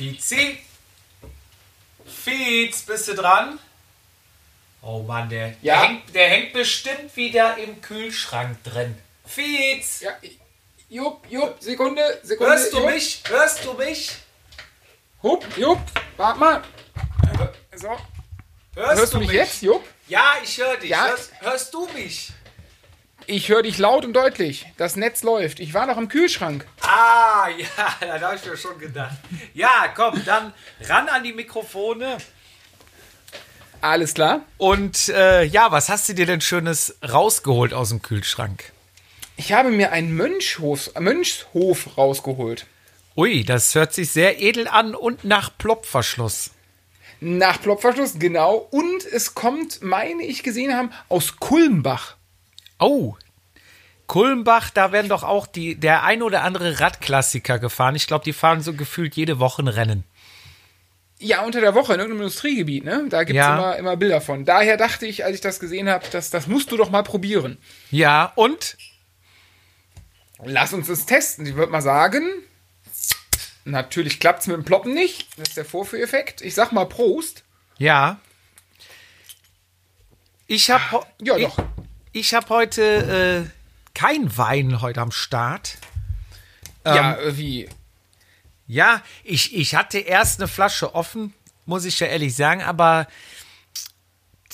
Fizi? 0.00 0.56
Fiz, 2.06 2.80
bist 2.86 3.08
du 3.08 3.14
dran? 3.14 3.58
Oh 4.80 5.00
Mann, 5.02 5.28
der, 5.28 5.54
Ja. 5.60 5.82
hängt, 5.82 6.14
der 6.14 6.26
hängt 6.30 6.54
bestimmt 6.54 7.14
wieder 7.16 7.58
im 7.58 7.82
Kühlschrank 7.82 8.64
drin. 8.64 8.96
Fiz! 9.26 10.00
Ja, 10.00 10.12
Jupp, 10.88 11.26
Jupp, 11.28 11.56
Sekunde, 11.60 12.18
Sekunde. 12.22 12.50
Hörst 12.50 12.72
du 12.72 12.78
Jupp, 12.78 12.86
mich? 12.90 13.22
Hörst 13.28 13.62
du 13.62 13.74
mich? 13.74 14.10
Hup, 15.22 15.44
Jupp, 15.58 15.80
warte 16.16 16.40
mal. 16.40 16.62
So, 17.76 17.88
Hörst, 18.76 19.00
hörst 19.00 19.12
du 19.12 19.18
mich 19.18 19.32
jetzt, 19.32 19.60
Jupp? 19.60 19.86
Ja, 20.08 20.32
ich 20.42 20.56
höre 20.56 20.78
dich. 20.78 20.88
Ja. 20.88 21.08
Hörst, 21.08 21.30
hörst 21.40 21.74
du 21.74 21.86
mich? 21.88 22.30
Ich 23.32 23.48
höre 23.48 23.62
dich 23.62 23.78
laut 23.78 24.04
und 24.04 24.12
deutlich. 24.12 24.66
Das 24.76 24.96
Netz 24.96 25.22
läuft. 25.22 25.60
Ich 25.60 25.72
war 25.72 25.86
noch 25.86 25.96
im 25.98 26.08
Kühlschrank. 26.08 26.66
Ah, 26.82 27.46
ja, 28.00 28.18
da 28.18 28.26
habe 28.26 28.34
ich 28.34 28.44
mir 28.44 28.56
schon 28.56 28.76
gedacht. 28.76 29.18
Ja, 29.54 29.86
komm, 29.94 30.20
dann 30.24 30.52
ran 30.88 31.08
an 31.08 31.22
die 31.22 31.32
Mikrofone. 31.32 32.18
Alles 33.82 34.14
klar. 34.14 34.40
Und 34.58 35.10
äh, 35.10 35.44
ja, 35.44 35.70
was 35.70 35.88
hast 35.88 36.08
du 36.08 36.14
dir 36.14 36.26
denn 36.26 36.40
Schönes 36.40 36.96
rausgeholt 37.08 37.72
aus 37.72 37.90
dem 37.90 38.02
Kühlschrank? 38.02 38.72
Ich 39.36 39.52
habe 39.52 39.70
mir 39.70 39.92
einen 39.92 40.12
Mönchhof, 40.16 40.90
Mönchshof 40.98 41.96
rausgeholt. 41.96 42.66
Ui, 43.16 43.44
das 43.44 43.76
hört 43.76 43.94
sich 43.94 44.10
sehr 44.10 44.42
edel 44.42 44.66
an 44.66 44.96
und 44.96 45.22
nach 45.22 45.56
Plopverschluss. 45.56 46.50
Nach 47.20 47.62
Plopverschluss, 47.62 48.14
genau. 48.18 48.56
Und 48.56 49.04
es 49.04 49.36
kommt, 49.36 49.82
meine 49.82 50.24
ich 50.24 50.42
gesehen 50.42 50.74
haben, 50.74 50.90
aus 51.08 51.36
Kulmbach. 51.36 52.16
Oh, 52.80 53.14
Kulmbach, 54.06 54.70
da 54.70 54.90
werden 54.90 55.08
doch 55.08 55.22
auch 55.22 55.46
die, 55.46 55.76
der 55.76 56.02
ein 56.02 56.22
oder 56.22 56.42
andere 56.42 56.80
Radklassiker 56.80 57.58
gefahren. 57.60 57.94
Ich 57.94 58.08
glaube, 58.08 58.24
die 58.24 58.32
fahren 58.32 58.60
so 58.60 58.72
gefühlt 58.74 59.14
jede 59.14 59.38
Woche 59.38 59.62
ein 59.62 59.68
Rennen. 59.68 60.02
Ja, 61.20 61.42
unter 61.42 61.60
der 61.60 61.74
Woche 61.74 61.92
in 61.94 62.00
irgendeinem 62.00 62.22
Industriegebiet, 62.22 62.82
ne? 62.84 63.04
Da 63.08 63.24
gibt's 63.24 63.36
Ja. 63.36 63.54
immer, 63.54 63.76
immer 63.76 63.96
Bilder 63.96 64.20
von. 64.20 64.44
Daher 64.46 64.76
dachte 64.78 65.06
ich, 65.06 65.24
als 65.24 65.34
ich 65.34 65.40
das 65.42 65.60
gesehen 65.60 65.88
habe, 65.88 66.06
das, 66.10 66.30
das 66.30 66.46
musst 66.46 66.72
du 66.72 66.76
doch 66.78 66.90
mal 66.90 67.02
probieren. 67.04 67.58
Ja, 67.90 68.32
und? 68.36 68.76
Lass 70.42 70.72
uns 70.72 70.88
das 70.88 71.04
testen. 71.06 71.44
Ich 71.46 71.54
würde 71.54 71.70
mal 71.70 71.82
sagen, 71.82 72.26
natürlich 73.66 74.18
klappt's 74.18 74.46
mit 74.46 74.56
dem 74.56 74.64
Ploppen 74.64 74.94
nicht. 74.94 75.28
Das 75.38 75.48
ist 75.48 75.56
der 75.58 75.66
Vorführeffekt. 75.66 76.40
Ich 76.40 76.54
sag 76.54 76.72
mal 76.72 76.86
Prost. 76.86 77.44
Ja. 77.78 78.18
Ich 80.46 80.70
habe 80.70 81.06
Ja, 81.22 81.38
doch. 81.38 81.58
Ich 81.58 81.64
habe 82.34 82.48
heute 82.48 83.46
äh, 83.46 83.50
kein 83.94 84.36
Wein 84.36 84.80
heute 84.80 85.00
am 85.00 85.12
Start. 85.12 85.78
ja, 86.84 87.16
äh, 87.16 87.36
wie? 87.36 87.68
Ja, 88.66 89.02
ich, 89.24 89.54
ich 89.54 89.74
hatte 89.74 89.98
erst 89.98 90.40
eine 90.40 90.48
Flasche 90.48 90.94
offen, 90.94 91.34
muss 91.66 91.84
ich 91.84 91.98
ja 92.00 92.06
ehrlich 92.06 92.34
sagen, 92.34 92.62
aber 92.62 93.06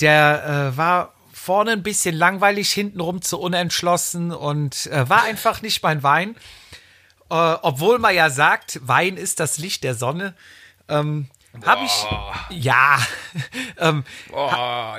der 0.00 0.72
äh, 0.72 0.76
war 0.76 1.14
vorne 1.32 1.72
ein 1.72 1.82
bisschen 1.82 2.14
langweilig, 2.14 2.72
hintenrum 2.72 3.22
zu 3.22 3.38
unentschlossen 3.38 4.32
und 4.32 4.86
äh, 4.86 5.08
war 5.08 5.22
einfach 5.24 5.62
nicht 5.62 5.82
mein 5.82 6.02
Wein. 6.02 6.34
Äh, 7.30 7.34
obwohl 7.62 7.98
man 7.98 8.14
ja 8.14 8.30
sagt, 8.30 8.80
Wein 8.82 9.16
ist 9.16 9.40
das 9.40 9.58
Licht 9.58 9.84
der 9.84 9.94
Sonne. 9.94 10.34
Ähm, 10.88 11.28
habe 11.64 11.84
ich. 11.84 12.62
Ja. 12.64 12.98
ähm, 13.78 14.04
Oh, 14.32 14.50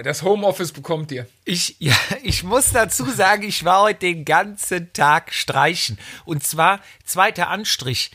das 0.03 0.23
Homeoffice 0.23 0.71
bekommt 0.71 1.11
dir. 1.11 1.27
ich, 1.45 1.75
ja, 1.79 1.95
ich 2.23 2.43
muss 2.43 2.71
dazu 2.71 3.05
sagen, 3.11 3.43
ich 3.43 3.65
war 3.65 3.81
heute 3.81 3.99
den 3.99 4.25
ganzen 4.25 4.91
Tag 4.93 5.33
streichen. 5.33 5.99
Und 6.25 6.43
zwar 6.43 6.79
zweiter 7.05 7.49
Anstrich. 7.49 8.11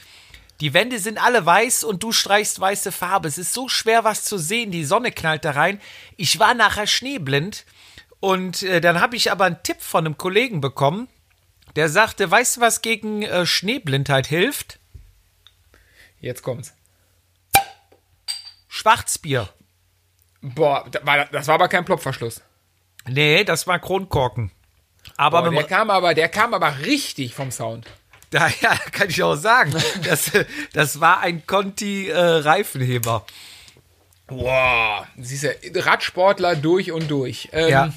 Die 0.61 0.75
Wände 0.75 0.99
sind 0.99 1.23
alle 1.23 1.45
weiß 1.45 1.85
und 1.85 2.03
du 2.03 2.13
streichst 2.13 2.61
weiße 2.61 2.93
Farbe. 2.93 3.29
Es 3.29 3.37
ist 3.37 3.53
so 3.53 3.69
schwer, 3.69 4.05
was 4.05 4.25
zu 4.25 4.39
sehen. 4.39 4.71
Die 4.71 4.85
Sonne 4.85 5.11
knallt 5.11 5.45
da 5.45 5.53
rein. 5.53 5.81
Ich 6.17 6.39
war 6.39 6.55
nachher 6.55 6.87
schneeblind. 6.87 7.65
Und 8.21 8.63
äh, 8.63 8.81
dann 8.81 9.01
habe 9.01 9.17
ich 9.17 9.33
aber 9.33 9.47
einen 9.47 9.63
Tipp 9.65 9.81
von 9.81 10.07
einem 10.07 10.17
Kollegen 10.17 10.61
bekommen. 10.61 11.09
Der 11.75 11.89
sagte, 11.89 12.31
weißt 12.31 12.57
du, 12.59 12.61
was 12.61 12.83
gegen 12.83 13.23
äh, 13.23 13.45
Schneeblindheit 13.47 14.27
hilft? 14.29 14.79
Jetzt 16.21 16.43
kommt's. 16.43 16.75
Schwarzbier. 18.75 19.51
Boah, 20.41 20.87
das 21.31 21.47
war 21.47 21.57
aber 21.57 21.69
kein 21.69 21.85
Plopverschluss. 21.85 22.41
Nee, 23.07 23.45
das 23.45 23.67
war 23.67 23.79
Kronkorken. 23.79 24.51
Aber 25.19 25.43
Boah, 25.43 25.51
der 25.51 25.65
kam 25.65 25.91
aber, 25.91 26.15
der 26.15 26.29
kam 26.31 26.55
aber 26.55 26.79
richtig 26.79 27.35
vom 27.35 27.51
Sound. 27.51 27.87
Daher 28.31 28.71
kann 28.93 29.11
ich 29.11 29.23
auch 29.23 29.35
sagen, 29.35 29.75
das, 30.05 30.31
das 30.73 31.01
war 31.01 31.21
ein 31.21 31.47
Conti-Reifenheber. 31.47 33.27
Boah, 34.27 35.07
siehst 35.19 35.45
du, 35.45 35.85
Radsportler 35.85 36.57
durch 36.57 36.93
und 36.93 37.11
durch. 37.11 37.51
Ähm, 37.53 37.69
Ja. 37.69 37.93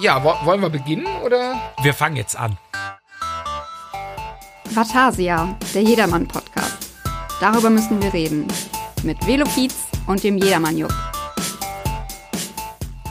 Ja, 0.00 0.24
wo, 0.24 0.34
wollen 0.44 0.60
wir 0.60 0.70
beginnen 0.70 1.06
oder? 1.22 1.72
Wir 1.82 1.94
fangen 1.94 2.16
jetzt 2.16 2.34
an. 2.34 2.58
Vatasia, 4.70 5.56
der 5.72 5.82
Jedermann-Podcast. 5.82 6.90
Darüber 7.38 7.70
müssen 7.70 8.02
wir 8.02 8.12
reden. 8.12 8.48
Mit 9.04 9.26
Velopiz 9.26 9.74
und 10.06 10.24
dem 10.24 10.38
Jedermann-Jupp. 10.38 10.90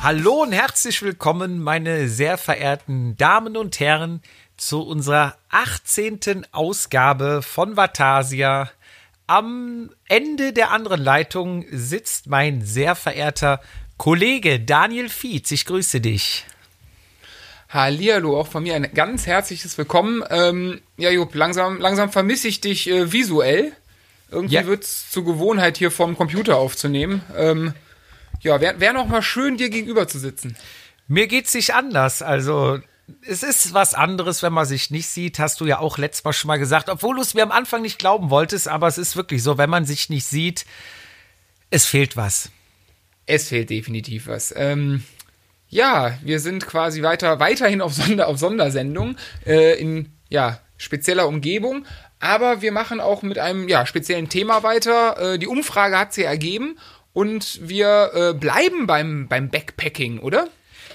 Hallo 0.02 0.42
und 0.42 0.52
herzlich 0.52 1.04
willkommen, 1.04 1.62
meine 1.62 2.10
sehr 2.10 2.40
verehrten 2.40 3.16
Damen 3.18 3.56
und 3.56 3.80
Herren, 3.80 4.24
zu 4.58 4.82
unserer 4.82 5.38
18. 5.52 6.48
Ausgabe 6.52 7.44
von 7.44 7.78
Vatasia. 7.78 8.72
Am 9.28 9.92
Ende 10.08 10.52
der 10.52 10.72
anderen 10.72 11.00
Leitung 11.00 11.64
sitzt 11.70 12.26
mein 12.26 12.64
sehr 12.64 12.96
verehrter 12.96 13.62
Kollege 13.98 14.60
Daniel 14.60 15.10
Fietz. 15.10 15.52
Ich 15.52 15.66
grüße 15.66 16.02
dich. 16.02 16.46
Hallihallo, 17.70 18.40
auch 18.40 18.48
von 18.48 18.64
mir 18.64 18.74
ein 18.74 18.92
ganz 18.96 19.28
herzliches 19.28 19.78
Willkommen. 19.78 20.24
Ähm, 20.32 20.82
ja, 20.98 21.12
Jupp, 21.12 21.36
langsam, 21.36 21.80
langsam 21.80 22.12
vermisse 22.12 22.48
ich 22.48 22.62
dich 22.62 22.90
äh, 22.90 23.12
visuell. 23.12 23.74
Irgendwie 24.34 24.56
Ja. 24.56 24.66
wird's 24.66 25.10
zur 25.10 25.24
Gewohnheit, 25.24 25.78
hier 25.78 25.92
vom 25.92 26.18
Computer 26.18 26.58
aufzunehmen. 26.58 27.22
Ähm, 27.38 27.74
ja, 28.42 28.60
wäre 28.60 28.80
wär 28.80 28.94
noch 28.94 29.08
mal 29.08 29.22
schön, 29.22 29.58
dir 29.58 29.70
gegenüber 29.70 30.08
zu 30.08 30.20
sitzen. 30.20 30.58
Mir 31.08 31.28
geht's 31.28 31.54
nicht 31.54 31.74
anders. 31.74 32.22
Also, 32.22 32.80
es 33.28 33.44
ist 33.44 33.74
was 33.74 33.94
anderes, 33.94 34.44
wenn 34.44 34.54
man 34.54 34.66
sich 34.66 34.90
nicht 34.92 35.08
sieht. 35.08 35.40
Hast 35.40 35.62
du 35.62 35.66
ja 35.66 35.80
auch 35.80 35.98
letztes 35.98 36.24
Mal 36.24 36.34
schon 36.34 36.48
mal 36.48 36.60
gesagt, 36.60 36.90
obwohl 36.90 37.16
du 37.16 37.22
es 37.22 37.34
mir 37.34 37.44
am 37.44 37.52
Anfang 37.52 37.82
nicht 37.82 38.00
glauben 38.00 38.30
wolltest, 38.30 38.68
aber 38.68 38.88
es 38.88 38.98
ist 38.98 39.16
wirklich 39.16 39.44
so, 39.44 39.58
wenn 39.58 39.70
man 39.70 39.86
sich 39.86 40.10
nicht 40.10 40.26
sieht, 40.26 40.66
es 41.70 41.86
fehlt 41.86 42.16
was. 42.18 42.50
Es 43.26 43.50
fehlt 43.50 43.70
definitiv 43.70 44.28
was. 44.28 44.54
Ähm, 44.56 45.04
ja, 45.70 46.18
wir 46.22 46.40
sind 46.40 46.66
quasi 46.66 47.02
weiter, 47.04 47.40
weiterhin 47.40 47.82
auf, 47.82 47.94
Sonder, 47.94 48.28
auf 48.28 48.38
Sondersendung 48.38 49.18
äh, 49.46 49.80
in 49.80 50.12
ja, 50.30 50.60
spezieller 50.78 51.28
Umgebung. 51.28 51.86
Aber 52.24 52.62
wir 52.62 52.72
machen 52.72 53.02
auch 53.02 53.22
mit 53.22 53.38
einem 53.38 53.68
ja, 53.68 53.86
speziellen 53.86 54.30
Thema 54.30 54.64
weiter. 54.64 55.34
Äh, 55.34 55.40
die 55.40 55.48
Umfrage 55.48 56.00
hat 56.00 56.14
sie 56.14 56.24
ergeben 56.24 56.78
und 57.12 57.60
wir 57.62 58.12
äh, 58.14 58.34
bleiben 58.34 58.88
beim, 58.88 59.28
beim 59.28 59.50
Backpacking, 59.50 60.20
oder? 60.20 60.48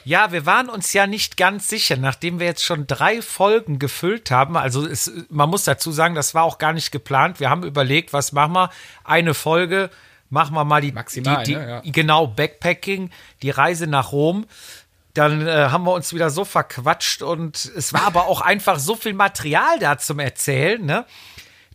Ja, 0.06 0.32
wir 0.32 0.46
waren 0.46 0.70
uns 0.70 0.94
ja 0.94 1.06
nicht 1.06 1.36
ganz 1.36 1.68
sicher, 1.68 1.98
nachdem 1.98 2.40
wir 2.40 2.46
jetzt 2.46 2.64
schon 2.64 2.86
drei 2.86 3.20
Folgen 3.20 3.78
gefüllt 3.78 4.30
haben. 4.30 4.56
Also 4.56 4.86
es, 4.86 5.12
man 5.28 5.50
muss 5.50 5.64
dazu 5.64 5.92
sagen, 5.92 6.14
das 6.14 6.34
war 6.34 6.44
auch 6.44 6.56
gar 6.56 6.72
nicht 6.72 6.92
geplant. 6.92 7.40
Wir 7.40 7.50
haben 7.50 7.62
überlegt, 7.62 8.14
was 8.14 8.32
machen 8.32 8.54
wir? 8.54 8.70
Eine 9.04 9.34
Folge, 9.34 9.90
machen 10.30 10.54
wir 10.54 10.64
mal 10.64 10.80
die 10.80 10.92
Maximal, 10.92 11.44
die, 11.44 11.52
die, 11.52 11.58
ne? 11.58 11.82
Ja. 11.84 11.92
genau 11.92 12.26
Backpacking, 12.26 13.10
die 13.42 13.50
Reise 13.50 13.86
nach 13.86 14.12
Rom. 14.12 14.46
Dann 15.18 15.48
äh, 15.48 15.68
haben 15.70 15.82
wir 15.82 15.94
uns 15.94 16.14
wieder 16.14 16.30
so 16.30 16.44
verquatscht 16.44 17.22
und 17.22 17.56
es 17.76 17.92
war 17.92 18.02
aber 18.02 18.28
auch 18.28 18.40
einfach 18.40 18.78
so 18.78 18.94
viel 18.94 19.14
Material 19.14 19.80
da 19.80 19.98
zum 19.98 20.20
Erzählen, 20.20 20.84
ne? 20.84 21.06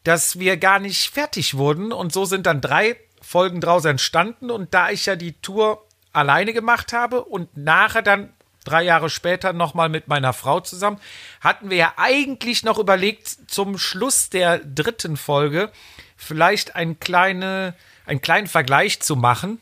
dass 0.06 0.40
wir 0.40 0.56
gar 0.56 0.80
nicht 0.80 1.14
fertig 1.14 1.58
wurden. 1.58 1.92
Und 1.92 2.14
so 2.14 2.24
sind 2.24 2.46
dann 2.46 2.62
drei 2.62 2.96
Folgen 3.22 3.60
draus 3.60 3.84
entstanden. 3.84 4.50
Und 4.50 4.74
da 4.74 4.92
ich 4.92 5.08
ja 5.08 5.18
die 5.18 5.34
Tour 5.34 5.86
alleine 6.14 6.54
gemacht 6.54 6.94
habe 6.94 7.22
und 7.26 7.58
nachher 7.58 8.02
dann 8.02 8.32
drei 8.64 8.84
Jahre 8.84 9.10
später 9.10 9.52
nochmal 9.52 9.90
mit 9.90 10.08
meiner 10.08 10.32
Frau 10.32 10.62
zusammen, 10.62 11.02
hatten 11.42 11.70
wir 11.70 11.76
ja 11.76 11.94
eigentlich 11.98 12.64
noch 12.64 12.80
überlegt, 12.80 13.28
zum 13.52 13.78
Schluss 13.78 14.30
der 14.30 14.60
dritten 14.60 15.18
Folge 15.18 15.70
vielleicht 16.16 16.78
ein 16.78 16.98
kleine, 16.98 17.76
einen 18.06 18.22
kleinen 18.22 18.48
Vergleich 18.48 19.02
zu 19.02 19.18
machen. 19.18 19.60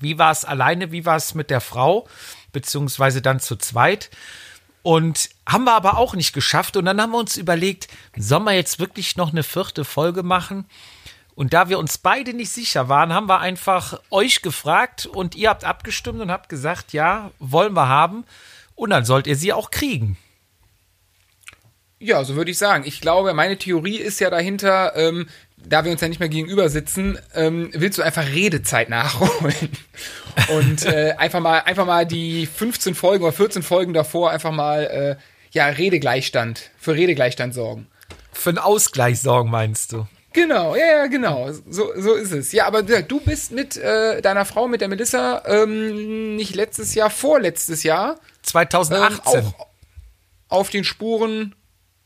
Wie 0.00 0.18
war 0.18 0.32
es 0.32 0.44
alleine, 0.44 0.90
wie 0.90 1.06
war 1.06 1.16
es 1.16 1.34
mit 1.34 1.50
der 1.50 1.60
Frau, 1.60 2.08
beziehungsweise 2.56 3.20
dann 3.20 3.38
zu 3.38 3.56
zweit. 3.56 4.08
Und 4.82 5.28
haben 5.46 5.64
wir 5.64 5.74
aber 5.74 5.98
auch 5.98 6.14
nicht 6.14 6.32
geschafft. 6.32 6.78
Und 6.78 6.86
dann 6.86 6.98
haben 6.98 7.12
wir 7.12 7.18
uns 7.18 7.36
überlegt, 7.36 7.88
sollen 8.16 8.44
wir 8.44 8.54
jetzt 8.54 8.78
wirklich 8.78 9.18
noch 9.18 9.30
eine 9.30 9.42
vierte 9.42 9.84
Folge 9.84 10.22
machen? 10.22 10.64
Und 11.34 11.52
da 11.52 11.68
wir 11.68 11.78
uns 11.78 11.98
beide 11.98 12.32
nicht 12.32 12.50
sicher 12.50 12.88
waren, 12.88 13.12
haben 13.12 13.28
wir 13.28 13.40
einfach 13.40 14.00
euch 14.10 14.40
gefragt 14.40 15.04
und 15.04 15.34
ihr 15.34 15.50
habt 15.50 15.64
abgestimmt 15.64 16.22
und 16.22 16.30
habt 16.30 16.48
gesagt, 16.48 16.94
ja, 16.94 17.30
wollen 17.40 17.74
wir 17.74 17.88
haben. 17.88 18.24
Und 18.74 18.88
dann 18.88 19.04
sollt 19.04 19.26
ihr 19.26 19.36
sie 19.36 19.52
auch 19.52 19.70
kriegen. 19.70 20.16
Ja, 21.98 22.24
so 22.24 22.36
würde 22.36 22.52
ich 22.52 22.58
sagen. 22.58 22.84
Ich 22.86 23.02
glaube, 23.02 23.34
meine 23.34 23.58
Theorie 23.58 23.98
ist 23.98 24.18
ja 24.18 24.30
dahinter, 24.30 24.96
ähm, 24.96 25.28
da 25.68 25.84
wir 25.84 25.92
uns 25.92 26.00
ja 26.00 26.08
nicht 26.08 26.20
mehr 26.20 26.28
gegenüber 26.28 26.68
sitzen, 26.68 27.18
ähm, 27.34 27.70
willst 27.72 27.98
du 27.98 28.02
einfach 28.02 28.26
Redezeit 28.26 28.88
nachholen. 28.88 29.70
Und 30.48 30.84
äh, 30.84 31.14
einfach 31.18 31.40
mal, 31.40 31.60
einfach 31.60 31.86
mal 31.86 32.06
die 32.06 32.46
15 32.46 32.94
Folgen 32.94 33.24
oder 33.24 33.32
14 33.32 33.62
Folgen 33.62 33.92
davor 33.92 34.30
einfach 34.30 34.52
mal 34.52 34.84
äh, 34.84 35.16
ja, 35.50 35.66
Redegleichstand, 35.66 36.70
für 36.78 36.94
Redegleichstand 36.94 37.54
sorgen. 37.54 37.86
Für 38.32 38.50
einen 38.50 38.58
Ausgleich 38.58 39.20
sorgen, 39.20 39.50
meinst 39.50 39.92
du? 39.92 40.06
Genau, 40.32 40.76
ja, 40.76 40.86
ja, 40.86 41.06
genau. 41.06 41.50
So, 41.68 41.90
so 41.96 42.14
ist 42.14 42.32
es. 42.32 42.52
Ja, 42.52 42.66
aber 42.66 42.82
du 42.82 43.20
bist 43.20 43.52
mit 43.52 43.78
äh, 43.78 44.20
deiner 44.20 44.44
Frau, 44.44 44.68
mit 44.68 44.82
der 44.82 44.88
Melissa, 44.88 45.42
ähm, 45.46 46.36
nicht 46.36 46.54
letztes 46.54 46.94
Jahr, 46.94 47.08
vorletztes 47.08 47.82
Jahr. 47.82 48.20
2018. 48.42 49.40
Ähm, 49.40 49.46
auch 49.46 49.66
auf 50.48 50.70
den 50.70 50.84
Spuren, 50.84 51.54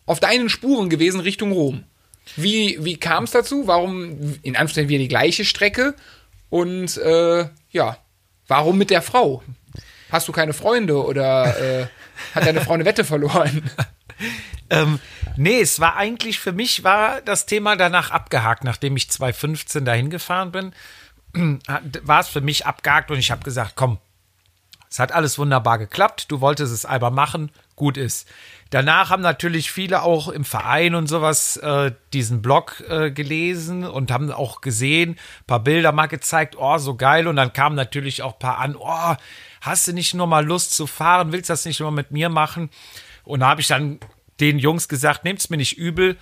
auf 0.06 0.20
deinen 0.20 0.48
Spuren 0.48 0.88
gewesen 0.88 1.20
Richtung 1.20 1.52
Rom. 1.52 1.84
Wie, 2.36 2.78
wie 2.80 2.96
kam 2.96 3.24
es 3.24 3.32
dazu? 3.32 3.66
Warum, 3.66 4.38
in 4.42 4.56
Anführungszeichen, 4.56 4.88
wieder 4.88 4.98
die 4.98 5.08
gleiche 5.08 5.44
Strecke? 5.44 5.94
Und 6.48 6.96
äh, 6.98 7.48
ja, 7.70 7.96
warum 8.48 8.78
mit 8.78 8.90
der 8.90 9.02
Frau? 9.02 9.42
Hast 10.10 10.28
du 10.28 10.32
keine 10.32 10.52
Freunde 10.52 11.04
oder 11.04 11.58
äh, 11.58 11.86
hat 12.34 12.46
deine 12.46 12.60
Frau 12.60 12.74
eine 12.74 12.84
Wette 12.84 13.04
verloren? 13.04 13.70
ähm, 14.70 14.98
nee, 15.36 15.60
es 15.60 15.78
war 15.78 15.96
eigentlich 15.96 16.40
für 16.40 16.52
mich 16.52 16.82
war 16.82 17.20
das 17.20 17.46
Thema 17.46 17.76
danach 17.76 18.10
abgehakt, 18.10 18.64
nachdem 18.64 18.96
ich 18.96 19.10
2015 19.10 19.84
dahin 19.84 20.10
gefahren 20.10 20.50
bin, 20.50 20.72
war 22.02 22.20
es 22.20 22.28
für 22.28 22.40
mich 22.40 22.66
abgehakt 22.66 23.10
und 23.10 23.18
ich 23.18 23.30
habe 23.30 23.44
gesagt, 23.44 23.72
komm, 23.76 23.98
es 24.90 24.98
hat 24.98 25.12
alles 25.12 25.38
wunderbar 25.38 25.78
geklappt, 25.78 26.26
du 26.28 26.40
wolltest 26.40 26.72
es 26.72 26.84
aber 26.84 27.10
machen, 27.10 27.52
gut 27.76 27.96
ist. 27.96 28.28
Danach 28.70 29.10
haben 29.10 29.22
natürlich 29.22 29.72
viele 29.72 30.02
auch 30.02 30.28
im 30.28 30.44
Verein 30.44 30.94
und 30.94 31.08
sowas 31.08 31.56
äh, 31.56 31.90
diesen 32.12 32.40
Blog 32.40 32.84
äh, 32.88 33.10
gelesen 33.10 33.84
und 33.84 34.12
haben 34.12 34.30
auch 34.30 34.60
gesehen, 34.60 35.18
paar 35.48 35.58
Bilder 35.58 35.90
mal 35.90 36.06
gezeigt, 36.06 36.54
oh, 36.56 36.78
so 36.78 36.94
geil. 36.94 37.26
Und 37.26 37.34
dann 37.34 37.52
kamen 37.52 37.74
natürlich 37.74 38.22
auch 38.22 38.38
paar 38.38 38.58
an, 38.58 38.76
oh, 38.76 39.16
hast 39.60 39.88
du 39.88 39.92
nicht 39.92 40.14
nur 40.14 40.28
mal 40.28 40.46
Lust 40.46 40.72
zu 40.72 40.86
fahren, 40.86 41.32
willst 41.32 41.50
das 41.50 41.64
nicht 41.64 41.80
nur 41.80 41.90
mit 41.90 42.12
mir 42.12 42.28
machen? 42.28 42.70
Und 43.24 43.40
da 43.40 43.48
habe 43.48 43.60
ich 43.60 43.66
dann 43.66 43.98
den 44.38 44.60
Jungs 44.60 44.88
gesagt, 44.88 45.24
nehmt's 45.24 45.50
mir 45.50 45.56
nicht 45.56 45.76
übel. 45.76 46.16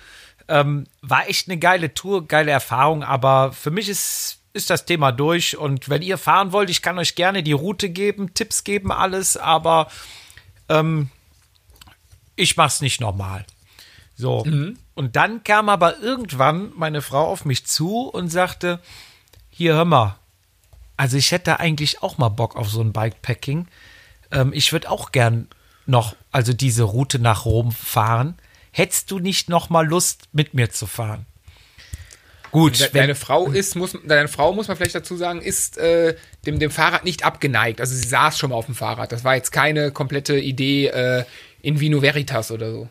Ähm, 0.47 0.87
war 1.03 1.29
echt 1.29 1.47
eine 1.47 1.59
geile 1.59 1.93
Tour, 1.93 2.27
geile 2.27 2.49
Erfahrung, 2.49 3.03
aber 3.03 3.53
für 3.53 3.69
mich 3.69 3.87
ist, 3.87 4.41
ist 4.53 4.71
das 4.71 4.85
Thema 4.85 5.11
durch. 5.11 5.55
Und 5.55 5.87
wenn 5.87 6.01
ihr 6.01 6.17
fahren 6.17 6.51
wollt, 6.51 6.71
ich 6.71 6.81
kann 6.81 6.97
euch 6.97 7.13
gerne 7.13 7.43
die 7.43 7.51
Route 7.51 7.91
geben, 7.91 8.33
Tipps 8.33 8.63
geben, 8.63 8.91
alles, 8.91 9.37
aber 9.37 9.87
ähm, 10.67 11.11
ich 12.39 12.57
mach's 12.57 12.81
nicht 12.81 13.01
normal. 13.01 13.45
So. 14.15 14.43
Mhm. 14.45 14.77
Und 14.95 15.15
dann 15.15 15.43
kam 15.43 15.69
aber 15.69 15.99
irgendwann 15.99 16.71
meine 16.75 17.01
Frau 17.01 17.27
auf 17.27 17.45
mich 17.45 17.65
zu 17.65 18.09
und 18.09 18.29
sagte: 18.29 18.79
Hier, 19.49 19.73
hör 19.73 19.85
mal, 19.85 20.17
also 20.97 21.15
ich 21.15 21.31
hätte 21.31 21.59
eigentlich 21.59 22.03
auch 22.03 22.17
mal 22.17 22.29
Bock 22.29 22.55
auf 22.55 22.69
so 22.69 22.81
ein 22.81 22.91
Bikepacking. 22.91 23.67
Ähm, 24.31 24.51
ich 24.53 24.73
würde 24.73 24.89
auch 24.89 25.11
gern 25.11 25.47
noch, 25.85 26.15
also 26.31 26.53
diese 26.53 26.83
Route 26.83 27.19
nach 27.19 27.45
Rom 27.45 27.71
fahren. 27.71 28.37
Hättest 28.71 29.09
du 29.09 29.19
nicht 29.19 29.49
noch 29.49 29.69
mal 29.69 29.87
Lust, 29.87 30.27
mit 30.33 30.53
mir 30.53 30.69
zu 30.69 30.87
fahren? 30.87 31.25
Gut, 32.51 32.79
De 32.79 32.89
deine 32.91 33.15
Frau 33.15 33.47
ist, 33.47 33.75
muss, 33.75 33.95
deine 34.05 34.27
Frau 34.27 34.53
muss 34.53 34.67
man 34.67 34.75
vielleicht 34.75 34.95
dazu 34.95 35.15
sagen, 35.15 35.41
ist 35.41 35.77
äh, 35.77 36.15
dem, 36.45 36.59
dem 36.59 36.71
Fahrrad 36.71 37.05
nicht 37.05 37.23
abgeneigt. 37.23 37.79
Also 37.79 37.95
sie 37.95 38.07
saß 38.07 38.37
schon 38.37 38.49
mal 38.49 38.55
auf 38.55 38.65
dem 38.65 38.75
Fahrrad. 38.75 39.11
Das 39.11 39.23
war 39.23 39.35
jetzt 39.35 39.51
keine 39.51 39.91
komplette 39.91 40.37
Idee, 40.37 40.87
äh, 40.87 41.25
in 41.61 41.79
Vino 41.79 42.01
Veritas 42.01 42.51
oder 42.51 42.71
so. 42.71 42.89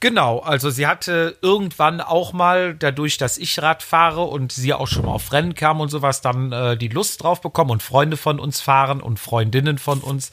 Genau, 0.00 0.40
also 0.40 0.70
sie 0.70 0.86
hatte 0.86 1.36
irgendwann 1.40 2.00
auch 2.00 2.32
mal, 2.32 2.74
dadurch, 2.74 3.16
dass 3.16 3.38
ich 3.38 3.60
Rad 3.62 3.82
fahre 3.82 4.22
und 4.22 4.52
sie 4.52 4.74
auch 4.74 4.86
schon 4.86 5.06
mal 5.06 5.12
auf 5.12 5.32
Rennen 5.32 5.54
kam 5.54 5.80
und 5.80 5.88
sowas, 5.88 6.20
dann 6.20 6.52
äh, 6.52 6.76
die 6.76 6.88
Lust 6.88 7.22
drauf 7.22 7.40
bekommen 7.40 7.70
und 7.70 7.82
Freunde 7.82 8.16
von 8.16 8.38
uns 8.38 8.60
fahren 8.60 9.00
und 9.00 9.18
Freundinnen 9.18 9.78
von 9.78 10.00
uns. 10.00 10.30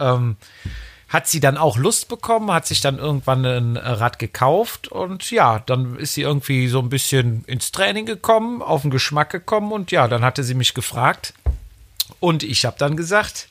Ähm, 0.00 0.36
hat 1.08 1.28
sie 1.28 1.40
dann 1.40 1.56
auch 1.56 1.76
Lust 1.76 2.08
bekommen, 2.08 2.50
hat 2.50 2.66
sich 2.66 2.80
dann 2.80 2.98
irgendwann 2.98 3.44
ein 3.44 3.76
Rad 3.76 4.18
gekauft 4.18 4.88
und 4.88 5.30
ja, 5.30 5.60
dann 5.60 5.96
ist 5.96 6.14
sie 6.14 6.22
irgendwie 6.22 6.66
so 6.66 6.80
ein 6.80 6.88
bisschen 6.88 7.44
ins 7.44 7.70
Training 7.70 8.06
gekommen, 8.06 8.60
auf 8.60 8.82
den 8.82 8.90
Geschmack 8.90 9.30
gekommen 9.30 9.70
und 9.72 9.92
ja, 9.92 10.08
dann 10.08 10.24
hatte 10.24 10.42
sie 10.42 10.54
mich 10.54 10.74
gefragt 10.74 11.32
und 12.18 12.42
ich 12.42 12.64
habe 12.64 12.76
dann 12.78 12.96
gesagt, 12.96 13.48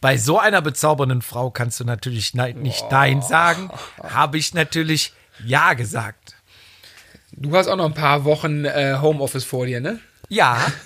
bei 0.00 0.16
so 0.16 0.38
einer 0.38 0.62
bezaubernden 0.62 1.22
Frau 1.22 1.50
kannst 1.50 1.80
du 1.80 1.84
natürlich 1.84 2.34
nein, 2.34 2.58
nicht 2.60 2.84
oh. 2.84 2.88
Nein 2.90 3.22
sagen. 3.22 3.70
Habe 4.02 4.38
ich 4.38 4.54
natürlich 4.54 5.12
Ja 5.44 5.74
gesagt. 5.74 6.36
Du 7.32 7.54
hast 7.56 7.68
auch 7.68 7.76
noch 7.76 7.86
ein 7.86 7.94
paar 7.94 8.24
Wochen 8.24 8.64
äh, 8.64 8.98
Homeoffice 9.00 9.44
vor 9.44 9.66
dir, 9.66 9.80
ne? 9.80 10.00
Ja. 10.28 10.60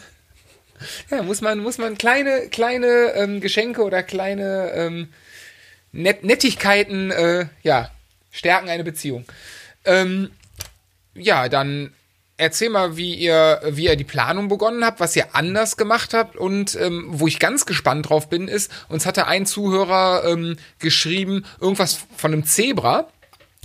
Ja, 1.10 1.22
muss 1.22 1.40
man, 1.40 1.60
muss 1.60 1.78
man 1.78 1.96
kleine, 1.96 2.48
kleine 2.48 3.12
ähm, 3.14 3.40
Geschenke 3.40 3.84
oder 3.84 4.02
kleine 4.02 4.72
ähm, 4.74 5.12
Net 5.92 6.24
Nettigkeiten, 6.24 7.12
äh, 7.12 7.46
ja, 7.62 7.92
stärken 8.32 8.68
eine 8.68 8.82
Beziehung. 8.82 9.24
Ähm, 9.84 10.32
ja, 11.14 11.48
dann 11.48 11.92
erzähl 12.36 12.70
mal, 12.70 12.96
wie 12.96 13.14
ihr, 13.14 13.60
wie 13.70 13.84
ihr 13.84 13.96
die 13.96 14.04
Planung 14.04 14.48
begonnen 14.48 14.84
habt, 14.84 15.00
was 15.00 15.16
ihr 15.16 15.34
anders 15.34 15.76
gemacht 15.76 16.14
habt 16.14 16.36
und 16.36 16.74
ähm, 16.80 17.06
wo 17.08 17.26
ich 17.26 17.38
ganz 17.38 17.66
gespannt 17.66 18.08
drauf 18.08 18.28
bin, 18.28 18.48
ist, 18.48 18.70
uns 18.88 19.06
hatte 19.06 19.26
ein 19.26 19.46
Zuhörer 19.46 20.24
ähm, 20.26 20.56
geschrieben, 20.78 21.44
irgendwas 21.60 21.98
von 22.16 22.32
einem 22.32 22.44
Zebra. 22.44 23.08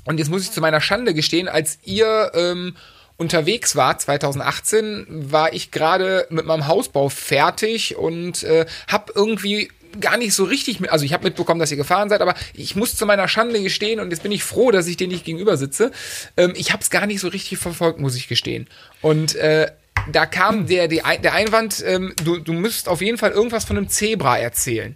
Und 0.05 0.19
jetzt 0.19 0.29
muss 0.29 0.43
ich 0.43 0.51
zu 0.51 0.61
meiner 0.61 0.81
Schande 0.81 1.13
gestehen, 1.13 1.49
als 1.49 1.79
ihr 1.83 2.31
ähm, 2.33 2.75
unterwegs 3.17 3.75
war, 3.75 3.97
2018, 3.97 5.31
war 5.31 5.51
ich 5.53 5.71
gerade 5.71 6.27
mit 6.29 6.45
meinem 6.45 6.67
Hausbau 6.67 7.09
fertig 7.09 7.97
und 7.97 8.43
äh, 8.43 8.65
habe 8.87 9.11
irgendwie 9.15 9.69
gar 9.99 10.17
nicht 10.17 10.33
so 10.33 10.43
richtig 10.43 10.79
mit, 10.79 10.91
also 10.91 11.05
ich 11.05 11.13
habe 11.13 11.23
mitbekommen, 11.23 11.59
dass 11.59 11.71
ihr 11.71 11.77
gefahren 11.77 12.09
seid, 12.09 12.21
aber 12.21 12.35
ich 12.53 12.75
muss 12.75 12.95
zu 12.95 13.05
meiner 13.05 13.27
Schande 13.27 13.61
gestehen 13.61 13.99
und 13.99 14.11
jetzt 14.11 14.23
bin 14.23 14.31
ich 14.31 14.43
froh, 14.43 14.71
dass 14.71 14.87
ich 14.87 14.97
dir 14.97 15.07
nicht 15.07 15.25
gegenüber 15.25 15.57
sitze. 15.57 15.91
Ähm, 16.35 16.53
ich 16.55 16.71
habe 16.71 16.81
es 16.81 16.89
gar 16.89 17.05
nicht 17.05 17.19
so 17.19 17.27
richtig 17.27 17.57
verfolgt, 17.57 17.99
muss 17.99 18.15
ich 18.15 18.27
gestehen. 18.27 18.67
Und 19.01 19.35
äh, 19.35 19.71
da 20.11 20.25
kam 20.25 20.67
der, 20.67 20.87
der, 20.87 21.05
Einwand, 21.05 21.83
ähm, 21.85 22.13
du, 22.23 22.37
du 22.37 22.53
müsst 22.53 22.87
auf 22.87 23.01
jeden 23.01 23.17
Fall 23.17 23.31
irgendwas 23.31 23.65
von 23.65 23.77
einem 23.77 23.89
Zebra 23.89 24.37
erzählen. 24.37 24.95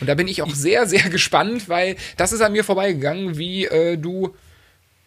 Und 0.00 0.06
da 0.06 0.14
bin 0.14 0.28
ich 0.28 0.42
auch 0.42 0.54
sehr, 0.54 0.86
sehr 0.86 1.08
gespannt, 1.10 1.68
weil 1.68 1.96
das 2.16 2.32
ist 2.32 2.40
an 2.40 2.52
mir 2.52 2.64
vorbeigegangen, 2.64 3.38
wie 3.38 3.66
äh, 3.66 3.96
du, 3.96 4.34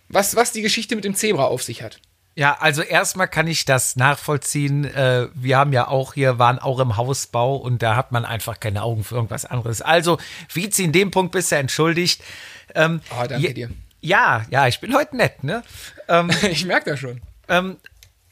was, 0.10 0.36
was 0.36 0.52
die 0.52 0.62
Geschichte 0.62 0.96
mit 0.96 1.06
dem 1.06 1.16
Zebra 1.16 1.46
auf 1.46 1.64
sich 1.64 1.84
hat. 1.84 2.00
Ja, 2.36 2.58
also 2.60 2.82
erstmal 2.82 3.28
kann 3.28 3.46
ich 3.48 3.66
das 3.66 3.96
nachvollziehen. 3.96 4.86
Äh, 4.86 5.28
wir 5.36 5.58
haben 5.58 5.72
ja 5.72 5.88
auch 5.88 6.16
hier, 6.16 6.40
waren 6.40 6.58
auch 6.58 6.80
im 6.80 6.98
Hausbau 6.98 7.56
und 7.56 7.84
da 7.84 7.96
hat 7.96 8.12
man 8.12 8.26
einfach 8.26 8.60
keine 8.60 8.82
Augen 8.82 9.04
für 9.04 9.16
irgendwas 9.16 9.46
anderes. 9.46 9.82
Also, 9.82 10.18
Vizi, 10.52 10.84
in 10.84 10.92
dem 10.92 11.12
Punkt 11.12 11.32
bist 11.32 11.52
du 11.52 11.58
entschuldigt. 11.58 12.24
Ähm, 12.74 13.02
oh, 13.12 13.28
danke 13.28 13.48
ja, 13.48 13.54
dir. 13.54 13.70
Ja, 14.02 14.46
ja, 14.50 14.68
ich 14.68 14.80
bin 14.80 14.96
heute 14.96 15.16
nett, 15.16 15.44
ne? 15.44 15.64
Ähm, 16.08 16.32
ich 16.52 16.66
merke 16.66 16.92
das 16.92 17.00
schon. 17.00 17.22
Ähm, 17.48 17.78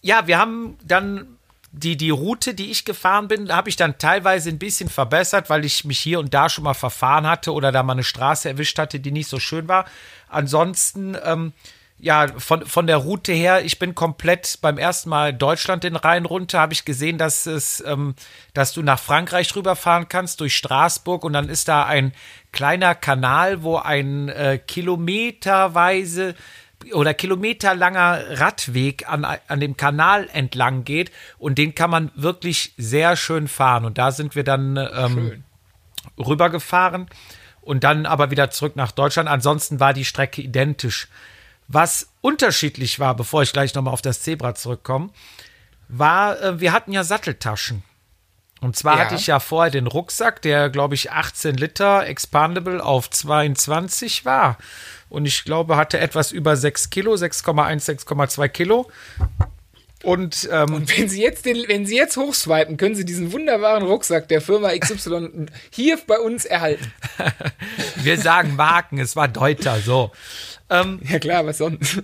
ja, 0.01 0.25
wir 0.25 0.39
haben 0.39 0.77
dann 0.84 1.38
die, 1.72 1.96
die 1.96 2.10
Route, 2.10 2.53
die 2.53 2.72
ich 2.72 2.86
gefahren 2.86 3.27
bin, 3.27 3.53
habe 3.53 3.70
ich 3.70 3.75
dann 3.75 3.98
teilweise 3.98 4.50
ein 4.50 4.60
bisschen 4.60 4.89
verbessert, 4.89 5.50
weil 5.50 5.63
ich 5.63 5.86
mich 5.86 6.00
hier 6.00 6.20
und 6.20 6.34
da 6.34 6.50
schon 6.50 6.63
mal 6.63 6.74
verfahren 6.74 7.27
hatte 7.27 7.53
oder 7.53 7.72
da 7.72 7.84
mal 7.84 7.93
eine 7.93 8.03
Straße 8.03 8.50
erwischt 8.50 8.77
hatte, 8.79 9.00
die 9.00 9.12
nicht 9.12 9.29
so 9.29 9.39
schön 9.39 9.67
war. 9.67 9.86
Ansonsten, 10.27 11.15
ähm, 11.24 11.53
ja, 12.01 12.27
von, 12.38 12.65
von 12.65 12.88
der 12.88 12.98
Route 12.98 13.31
her, 13.31 13.63
ich 13.63 13.77
bin 13.77 13.93
komplett 13.93 14.58
beim 14.62 14.79
ersten 14.79 15.10
Mal 15.10 15.34
Deutschland 15.34 15.84
den 15.84 15.96
Rhein 15.96 16.25
runter, 16.25 16.60
habe 16.60 16.74
ich 16.74 16.84
gesehen, 16.84 17.20
dass 17.20 17.46
es, 17.46 17.84
ähm, 17.86 18.15
dass 18.55 18.74
du 18.74 18.81
nach 18.81 19.00
Frankreich 19.00 19.55
rüberfahren 19.55 20.10
kannst 20.10 20.41
durch 20.41 20.58
Straßburg 20.58 21.24
und 21.24 21.34
dann 21.34 21.48
ist 21.48 21.67
da 21.67 21.86
ein 21.86 22.12
kleiner 22.51 22.96
Kanal, 22.96 23.62
wo 23.62 23.77
ein 23.77 24.29
äh, 24.29 24.58
kilometerweise 24.58 26.34
oder 26.93 27.13
kilometerlanger 27.13 28.39
Radweg 28.39 29.08
an, 29.08 29.24
an 29.24 29.60
dem 29.60 29.77
Kanal 29.77 30.27
entlang 30.34 30.84
geht 30.84 31.12
und 31.38 31.60
den 31.60 31.75
kann 31.75 31.91
man 31.91 32.10
wirklich 32.15 32.74
sehr 32.77 33.15
schön 33.15 33.48
fahren 33.48 33.86
und 33.86 34.00
da 34.00 34.12
sind 34.12 34.36
wir 34.36 34.43
dann 34.43 34.75
ähm, 34.75 35.43
rübergefahren 36.17 37.05
und 37.62 37.84
dann 37.84 38.08
aber 38.08 38.31
wieder 38.31 38.50
zurück 38.50 38.75
nach 38.75 38.91
Deutschland. 38.91 39.29
Ansonsten 39.29 39.79
war 39.79 39.93
die 39.93 40.05
Strecke 40.05 40.41
identisch. 40.41 41.08
Was 41.73 42.09
unterschiedlich 42.19 42.99
war, 42.99 43.15
bevor 43.15 43.43
ich 43.43 43.53
gleich 43.53 43.73
nochmal 43.73 43.93
auf 43.93 44.01
das 44.01 44.21
Zebra 44.21 44.55
zurückkomme, 44.55 45.09
war, 45.87 46.41
äh, 46.41 46.59
wir 46.59 46.73
hatten 46.73 46.91
ja 46.91 47.05
Satteltaschen. 47.05 47.83
Und 48.59 48.75
zwar 48.75 48.97
ja. 48.97 49.05
hatte 49.05 49.15
ich 49.15 49.27
ja 49.27 49.39
vorher 49.39 49.71
den 49.71 49.87
Rucksack, 49.87 50.41
der, 50.41 50.69
glaube 50.69 50.95
ich, 50.95 51.11
18 51.11 51.55
Liter 51.55 52.05
expandable 52.05 52.83
auf 52.83 53.09
22 53.09 54.25
war. 54.25 54.57
Und 55.09 55.25
ich 55.25 55.45
glaube, 55.45 55.77
hatte 55.77 55.97
etwas 55.97 56.33
über 56.33 56.57
6 56.57 56.89
Kilo, 56.89 57.13
6,1, 57.13 58.05
6,2 58.05 58.47
Kilo. 58.49 58.91
Und, 60.03 60.49
ähm, 60.51 60.73
und 60.73 60.97
wenn 60.97 61.09
Sie 61.09 61.21
jetzt 61.21 61.45
den, 61.45 61.67
wenn 61.67 61.85
Sie 61.85 61.95
jetzt 61.95 62.17
hochswipen, 62.17 62.77
können 62.77 62.95
Sie 62.95 63.05
diesen 63.05 63.31
wunderbaren 63.31 63.83
Rucksack 63.83 64.27
der 64.27 64.41
Firma 64.41 64.77
XY 64.77 65.47
hier 65.69 65.99
bei 66.05 66.19
uns 66.19 66.45
erhalten. 66.45 66.91
Wir 67.95 68.17
sagen 68.17 68.55
Marken, 68.55 68.97
es 68.99 69.15
war 69.15 69.27
Deuter, 69.27 69.79
so. 69.79 70.11
Ähm, 70.71 70.99
ja 71.03 71.19
klar, 71.19 71.45
was 71.45 71.59
sonst? 71.59 72.01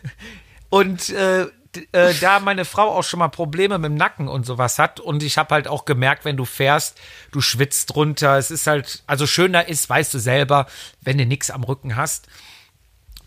und 0.70 1.10
äh, 1.10 1.46
äh, 1.92 2.14
da 2.20 2.40
meine 2.40 2.64
Frau 2.64 2.88
auch 2.96 3.04
schon 3.04 3.18
mal 3.18 3.28
Probleme 3.28 3.78
mit 3.78 3.90
dem 3.90 3.96
Nacken 3.96 4.28
und 4.28 4.46
sowas 4.46 4.78
hat 4.78 5.00
und 5.00 5.22
ich 5.22 5.38
habe 5.38 5.54
halt 5.54 5.68
auch 5.68 5.84
gemerkt, 5.84 6.24
wenn 6.24 6.36
du 6.36 6.44
fährst, 6.44 6.98
du 7.32 7.40
schwitzt 7.40 7.94
drunter. 7.94 8.38
Es 8.38 8.50
ist 8.50 8.66
halt, 8.66 9.02
also 9.06 9.26
schöner 9.26 9.68
ist, 9.68 9.88
weißt 9.88 10.14
du 10.14 10.18
selber, 10.18 10.66
wenn 11.00 11.18
du 11.18 11.26
nichts 11.26 11.50
am 11.50 11.64
Rücken 11.64 11.96
hast. 11.96 12.28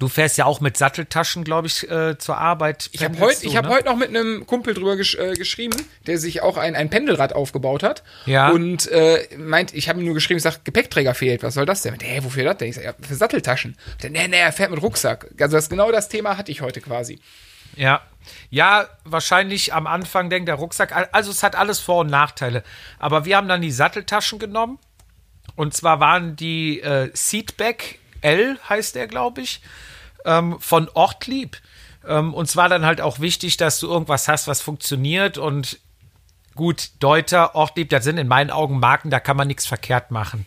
Du 0.04 0.10
fährst 0.10 0.38
ja 0.38 0.44
auch 0.44 0.60
mit 0.60 0.76
Satteltaschen, 0.76 1.46
glaube 1.46 1.68
ich, 1.68 1.90
äh, 1.90 2.18
zur 2.18 2.38
Arbeit. 2.38 2.90
Ich 2.92 3.06
habe 3.06 3.18
heute 3.20 3.44
du, 3.44 3.56
hab 3.56 3.64
ne? 3.64 3.72
heut 3.72 3.86
noch 3.86 3.96
mit 3.96 4.10
einem 4.10 4.46
Kumpel 4.46 4.74
drüber 4.74 4.98
gesch 4.98 5.16
äh, 5.16 5.32
geschrieben, 5.32 5.78
der 6.08 6.18
sich 6.18 6.42
auch 6.42 6.58
ein, 6.58 6.76
ein 6.76 6.90
Pendelrad 6.90 7.32
aufgebaut 7.32 7.84
hat. 7.84 8.04
Ja. 8.26 8.50
Und 8.50 8.92
äh, 8.92 9.26
meint, 9.38 9.74
ich 9.74 9.88
habe 9.88 10.02
ihm 10.02 10.06
nur 10.06 10.14
geschrieben, 10.14 10.36
ich 10.40 10.44
sag, 10.44 10.66
Gepäckträger 10.66 11.14
fehlt. 11.14 11.42
Was 11.42 11.54
soll 11.54 11.66
das 11.66 11.84
denn? 11.84 11.96
Hä, 12.02 12.20
wofür 12.22 12.44
das 12.44 12.58
denn? 12.58 12.68
Ich 12.68 12.76
sag, 12.76 12.84
ja, 12.84 12.94
für 13.00 13.16
Satteltaschen. 13.16 13.78
Der, 14.02 14.10
nee, 14.10 14.28
nee, 14.28 14.40
er 14.40 14.52
fährt 14.52 14.72
mit 14.72 14.82
Rucksack. 14.82 15.28
Also 15.40 15.56
das 15.56 15.70
genau 15.70 15.90
das 15.90 16.10
Thema 16.10 16.36
hatte 16.36 16.52
ich 16.52 16.60
heute 16.60 16.82
quasi. 16.82 17.22
Ja. 17.78 18.02
Ja, 18.50 18.90
wahrscheinlich 19.06 19.74
am 19.74 19.88
Anfang 19.88 20.30
denkt 20.30 20.50
der 20.50 20.56
Rucksack, 20.56 21.08
also 21.14 21.32
es 21.32 21.44
hat 21.44 21.56
alles 21.56 21.80
Vor- 21.80 22.02
und 22.02 22.08
Nachteile. 22.08 22.64
Aber 23.00 23.24
wir 23.24 23.38
haben 23.38 23.48
dann 23.48 23.62
die 23.62 23.72
Satteltaschen 23.72 24.38
genommen. 24.38 24.80
Und 25.56 25.74
zwar 25.74 26.02
waren 26.02 26.36
die 26.36 26.82
äh, 26.82 27.10
Seatback 27.14 28.00
L, 28.20 28.60
heißt 28.68 28.96
der, 28.96 29.08
glaube 29.08 29.40
ich, 29.40 29.62
ähm, 30.26 30.58
von 30.60 30.90
Ortlieb. 30.94 31.58
Ähm, 32.08 32.34
und 32.34 32.48
zwar 32.50 32.70
dann 32.70 32.86
halt 32.86 33.02
auch 33.02 33.20
wichtig, 33.20 33.58
dass 33.58 33.80
du 33.80 33.88
irgendwas 33.88 34.28
hast, 34.28 34.48
was 34.48 34.62
funktioniert. 34.62 35.38
Und 35.38 35.80
gut, 36.56 36.90
Deuter, 37.00 37.56
Ortlieb, 37.56 37.90
das 37.90 38.04
sind 38.04 38.18
in 38.18 38.28
meinen 38.28 38.50
Augen 38.52 38.80
Marken, 38.80 39.10
da 39.10 39.20
kann 39.20 39.38
man 39.38 39.48
nichts 39.48 39.66
verkehrt 39.66 40.12
machen. 40.12 40.46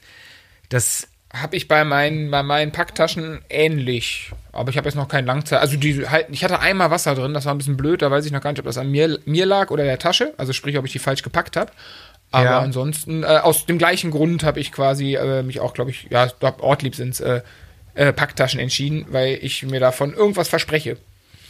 Das 0.68 1.09
Habe 1.33 1.56
ich 1.56 1.68
bei 1.68 1.85
meinen, 1.85 2.30
bei 2.30 2.42
meinen 2.42 2.73
Packtaschen 2.73 3.40
ähnlich. 3.49 4.33
Aber 4.52 4.71
ich 4.71 4.76
habe 4.78 4.88
jetzt 4.88 4.95
noch 4.95 5.09
keinen 5.09 5.26
Langzeit. 5.26 5.61
Also 5.61 5.76
die 5.76 6.09
halten, 6.09 6.33
ich 6.33 6.42
hatte 6.45 6.61
einmal 6.61 6.90
Wasser 6.90 7.14
drin, 7.14 7.35
das 7.35 7.45
war 7.45 7.54
ein 7.54 7.59
bisschen 7.59 7.76
blöd, 7.76 8.00
da 8.02 8.11
weiß 8.11 8.25
ich 8.25 8.33
noch 8.33 8.40
gar 8.40 8.50
nicht, 8.52 8.59
ob 8.61 8.64
das 8.66 8.78
an 8.78 8.90
mir, 8.90 9.18
mir 9.26 9.45
lag 9.47 9.71
oder 9.71 9.85
der 9.85 9.99
Tasche. 9.99 10.33
Also 10.38 10.52
sprich, 10.52 10.78
ob 10.78 10.85
ich 10.87 10.92
die 10.92 10.99
falsch 10.99 11.23
gepackt 11.23 11.56
habe. 11.56 11.73
Aber 12.33 12.45
Ja. 12.45 12.59
ansonsten, 12.61 13.23
äh, 13.23 13.26
aus 13.26 13.66
dem 13.66 13.78
gleichen 13.78 14.11
Grund 14.11 14.45
habe 14.45 14.61
ich 14.61 14.73
quasi 14.73 15.14
äh, 15.14 15.42
mich 15.42 15.61
auch, 15.61 15.75
glaube 15.75 15.90
ich, 15.90 16.09
ja, 16.11 16.28
Ortlieb 16.59 16.95
sind 16.95 17.21
äh, 17.21 17.42
äh, 17.97 18.12
Packtaschen 18.12 18.61
entschieden, 18.61 19.07
weil 19.09 19.38
ich 19.43 19.62
mir 19.65 19.81
davon 19.81 20.15
irgendwas 20.15 20.49
verspreche. 20.49 20.99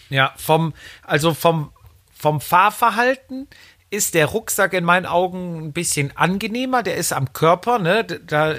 Ja, 0.09 0.33
vom, 0.37 0.73
also 1.03 1.35
vom, 1.35 1.73
vom 2.15 2.41
Fahrverhalten 2.41 3.49
ist 3.91 4.15
der 4.15 4.26
Rucksack 4.26 4.73
in 4.73 4.85
meinen 4.85 5.07
Augen 5.07 5.67
ein 5.67 5.73
bisschen 5.73 6.17
angenehmer. 6.17 6.83
Der 6.83 6.97
ist 6.97 7.12
am 7.12 7.33
Körper, 7.33 7.79
ne? 7.79 8.05
Da, 8.05 8.55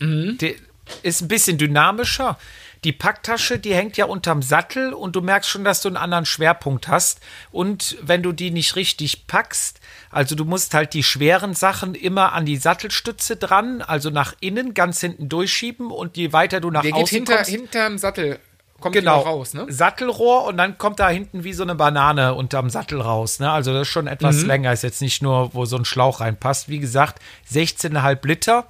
der 0.00 0.54
ist 1.02 1.22
ein 1.22 1.28
bisschen 1.28 1.58
dynamischer. 1.58 2.38
Die 2.84 2.92
Packtasche, 2.92 3.58
die 3.58 3.74
hängt 3.74 3.96
ja 3.96 4.04
unterm 4.04 4.42
Sattel 4.42 4.92
und 4.92 5.16
du 5.16 5.22
merkst 5.22 5.48
schon, 5.48 5.64
dass 5.64 5.80
du 5.80 5.88
einen 5.88 5.96
anderen 5.96 6.26
Schwerpunkt 6.26 6.86
hast. 6.86 7.20
Und 7.50 7.96
wenn 8.02 8.22
du 8.22 8.32
die 8.32 8.50
nicht 8.50 8.76
richtig 8.76 9.26
packst, 9.26 9.80
also 10.10 10.34
du 10.34 10.44
musst 10.44 10.74
halt 10.74 10.92
die 10.92 11.02
schweren 11.02 11.54
Sachen 11.54 11.94
immer 11.94 12.34
an 12.34 12.44
die 12.44 12.58
Sattelstütze 12.58 13.36
dran, 13.36 13.80
also 13.80 14.10
nach 14.10 14.34
innen 14.40 14.74
ganz 14.74 15.00
hinten 15.00 15.30
durchschieben 15.30 15.90
und 15.90 16.18
je 16.18 16.34
weiter 16.34 16.60
du 16.60 16.70
nach 16.70 16.82
Der 16.82 16.92
geht 16.92 17.04
außen 17.04 17.16
hinter, 17.16 17.36
kommst, 17.36 17.50
hinterm 17.50 17.96
Sattel, 17.96 18.38
kommt 18.80 18.94
genau 18.94 19.20
genau. 19.20 19.30
raus, 19.30 19.54
ne? 19.54 19.64
Sattelrohr 19.68 20.44
und 20.44 20.58
dann 20.58 20.76
kommt 20.76 21.00
da 21.00 21.08
hinten 21.08 21.42
wie 21.42 21.54
so 21.54 21.62
eine 21.62 21.74
Banane 21.74 22.34
unterm 22.34 22.68
Sattel 22.68 23.00
raus. 23.00 23.40
Ne? 23.40 23.50
Also 23.50 23.72
das 23.72 23.88
ist 23.88 23.92
schon 23.92 24.06
etwas 24.06 24.42
Mhm. 24.42 24.46
länger, 24.46 24.72
ist 24.74 24.82
jetzt 24.82 25.00
nicht 25.00 25.22
nur, 25.22 25.54
wo 25.54 25.64
so 25.64 25.76
ein 25.76 25.86
Schlauch 25.86 26.20
reinpasst. 26.20 26.68
Wie 26.68 26.80
gesagt, 26.80 27.20
16,5 27.50 28.26
Liter 28.26 28.66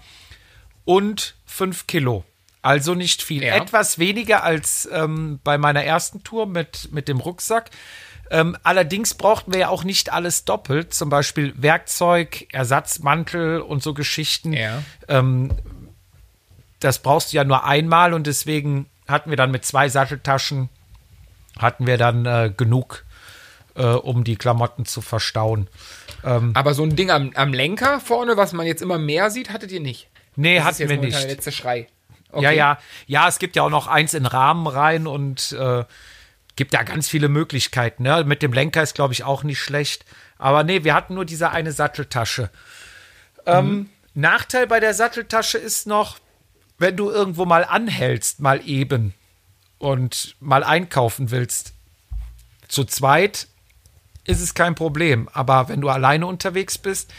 und 0.85 1.35
5 1.47 1.89
Kilo. 1.89 2.25
Also 2.65 2.95
nicht 2.95 3.23
viel. 3.23 3.45
Ja. 3.45 3.57
Etwas 3.57 3.99
weniger 3.99 4.43
als 4.43 4.89
ähm, 4.91 5.39
bei 5.45 5.59
meiner 5.59 5.85
ersten 5.85 6.23
Tour 6.25 6.47
mit, 6.47 6.89
mit 6.93 7.09
dem 7.09 7.21
Rucksack. 7.21 7.71
Ähm, 8.31 8.57
allerdings 8.63 9.13
brauchten 9.15 9.53
wir 9.53 9.61
ja 9.61 9.69
auch 9.69 9.85
nicht 9.85 10.13
alles 10.13 10.45
doppelt. 10.47 10.95
Zum 10.95 11.11
Beispiel 11.11 11.53
Werkzeug, 11.57 12.47
Ersatzmantel 12.53 13.61
und 13.61 13.83
so 13.83 13.93
Geschichten 13.93 14.55
Ja. 14.55 14.83
das 16.81 16.99
brauchst 17.01 17.33
du 17.33 17.37
ja 17.37 17.45
nur 17.45 17.65
einmal 17.65 18.15
und 18.15 18.27
deswegen 18.27 18.87
hatten 19.09 19.29
wir 19.31 19.37
dann 19.37 19.51
mit 19.51 19.65
zwei 19.65 19.89
Satteltaschen 19.89 20.69
hatten 21.59 21.87
wir 21.87 21.99
dann 21.99 22.27
äh, 22.27 22.51
genug, 22.57 23.05
äh, 23.77 23.85
um 23.85 24.25
die 24.25 24.37
Klamotten 24.37 24.87
zu 24.87 25.01
verstauen. 25.03 25.69
Aber 26.23 26.73
so 26.73 26.83
ein 26.83 26.97
Ding 26.97 27.11
am, 27.11 27.33
am 27.35 27.53
Lenker 27.53 28.01
vorne, 28.01 28.39
was 28.39 28.55
man 28.55 28.67
jetzt 28.67 28.81
immer 28.81 28.97
mehr 28.99 29.31
sieht, 29.31 29.51
hattet 29.51 29.71
ihr 29.71 29.81
nicht. 29.81 30.09
Nee, 30.37 30.57
Das 30.57 30.65
hatten 30.65 30.79
wir 30.79 30.87
momentan 30.97 31.11
Der 31.11 31.21
nicht. 31.27 31.37
letzte 31.37 31.53
Schrei. 31.53 31.87
Ja, 32.41 32.49
Okay. 32.51 32.57
ja, 32.57 32.79
ja, 33.07 33.29
es 33.29 33.39
gibt 33.39 33.57
ja 33.57 33.63
auch 33.63 33.71
noch 33.71 33.87
eins 33.87 34.15
in 34.15 34.27
Rahmen 34.27 34.67
rein 34.67 35.07
und 35.07 35.53
äh, 35.53 35.85
gibt 36.57 36.73
ja 36.75 36.83
ganz 36.83 37.09
viele 37.09 37.29
Möglichkeiten. 37.29 38.03
Ne? 38.05 38.25
Mit 38.25 38.43
dem 38.43 38.53
Lenker 38.53 38.83
ist, 38.83 38.95
glaube 38.95 39.13
ich, 39.13 39.25
auch 39.25 39.43
nicht 39.43 39.61
schlecht. 39.61 40.05
Aber 40.39 40.65
nee, 40.65 40.85
wir 40.85 40.95
hatten 40.95 41.15
nur 41.15 41.25
diese 41.25 41.51
eine 41.51 41.73
Satteltasche. 41.73 42.51
Ähm, 43.47 43.91
Nachteil 44.15 44.67
bei 44.67 44.81
der 44.81 44.95
Satteltasche 44.95 45.59
ist 45.59 45.87
noch, 45.87 46.19
wenn 46.79 46.97
du 46.97 47.11
irgendwo 47.11 47.45
mal 47.45 47.65
anhältst, 47.65 48.41
mal 48.41 48.61
eben 48.67 49.15
und 49.79 50.37
mal 50.41 50.65
einkaufen 50.65 51.31
willst, 51.31 51.73
zu 52.69 52.85
zweit 52.85 53.49
ist 54.25 54.41
es 54.41 54.55
kein 54.55 54.75
Problem. 54.75 55.29
Aber 55.33 55.69
wenn 55.69 55.81
du 55.81 55.89
alleine 55.89 56.27
unterwegs 56.27 56.79
bist, 56.79 57.13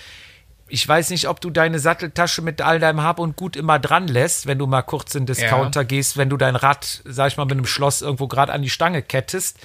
ich 0.75 0.86
weiß 0.86 1.10
nicht, 1.12 1.29
ob 1.29 1.39
du 1.39 1.50
deine 1.51 1.79
Satteltasche 1.79 2.41
mit 2.41 2.62
all 2.62 2.79
deinem 2.82 3.01
Hab 3.01 3.17
und 3.20 3.38
Gut 3.38 3.55
immer 3.55 3.79
dran 3.79 4.10
lässt, 4.10 4.46
wenn 4.46 4.60
du 4.60 4.67
mal 4.67 4.82
kurz 4.82 5.15
in 5.15 5.22
den 5.25 5.27
Discounter 5.27 5.86
gehst, 5.86 6.17
wenn 6.17 6.29
du 6.29 6.36
dein 6.36 6.58
Rad, 6.58 7.01
sag 7.05 7.29
ich 7.29 7.38
mal, 7.38 7.46
mit 7.46 7.53
einem 7.53 7.65
Schloss 7.65 8.01
irgendwo 8.01 8.27
gerade 8.27 8.51
an 8.51 8.62
die 8.62 8.70
Stange 8.70 9.01
kettest. 9.01 9.58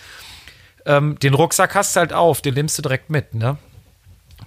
Ähm, 0.87 1.19
den 1.19 1.35
Rucksack 1.35 1.75
hast 1.75 1.97
du 1.97 2.01
halt 2.01 2.13
auf, 2.13 2.43
den 2.43 2.55
nimmst 2.55 2.79
du 2.79 2.83
direkt 2.83 3.11
mit, 3.11 3.35
ne? 3.35 3.57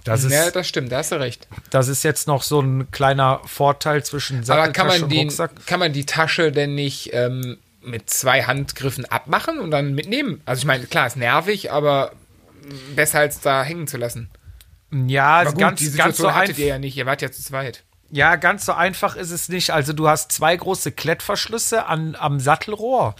Das 0.04 0.24
ist, 0.24 0.32
Ja, 0.32 0.50
das 0.50 0.66
stimmt, 0.66 0.90
da 0.90 0.98
hast 0.98 1.12
du 1.12 1.16
recht. 1.16 1.48
das 1.68 1.88
ist 1.88 2.02
jetzt 2.02 2.26
noch 2.26 2.42
so 2.42 2.60
ein 2.60 2.90
kleiner 2.90 3.42
Vorteil 3.44 4.02
zwischen 4.02 4.42
Satteltasche 4.42 4.94
Aber 4.96 5.04
und 5.04 5.12
den, 5.12 5.28
Rucksack. 5.28 5.66
kann 5.66 5.80
man 5.80 5.92
die 5.92 6.06
Tasche 6.06 6.50
denn 6.50 6.74
nicht 6.74 7.10
ähm, 7.12 7.58
mit 7.82 8.08
zwei 8.08 8.44
Handgriffen 8.44 9.04
abmachen 9.04 9.60
und 9.60 9.70
dann 9.70 9.94
mitnehmen? 9.94 10.40
Also 10.46 10.60
ich 10.60 10.64
meine, 10.64 10.86
klar, 10.86 11.06
ist 11.06 11.16
nervig, 11.18 11.70
aber 11.70 12.12
besser 12.96 13.18
als 13.18 13.40
da 13.40 13.62
hängen 13.62 13.86
zu 13.86 13.98
lassen. 13.98 14.30
Ja, 15.08 15.40
Aber 15.40 15.50
gut, 15.50 15.58
ganz, 15.60 15.80
die 15.80 15.90
ganz 15.92 16.16
so 16.16 16.32
hattet 16.32 16.50
einfach. 16.50 16.60
ihr 16.60 16.66
ja 16.66 16.78
nicht, 16.78 16.96
ihr 16.96 17.06
wart 17.06 17.22
ja 17.22 17.30
zu 17.30 17.42
zweit. 17.42 17.82
Ja, 18.10 18.36
ganz 18.36 18.64
so 18.66 18.72
einfach 18.72 19.16
ist 19.16 19.30
es 19.30 19.48
nicht. 19.48 19.70
Also 19.70 19.92
du 19.92 20.08
hast 20.08 20.30
zwei 20.32 20.56
große 20.56 20.92
Klettverschlüsse 20.92 21.86
an, 21.86 22.14
am 22.18 22.38
Sattelrohr. 22.40 23.16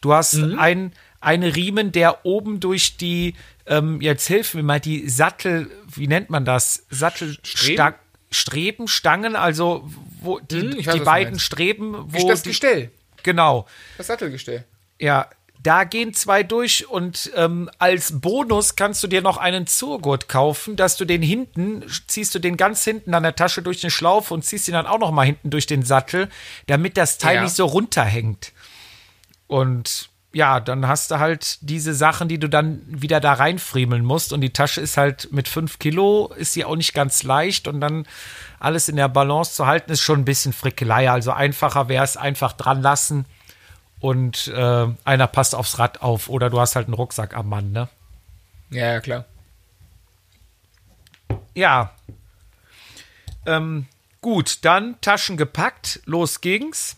Du 0.00 0.12
hast 0.12 0.34
Mhm. 0.34 0.58
ein, 0.58 0.92
einen 1.20 1.50
Riemen, 1.50 1.90
der 1.92 2.26
oben 2.26 2.60
durch 2.60 2.96
die, 2.98 3.34
ähm, 3.66 4.00
jetzt 4.02 4.26
hilf 4.26 4.52
mir 4.54 4.62
mal, 4.62 4.80
die 4.80 5.08
Sattel, 5.08 5.70
wie 5.86 6.06
nennt 6.06 6.28
man 6.30 6.44
das? 6.44 6.84
Sattelstreben? 6.90 7.94
Streben? 8.30 8.88
Stangen, 8.88 9.36
also 9.36 9.88
wo 10.20 10.38
die, 10.40 10.60
Hm, 10.60 10.78
die 10.92 11.00
beiden. 11.00 11.38
Streben, 11.38 11.94
wo 12.12 12.28
das 12.28 12.42
die, 12.42 12.50
Gestell, 12.50 12.90
genau. 13.22 13.66
das 13.96 14.08
Sattelgestell. 14.08 14.64
Ja, 15.00 15.28
da 15.62 15.84
gehen 15.84 16.14
zwei 16.14 16.42
durch 16.42 16.88
und 16.88 17.30
ähm, 17.34 17.70
als 17.78 18.20
Bonus 18.20 18.76
kannst 18.76 19.02
du 19.02 19.06
dir 19.08 19.22
noch 19.22 19.36
einen 19.36 19.66
Zurgurt 19.66 20.28
kaufen, 20.28 20.76
dass 20.76 20.96
du 20.96 21.04
den 21.04 21.22
hinten, 21.22 21.84
ziehst 22.06 22.34
du 22.34 22.38
den 22.38 22.56
ganz 22.56 22.84
hinten 22.84 23.14
an 23.14 23.22
der 23.22 23.34
Tasche 23.34 23.62
durch 23.62 23.80
den 23.80 23.90
Schlaufe 23.90 24.32
und 24.34 24.44
ziehst 24.44 24.68
ihn 24.68 24.74
dann 24.74 24.86
auch 24.86 24.98
noch 24.98 25.10
mal 25.10 25.26
hinten 25.26 25.50
durch 25.50 25.66
den 25.66 25.82
Sattel, 25.82 26.28
damit 26.66 26.96
das 26.96 27.18
Teil 27.18 27.36
Ja. 27.36 27.42
nicht 27.42 27.56
so 27.56 27.66
runterhängt. 27.66 28.52
Und 29.46 30.08
ja, 30.32 30.60
dann 30.60 30.86
hast 30.86 31.10
du 31.10 31.18
halt 31.18 31.58
diese 31.62 31.94
Sachen, 31.94 32.28
die 32.28 32.38
du 32.38 32.48
dann 32.48 32.82
wieder 32.86 33.20
da 33.20 33.32
reinfriemeln 33.32 34.04
musst. 34.04 34.34
Und 34.34 34.42
die 34.42 34.52
Tasche 34.52 34.82
ist 34.82 34.98
halt 34.98 35.32
mit 35.32 35.48
fünf 35.48 35.78
Kilo, 35.78 36.30
ist 36.36 36.52
sie 36.52 36.64
auch 36.64 36.76
nicht 36.76 36.92
ganz 36.92 37.22
leicht. 37.22 37.68
Und 37.68 37.80
dann 37.80 38.06
alles 38.60 38.90
in 38.90 38.96
der 38.96 39.08
Balance 39.08 39.54
zu 39.54 39.66
halten, 39.66 39.92
ist 39.92 40.00
schon 40.02 40.20
ein 40.20 40.24
bisschen 40.26 40.52
Frickelei. 40.52 41.10
Also 41.10 41.32
einfacher 41.32 41.88
wäre 41.88 42.04
es 42.04 42.18
einfach 42.18 42.52
dran 42.52 42.82
lassen 42.82 43.24
und 44.00 44.48
äh, 44.48 44.86
einer 45.04 45.26
passt 45.26 45.54
aufs 45.54 45.78
Rad 45.78 46.02
auf. 46.02 46.28
Oder 46.28 46.50
du 46.50 46.60
hast 46.60 46.76
halt 46.76 46.86
einen 46.86 46.94
Rucksack 46.94 47.36
am 47.36 47.48
Mann, 47.48 47.72
ne? 47.72 47.88
Ja, 48.70 48.92
ja, 48.94 49.00
klar. 49.00 49.24
Ja. 51.54 51.92
Ähm, 53.46 53.86
gut, 54.20 54.58
dann 54.64 55.00
Taschen 55.00 55.36
gepackt, 55.36 56.00
los 56.04 56.40
ging's. 56.40 56.96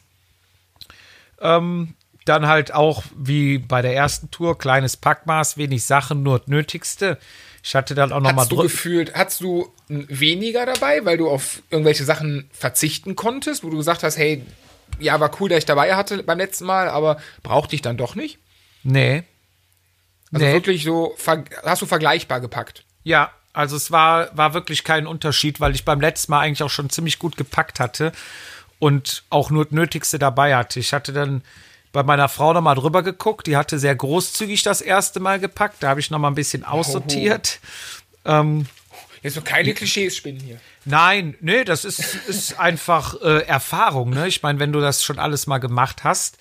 Ähm, 1.41 1.95
dann 2.25 2.47
halt 2.47 2.75
auch 2.75 3.05
wie 3.17 3.59
bei 3.59 3.81
der 3.81 3.95
ersten 3.95 4.31
Tour, 4.31 4.59
kleines 4.59 4.97
Packmaß, 4.97 5.57
wenig 5.57 5.85
Sachen, 5.85 6.23
nur 6.23 6.41
das 6.41 6.49
Nötigste. 6.49 7.19
Ich 7.63 7.75
hatte 7.75 7.95
dann 7.95 8.13
auch 8.13 8.21
noch 8.21 8.33
mal 8.33 8.43
Hast 8.43 8.53
du 8.53 8.57
drü- 8.57 8.63
gefühlt, 8.63 9.15
hast 9.15 9.41
du 9.41 9.71
weniger 9.89 10.67
dabei, 10.67 11.05
weil 11.05 11.17
du 11.17 11.29
auf 11.31 11.63
irgendwelche 11.71 12.05
Sachen 12.05 12.49
verzichten 12.53 13.15
konntest, 13.17 13.63
wo 13.63 13.71
du 13.71 13.77
gesagt 13.77 14.03
hast, 14.03 14.17
hey, 14.17 14.45
ja, 14.99 15.19
war 15.21 15.31
cool, 15.41 15.49
dass 15.49 15.59
ich 15.59 15.65
dabei 15.67 15.95
hatte 15.95 16.23
beim 16.23 16.39
letzten 16.39 16.67
Mal, 16.67 16.89
aber 16.89 17.19
brauchte 17.43 17.75
ich 17.75 17.83
dann 17.83 17.97
doch 17.97 18.15
nicht? 18.15 18.39
Nee. 18.83 19.25
Also 20.33 20.45
Nee. 20.45 20.53
wirklich 20.53 20.85
so, 20.85 21.17
hast 21.65 21.83
du 21.83 21.87
vergleichbar 21.87 22.41
gepackt? 22.41 22.85
Ja, 23.03 23.31
also 23.53 23.77
es 23.77 23.91
war, 23.91 24.37
war 24.37 24.55
wirklich 24.55 24.85
kein 24.85 25.07
Unterschied, 25.07 25.61
weil 25.61 25.75
ich 25.75 25.85
beim 25.85 26.01
letzten 26.01 26.33
Mal 26.33 26.41
eigentlich 26.41 26.63
auch 26.63 26.71
schon 26.71 26.91
ziemlich 26.91 27.19
gut 27.19 27.37
gepackt 27.37 27.81
hatte 27.81 28.13
und 28.79 29.25
auch 29.31 29.51
nur 29.51 29.65
das 29.65 29.73
Nötigste 29.73 30.19
dabei 30.19 30.55
hatte. 30.55 30.79
Ich 30.81 30.93
hatte 30.93 31.13
dann 31.13 31.43
bei 31.93 32.03
meiner 32.03 32.29
Frau 32.29 32.53
nochmal 32.53 32.75
drüber 32.75 33.03
geguckt. 33.03 33.47
Die 33.47 33.57
hatte 33.57 33.79
sehr 33.79 33.97
großzügig 33.97 34.63
das 34.63 34.81
erste 34.81 35.21
Mal 35.21 35.41
gepackt. 35.41 35.83
Da 35.83 35.89
habe 35.89 36.01
ich 36.01 36.11
nochmal 36.11 36.31
ein 36.31 36.35
bisschen 36.37 36.65
aussortiert. 36.65 37.61
Ähm, 38.25 38.67
Jetzt 39.23 39.37
noch 39.37 39.45
keine 39.45 39.75
Klischees 39.75 40.17
spinnen 40.17 40.41
hier. 40.41 40.61
Nein, 40.85 41.35
nee, 41.41 41.65
das 41.65 41.85
ist, 41.85 42.15
ist 42.29 42.59
einfach 42.59 43.21
äh, 43.23 43.43
Erfahrung. 43.47 44.11
Ne? 44.11 44.29
Ich 44.29 44.43
meine, 44.43 44.59
wenn 44.61 44.73
du 44.73 44.81
das 44.81 45.03
schon 45.03 45.19
alles 45.19 45.47
mal 45.47 45.59
gemacht 45.59 46.05
hast, 46.05 46.39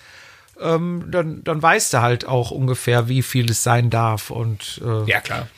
ähm, 0.60 1.04
dann, 1.10 1.42
dann 1.44 1.62
weißt 1.62 1.92
du 1.94 2.00
halt 2.02 2.24
auch 2.26 2.50
ungefähr, 2.50 3.08
wie 3.08 3.22
viel 3.22 3.50
es 3.50 3.62
sein 3.62 3.90
darf. 3.90 4.30
Und 4.30 4.80
äh, 4.84 5.04
Ja, 5.10 5.20
klar. 5.20 5.48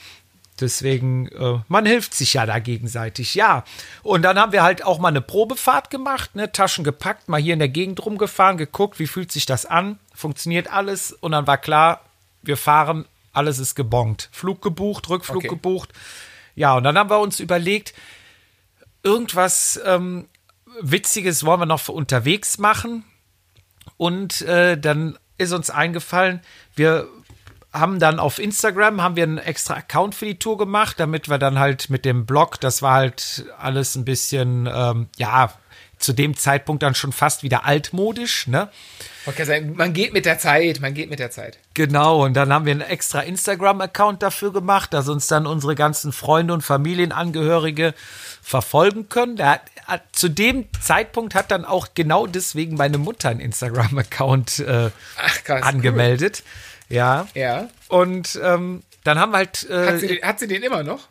deswegen, 0.61 1.29
äh, 1.29 1.59
man 1.69 1.87
hilft 1.87 2.15
sich 2.15 2.35
ja 2.35 2.47
da 2.47 2.59
gegenseitig. 2.59 3.35
Ja, 3.35 3.65
und 4.03 4.23
dann 4.23 4.39
haben 4.39 4.53
wir 4.53 4.63
halt 4.63 4.85
auch 4.85 4.99
mal 4.99 5.09
eine 5.09 5.21
Probefahrt 5.23 5.91
gemacht, 5.91 6.35
ne? 6.35 6.53
Taschen 6.53 6.85
gepackt, 6.85 7.29
mal 7.29 7.41
hier 7.41 7.55
in 7.55 7.59
der 7.61 7.69
Gegend 7.69 8.05
rumgefahren, 8.05 8.57
geguckt, 8.59 8.99
wie 8.99 9.07
fühlt 9.07 9.33
sich 9.33 9.47
das 9.47 9.65
an, 9.67 9.99
funktioniert 10.15 10.71
alles. 10.73 11.13
Und 11.13 11.33
dann 11.33 11.47
war 11.47 11.59
klar, 11.59 12.03
wir 12.43 12.57
fahren, 12.57 13.07
alles 13.33 13.59
ist 13.59 13.75
gebongt. 13.75 14.29
Flug 14.33 14.61
gebucht, 14.61 15.09
Rückflug 15.09 15.39
Okay. 15.39 15.49
gebucht. 15.49 15.91
Ja, 16.55 16.77
und 16.77 16.85
dann 16.85 16.99
haben 16.99 17.11
wir 17.11 17.21
uns 17.21 17.41
überlegt, 17.41 17.95
irgendwas 19.03 19.81
ähm, 19.85 20.29
Witziges 20.81 21.45
wollen 21.45 21.61
wir 21.61 21.67
noch 21.67 21.81
für 21.81 21.93
unterwegs 21.93 22.59
machen. 22.59 23.05
Und 23.97 24.43
äh, 24.43 24.79
dann 24.79 25.19
ist 25.39 25.53
uns 25.53 25.71
eingefallen, 25.71 26.41
wir 26.75 27.09
haben 27.73 28.01
dann 28.01 28.19
auf 28.19 28.39
Instagram 28.39 29.01
haben 29.01 29.17
wir 29.17 29.23
einen 29.23 29.39
extra 29.39 29.75
Account 29.75 30.15
für 30.15 30.27
die 30.27 30.39
Tour 30.39 30.59
gemacht, 30.59 30.99
damit 30.99 31.29
wir 31.29 31.39
dann 31.39 31.59
halt 31.59 31.89
mit 31.89 32.05
dem 32.05 32.27
Blog, 32.27 32.61
das 32.61 32.83
war 32.83 32.95
halt 32.95 33.45
alles 33.59 33.95
ein 33.95 34.05
bisschen, 34.05 34.69
ähm, 34.73 35.09
ja, 35.17 35.53
zu 36.01 36.13
dem 36.13 36.37
Zeitpunkt 36.37 36.83
dann 36.83 36.95
schon 36.95 37.13
fast 37.13 37.43
wieder 37.43 37.65
altmodisch, 37.65 38.47
ne? 38.47 38.69
Okay, 39.27 39.61
man 39.75 39.93
geht 39.93 40.15
mit 40.15 40.25
der 40.25 40.39
Zeit, 40.39 40.81
man 40.81 40.95
geht 40.95 41.11
mit 41.11 41.19
der 41.19 41.31
Zeit. 41.31 41.59
Genau, 41.75 42.25
und 42.25 42.33
dann 42.35 42.53
haben 42.53 42.65
wir 42.65 42.73
einen 42.73 42.81
extra 42.81 43.21
Instagram-Account 43.21 44.23
dafür 44.23 44.51
gemacht, 44.53 44.95
dass 44.95 45.09
uns 45.09 45.27
dann 45.27 45.47
unsere 45.47 45.75
ganzen 45.75 46.11
Freunde 46.13 46.55
und 46.55 46.63
Familienangehörige 46.63 47.93
verfolgen 48.43 49.11
können. 49.11 49.37
Da 49.37 49.51
hat, 49.53 49.63
hat, 49.87 50.03
zu 50.13 50.29
dem 50.31 50.67
Zeitpunkt 50.81 51.35
hat 51.35 51.51
dann 51.51 51.67
auch 51.67 51.89
genau 51.95 52.27
deswegen 52.27 52.77
meine 52.77 52.97
Mutter 52.97 53.29
einen 53.29 53.41
Instagram-Account 53.41 54.61
äh, 54.61 54.91
angemeldet. 55.49 56.43
Ja. 56.89 57.29
Cool. 57.35 57.43
Ja. 57.43 57.69
Und 57.89 58.41
ähm, 58.43 58.83
dann 59.05 59.19
haben 59.19 59.33
wir 59.33 59.37
halt 59.39 59.69
äh, 59.69 59.87
Hat 59.87 60.01
sie, 60.01 60.07
den, 60.09 60.23
hat 60.23 60.39
sie 60.41 60.49
den 60.49 60.63
immer 60.63 60.83
noch? 60.83 61.09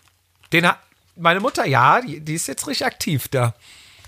den 0.52 0.68
ha- 0.68 0.80
meine 1.16 1.42
Mutter, 1.42 1.66
ja, 1.66 2.02
die, 2.02 2.22
die 2.22 2.34
ist 2.34 2.48
jetzt 2.48 2.66
richtig 2.68 2.88
aktiv 2.88 3.28
da. 3.28 3.54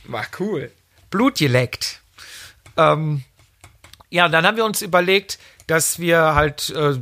War 0.06 0.26
cool. 0.40 0.72
Blut 1.10 1.38
geleckt. 1.38 2.02
Ähm, 2.78 3.24
ja, 4.10 4.26
und 4.26 4.32
dann 4.32 4.46
haben 4.46 4.58
wir 4.58 4.66
uns 4.66 4.82
überlegt, 4.82 5.40
dass 5.68 6.00
wir 6.00 6.36
halt, 6.36 6.70
äh, 6.72 7.00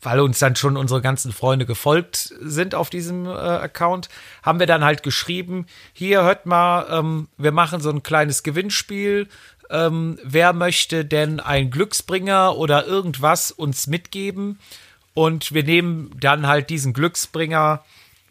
weil 0.00 0.20
uns 0.20 0.38
dann 0.38 0.56
schon 0.56 0.76
unsere 0.76 1.00
ganzen 1.00 1.32
Freunde 1.32 1.66
gefolgt 1.66 2.34
sind 2.40 2.74
auf 2.74 2.90
diesem 2.90 3.26
äh, 3.26 3.30
Account, 3.30 4.08
haben 4.42 4.60
wir 4.60 4.66
dann 4.66 4.84
halt 4.84 5.02
geschrieben, 5.02 5.66
hier 5.92 6.22
hört 6.22 6.46
mal, 6.46 6.86
ähm, 6.90 7.28
wir 7.36 7.52
machen 7.52 7.80
so 7.80 7.90
ein 7.90 8.02
kleines 8.02 8.42
Gewinnspiel. 8.42 9.28
Ähm, 9.70 10.18
wer 10.22 10.52
möchte 10.52 11.04
denn 11.04 11.40
ein 11.40 11.70
Glücksbringer 11.70 12.56
oder 12.56 12.86
irgendwas 12.86 13.50
uns 13.50 13.86
mitgeben? 13.86 14.58
Und 15.14 15.52
wir 15.52 15.64
nehmen 15.64 16.10
dann 16.18 16.46
halt 16.46 16.70
diesen 16.70 16.92
Glücksbringer 16.92 17.84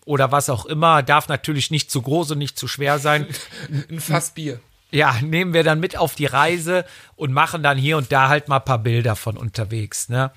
oder 0.06 0.32
was 0.32 0.50
auch 0.50 0.66
immer, 0.66 1.04
darf 1.04 1.28
natürlich 1.28 1.72
nicht 1.72 1.92
zu 1.92 2.02
groß 2.02 2.32
und 2.32 2.38
nicht 2.38 2.58
zu 2.58 2.68
schwer 2.68 3.00
sein. 3.00 3.28
Ein 3.90 4.00
Fass 4.00 4.32
Bier. 4.32 4.60
Ja, 4.92 5.16
nehmen 5.22 5.54
wir 5.54 5.64
dann 5.64 5.80
mit 5.80 5.98
auf 5.98 6.16
die 6.16 6.26
Reise 6.26 6.86
und 7.16 7.32
machen 7.32 7.64
dann 7.64 7.78
hier 7.78 7.98
und 7.98 8.12
da 8.12 8.28
halt 8.28 8.50
mal 8.50 8.58
ein 8.58 8.66
paar 8.66 8.80
Bilder 8.80 9.16
von 9.16 9.38
unterwegs, 9.38 10.10
ne? 10.10 10.32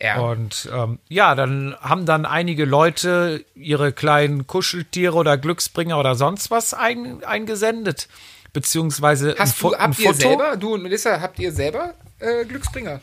Ja. 0.00 0.20
Und 0.20 0.68
ähm, 0.72 0.98
ja, 1.08 1.34
dann 1.34 1.76
haben 1.80 2.06
dann 2.06 2.24
einige 2.24 2.64
Leute 2.64 3.44
ihre 3.54 3.92
kleinen 3.92 4.46
Kuscheltiere 4.46 5.14
oder 5.14 5.36
Glücksbringer 5.36 5.98
oder 5.98 6.14
sonst 6.14 6.50
was 6.50 6.72
ein, 6.72 7.22
eingesendet. 7.24 8.08
Beziehungsweise 8.52 9.34
Hast 9.38 9.60
du, 9.60 9.74
habt 9.76 9.98
ihr 9.98 10.14
selber, 10.14 10.56
du 10.56 10.74
und 10.74 10.82
Melissa, 10.82 11.20
habt 11.20 11.38
ihr 11.38 11.52
selber 11.52 11.94
äh, 12.18 12.44
Glücksbringer? 12.46 13.00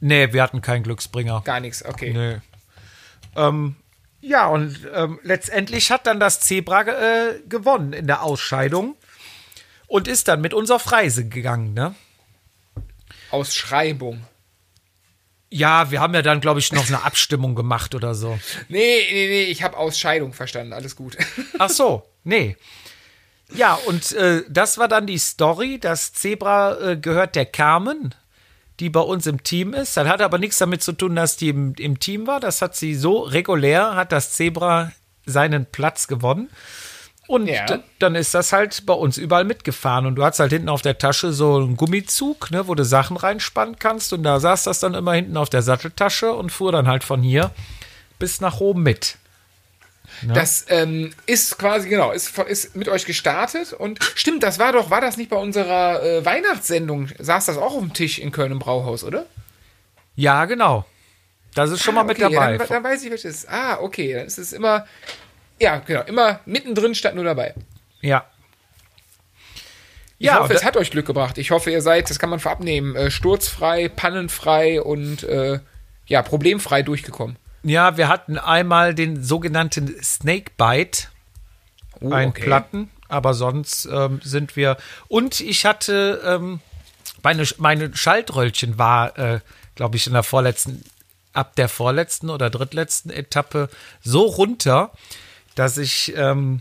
Nee, 0.00 0.32
wir 0.32 0.42
hatten 0.42 0.60
keinen 0.60 0.82
Glücksbringer. 0.82 1.42
Gar 1.44 1.60
nichts, 1.60 1.84
okay. 1.84 2.12
Nee. 2.12 2.40
Ähm, 3.36 3.76
ja, 4.24 4.46
und 4.48 4.78
ähm, 4.94 5.20
letztendlich 5.22 5.90
hat 5.90 6.06
dann 6.06 6.18
das 6.18 6.40
Zebra 6.40 6.82
äh, 6.82 7.40
gewonnen 7.46 7.92
in 7.92 8.06
der 8.06 8.22
Ausscheidung 8.22 8.96
und 9.86 10.08
ist 10.08 10.28
dann 10.28 10.40
mit 10.40 10.54
uns 10.54 10.70
auf 10.70 10.90
Reise 10.90 11.28
gegangen, 11.28 11.74
ne? 11.74 11.94
Ausschreibung. 13.30 14.24
Ja, 15.50 15.90
wir 15.90 16.00
haben 16.00 16.14
ja 16.14 16.22
dann, 16.22 16.40
glaube 16.40 16.58
ich, 16.58 16.72
noch 16.72 16.88
eine 16.88 17.04
Abstimmung 17.04 17.54
gemacht 17.54 17.94
oder 17.94 18.14
so. 18.14 18.38
Nee, 18.68 19.06
nee, 19.10 19.28
nee, 19.28 19.44
ich 19.44 19.62
habe 19.62 19.76
Ausscheidung 19.76 20.32
verstanden. 20.32 20.72
Alles 20.72 20.96
gut. 20.96 21.16
Ach 21.58 21.70
so, 21.70 22.08
nee. 22.24 22.56
Ja, 23.52 23.74
und 23.74 24.12
äh, 24.12 24.42
das 24.48 24.78
war 24.78 24.88
dann 24.88 25.06
die 25.06 25.18
Story. 25.18 25.78
Das 25.78 26.12
Zebra 26.12 26.80
äh, 26.80 26.96
gehört 26.96 27.36
der 27.36 27.46
Carmen, 27.46 28.14
die 28.80 28.90
bei 28.90 29.00
uns 29.00 29.26
im 29.26 29.42
Team 29.44 29.72
ist. 29.74 29.96
Das 29.96 30.08
hat 30.08 30.20
aber 30.20 30.38
nichts 30.38 30.58
damit 30.58 30.82
zu 30.82 30.92
tun, 30.92 31.14
dass 31.16 31.36
die 31.36 31.48
im, 31.50 31.74
im 31.78 32.00
Team 32.00 32.26
war. 32.26 32.40
Das 32.40 32.60
hat 32.62 32.74
sie 32.76 32.94
so 32.94 33.20
regulär, 33.20 33.94
hat 33.94 34.12
das 34.12 34.32
Zebra 34.32 34.92
seinen 35.26 35.66
Platz 35.66 36.06
gewonnen. 36.08 36.50
Und 37.26 37.46
Ja. 37.46 37.64
dann 38.00 38.14
ist 38.16 38.34
das 38.34 38.52
halt 38.52 38.84
bei 38.84 38.92
uns 38.92 39.16
überall 39.16 39.44
mitgefahren. 39.44 40.04
Und 40.06 40.16
du 40.16 40.24
hast 40.24 40.40
halt 40.40 40.52
hinten 40.52 40.68
auf 40.68 40.82
der 40.82 40.98
Tasche 40.98 41.32
so 41.32 41.56
einen 41.56 41.76
Gummizug, 41.76 42.50
ne, 42.50 42.68
wo 42.68 42.74
du 42.74 42.84
Sachen 42.84 43.16
reinspannen 43.16 43.78
kannst. 43.78 44.12
Und 44.12 44.24
da 44.24 44.40
saß 44.40 44.64
das 44.64 44.80
dann 44.80 44.94
immer 44.94 45.14
hinten 45.14 45.36
auf 45.36 45.48
der 45.48 45.62
Satteltasche 45.62 46.32
und 46.32 46.50
fuhr 46.50 46.72
dann 46.72 46.86
halt 46.86 47.04
von 47.04 47.22
hier 47.22 47.50
bis 48.18 48.40
nach 48.40 48.60
oben 48.60 48.82
mit. 48.82 49.16
Das 50.22 50.66
ähm, 50.68 51.12
ist 51.26 51.58
quasi, 51.58 51.88
genau, 51.88 52.12
ist, 52.12 52.38
ist 52.38 52.76
mit 52.76 52.88
euch 52.88 53.04
gestartet 53.04 53.72
und 53.72 54.02
stimmt, 54.14 54.42
das 54.42 54.58
war 54.58 54.72
doch, 54.72 54.90
war 54.90 55.00
das 55.00 55.16
nicht 55.16 55.30
bei 55.30 55.36
unserer 55.36 56.02
äh, 56.02 56.24
Weihnachtssendung? 56.24 57.08
Saß 57.18 57.46
das 57.46 57.58
auch 57.58 57.74
auf 57.74 57.80
dem 57.80 57.92
Tisch 57.92 58.18
in 58.18 58.32
Köln 58.32 58.52
im 58.52 58.58
Brauhaus, 58.58 59.04
oder? 59.04 59.26
Ja, 60.16 60.44
genau. 60.44 60.84
Das 61.54 61.70
ist 61.70 61.82
schon 61.82 61.94
mal 61.94 62.04
mit 62.04 62.18
okay, 62.18 62.32
dabei. 62.32 62.52
Ja, 62.52 62.58
dann, 62.58 62.68
dann 62.68 62.84
weiß 62.84 63.04
ich, 63.04 63.12
was 63.12 63.22
das 63.22 63.34
ist. 63.34 63.48
Ah, 63.48 63.78
okay, 63.80 64.14
dann 64.14 64.26
ist 64.26 64.38
es 64.38 64.52
immer, 64.52 64.86
ja, 65.60 65.78
genau, 65.78 66.02
immer 66.02 66.40
mittendrin 66.46 66.94
statt 66.94 67.14
nur 67.14 67.24
dabei. 67.24 67.54
Ja. 68.00 68.24
Ich 70.18 70.26
Ja, 70.26 70.40
hoffe, 70.40 70.54
es 70.54 70.64
hat 70.64 70.76
euch 70.76 70.90
Glück 70.90 71.06
gebracht. 71.06 71.38
Ich 71.38 71.50
hoffe, 71.50 71.70
ihr 71.70 71.82
seid, 71.82 72.08
das 72.10 72.18
kann 72.18 72.30
man 72.30 72.40
vorab 72.40 72.60
nehmen, 72.60 72.94
äh, 72.96 73.10
sturzfrei, 73.10 73.88
pannenfrei 73.88 74.80
und 74.80 75.22
äh, 75.24 75.60
ja, 76.06 76.22
problemfrei 76.22 76.82
durchgekommen. 76.82 77.36
Ja, 77.64 77.96
wir 77.96 78.08
hatten 78.08 78.38
einmal 78.38 78.94
den 78.94 79.22
sogenannten 79.24 79.94
Snakebite, 80.02 81.08
Oh, 82.00 82.12
ein 82.12 82.28
okay. 82.30 82.42
Platten, 82.44 82.90
aber 83.08 83.34
sonst 83.34 83.86
ähm, 83.86 84.20
sind 84.22 84.56
wir. 84.56 84.76
Und 85.08 85.40
ich 85.40 85.64
hatte 85.64 86.20
ähm, 86.24 86.60
meine, 87.22 87.44
meine 87.58 87.96
Schaltröllchen 87.96 88.78
war, 88.78 89.16
äh, 89.18 89.40
glaube 89.76 89.96
ich, 89.96 90.06
in 90.06 90.12
der 90.12 90.24
vorletzten, 90.24 90.84
ab 91.32 91.54
der 91.56 91.68
vorletzten 91.68 92.30
oder 92.30 92.50
drittletzten 92.50 93.10
Etappe 93.10 93.70
so 94.02 94.22
runter, 94.22 94.90
dass 95.54 95.78
ich 95.78 96.12
ähm, 96.16 96.60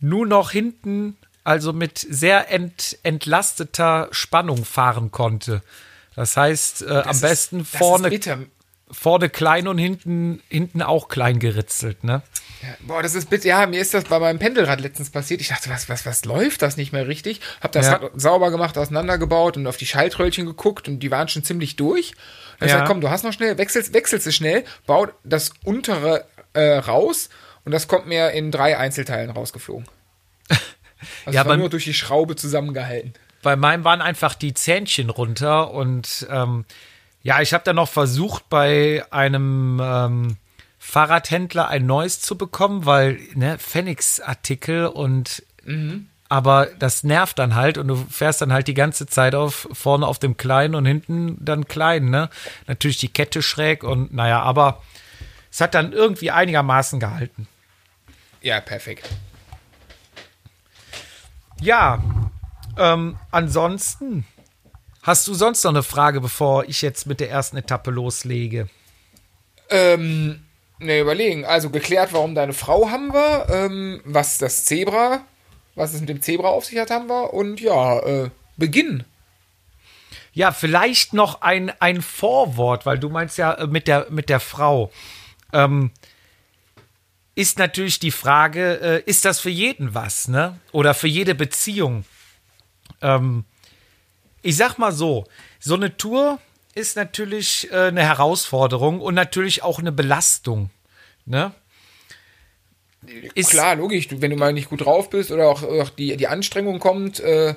nur 0.00 0.26
noch 0.26 0.50
hinten, 0.50 1.16
also 1.44 1.72
mit 1.72 1.98
sehr 1.98 2.50
ent, 2.50 2.98
entlasteter 3.04 4.08
Spannung 4.10 4.64
fahren 4.64 5.10
konnte. 5.12 5.62
Das 6.16 6.36
heißt, 6.36 6.82
äh, 6.82 6.86
am 6.90 7.02
Das 7.04 7.16
ist- 7.16 7.22
besten 7.22 7.64
vorne. 7.64 8.10
Vorne 8.92 9.28
klein 9.30 9.66
und 9.68 9.78
hinten, 9.78 10.42
hinten 10.48 10.82
auch 10.82 11.08
klein 11.08 11.38
geritzelt, 11.38 12.04
ne? 12.04 12.22
Ja, 12.62 12.68
boah, 12.80 13.02
das 13.02 13.14
ist 13.16 13.28
bitte, 13.28 13.48
ja, 13.48 13.66
mir 13.66 13.80
ist 13.80 13.92
das 13.94 14.04
bei 14.04 14.18
meinem 14.20 14.38
Pendelrad 14.38 14.80
letztens 14.80 15.10
passiert. 15.10 15.40
Ich 15.40 15.48
dachte, 15.48 15.68
was, 15.70 15.88
was, 15.88 16.06
was 16.06 16.24
läuft 16.24 16.62
das 16.62 16.76
nicht 16.76 16.92
mehr 16.92 17.08
richtig? 17.08 17.40
Hab 17.60 17.72
das 17.72 17.86
Ja. 17.86 17.94
Rad 17.94 18.10
sauber 18.14 18.50
gemacht, 18.52 18.78
auseinandergebaut 18.78 19.56
und 19.56 19.66
auf 19.66 19.76
die 19.78 19.86
Schaltröllchen 19.86 20.46
geguckt 20.46 20.86
und 20.86 21.00
die 21.00 21.10
waren 21.10 21.26
schon 21.28 21.42
ziemlich 21.42 21.74
durch. 21.74 22.12
Dann 22.12 22.18
hab 22.18 22.54
ich 22.54 22.60
Ja. 22.60 22.66
gesagt, 22.74 22.88
komm, 22.88 23.00
du 23.00 23.10
hast 23.10 23.24
noch 23.24 23.32
schnell, 23.32 23.58
wechselst, 23.58 23.92
wechselst 23.94 24.26
es 24.28 24.36
schnell, 24.36 24.64
bau 24.86 25.08
das 25.24 25.50
untere 25.64 26.26
äh, 26.52 26.76
raus 26.78 27.30
und 27.64 27.72
das 27.72 27.88
kommt 27.88 28.06
mir 28.06 28.30
in 28.30 28.52
drei 28.52 28.78
Einzelteilen 28.78 29.30
rausgeflogen. 29.30 29.86
Also 31.26 31.36
Ja, 31.36 31.46
war 31.46 31.56
nur 31.56 31.68
durch 31.68 31.82
die 31.84 31.94
Schraube 31.94 32.36
zusammengehalten. 32.36 33.14
Bei 33.42 33.56
meinem 33.56 33.82
waren 33.82 34.00
einfach 34.00 34.34
die 34.36 34.54
Zähnchen 34.54 35.10
runter 35.10 35.72
und 35.72 36.28
ähm, 36.30 36.64
ja, 37.22 37.40
ich 37.40 37.54
habe 37.54 37.64
dann 37.64 37.76
noch 37.76 37.88
versucht, 37.88 38.48
bei 38.48 39.04
einem 39.10 39.80
ähm, 39.82 40.36
Fahrradhändler 40.78 41.68
ein 41.68 41.86
neues 41.86 42.20
zu 42.20 42.36
bekommen, 42.36 42.84
weil, 42.86 43.20
ne, 43.34 43.58
Phoenix-Artikel 43.58 44.86
und 44.86 45.42
aber 46.28 46.66
das 46.78 47.04
nervt 47.04 47.38
dann 47.38 47.54
halt 47.54 47.76
und 47.76 47.88
du 47.88 47.94
fährst 47.94 48.40
dann 48.40 48.54
halt 48.54 48.66
die 48.66 48.74
ganze 48.74 49.06
Zeit 49.06 49.34
auf 49.34 49.68
vorne 49.70 50.06
auf 50.06 50.18
dem 50.18 50.38
kleinen 50.38 50.74
und 50.74 50.86
hinten 50.86 51.36
dann 51.44 51.68
klein, 51.68 52.08
ne? 52.08 52.30
Natürlich 52.66 52.96
die 52.96 53.12
Kette 53.12 53.42
schräg 53.42 53.84
und 53.84 54.14
naja, 54.14 54.40
aber 54.40 54.82
es 55.50 55.60
hat 55.60 55.74
dann 55.74 55.92
irgendwie 55.92 56.30
einigermaßen 56.30 56.98
gehalten. 57.00 57.48
Ja, 58.40 58.60
perfekt. 58.60 59.10
Ja, 61.60 62.02
ähm, 62.78 63.18
ansonsten 63.30 64.24
Hast 65.02 65.26
du 65.26 65.34
sonst 65.34 65.64
noch 65.64 65.72
eine 65.72 65.82
Frage, 65.82 66.20
bevor 66.20 66.64
ich 66.68 66.80
jetzt 66.80 67.06
mit 67.06 67.18
der 67.18 67.28
ersten 67.28 67.56
Etappe 67.56 67.90
loslege? 67.90 68.68
Ähm, 69.68 70.44
ne, 70.78 71.00
überlegen. 71.00 71.44
Also 71.44 71.70
geklärt, 71.70 72.12
warum 72.12 72.36
deine 72.36 72.52
Frau 72.52 72.88
haben 72.88 73.12
wir, 73.12 73.48
ähm, 73.50 74.00
was 74.04 74.38
das 74.38 74.64
Zebra, 74.64 75.24
was 75.74 75.92
es 75.92 76.00
mit 76.00 76.08
dem 76.08 76.22
Zebra 76.22 76.48
auf 76.48 76.66
sich 76.66 76.78
hat, 76.78 76.90
haben 76.90 77.08
wir 77.08 77.34
und 77.34 77.60
ja, 77.60 77.98
äh, 77.98 78.30
Beginn. 78.56 79.02
Ja, 80.34 80.52
vielleicht 80.52 81.14
noch 81.14 81.42
ein, 81.42 81.72
ein 81.80 82.00
Vorwort, 82.00 82.86
weil 82.86 82.98
du 83.00 83.08
meinst 83.08 83.38
ja 83.38 83.54
äh, 83.54 83.66
mit 83.66 83.88
der, 83.88 84.06
mit 84.08 84.28
der 84.28 84.38
Frau. 84.38 84.92
Ähm, 85.52 85.90
ist 87.34 87.58
natürlich 87.58 87.98
die 87.98 88.12
Frage, 88.12 88.80
äh, 88.80 89.02
ist 89.04 89.24
das 89.24 89.40
für 89.40 89.50
jeden 89.50 89.94
was, 89.94 90.28
ne? 90.28 90.60
Oder 90.70 90.94
für 90.94 91.08
jede 91.08 91.34
Beziehung? 91.34 92.04
Ähm, 93.00 93.44
ich 94.42 94.56
sag 94.56 94.78
mal 94.78 94.92
so, 94.92 95.24
so 95.60 95.74
eine 95.74 95.96
Tour 95.96 96.38
ist 96.74 96.96
natürlich 96.96 97.70
äh, 97.70 97.88
eine 97.88 98.02
Herausforderung 98.02 99.00
und 99.00 99.14
natürlich 99.14 99.62
auch 99.62 99.78
eine 99.78 99.92
Belastung, 99.92 100.70
ne? 101.26 101.52
Ist 103.34 103.50
Klar, 103.50 103.74
logisch, 103.74 104.06
du, 104.08 104.22
wenn 104.22 104.30
du 104.30 104.36
mal 104.36 104.52
nicht 104.52 104.68
gut 104.70 104.84
drauf 104.84 105.10
bist 105.10 105.32
oder 105.32 105.48
auch, 105.48 105.64
auch 105.64 105.90
die, 105.90 106.16
die 106.16 106.28
Anstrengung 106.28 106.78
kommt, 106.78 107.18
äh, 107.18 107.56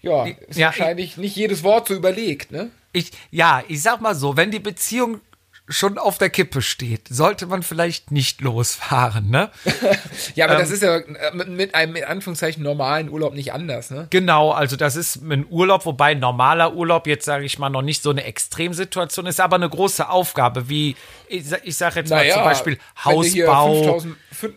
ja, 0.00 0.24
ist 0.24 0.56
Ja, 0.58 0.68
wahrscheinlich 0.68 1.18
nicht 1.18 1.36
jedes 1.36 1.62
Wort 1.62 1.88
so 1.88 1.94
überlegt, 1.94 2.50
ne? 2.50 2.70
Ich, 2.92 3.10
ja, 3.30 3.62
ich 3.68 3.82
sag 3.82 4.00
mal 4.00 4.14
so, 4.14 4.36
wenn 4.36 4.50
die 4.50 4.60
Beziehung 4.60 5.20
schon 5.66 5.96
auf 5.96 6.18
der 6.18 6.28
Kippe 6.28 6.60
steht, 6.60 7.08
sollte 7.08 7.46
man 7.46 7.62
vielleicht 7.62 8.10
nicht 8.10 8.42
losfahren, 8.42 9.30
ne? 9.30 9.50
Ja, 10.34 10.44
aber 10.44 10.54
Ähm, 10.54 10.60
das 10.60 10.70
ist 10.70 10.82
ja 10.82 10.96
äh, 10.96 11.34
mit, 11.46 11.74
einem 11.74 11.96
in 11.96 12.04
Anführungszeichen 12.04 12.62
normalen 12.62 13.08
Urlaub 13.08 13.34
nicht 13.34 13.52
anders, 13.52 13.90
ne? 13.90 14.06
Genau, 14.10 14.50
also 14.50 14.76
das 14.76 14.94
ist 14.94 15.16
ein 15.16 15.46
Urlaub, 15.48 15.86
wobei 15.86 16.14
normaler 16.14 16.74
Urlaub 16.74 17.06
jetzt, 17.06 17.24
sage 17.24 17.44
ich 17.46 17.58
mal, 17.58 17.70
noch 17.70 17.82
nicht 17.82 18.02
so 18.02 18.10
eine 18.10 18.24
Extremsituation 18.24 19.26
ist, 19.26 19.40
aber 19.40 19.56
eine 19.56 19.70
große 19.70 20.08
Aufgabe, 20.08 20.68
wie, 20.68 20.96
ich, 21.28 21.44
ich 21.62 21.76
sage 21.76 22.00
jetzt 22.00 22.10
mal 22.10 22.28
zum 22.30 22.44
Beispiel 22.44 22.78
Hausbau. 23.02 24.00
5000 24.00 24.16
fün- 24.38 24.54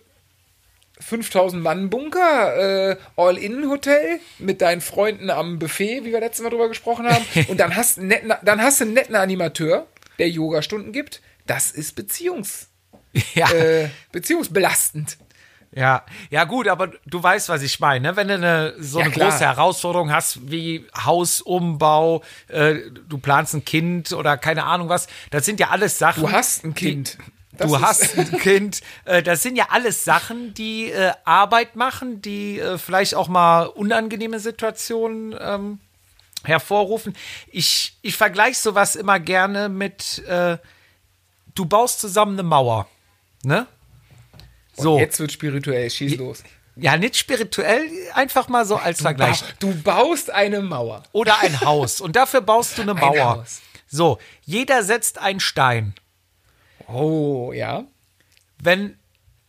5000 1.00 1.62
Mann 1.62 1.90
Bunker, 1.90 2.90
äh, 2.92 2.98
All-In-Hotel 3.16 4.20
mit 4.40 4.62
deinen 4.62 4.82
Freunden 4.82 5.30
am 5.30 5.60
Buffet, 5.60 6.04
wie 6.04 6.12
wir 6.12 6.20
letztes 6.20 6.44
Mal 6.44 6.50
drüber 6.50 6.68
gesprochen 6.68 7.08
haben. 7.08 7.24
Und 7.48 7.60
dann 7.60 7.76
hast, 7.76 8.00
netten, 8.00 8.34
dann 8.44 8.62
hast 8.62 8.80
du 8.80 8.86
einen 8.86 8.94
netten 8.94 9.16
Animateur, 9.16 9.86
der 10.20 10.30
Yoga-Stunden 10.30 10.92
gibt. 10.92 11.22
Das 11.46 11.72
ist 11.72 11.96
Beziehungs, 11.96 12.70
ja, 13.34 13.50
äh, 13.52 13.90
beziehungsbelastend. 14.12 15.18
ja, 15.72 16.06
ja, 16.30 16.44
gut, 16.46 16.68
aber 16.68 16.92
du 17.06 17.22
weißt, 17.24 17.50
was 17.50 17.62
ich 17.62 17.80
meine. 17.80 18.10
ne? 18.10 18.16
Wenn 18.16 18.28
du 18.28 18.34
eine, 18.36 18.74
so 18.80 19.00
Ja, 19.00 19.06
eine 19.06 19.14
klar. 19.14 19.30
große 19.30 19.46
Herausforderung 19.46 20.12
hast 20.12 20.52
wie 20.52 20.86
Hausumbau, 21.06 22.24
äh, 22.48 22.76
du 23.08 23.18
planst 23.18 23.54
ein 23.54 23.66
Kind 23.66 24.12
oder 24.14 24.38
keine 24.38 24.64
Ahnung 24.66 24.90
was, 24.90 25.08
das 25.32 25.46
sind 25.46 25.60
ja 25.60 25.70
alles 25.70 25.98
Sachen. 26.00 26.24
Du 26.24 26.32
hast 26.32 26.64
ein 26.64 26.74
Kind. 26.74 27.18
Das 27.58 27.72
du 27.72 27.82
hast 27.82 28.18
ein 28.18 28.32
Kind. 28.40 28.82
Äh, 29.06 29.24
das 29.24 29.42
sind 29.44 29.56
ja 29.56 29.68
alles 29.72 30.04
Sachen, 30.04 30.54
die 30.54 30.92
äh, 30.92 31.12
Arbeit 31.26 31.76
machen, 31.76 32.22
die 32.22 32.60
äh, 32.60 32.78
vielleicht 32.78 33.16
auch 33.16 33.28
mal 33.30 33.64
unangenehme 33.66 34.40
Situationen 34.40 35.36
ähm, 35.40 35.80
hervorrufen. 36.48 37.16
Ich, 37.52 37.98
ich 38.02 38.16
vergleiche 38.16 38.60
sowas 38.60 38.96
immer 38.96 39.20
gerne 39.20 39.70
mit, 39.70 40.20
äh, 40.28 40.58
du 41.56 41.66
baust 41.66 42.00
zusammen 42.00 42.34
eine 42.34 42.44
Mauer. 42.44 42.88
Ne? 43.44 43.68
So. 44.74 45.00
Jetzt 45.00 45.20
wird 45.20 45.32
spirituell, 45.32 45.90
schieß 45.90 46.18
los. 46.18 46.44
Ja, 46.76 46.96
nicht 46.96 47.18
spirituell, 47.18 47.90
einfach 48.14 48.50
mal 48.50 48.64
so 48.66 48.76
als 48.76 49.02
Vergleich. 49.02 49.44
Du 49.60 49.74
baust 49.82 50.30
eine 50.30 50.62
Mauer. 50.62 51.04
Oder 51.12 51.40
ein 51.40 51.62
Haus. 51.62 52.02
Und 52.02 52.16
dafür 52.16 52.42
baust 52.42 52.78
du 52.78 52.84
eine 52.84 52.94
Mauer. 52.96 53.38
Haus. 53.38 53.62
So, 53.88 54.20
jeder 54.46 54.84
setzt 54.84 55.18
einen 55.18 55.40
Stein. 55.40 55.96
Oh, 56.88 57.52
ja. 57.54 57.86
wenn 58.62 58.98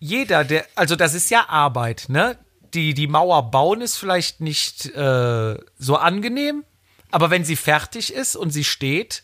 jeder, 0.00 0.44
der, 0.44 0.66
also 0.74 0.96
das 0.96 1.14
ist 1.14 1.30
ja 1.30 1.48
Arbeit, 1.48 2.06
ne? 2.08 2.38
Die, 2.74 2.94
die 2.94 3.06
Mauer 3.06 3.50
bauen 3.50 3.80
ist 3.80 3.96
vielleicht 3.96 4.40
nicht 4.40 4.86
äh, 4.94 5.58
so 5.78 5.96
angenehm, 5.96 6.64
aber 7.10 7.30
wenn 7.30 7.44
sie 7.44 7.56
fertig 7.56 8.12
ist 8.12 8.36
und 8.36 8.50
sie 8.50 8.64
steht, 8.64 9.22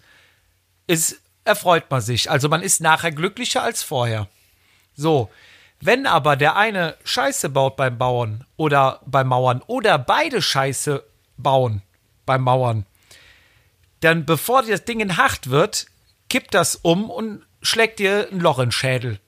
ist, 0.87 1.20
erfreut 1.44 1.90
man 1.90 2.01
sich. 2.01 2.31
Also 2.31 2.49
man 2.49 2.62
ist 2.62 2.81
nachher 2.81 3.12
glücklicher 3.12 3.62
als 3.62 3.83
vorher. 3.83 4.29
So. 4.94 5.31
Wenn 5.81 6.07
aber 6.07 6.37
der 6.37 6.57
eine 6.57 6.97
Scheiße 7.05 7.51
baut 7.51 7.77
beim 7.77 7.99
Bauen 7.99 8.44
oder 8.57 9.01
beim 9.05 9.29
Mauern 9.29 9.61
oder 9.66 9.99
beide 9.99 10.40
Scheiße 10.40 11.05
bauen 11.37 11.83
beim 12.25 12.42
Mauern, 12.42 12.87
dann 14.01 14.25
bevor 14.25 14.62
das 14.62 14.85
Ding 14.85 15.01
in 15.01 15.16
hart 15.16 15.51
wird, 15.51 15.87
kippt 16.31 16.55
das 16.55 16.77
um 16.77 17.11
und 17.11 17.44
schlägt 17.61 17.99
dir 17.99 18.29
ein 18.31 18.40
Loch 18.40 18.59
in 18.59 18.66
den 18.66 18.73
Schädel. 18.73 19.20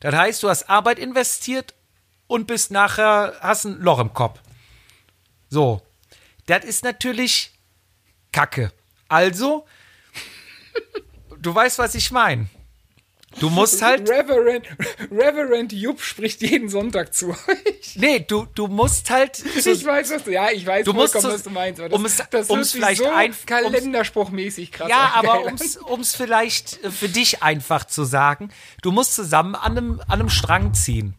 Das 0.00 0.14
heißt, 0.14 0.42
du 0.42 0.50
hast 0.50 0.68
Arbeit 0.68 0.98
investiert 0.98 1.74
und 2.26 2.46
bist 2.46 2.70
nachher, 2.70 3.34
hast 3.40 3.64
ein 3.64 3.80
Loch 3.80 3.98
im 3.98 4.12
Kopf. 4.12 4.40
So. 5.48 5.82
Das 6.46 6.64
ist 6.64 6.84
natürlich 6.84 7.53
Kacke. 8.34 8.72
Also, 9.08 9.64
du 11.40 11.54
weißt, 11.54 11.78
was 11.78 11.94
ich 11.94 12.10
meine. 12.10 12.46
Du 13.40 13.50
musst 13.50 13.82
halt. 13.82 14.08
Reverend, 14.08 14.64
Reverend 15.10 15.72
Jupp 15.72 16.00
spricht 16.00 16.40
jeden 16.42 16.68
Sonntag 16.68 17.12
zu 17.14 17.30
euch. 17.30 17.96
Nee, 17.96 18.20
du, 18.20 18.46
du 18.54 18.68
musst 18.68 19.10
halt. 19.10 19.34
zu- 19.36 19.70
Ich 19.72 19.84
weiß, 19.84 20.10
was 20.12 20.22
du, 20.24 20.30
ja, 20.32 20.50
ich 20.52 20.64
weiß 20.64 20.84
Du 20.84 20.92
musst 20.92 21.14
so- 21.20 21.28
was 21.32 21.42
du 21.42 21.50
meinst. 21.50 21.80
Aber 21.80 21.88
das, 21.90 21.98
um 21.98 22.04
es- 22.06 22.22
das 22.30 22.48
um 22.50 22.58
es 22.60 22.70
sich 22.72 22.80
vielleicht 22.80 23.02
so 23.02 23.08
ein- 23.10 23.30
ums- 23.32 23.46
kalenderspruchmäßig 23.46 24.70
krass 24.72 24.88
Ja, 24.88 25.12
aber 25.14 25.44
ums, 25.46 25.76
ums 25.78 26.14
vielleicht 26.14 26.82
äh, 26.84 26.90
für 26.92 27.08
dich 27.08 27.42
einfach 27.42 27.84
zu 27.86 28.04
sagen, 28.04 28.50
du 28.82 28.92
musst 28.92 29.14
zusammen 29.16 29.54
an 29.56 29.76
einem, 29.78 30.00
an 30.08 30.20
einem 30.20 30.30
Strang 30.30 30.72
ziehen. 30.74 31.14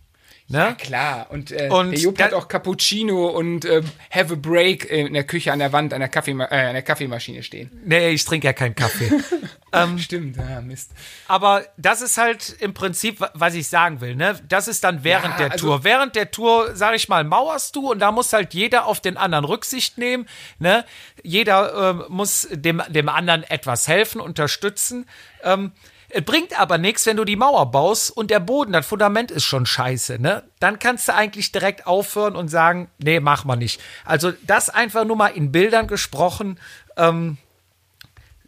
Ne? 0.48 0.76
Klar, 0.78 1.26
und, 1.32 1.52
äh, 1.52 1.70
Und 1.72 1.92
der 2.00 2.12
da- 2.12 2.24
hat 2.26 2.34
auch 2.34 2.48
Cappuccino 2.48 3.30
und 3.30 3.66
ähm, 3.66 3.84
Have 4.12 4.34
a 4.34 4.36
Break 4.40 4.86
in 4.92 5.14
der 5.16 5.24
Küche 5.24 5.52
an 5.52 5.58
der 5.58 5.74
Wand 5.74 5.92
an 5.92 6.02
der, 6.02 6.08
Kaffeema 6.10 6.46
äh, 6.52 6.68
an 6.68 6.74
der 6.74 6.84
Kaffeemaschine 6.84 7.42
stehen. 7.42 7.72
Nee, 7.84 8.10
ich 8.10 8.24
trinke 8.26 8.46
ja 8.46 8.54
keinen 8.54 8.76
Kaffee. 8.76 9.12
Stimmt, 9.98 10.38
ja, 10.38 10.62
Mist. 10.62 10.92
Aber 11.28 11.66
das 11.78 12.02
ist 12.02 12.18
halt 12.20 12.56
im 12.60 12.74
Prinzip, 12.76 13.20
wa- 13.20 13.32
was 13.34 13.56
ich 13.56 13.68
sagen 13.68 14.02
will. 14.02 14.16
Ne? 14.16 14.40
Das 14.48 14.68
ist 14.68 14.84
dann 14.84 15.04
während 15.04 15.32
Ja, 15.34 15.38
der 15.38 15.52
also- 15.54 15.66
Tour. 15.68 15.84
Während 15.84 16.16
der 16.16 16.30
Tour, 16.32 16.76
sag 16.76 16.96
ich 16.96 17.10
mal, 17.10 17.24
mauerst 17.24 17.76
du 17.76 17.92
und 17.92 18.00
da 18.00 18.12
muss 18.12 18.32
halt 18.32 18.54
jeder 18.54 18.86
auf 18.86 19.02
den 19.02 19.18
anderen 19.18 19.46
Rücksicht 19.46 19.98
nehmen. 19.98 20.28
Ne? 20.60 20.86
Jeder 21.24 21.90
ähm, 21.90 22.04
muss 22.10 22.48
dem, 22.52 22.84
dem 22.88 23.10
anderen 23.10 23.44
etwas 23.44 23.88
helfen, 23.88 24.22
unterstützen. 24.22 25.08
Ähm, 25.44 25.72
es 26.18 26.24
bringt 26.24 26.58
aber 26.58 26.78
nichts, 26.78 27.06
wenn 27.06 27.18
du 27.18 27.26
die 27.26 27.36
Mauer 27.36 27.72
baust 27.72 28.10
und 28.10 28.32
der 28.32 28.40
Boden, 28.40 28.72
das 28.72 28.88
Fundament 28.88 29.32
ist 29.32 29.44
schon 29.44 29.66
scheiße. 29.66 30.18
Ne? 30.18 30.44
Dann 30.62 30.80
kannst 30.80 31.10
du 31.10 31.14
eigentlich 31.14 31.52
direkt 31.52 31.88
aufhören 31.88 32.38
und 32.38 32.48
sagen, 32.48 32.90
nee, 33.00 33.20
mach 33.20 33.44
mal 33.44 33.58
nicht. 33.58 33.82
Also 34.06 34.32
das 34.44 34.70
einfach 34.70 35.04
nur 35.04 35.18
mal 35.18 35.28
in 35.28 35.52
Bildern 35.52 35.88
gesprochen. 35.88 36.58
Ähm, 36.96 37.38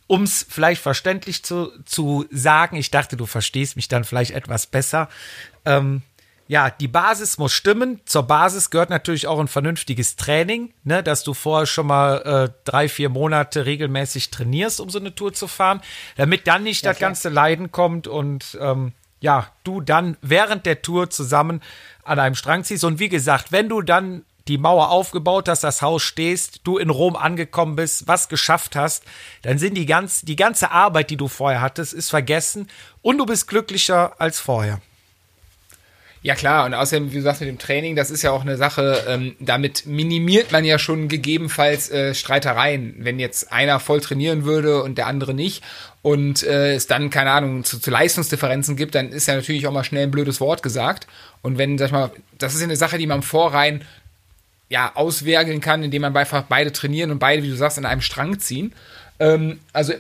um 0.08 0.24
es 0.24 0.46
vielleicht 0.50 0.82
verständlich 0.82 1.44
zu, 1.44 1.74
zu 1.84 2.26
sagen, 2.32 2.78
ich 2.78 2.90
dachte, 2.90 3.18
du 3.18 3.26
verstehst 3.26 3.76
mich 3.76 3.90
dann 3.90 4.06
vielleicht 4.06 4.32
etwas 4.32 4.66
besser. 4.66 5.10
Ähm, 5.66 6.04
ja, 6.48 6.70
die 6.70 6.88
Basis 6.88 7.38
muss 7.38 7.54
stimmen. 7.54 8.00
Zur 8.06 8.24
Basis 8.24 8.70
gehört 8.70 8.90
natürlich 8.90 9.28
auch 9.28 9.40
ein 9.40 9.48
vernünftiges 9.48 10.16
Training, 10.16 10.74
ne, 10.84 11.04
dass 11.04 11.24
du 11.24 11.34
vorher 11.34 11.66
schon 11.66 11.88
mal 11.88 12.22
äh, 12.22 12.54
drei, 12.64 12.88
vier 12.88 13.10
Monate 13.10 13.66
regelmäßig 13.66 14.32
trainierst, 14.32 14.80
um 14.80 14.90
so 14.90 15.00
eine 15.00 15.14
Tour 15.14 15.34
zu 15.34 15.48
fahren, 15.48 15.82
damit 16.16 16.48
dann 16.48 16.64
nicht 16.64 16.86
das 16.86 16.98
klar. 16.98 17.10
ganze 17.10 17.30
Leiden 17.30 17.72
kommt 17.72 18.08
und 18.08 18.58
ähm, 18.62 18.94
ja, 19.20 19.48
du 19.64 19.82
dann 19.82 20.16
während 20.22 20.66
der 20.66 20.82
Tour 20.82 21.10
zusammen 21.10 21.62
an 22.04 22.20
einem 22.20 22.36
Strang 22.36 22.64
ziehst. 22.64 22.84
Und 22.84 23.00
wie 23.00 23.10
gesagt, 23.10 23.52
wenn 23.52 23.68
du 23.68 23.82
dann 23.82 24.24
die 24.48 24.58
Mauer 24.58 24.90
aufgebaut 24.90 25.50
hast, 25.50 25.64
das 25.64 25.82
Haus 25.82 26.04
stehst, 26.04 26.62
du 26.64 26.78
in 26.78 26.90
Rom 26.90 27.16
angekommen 27.16 27.76
bist, 27.76 28.08
was 28.08 28.30
geschafft 28.30 28.76
hast, 28.76 29.04
dann 29.42 29.58
sind 29.58 29.76
die 29.76 29.86
ganz, 29.86 30.22
die 30.22 30.38
ganze 30.38 30.72
Arbeit, 30.72 31.10
die 31.10 31.18
du 31.18 31.28
vorher 31.28 31.60
hattest, 31.60 31.94
ist 31.94 32.10
vergessen 32.10 32.70
und 33.02 33.18
du 33.18 33.26
bist 33.26 33.48
glücklicher 33.48 34.14
als 34.22 34.40
vorher. 34.40 34.80
Ja 36.24 36.36
klar, 36.36 36.66
und 36.66 36.74
außerdem, 36.74 37.12
wie 37.12 37.16
du 37.16 37.22
sagst, 37.22 37.42
mit 37.42 37.50
dem 37.50 37.60
Training, 37.60 37.96
das 37.96 38.10
ist 38.10 38.24
ja 38.24 38.32
auch 38.32 38.42
eine 38.42 38.58
Sache, 38.58 39.04
ähm, 39.08 39.36
damit 39.40 39.86
minimiert 39.86 40.52
man 40.52 40.66
ja 40.66 40.80
schon 40.80 41.08
gegebenenfalls 41.08 41.92
äh, 41.92 42.16
Streitereien. 42.16 42.96
Wenn 43.00 43.20
jetzt 43.20 43.52
einer 43.52 43.80
voll 43.80 44.02
trainieren 44.02 44.44
würde 44.44 44.82
und 44.84 44.98
der 44.98 45.08
andere 45.08 45.34
nicht 45.34 45.64
und 46.02 46.44
äh, 46.44 46.74
es 46.74 46.88
dann, 46.88 47.10
keine 47.10 47.32
Ahnung, 47.32 47.64
zu, 47.64 47.80
zu 47.80 47.92
Leistungsdifferenzen 47.92 48.76
gibt, 48.76 48.96
dann 48.96 49.12
ist 49.12 49.28
ja 49.28 49.36
natürlich 49.36 49.68
auch 49.68 49.72
mal 49.72 49.84
schnell 49.84 50.04
ein 50.04 50.12
blödes 50.12 50.42
Wort 50.42 50.64
gesagt. 50.64 51.08
Und 51.42 51.58
wenn, 51.58 51.78
sag 51.78 51.88
ich 51.88 51.92
mal, 51.92 52.12
das 52.38 52.56
ist 52.56 52.62
ja 52.62 52.66
eine 52.66 52.76
Sache, 52.76 52.98
die 52.98 53.08
man 53.08 53.20
im 53.20 53.24
Vorrein 53.24 53.84
ja, 54.70 54.92
auswergeln 54.96 55.62
kann, 55.62 55.84
indem 55.84 56.02
man 56.02 56.16
einfach 56.16 56.44
beide 56.44 56.72
trainieren 56.72 57.12
und 57.12 57.20
beide, 57.20 57.44
wie 57.44 57.50
du 57.50 57.56
sagst, 57.56 57.78
in 57.78 57.86
einem 57.86 58.02
Strang 58.02 58.40
ziehen. 58.40 58.74
Ähm, 59.20 59.60
also, 59.72 59.94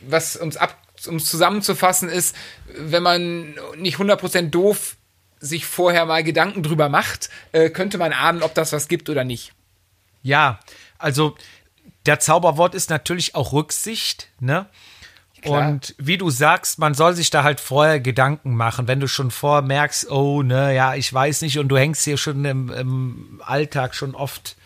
was 0.00 0.36
uns 0.36 0.56
ab, 0.56 0.78
um 1.06 1.16
es 1.16 1.26
zusammenzufassen, 1.26 2.08
ist, 2.08 2.34
wenn 2.78 3.02
man 3.02 3.54
nicht 3.76 3.98
100% 3.98 4.50
doof 4.50 4.96
sich 5.40 5.66
vorher 5.66 6.06
mal 6.06 6.22
Gedanken 6.24 6.62
drüber 6.62 6.88
macht, 6.88 7.28
äh, 7.52 7.70
könnte 7.70 7.98
man 7.98 8.12
ahnen, 8.12 8.42
ob 8.42 8.54
das 8.54 8.72
was 8.72 8.88
gibt 8.88 9.08
oder 9.10 9.24
nicht. 9.24 9.52
Ja, 10.22 10.58
also 10.98 11.36
der 12.06 12.18
Zauberwort 12.20 12.74
ist 12.74 12.90
natürlich 12.90 13.34
auch 13.34 13.52
Rücksicht, 13.52 14.28
ne? 14.40 14.66
Klar. 15.42 15.68
Und 15.68 15.94
wie 15.98 16.18
du 16.18 16.30
sagst, 16.30 16.78
man 16.78 16.94
soll 16.94 17.14
sich 17.14 17.30
da 17.30 17.44
halt 17.44 17.60
vorher 17.60 18.00
Gedanken 18.00 18.56
machen, 18.56 18.88
wenn 18.88 18.98
du 19.00 19.06
schon 19.06 19.30
vorher 19.30 19.62
merkst, 19.62 20.10
oh, 20.10 20.42
ne, 20.42 20.74
ja, 20.74 20.94
ich 20.94 21.12
weiß 21.12 21.42
nicht, 21.42 21.58
und 21.58 21.68
du 21.68 21.76
hängst 21.76 22.02
hier 22.04 22.16
schon 22.16 22.44
im, 22.44 22.70
im 22.72 23.42
Alltag 23.44 23.94
schon 23.94 24.14
oft 24.14 24.56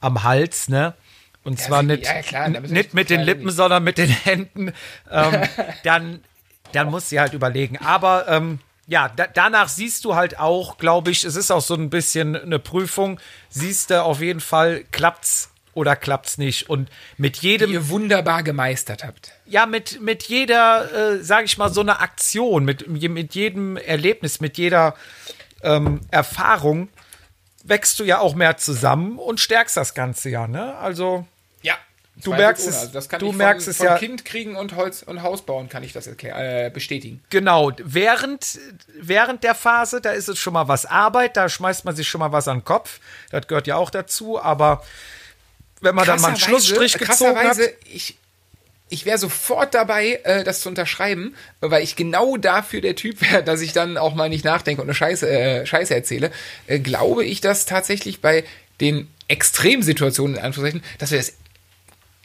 am 0.00 0.22
Hals, 0.22 0.68
ne? 0.68 0.94
Und 1.42 1.58
zwar 1.60 1.82
wie- 1.82 1.86
nicht, 1.86 2.04
ja, 2.04 2.22
klar, 2.22 2.48
nicht 2.48 2.94
mit 2.94 3.10
den 3.10 3.20
Lippen, 3.22 3.50
sondern 3.50 3.82
mit 3.82 3.98
den 3.98 4.08
Händen. 4.10 4.72
Ähm, 5.10 5.42
dann, 5.84 6.20
dann 6.72 6.90
musst 6.90 7.10
du 7.10 7.18
halt 7.18 7.32
überlegen. 7.32 7.78
Aber 7.78 8.28
ähm, 8.28 8.60
ja, 8.86 9.08
da, 9.08 9.26
danach 9.26 9.68
siehst 9.68 10.04
du 10.04 10.14
halt 10.14 10.38
auch, 10.38 10.78
glaube 10.78 11.10
ich, 11.10 11.24
es 11.24 11.36
ist 11.36 11.50
auch 11.50 11.62
so 11.62 11.74
ein 11.74 11.90
bisschen 11.90 12.36
eine 12.36 12.58
Prüfung, 12.58 13.18
siehst 13.48 13.90
du 13.90 14.02
auf 14.02 14.20
jeden 14.20 14.40
Fall, 14.40 14.84
klappt's 14.90 15.50
oder 15.74 15.96
klappt's 15.96 16.38
nicht. 16.38 16.68
Und 16.70 16.88
mit 17.16 17.42
die 17.42 17.48
jedem 17.48 17.72
ihr 17.72 17.88
wunderbar 17.88 18.42
gemeistert 18.42 19.04
habt. 19.04 19.32
ja, 19.46 19.66
mit, 19.66 20.00
mit 20.00 20.24
jeder, 20.24 21.14
äh, 21.14 21.22
sage 21.22 21.44
ich 21.44 21.58
mal, 21.58 21.72
so 21.72 21.80
einer 21.80 22.00
Aktion, 22.00 22.64
mit, 22.64 22.88
mit 22.88 23.34
jedem 23.34 23.76
Erlebnis, 23.76 24.40
mit 24.40 24.58
jeder 24.58 24.94
ähm, 25.62 26.00
Erfahrung 26.10 26.88
wächst 27.64 27.98
du 27.98 28.04
ja 28.04 28.18
auch 28.18 28.34
mehr 28.34 28.56
zusammen 28.56 29.18
und 29.18 29.40
stärkst 29.40 29.76
das 29.76 29.94
Ganze 29.94 30.30
ja, 30.30 30.46
ne? 30.46 30.76
Also. 30.76 31.26
Du 32.22 32.30
merkst 32.32 32.66
es- 32.68 32.76
Also 32.78 32.92
das 32.92 33.08
kann 33.08 33.18
du 33.20 33.26
ich 33.26 33.32
von, 33.32 33.38
merkst 33.38 33.66
es 33.68 33.76
von 33.78 33.86
ja- 33.86 33.98
Kind 33.98 34.24
kriegen 34.24 34.54
und 34.56 34.76
Holz 34.76 35.02
und 35.02 35.22
Haus 35.22 35.42
bauen, 35.42 35.68
kann 35.68 35.82
ich 35.82 35.92
das 35.92 36.06
erklär, 36.06 36.66
äh, 36.66 36.70
bestätigen. 36.70 37.22
genau, 37.30 37.72
während, 37.78 38.58
während 39.00 39.42
der 39.42 39.54
Phase, 39.56 40.00
da 40.00 40.12
ist 40.12 40.28
es 40.28 40.38
schon 40.38 40.52
mal 40.52 40.68
was 40.68 40.86
Arbeit, 40.86 41.36
da 41.36 41.48
schmeißt 41.48 41.84
man 41.84 41.96
sich 41.96 42.08
schon 42.08 42.20
mal 42.20 42.30
was 42.32 42.46
an 42.46 42.58
den 42.58 42.64
Kopf, 42.64 43.00
das 43.30 43.48
gehört 43.48 43.66
ja 43.66 43.76
auch 43.76 43.90
dazu, 43.90 44.40
aber 44.40 44.84
wenn 45.80 45.94
man 45.94 46.06
dann 46.06 46.20
mal 46.20 46.28
einen 46.28 46.36
Schlussstrich 46.36 46.96
gezogen 46.98 47.36
hat, 47.36 47.58
ich, 47.92 48.16
ich 48.90 49.04
wäre 49.06 49.18
sofort 49.18 49.74
dabei, 49.74 50.20
äh, 50.22 50.44
das 50.44 50.60
zu 50.60 50.68
unterschreiben, 50.68 51.34
weil 51.60 51.82
ich 51.82 51.96
genau 51.96 52.36
dafür 52.36 52.80
der 52.80 52.94
Typ 52.94 53.20
wäre, 53.22 53.42
dass 53.42 53.60
ich 53.60 53.72
dann 53.72 53.98
auch 53.98 54.14
mal 54.14 54.28
nicht 54.28 54.44
nachdenke 54.44 54.80
und 54.80 54.86
eine 54.88 54.94
Scheiße, 54.94 55.28
äh, 55.28 55.66
Scheiße 55.66 55.94
erzähle, 55.94 56.30
äh, 56.68 56.78
glaube 56.78 57.24
ich, 57.24 57.40
dass 57.40 57.66
tatsächlich 57.66 58.20
bei 58.20 58.44
den 58.80 59.08
Extremsituationen, 59.26 60.36
in 60.36 60.42
Anführungszeichen, 60.42 60.86
dass 60.98 61.10
wir 61.10 61.18
das, 61.18 61.32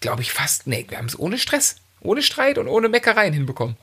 glaube 0.02 0.22
ich, 0.22 0.32
fast, 0.32 0.68
nee, 0.68 0.86
wir 0.88 0.98
haben 0.98 1.06
es 1.08 1.18
ohne 1.18 1.38
Stress, 1.38 1.76
ohne 2.02 2.22
Streit 2.22 2.58
und 2.58 2.68
ohne 2.68 2.90
Meckereien 2.90 3.34
hinbekommen. 3.34 3.76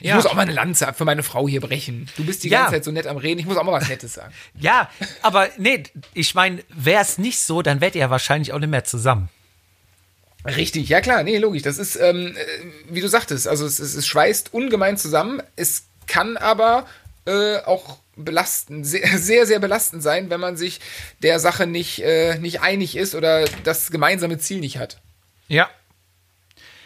Ich 0.00 0.06
Ja. 0.08 0.14
muss 0.16 0.24
auch 0.26 0.34
mal 0.34 0.42
eine 0.42 0.52
Lanze 0.52 0.90
für 0.94 1.04
meine 1.04 1.22
Frau 1.22 1.46
hier 1.46 1.60
brechen. 1.60 2.08
Du 2.16 2.24
bist 2.24 2.42
die 2.42 2.48
Ja. 2.48 2.60
ganze 2.60 2.76
Zeit 2.76 2.84
so 2.84 2.90
nett 2.90 3.06
am 3.06 3.18
Reden. 3.18 3.38
Ich 3.38 3.44
muss 3.46 3.58
auch 3.58 3.64
mal 3.64 3.72
was 3.72 3.88
Nettes 3.88 4.14
sagen. 4.14 4.32
ja, 4.58 4.88
aber 5.20 5.48
nee, 5.58 5.82
ich 6.14 6.34
meine, 6.34 6.64
wäre 6.70 7.02
es 7.02 7.18
nicht 7.18 7.38
so, 7.40 7.60
dann 7.60 7.80
wärt 7.82 7.94
ihr 7.94 8.00
ja 8.02 8.10
wahrscheinlich 8.10 8.52
auch 8.52 8.58
nicht 8.58 8.70
mehr 8.70 8.84
zusammen. 8.84 9.28
Richtig, 10.46 10.88
ja 10.88 11.02
klar, 11.02 11.22
nee, 11.22 11.36
logisch. 11.36 11.62
Das 11.62 11.76
ist, 11.76 11.96
ähm, 11.96 12.34
äh, 12.34 12.40
wie 12.88 13.02
du 13.02 13.08
sagtest, 13.08 13.46
also 13.46 13.66
es, 13.66 13.78
es, 13.78 13.94
es 13.94 14.06
schweißt 14.06 14.54
ungemein 14.54 14.96
zusammen. 14.96 15.42
Es 15.56 15.84
kann 16.06 16.38
aber 16.38 16.86
äh, 17.26 17.58
auch 17.58 17.98
belasten, 18.16 18.82
sehr, 18.84 19.06
sehr, 19.18 19.46
sehr 19.46 19.58
belastend 19.58 20.02
sein, 20.02 20.30
wenn 20.30 20.40
man 20.40 20.56
sich 20.56 20.80
der 21.22 21.40
Sache 21.40 21.66
nicht, 21.66 22.02
äh, 22.02 22.38
nicht 22.38 22.62
einig 22.62 22.96
ist 22.96 23.14
oder 23.14 23.44
das 23.64 23.90
gemeinsame 23.90 24.38
Ziel 24.38 24.60
nicht 24.60 24.78
hat. 24.78 24.98
Ja. 25.50 25.68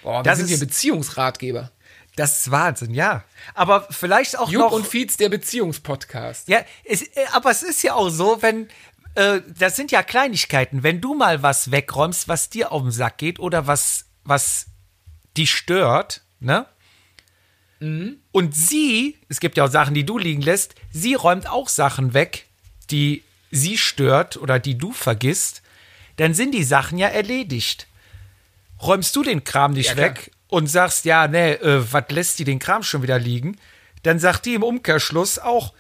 Boah, 0.03 0.19
wir 0.19 0.23
Das 0.25 0.39
sind 0.39 0.51
ist- 0.51 0.59
Beziehungsratgeber. 0.61 1.71
Das 2.17 2.41
ist 2.41 2.51
Wahnsinn, 2.51 2.95
ja. 2.95 3.25
Aber 3.55 3.89
vielleicht 3.91 4.39
auch 4.39 4.49
Jupp 4.49 4.63
noch. 4.63 4.73
und 4.73 4.87
Fietz, 4.87 5.17
der 5.17 5.29
Beziehungspodcast. 5.29 6.47
ja, 6.49 6.65
es, 6.85 7.03
äh, 7.03 7.27
aber 7.33 7.51
es 7.51 7.63
ist 7.65 7.83
ja 7.83 7.95
auch 7.95 8.09
so, 8.09 8.41
wenn 8.41 8.69
äh, 9.17 9.41
das 9.59 9.75
sind 9.77 9.91
ja 9.93 10.03
Kleinigkeiten. 10.03 10.83
Wenn 10.85 11.01
du 11.01 11.15
mal 11.15 11.43
was 11.43 11.71
wegräumst, 11.73 12.29
was 12.29 12.51
dir 12.51 12.71
auf 12.73 12.83
den 12.83 12.91
Sack 12.93 13.19
geht 13.19 13.39
oder 13.41 13.67
was 13.67 14.05
was 14.25 14.67
dich 15.37 15.51
stört, 15.53 16.23
ne? 16.41 16.67
Und 17.81 18.55
sie, 18.55 19.19
es 19.29 19.41
gibt 19.41 19.59
ja 19.59 19.65
auch 19.65 19.71
Sachen, 19.71 19.93
die 19.95 20.07
du 20.07 20.17
liegen 20.17 20.41
lässt, 20.41 20.75
sie 20.91 21.13
räumt 21.15 21.51
auch 21.51 21.69
Sachen 21.69 22.15
weg, 22.15 22.47
die 22.91 23.23
sie 23.51 23.77
stört 23.77 24.39
oder 24.39 24.59
die 24.59 24.79
du 24.79 24.93
vergisst, 24.93 25.61
dann 26.17 26.33
sind 26.33 26.53
die 26.55 26.65
Sachen 26.65 26.97
ja 26.97 27.09
erledigt. 27.09 27.87
Räumst 28.85 29.15
du 29.17 29.23
den 29.23 29.45
Kram 29.45 29.73
nicht 29.73 29.91
Ja, 29.91 29.97
weg 29.97 30.31
und 30.49 30.67
sagst, 30.67 31.05
ja, 31.05 31.27
nee, 31.27 31.53
äh, 31.53 31.93
was 31.93 32.05
lässt 32.11 32.39
die 32.39 32.45
den 32.45 32.59
Kram 32.59 32.83
schon 32.83 33.03
wieder 33.03 33.19
liegen? 33.19 33.59
Dann 34.03 34.19
sagt 34.19 34.47
die 34.47 34.55
im 34.55 34.63
Umkehrschluss 34.63 35.39
auch, 35.39 35.73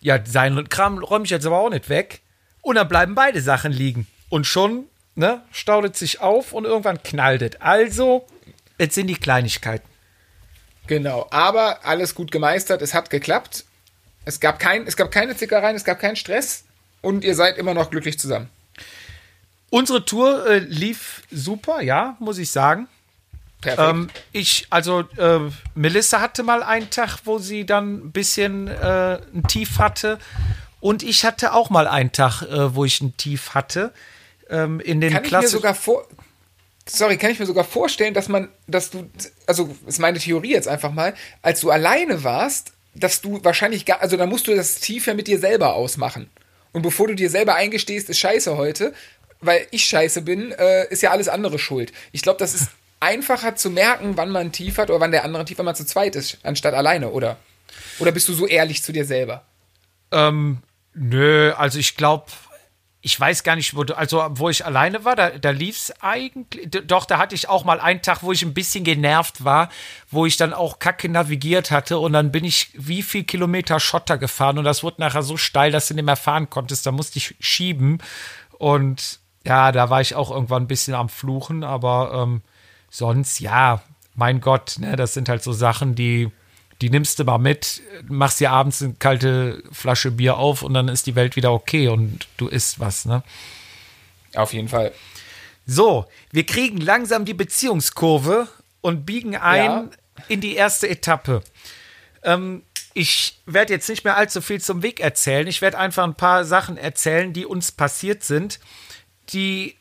ja, 0.00 0.24
seinen 0.24 0.68
Kram 0.68 0.98
räume 0.98 1.24
ich 1.24 1.30
jetzt 1.30 1.46
aber 1.46 1.58
auch 1.58 1.70
nicht 1.70 1.88
weg. 1.88 2.20
Und 2.62 2.76
dann 2.76 2.88
bleiben 2.88 3.14
beide 3.14 3.42
Sachen 3.42 3.72
liegen. 3.72 4.06
Und 4.30 4.46
schon, 4.46 4.84
ne, 5.14 5.42
staudet 5.52 5.96
sich 5.96 6.20
auf 6.20 6.52
und 6.52 6.64
irgendwann 6.64 7.02
knallt 7.02 7.42
es. 7.42 7.60
Also, 7.60 8.26
jetzt 8.78 8.94
sind 8.94 9.06
die 9.08 9.16
Kleinigkeiten. 9.16 9.88
Genau, 10.86 11.26
aber 11.30 11.84
alles 11.84 12.14
gut 12.14 12.30
gemeistert, 12.30 12.82
es 12.82 12.94
hat 12.94 13.10
geklappt. 13.10 13.64
Es 14.24 14.40
gab, 14.40 14.58
kein, 14.58 14.86
es 14.86 14.96
gab 14.96 15.10
keine 15.10 15.36
Zickereien, 15.36 15.76
es 15.76 15.84
gab 15.84 15.98
keinen 15.98 16.16
Stress 16.16 16.64
und 17.02 17.24
ihr 17.24 17.34
seid 17.34 17.58
immer 17.58 17.74
noch 17.74 17.90
glücklich 17.90 18.18
zusammen. 18.18 18.48
Unsere 19.70 20.04
Tour 20.04 20.46
äh, 20.46 20.58
lief 20.58 21.22
super, 21.30 21.80
ja, 21.80 22.16
muss 22.20 22.38
ich 22.38 22.50
sagen. 22.50 22.88
Perfekt. 23.60 23.88
Ähm, 23.88 24.10
ich, 24.32 24.66
also, 24.70 25.00
äh, 25.16 25.40
Melissa 25.74 26.20
hatte 26.20 26.42
mal 26.42 26.62
einen 26.62 26.90
Tag, 26.90 27.20
wo 27.24 27.38
sie 27.38 27.64
dann 27.64 27.94
ein 27.94 28.12
bisschen 28.12 28.68
äh, 28.68 29.18
ein 29.34 29.44
Tief 29.48 29.78
hatte. 29.78 30.18
Und 30.80 31.02
ich 31.02 31.24
hatte 31.24 31.54
auch 31.54 31.70
mal 31.70 31.88
einen 31.88 32.12
Tag, 32.12 32.42
äh, 32.42 32.74
wo 32.74 32.84
ich 32.84 33.00
ein 33.00 33.16
Tief 33.16 33.54
hatte. 33.54 33.92
Ähm, 34.50 34.80
in 34.80 35.00
den 35.00 35.12
kann 35.12 35.24
ich 35.24 35.30
mir 35.32 35.38
Klasse. 35.38 35.48
sogar 35.48 35.74
vor. 35.74 36.06
Sorry, 36.86 37.16
kann 37.16 37.30
ich 37.30 37.38
mir 37.38 37.46
sogar 37.46 37.64
vorstellen, 37.64 38.12
dass 38.12 38.28
man, 38.28 38.50
dass 38.66 38.90
du, 38.90 39.10
also 39.46 39.74
ist 39.86 39.98
meine 39.98 40.18
Theorie 40.18 40.50
jetzt 40.50 40.68
einfach 40.68 40.92
mal, 40.92 41.14
als 41.40 41.60
du 41.60 41.70
alleine 41.70 42.22
warst, 42.22 42.74
dass 42.94 43.22
du 43.22 43.42
wahrscheinlich 43.42 43.86
gar, 43.86 44.02
also 44.02 44.18
da 44.18 44.26
musst 44.26 44.46
du 44.46 44.54
das 44.54 44.76
Tief 44.76 45.06
ja 45.06 45.14
mit 45.14 45.26
dir 45.26 45.38
selber 45.38 45.74
ausmachen. 45.74 46.28
Und 46.72 46.82
bevor 46.82 47.08
du 47.08 47.14
dir 47.14 47.30
selber 47.30 47.54
eingestehst, 47.54 48.10
ist 48.10 48.18
scheiße 48.18 48.56
heute, 48.58 48.92
weil 49.46 49.66
ich 49.70 49.84
scheiße 49.84 50.22
bin, 50.22 50.52
äh, 50.52 50.86
ist 50.88 51.02
ja 51.02 51.10
alles 51.10 51.28
andere 51.28 51.58
schuld. 51.58 51.92
Ich 52.12 52.22
glaube, 52.22 52.38
das 52.38 52.54
ist 52.54 52.68
einfacher 53.00 53.56
zu 53.56 53.70
merken, 53.70 54.16
wann 54.16 54.30
man 54.30 54.52
tief 54.52 54.78
hat 54.78 54.90
oder 54.90 55.00
wann 55.00 55.10
der 55.12 55.24
andere 55.24 55.44
tief, 55.44 55.58
wenn 55.58 55.64
man 55.66 55.74
zu 55.74 55.84
zweit 55.86 56.16
ist, 56.16 56.38
anstatt 56.42 56.74
alleine, 56.74 57.10
oder? 57.10 57.36
Oder 57.98 58.12
bist 58.12 58.28
du 58.28 58.32
so 58.34 58.46
ehrlich 58.46 58.82
zu 58.82 58.92
dir 58.92 59.04
selber? 59.04 59.44
Ähm, 60.12 60.58
nö, 60.94 61.52
also 61.52 61.78
ich 61.78 61.96
glaube, 61.96 62.26
ich 63.06 63.20
weiß 63.20 63.42
gar 63.42 63.54
nicht, 63.56 63.76
wo, 63.76 63.84
du- 63.84 63.94
also 63.98 64.24
wo 64.30 64.48
ich 64.48 64.64
alleine 64.64 65.04
war, 65.04 65.14
da, 65.16 65.30
da 65.30 65.50
lief's 65.50 65.92
eigentlich. 66.00 66.70
d- 66.70 66.82
Doch, 66.86 67.04
da 67.04 67.18
hatte 67.18 67.34
ich 67.34 67.48
auch 67.50 67.64
mal 67.64 67.78
einen 67.80 68.00
Tag, 68.00 68.22
wo 68.22 68.32
ich 68.32 68.42
ein 68.42 68.54
bisschen 68.54 68.82
genervt 68.84 69.44
war, 69.44 69.68
wo 70.10 70.24
ich 70.24 70.38
dann 70.38 70.54
auch 70.54 70.78
kacke 70.78 71.10
navigiert 71.10 71.70
hatte 71.70 71.98
und 71.98 72.14
dann 72.14 72.32
bin 72.32 72.44
ich 72.44 72.70
wie 72.74 73.02
viel 73.02 73.24
Kilometer 73.24 73.78
Schotter 73.80 74.16
gefahren 74.16 74.56
und 74.56 74.64
das 74.64 74.82
wurde 74.82 75.02
nachher 75.02 75.22
so 75.22 75.36
steil, 75.36 75.70
dass 75.72 75.88
du 75.88 75.94
nicht 75.94 76.04
mehr 76.06 76.16
fahren 76.16 76.48
konntest. 76.48 76.86
Da 76.86 76.92
musste 76.92 77.18
ich 77.18 77.34
schieben 77.40 77.98
und 78.56 79.18
ja, 79.44 79.72
da 79.72 79.90
war 79.90 80.00
ich 80.00 80.14
auch 80.14 80.30
irgendwann 80.30 80.64
ein 80.64 80.68
bisschen 80.68 80.94
am 80.94 81.08
Fluchen, 81.08 81.64
aber 81.64 82.12
ähm, 82.22 82.42
sonst, 82.90 83.40
ja, 83.40 83.82
mein 84.14 84.40
Gott, 84.40 84.76
ne, 84.78 84.96
das 84.96 85.14
sind 85.14 85.28
halt 85.28 85.42
so 85.42 85.52
Sachen, 85.52 85.94
die, 85.94 86.30
die 86.80 86.90
nimmst 86.90 87.18
du 87.18 87.24
mal 87.24 87.38
mit, 87.38 87.82
machst 88.08 88.40
dir 88.40 88.50
abends 88.50 88.82
eine 88.82 88.94
kalte 88.94 89.62
Flasche 89.72 90.10
Bier 90.12 90.36
auf 90.38 90.62
und 90.62 90.74
dann 90.74 90.88
ist 90.88 91.06
die 91.06 91.14
Welt 91.14 91.36
wieder 91.36 91.52
okay 91.52 91.88
und 91.88 92.26
du 92.36 92.48
isst 92.48 92.80
was, 92.80 93.04
ne? 93.04 93.22
Auf 94.34 94.52
jeden 94.52 94.68
Fall. 94.68 94.92
So, 95.66 96.06
wir 96.30 96.44
kriegen 96.44 96.78
langsam 96.78 97.24
die 97.24 97.34
Beziehungskurve 97.34 98.48
und 98.80 99.06
biegen 99.06 99.36
ein 99.36 99.64
Ja. 99.64 99.88
in 100.28 100.40
die 100.40 100.54
erste 100.56 100.88
Etappe. 100.88 101.42
Ähm, 102.22 102.62
ich 102.92 103.40
werde 103.46 103.72
jetzt 103.72 103.88
nicht 103.88 104.04
mehr 104.04 104.16
allzu 104.16 104.40
viel 104.40 104.60
zum 104.60 104.82
Weg 104.82 105.00
erzählen. 105.00 105.46
Ich 105.46 105.60
werde 105.62 105.78
einfach 105.78 106.04
ein 106.04 106.14
paar 106.14 106.44
Sachen 106.44 106.76
erzählen, 106.76 107.32
die 107.32 107.46
uns 107.46 107.72
passiert 107.72 108.22
sind, 108.24 108.60
die 109.30 109.76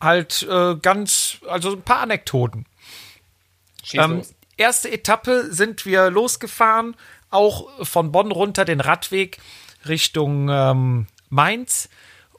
halt 0.00 0.46
äh, 0.48 0.76
ganz, 0.76 1.38
also 1.48 1.72
ein 1.72 1.82
paar 1.82 2.00
Anekdoten. 2.00 2.66
Ähm, 3.92 4.22
erste 4.56 4.90
Etappe 4.90 5.52
sind 5.52 5.86
wir 5.86 6.10
losgefahren, 6.10 6.96
auch 7.30 7.68
von 7.84 8.12
Bonn 8.12 8.32
runter 8.32 8.64
den 8.64 8.80
Radweg 8.80 9.38
Richtung 9.86 10.48
ähm, 10.48 11.06
Mainz 11.28 11.88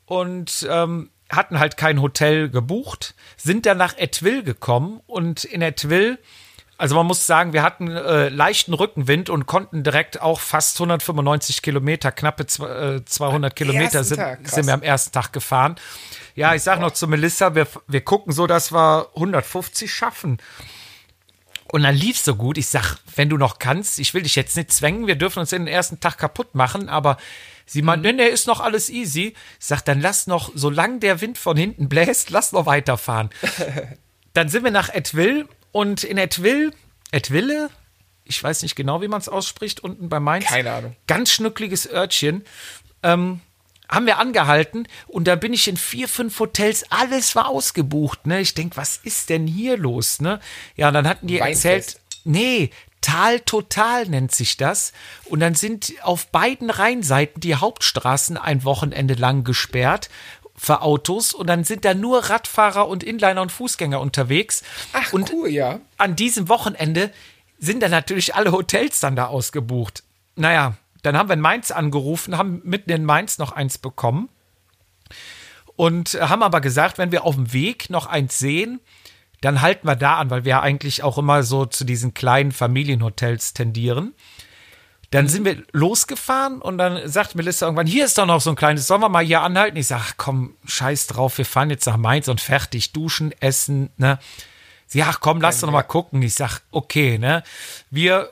und 0.06 0.68
ähm, 0.70 1.10
hatten 1.30 1.60
halt 1.60 1.78
kein 1.78 2.02
Hotel 2.02 2.50
gebucht, 2.50 3.16
sind 3.36 3.66
dann 3.66 3.78
nach 3.78 3.98
Etwil 3.98 4.44
gekommen 4.44 5.02
und 5.08 5.44
in 5.44 5.62
Etwil, 5.62 6.18
also 6.78 6.96
man 6.96 7.06
muss 7.06 7.28
sagen, 7.28 7.54
wir 7.54 7.64
hatten 7.64 7.90
äh, 7.90 8.30
leichten 8.30 8.74
Rückenwind 8.74 9.30
und 9.30 9.46
konnten 9.46 9.84
direkt 9.84 10.22
auch 10.22 10.40
fast 10.40 10.78
195 10.78 11.62
Kilometer, 11.62 12.12
knappe 12.12 12.44
äh, 12.44 13.04
200 13.04 13.56
Kilometer 13.56 14.04
sind, 14.04 14.22
sind 14.44 14.68
wir 14.68 14.74
am 14.74 14.84
ersten 14.84 15.12
Tag 15.12 15.34
gefahren. 15.34 15.76
Ja, 16.38 16.54
ich 16.54 16.62
sag 16.62 16.80
noch 16.80 16.92
zu 16.92 17.08
Melissa, 17.08 17.56
wir, 17.56 17.68
wir 17.88 18.02
gucken 18.02 18.32
so, 18.32 18.46
dass 18.46 18.72
wir 18.72 19.10
150 19.16 19.92
schaffen. 19.92 20.38
Und 21.72 21.82
dann 21.82 21.96
lief's 21.96 22.24
so 22.24 22.36
gut. 22.36 22.60
Ich 22.60 22.68
sag, 22.68 22.98
wenn 23.16 23.28
du 23.28 23.38
noch 23.38 23.58
kannst, 23.58 23.98
ich 23.98 24.14
will 24.14 24.22
dich 24.22 24.36
jetzt 24.36 24.56
nicht 24.56 24.72
zwängen, 24.72 25.08
wir 25.08 25.16
dürfen 25.16 25.40
uns 25.40 25.50
den 25.50 25.66
ersten 25.66 26.00
Tag 26.00 26.20
kaputt 26.20 26.54
machen, 26.54 26.90
aber 26.90 27.18
Sie 27.66 27.82
meint, 27.82 28.04
nee, 28.04 28.14
nee, 28.14 28.28
ist 28.28 28.46
noch 28.46 28.60
alles 28.60 28.90
easy. 28.90 29.34
Ich 29.60 29.66
sag, 29.66 29.82
dann 29.82 30.00
lass 30.00 30.28
noch, 30.28 30.52
solange 30.54 31.00
der 31.00 31.22
Wind 31.22 31.40
von 31.40 31.58
hinten 31.58 31.90
bläst, 31.90 32.30
lass 32.30 32.52
noch 32.52 32.68
weiterfahren. 32.68 33.32
dann 34.34 34.48
sind 34.48 34.64
wir 34.64 34.72
nach 34.72 34.90
Etwil 34.90 35.50
und 35.72 36.04
in 36.04 36.20
Etwil, 36.20 36.72
Etwille, 37.12 37.72
ich 38.26 38.42
weiß 38.42 38.62
nicht 38.62 38.76
genau, 38.76 39.02
wie 39.02 39.08
man 39.08 39.20
es 39.20 39.28
ausspricht, 39.28 39.80
unten 39.80 40.08
bei 40.08 40.20
Mainz. 40.20 40.46
Keine 40.46 40.72
Ahnung. 40.72 40.96
Ganz 41.08 41.32
schnuckliges 41.32 41.92
Örtchen. 41.92 42.46
Ähm, 43.02 43.42
haben 43.90 44.06
wir 44.06 44.20
angehalten 44.20 44.88
und 45.08 45.28
da 45.28 45.36
bin 45.36 45.54
ich 45.54 45.68
in 45.68 45.78
vier, 45.78 46.08
fünf 46.08 46.40
Hotels, 46.40 46.86
alles 46.90 47.36
war 47.36 47.48
ausgebucht, 47.48 48.28
ne? 48.28 48.42
Ich 48.42 48.54
denk, 48.54 48.78
was 48.78 48.98
ist 49.04 49.30
denn 49.30 49.48
hier 49.48 49.78
los, 49.78 50.20
ne? 50.20 50.40
Ja, 50.76 50.90
und 50.90 50.94
dann 50.94 51.08
hatten 51.08 51.28
die 51.28 51.40
Weinfest. 51.40 51.66
erzählt, 51.66 52.02
nee, 52.24 52.72
Tal 53.02 53.40
Total 53.40 54.06
nennt 54.08 54.34
sich 54.34 54.58
das. 54.58 54.92
Und 55.26 55.40
dann 55.40 55.56
sind 55.56 55.94
auf 56.02 56.28
beiden 56.28 56.70
Rheinseiten 56.70 57.40
die 57.40 57.56
Hauptstraßen 57.56 58.38
ein 58.38 58.64
Wochenende 58.64 59.14
lang 59.14 59.44
gesperrt 59.44 60.10
für 60.58 60.82
Autos 60.82 61.34
und 61.34 61.48
dann 61.48 61.64
sind 61.64 61.86
da 61.86 61.94
nur 61.94 62.26
Radfahrer 62.26 62.88
und 62.88 63.04
Inliner 63.04 63.42
und 63.42 63.52
Fußgänger 63.52 64.02
unterwegs. 64.02 64.64
Ach, 64.92 65.14
und 65.14 65.32
cool, 65.32 65.50
ja. 65.50 65.80
an 65.98 66.16
diesem 66.16 66.50
Wochenende 66.50 67.12
sind 67.60 67.82
dann 67.84 67.92
natürlich 67.92 68.36
alle 68.36 68.52
Hotels 68.52 69.00
dann 69.00 69.16
da 69.16 69.28
ausgebucht. 69.28 70.04
Naja, 70.36 70.76
dann 71.08 71.18
haben 71.18 71.30
wir 71.30 71.34
in 71.34 71.42
Mainz 71.42 71.72
angerufen, 71.72 72.38
haben 72.38 72.62
mitten 72.64 72.92
in 72.92 73.06
Mainz 73.06 73.38
noch 73.38 73.54
eins 73.54 73.78
bekommen 73.78 74.30
und 75.78 76.20
haben 76.20 76.44
aber 76.44 76.60
gesagt, 76.60 76.98
wenn 76.98 77.12
wir 77.12 77.24
auf 77.24 77.36
dem 77.36 77.54
Weg 77.54 77.90
noch 77.90 78.08
eins 78.08 78.38
sehen, 78.40 78.82
dann 79.42 79.62
halten 79.62 79.88
wir 79.88 79.96
da 79.96 80.18
an, 80.18 80.30
weil 80.30 80.44
wir 80.44 80.50
ja 80.52 80.62
eigentlich 80.62 81.04
auch 81.04 81.18
immer 81.18 81.44
so 81.44 81.66
zu 81.66 81.86
diesen 81.86 82.14
kleinen 82.14 82.52
Familienhotels 82.52 83.54
tendieren. 83.54 84.14
Dann 85.12 85.30
sind 85.30 85.46
wir 85.46 85.64
losgefahren 85.72 86.62
und 86.62 86.78
dann 86.78 87.08
sagt 87.08 87.36
Melissa 87.36 87.66
irgendwann, 87.66 87.88
hier 87.88 88.04
ist 88.04 88.18
doch 88.18 88.26
noch 88.26 88.42
so 88.42 88.50
ein 88.50 88.58
kleines, 88.58 88.88
sollen 88.88 89.00
wir 89.00 89.08
mal 89.08 89.24
hier 89.24 89.42
anhalten? 89.42 89.78
Ich 89.78 89.88
sage, 89.88 90.04
komm, 90.18 90.56
scheiß 90.66 91.08
drauf, 91.08 91.38
wir 91.38 91.46
fahren 91.46 91.70
jetzt 91.70 91.86
nach 91.86 91.96
Mainz 91.96 92.28
und 92.28 92.42
fertig, 92.42 92.92
duschen, 92.92 93.32
essen, 93.40 93.90
ne? 93.96 94.20
Sie, 94.90 95.04
ach 95.04 95.20
komm, 95.20 95.40
lass 95.40 95.60
doch 95.60 95.68
noch 95.68 95.74
mal 95.74 95.84
gucken. 95.84 96.22
Ich 96.22 96.34
sag, 96.36 96.62
okay, 96.72 97.18
ne? 97.18 97.44
Wir 97.90 98.32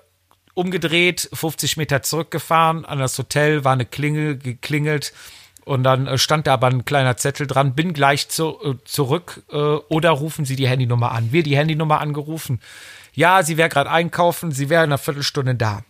umgedreht, 0.56 1.30
50 1.32 1.78
Meter 1.78 2.02
zurückgefahren 2.02 2.86
an 2.86 2.98
das 2.98 3.18
Hotel, 3.20 3.64
war 3.64 3.74
eine 3.74 3.86
Klingel, 3.86 4.38
geklingelt 4.38 5.14
und 5.66 5.84
dann 5.84 6.08
äh, 6.08 6.18
stand 6.18 6.48
da 6.48 6.54
aber 6.54 6.68
ein 6.68 6.86
kleiner 6.86 7.18
Zettel 7.18 7.46
dran, 7.46 7.76
bin 7.76 7.94
gleich 7.94 8.30
zu, 8.30 8.58
äh, 8.64 8.76
zurück 8.86 9.44
äh, 9.52 9.56
oder 9.56 10.12
rufen 10.12 10.46
Sie 10.46 10.56
die 10.56 10.68
Handynummer 10.68 11.12
an. 11.12 11.32
Wir 11.32 11.44
die 11.44 11.58
Handynummer 11.58 12.00
angerufen. 12.00 12.62
Ja, 13.14 13.44
sie 13.44 13.58
wäre 13.58 13.70
gerade 13.70 13.90
einkaufen, 13.90 14.52
sie 14.52 14.70
wäre 14.70 14.84
in 14.84 14.90
einer 14.90 14.98
Viertelstunde 14.98 15.56
da. 15.56 15.84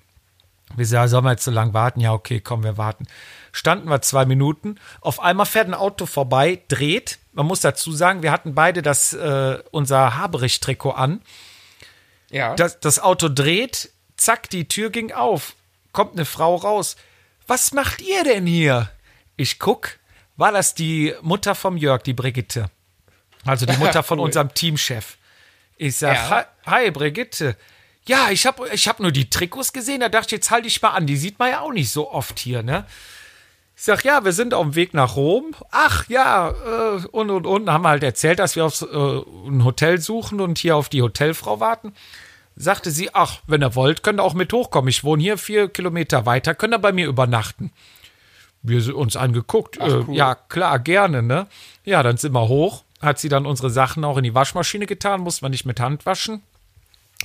Wir 0.76 0.86
sagen, 0.86 1.10
sollen 1.10 1.26
wir 1.26 1.32
jetzt 1.32 1.44
so 1.44 1.52
lange 1.52 1.74
warten? 1.74 2.00
Ja, 2.00 2.14
okay, 2.14 2.40
komm, 2.40 2.64
wir 2.64 2.78
warten. 2.78 3.08
Standen 3.52 3.90
wir 3.90 4.02
zwei 4.02 4.26
Minuten. 4.26 4.76
Auf 5.02 5.20
einmal 5.20 5.46
fährt 5.46 5.68
ein 5.68 5.74
Auto 5.74 6.06
vorbei, 6.06 6.62
dreht. 6.68 7.20
Man 7.34 7.46
muss 7.46 7.62
dazu 7.62 7.92
sagen, 7.92 8.24
wir 8.24 8.32
hatten 8.32 8.56
beide 8.56 8.82
das, 8.82 9.14
äh, 9.14 9.60
unser 9.72 10.18
Haberich-Trikot 10.18 10.92
an. 10.92 11.22
Ja. 12.30 12.56
Das, 12.56 12.80
das 12.80 13.00
Auto 13.00 13.30
dreht, 13.30 13.92
zack, 14.18 14.50
die 14.50 14.68
Tür 14.68 14.90
ging 14.90 15.12
auf. 15.12 15.56
Kommt 15.92 16.14
eine 16.14 16.26
Frau 16.26 16.56
raus. 16.56 16.96
Was 17.48 17.72
macht 17.74 18.02
ihr 18.02 18.24
denn 18.24 18.46
hier? 18.48 18.90
Ich 19.38 19.60
guck, 19.60 19.90
war 20.38 20.52
das 20.52 20.76
die 20.76 21.14
Mutter 21.22 21.56
vom 21.56 21.78
Jörg, 21.78 22.02
die 22.04 22.14
Brigitte. 22.14 22.70
Also 23.46 23.66
die 23.66 23.78
Mutter 23.78 24.04
von 24.04 24.20
Cool. 24.20 24.26
unserem 24.26 24.54
Teamchef. 24.54 25.18
Ich 25.78 25.98
sag, 25.98 26.16
Ja. 26.16 26.46
hi, 26.66 26.92
Brigitte. 26.92 27.56
Ja, 28.08 28.30
ich 28.30 28.46
hab, 28.46 28.60
ich 28.72 28.88
hab 28.88 29.00
nur 29.00 29.12
die 29.12 29.30
Trikots 29.30 29.74
gesehen, 29.74 30.00
da 30.02 30.10
dachte 30.10 30.28
ich, 30.28 30.32
jetzt 30.34 30.52
halte 30.52 30.68
ich 30.68 30.82
mal 30.82 30.90
an. 30.92 31.08
Die 31.08 31.18
sieht 31.18 31.40
man 31.40 31.50
ja 31.52 31.62
auch 31.62 31.72
nicht 31.72 31.92
so 31.92 32.12
oft 32.12 32.38
hier, 32.40 32.62
ne? 32.64 32.86
Ich 33.78 33.84
sag, 33.84 34.06
ja, 34.06 34.24
wir 34.24 34.32
sind 34.32 34.54
auf 34.54 34.64
dem 34.64 34.76
Weg 34.76 34.94
nach 34.94 35.16
Rom. 35.18 35.54
Ach 35.72 36.08
ja, 36.08 36.50
äh, 36.52 37.06
und 37.12 37.30
und 37.30 37.46
und. 37.46 37.70
Haben 37.70 37.82
wir 37.84 37.90
halt 37.90 38.04
erzählt, 38.04 38.40
dass 38.40 38.56
wir 38.56 38.64
auf 38.66 38.82
äh, 38.82 38.86
ein 39.50 39.66
Hotel 39.66 40.00
suchen 40.00 40.40
und 40.40 40.58
hier 40.60 40.78
auf 40.78 40.88
die 40.88 41.02
Hotelfrau 41.02 41.60
warten. 41.60 41.94
Sagte 42.56 42.92
sie, 42.92 43.14
ach, 43.14 43.40
wenn 43.48 43.62
ihr 43.62 43.76
wollt, 43.76 44.02
könnt 44.02 44.20
ihr 44.20 44.24
auch 44.24 44.34
mit 44.34 44.54
hochkommen. 44.54 44.88
Ich 44.88 45.04
wohne 45.04 45.22
hier 45.22 45.38
vier 45.38 45.68
Kilometer 45.68 46.26
weiter, 46.26 46.56
könnt 46.56 46.74
ihr 46.74 46.80
bei 46.80 46.94
mir 46.94 47.08
übernachten. 47.08 47.72
Wir 48.64 48.82
sind 48.82 48.96
uns 48.96 49.16
angeguckt. 49.16 49.78
Ach, 49.82 49.88
äh, 49.88 50.04
cool. 50.08 50.16
Ja, 50.16 50.36
klar, 50.36 50.80
gerne, 50.80 51.22
ne? 51.22 51.48
Ja, 51.84 52.02
dann 52.02 52.18
sind 52.18 52.34
wir 52.34 52.48
hoch. 52.48 52.84
Hat 53.02 53.20
sie 53.20 53.30
dann 53.30 53.46
unsere 53.46 53.70
Sachen 53.70 54.04
auch 54.04 54.18
in 54.18 54.24
die 54.24 54.34
Waschmaschine 54.34 54.86
getan, 54.86 55.22
mussten 55.22 55.46
wir 55.46 55.50
nicht 55.50 55.66
mit 55.66 55.80
Hand 55.80 56.06
waschen. 56.06 56.42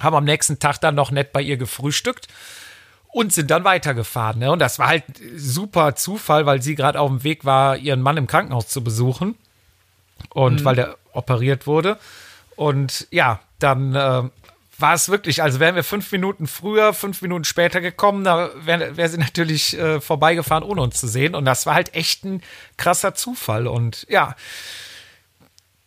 Haben 0.01 0.17
am 0.17 0.25
nächsten 0.25 0.59
Tag 0.59 0.81
dann 0.81 0.95
noch 0.95 1.11
nett 1.11 1.33
bei 1.33 1.41
ihr 1.41 1.57
gefrühstückt 1.57 2.29
und 3.09 3.33
sind 3.33 3.51
dann 3.51 3.65
weitergefahren. 3.65 4.41
Ne? 4.41 4.51
Und 4.51 4.59
das 4.59 4.79
war 4.79 4.89
halt 4.89 5.05
super 5.37 5.95
Zufall, 5.95 6.45
weil 6.45 6.61
sie 6.61 6.75
gerade 6.75 7.01
auf 7.01 7.09
dem 7.09 7.25
Weg 7.25 7.45
war, 7.45 7.77
ihren 7.77 8.03
Mann 8.03 8.17
im 8.17 8.27
Krankenhaus 8.27 8.69
zu 8.69 8.85
besuchen. 8.85 9.37
Und 10.31 10.65
weil 10.65 10.77
der 10.77 10.97
operiert 11.13 11.67
wurde. 11.67 11.99
Und 12.57 13.07
ja, 13.11 13.41
dann 13.59 13.95
äh, 13.95 14.23
war 14.81 14.95
es 14.95 15.09
wirklich, 15.09 15.43
also 15.43 15.61
wären 15.61 15.75
wir 15.75 15.85
fünf 15.85 16.11
Minuten 16.13 16.47
früher, 16.47 16.93
fünf 16.93 17.23
Minuten 17.23 17.45
später 17.45 17.81
gekommen, 17.81 18.25
da 18.25 18.51
wäre 18.63 18.97
wär 18.97 19.09
sie 19.09 19.19
natürlich 19.19 19.79
äh, 19.79 20.01
vorbeigefahren, 20.01 20.65
ohne 20.65 20.83
uns 20.83 21.01
zu 21.01 21.09
sehen. 21.09 21.35
Und 21.35 21.45
das 21.45 21.67
war 21.67 21.75
halt 21.75 21.95
echt 21.95 22.25
ein 22.25 22.43
krasser 22.77 23.15
Zufall. 23.15 23.67
Und 23.67 24.07
ja, 24.09 24.37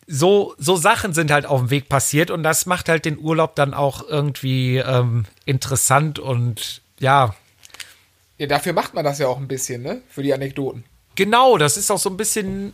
so, 0.06 0.54
so 0.58 0.76
Sachen 0.76 1.14
sind 1.14 1.30
halt 1.30 1.46
auf 1.46 1.60
dem 1.60 1.70
Weg 1.70 1.88
passiert 1.88 2.30
und 2.30 2.42
das 2.42 2.66
macht 2.66 2.88
halt 2.88 3.04
den 3.04 3.18
Urlaub 3.18 3.56
dann 3.56 3.74
auch 3.74 4.06
irgendwie 4.06 4.78
ähm, 4.78 5.24
interessant 5.44 6.18
und 6.18 6.82
ja, 7.00 7.34
ja, 8.38 8.46
dafür 8.46 8.72
macht 8.72 8.94
man 8.94 9.04
das 9.04 9.18
ja 9.18 9.28
auch 9.28 9.38
ein 9.38 9.48
bisschen, 9.48 9.82
ne? 9.82 10.02
Für 10.08 10.22
die 10.22 10.34
Anekdoten. 10.34 10.84
genau, 11.14 11.56
das 11.56 11.76
ist 11.76 11.90
auch 11.90 11.98
so 11.98 12.10
ein 12.10 12.16
bisschen, 12.16 12.72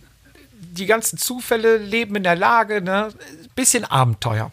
die 0.52 0.86
ganzen 0.86 1.18
Zufälle 1.18 1.76
leben 1.76 2.16
in 2.16 2.22
der 2.22 2.36
Lage, 2.36 2.80
ne? 2.80 3.12
Bisschen 3.54 3.84
Abenteuer. 3.84 4.52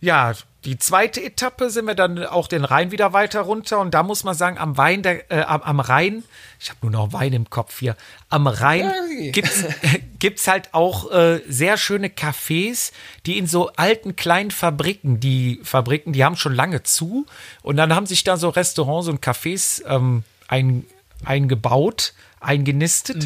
Ja, 0.00 0.34
die 0.64 0.78
zweite 0.78 1.22
Etappe 1.22 1.70
sind 1.70 1.86
wir 1.86 1.94
dann 1.94 2.22
auch 2.24 2.46
den 2.46 2.64
Rhein 2.64 2.90
wieder 2.90 3.14
weiter 3.14 3.40
runter 3.40 3.78
und 3.80 3.94
da 3.94 4.02
muss 4.02 4.24
man 4.24 4.34
sagen, 4.34 4.58
am 4.58 4.76
Wein, 4.76 5.02
der, 5.02 5.30
äh, 5.30 5.42
am, 5.42 5.62
am 5.62 5.80
Rhein, 5.80 6.22
ich 6.58 6.68
habe 6.68 6.80
nur 6.82 6.90
noch 6.90 7.12
Wein 7.14 7.32
im 7.32 7.48
Kopf 7.48 7.78
hier, 7.78 7.96
am 8.28 8.46
Rhein 8.46 8.92
Ja, 9.18 9.30
gibt's, 9.30 9.64
gibt's 10.18 10.46
halt 10.48 10.74
auch 10.74 11.10
äh, 11.12 11.40
sehr 11.48 11.78
schöne 11.78 12.08
Cafés, 12.08 12.92
die 13.24 13.38
in 13.38 13.46
so 13.46 13.70
alten 13.76 14.16
kleinen 14.16 14.50
Fabriken, 14.50 15.18
die 15.18 15.60
Fabriken, 15.62 16.12
die 16.12 16.24
haben 16.24 16.36
schon 16.36 16.54
lange 16.54 16.82
zu 16.82 17.24
und 17.62 17.76
dann 17.76 17.94
haben 17.94 18.06
sich 18.06 18.22
da 18.22 18.36
so 18.36 18.50
Restaurants 18.50 19.08
und 19.08 19.24
Cafés 19.24 19.82
ähm, 19.86 20.24
ein, 20.48 20.84
eingebaut, 21.24 22.12
eingenistet. 22.40 23.24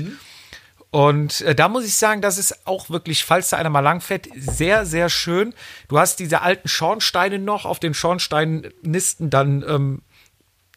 Und 0.94 1.40
äh, 1.40 1.56
da 1.56 1.68
muss 1.68 1.84
ich 1.84 1.96
sagen, 1.96 2.22
das 2.22 2.38
ist 2.38 2.68
auch 2.68 2.88
wirklich, 2.88 3.24
falls 3.24 3.48
da 3.48 3.56
einer 3.56 3.68
mal 3.68 3.80
langfährt, 3.80 4.28
sehr, 4.36 4.86
sehr 4.86 5.08
schön. 5.08 5.52
Du 5.88 5.98
hast 5.98 6.20
diese 6.20 6.40
alten 6.40 6.68
Schornsteine 6.68 7.40
noch, 7.40 7.64
auf 7.64 7.80
den 7.80 7.94
Schornsteinen 7.94 8.72
nisten 8.82 9.28
dann 9.28 9.64
ähm, 9.68 10.02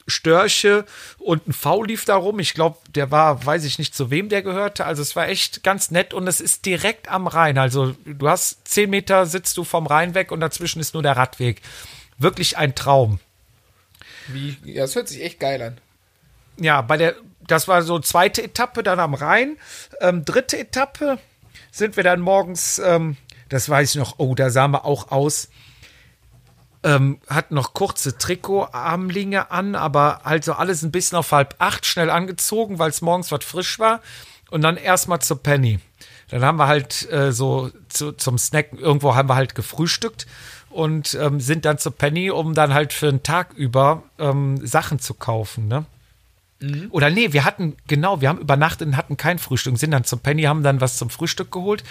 Störche 0.08 0.86
und 1.19 1.47
ein 1.47 1.53
V 1.53 1.84
lief 1.84 2.06
da 2.06 2.15
rum. 2.15 2.39
Ich 2.39 2.56
glaube, 2.56 2.80
der 2.95 3.12
war, 3.12 3.45
weiß 3.45 3.63
ich 3.63 3.77
nicht, 3.77 3.93
zu 3.93 4.10
wem 4.10 4.27
der 4.27 4.41
gehörte. 4.41 4.88
Also 4.88 5.03
es 5.03 5.15
war 5.15 5.27
echt 5.27 5.63
ganz 5.63 5.91
nett 5.91 6.15
und 6.15 6.25
es 6.25 6.41
ist 6.41 6.65
direkt 6.65 7.12
am 7.12 7.27
Rhein. 7.27 7.60
Also 7.60 7.95
du 8.03 8.27
hast 8.27 8.67
zehn 8.67 8.89
Meter 8.89 9.27
sitzt 9.27 9.56
du 9.56 9.63
vom 9.63 9.86
Rhein 9.86 10.15
weg 10.15 10.32
und 10.32 10.39
dazwischen 10.39 10.80
ist 10.80 10.95
nur 10.95 11.03
der 11.03 11.15
Radweg. 11.15 11.62
Wirklich 12.17 12.58
ein 12.58 12.73
Traum. 12.73 13.19
Wie, 14.30 14.58
ja, 14.63 14.82
das 14.82 14.95
hört 14.95 15.10
sich 15.10 15.21
echt 15.21 15.39
geil 15.39 15.62
an. 15.62 15.77
ja, 16.58 16.82
bei 16.82 16.97
der, 16.97 17.17
das 17.47 17.67
war 17.67 17.81
so 17.81 17.99
zweite 17.99 18.43
Etappe 18.43 18.83
dann 18.83 18.99
am 18.99 19.13
Rhein. 19.13 19.57
Ähm, 20.01 20.25
dritte 20.25 20.57
Etappe 20.57 21.17
sind 21.71 21.95
wir 21.95 22.03
dann 22.03 22.19
morgens, 22.19 22.79
ähm, 22.79 23.17
das 23.49 23.69
weiß 23.69 23.91
ich 23.91 23.95
noch, 23.95 24.15
oh, 24.17 24.36
da 24.36 24.49
sahen 24.49 24.71
wir 24.71 24.86
auch 24.86 25.12
aus. 25.12 25.49
Ähm, 26.83 27.19
hatten 27.27 27.55
noch 27.55 27.73
kurze 27.73 28.17
Trikotarmlinge 28.17 29.51
an, 29.51 29.75
aber 29.75 30.25
also 30.25 30.53
alles 30.53 30.83
ein 30.83 30.91
bisschen 30.91 31.17
auf 31.17 31.31
halb 31.31 31.55
acht 31.57 31.86
schnell 31.86 32.10
angezogen, 32.10 32.79
weil 32.79 32.89
es 32.89 33.01
morgens 33.01 33.31
was 33.31 33.43
frisch 33.43 33.79
war. 33.79 34.01
Und 34.49 34.62
dann 34.62 34.77
erstmal 34.77 35.19
zur 35.19 35.41
Penny. 35.41 35.79
Dann 36.29 36.43
haben 36.43 36.57
wir 36.57 36.67
halt 36.67 37.10
äh, 37.12 37.31
so 37.31 37.71
zu, 37.89 38.12
zum 38.13 38.38
Snack, 38.38 38.73
irgendwo 38.77 39.15
haben 39.15 39.29
wir 39.29 39.36
halt 39.36 39.55
gefrühstückt 39.55 40.27
und 40.69 41.15
ähm, 41.15 41.39
sind 41.39 41.65
dann 41.65 41.77
zur 41.77 41.93
Penny, 41.93 42.29
um 42.29 42.54
dann 42.54 42.73
halt 42.73 42.93
für 42.93 43.10
einen 43.10 43.23
Tag 43.23 43.54
über 43.54 44.04
ähm, 44.19 44.65
Sachen 44.65 45.00
zu 45.00 45.13
kaufen, 45.13 45.67
ne? 45.67 45.85
Oder 46.89 47.10
nee, 47.12 47.33
wir 47.33 47.45
hatten, 47.45 47.75
genau, 47.87 48.19
wir 48.21 48.29
haben 48.29 48.39
übernachtet 48.39 48.87
und 48.87 48.97
hatten 48.97 49.15
kein 49.15 49.37
Frühstück, 49.37 49.77
sind 49.77 49.91
dann 49.91 50.03
zum 50.05 50.19
Penny, 50.19 50.43
haben 50.43 50.63
dann 50.63 50.81
was 50.81 50.97
zum 50.97 51.10
Frühstück 51.12 51.51
geholt, 51.51 51.83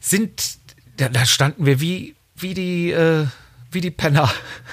sind, 0.00 0.56
da, 0.96 1.08
da 1.10 1.26
standen 1.26 1.66
wir 1.66 1.80
wie, 1.80 2.14
wie 2.34 2.54
die, 2.54 2.90
äh, 2.90 3.26
wie 3.70 3.80
die 3.82 3.90
Penner. 3.90 4.30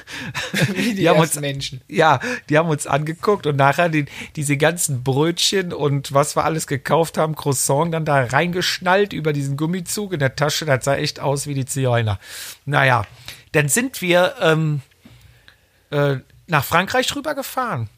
Wie 0.74 0.82
die, 0.89 0.95
Die 0.95 1.09
haben 1.09 1.20
uns- 1.20 1.39
Menschen. 1.39 1.80
Ja, 1.88 2.20
die 2.49 2.57
haben 2.57 2.67
uns 2.70 2.86
angeguckt 2.88 3.45
und 3.47 3.55
nachher 3.55 3.88
die, 3.88 4.05
diese 4.36 4.57
ganzen 4.57 5.03
Brötchen 5.03 5.72
und 5.72 6.13
was 6.13 6.36
wir 6.36 6.43
alles 6.43 6.67
gekauft 6.67 7.17
haben, 7.17 7.36
Croissant, 7.36 7.93
dann 7.93 8.03
da 8.03 8.26
reingeschnallt 8.26 9.13
über 9.13 9.32
diesen 9.32 9.55
Gummizug 9.55 10.11
in 10.13 10.20
der 10.20 10.36
Tasche. 10.36 10.65
Das 10.65 10.84
sah 10.84 10.95
echt 10.95 11.20
aus 11.22 11.47
wie 11.47 11.53
die 11.53 11.65
Zigeuner. 11.65 12.20
Naja, 12.65 13.05
dann 13.53 13.70
sind 13.70 14.01
wir 14.01 14.36
ähm, 14.41 14.82
äh, 15.91 16.17
nach 16.47 16.65
Frankreich 16.65 17.15
rüber 17.15 17.36
gefahren. 17.36 17.89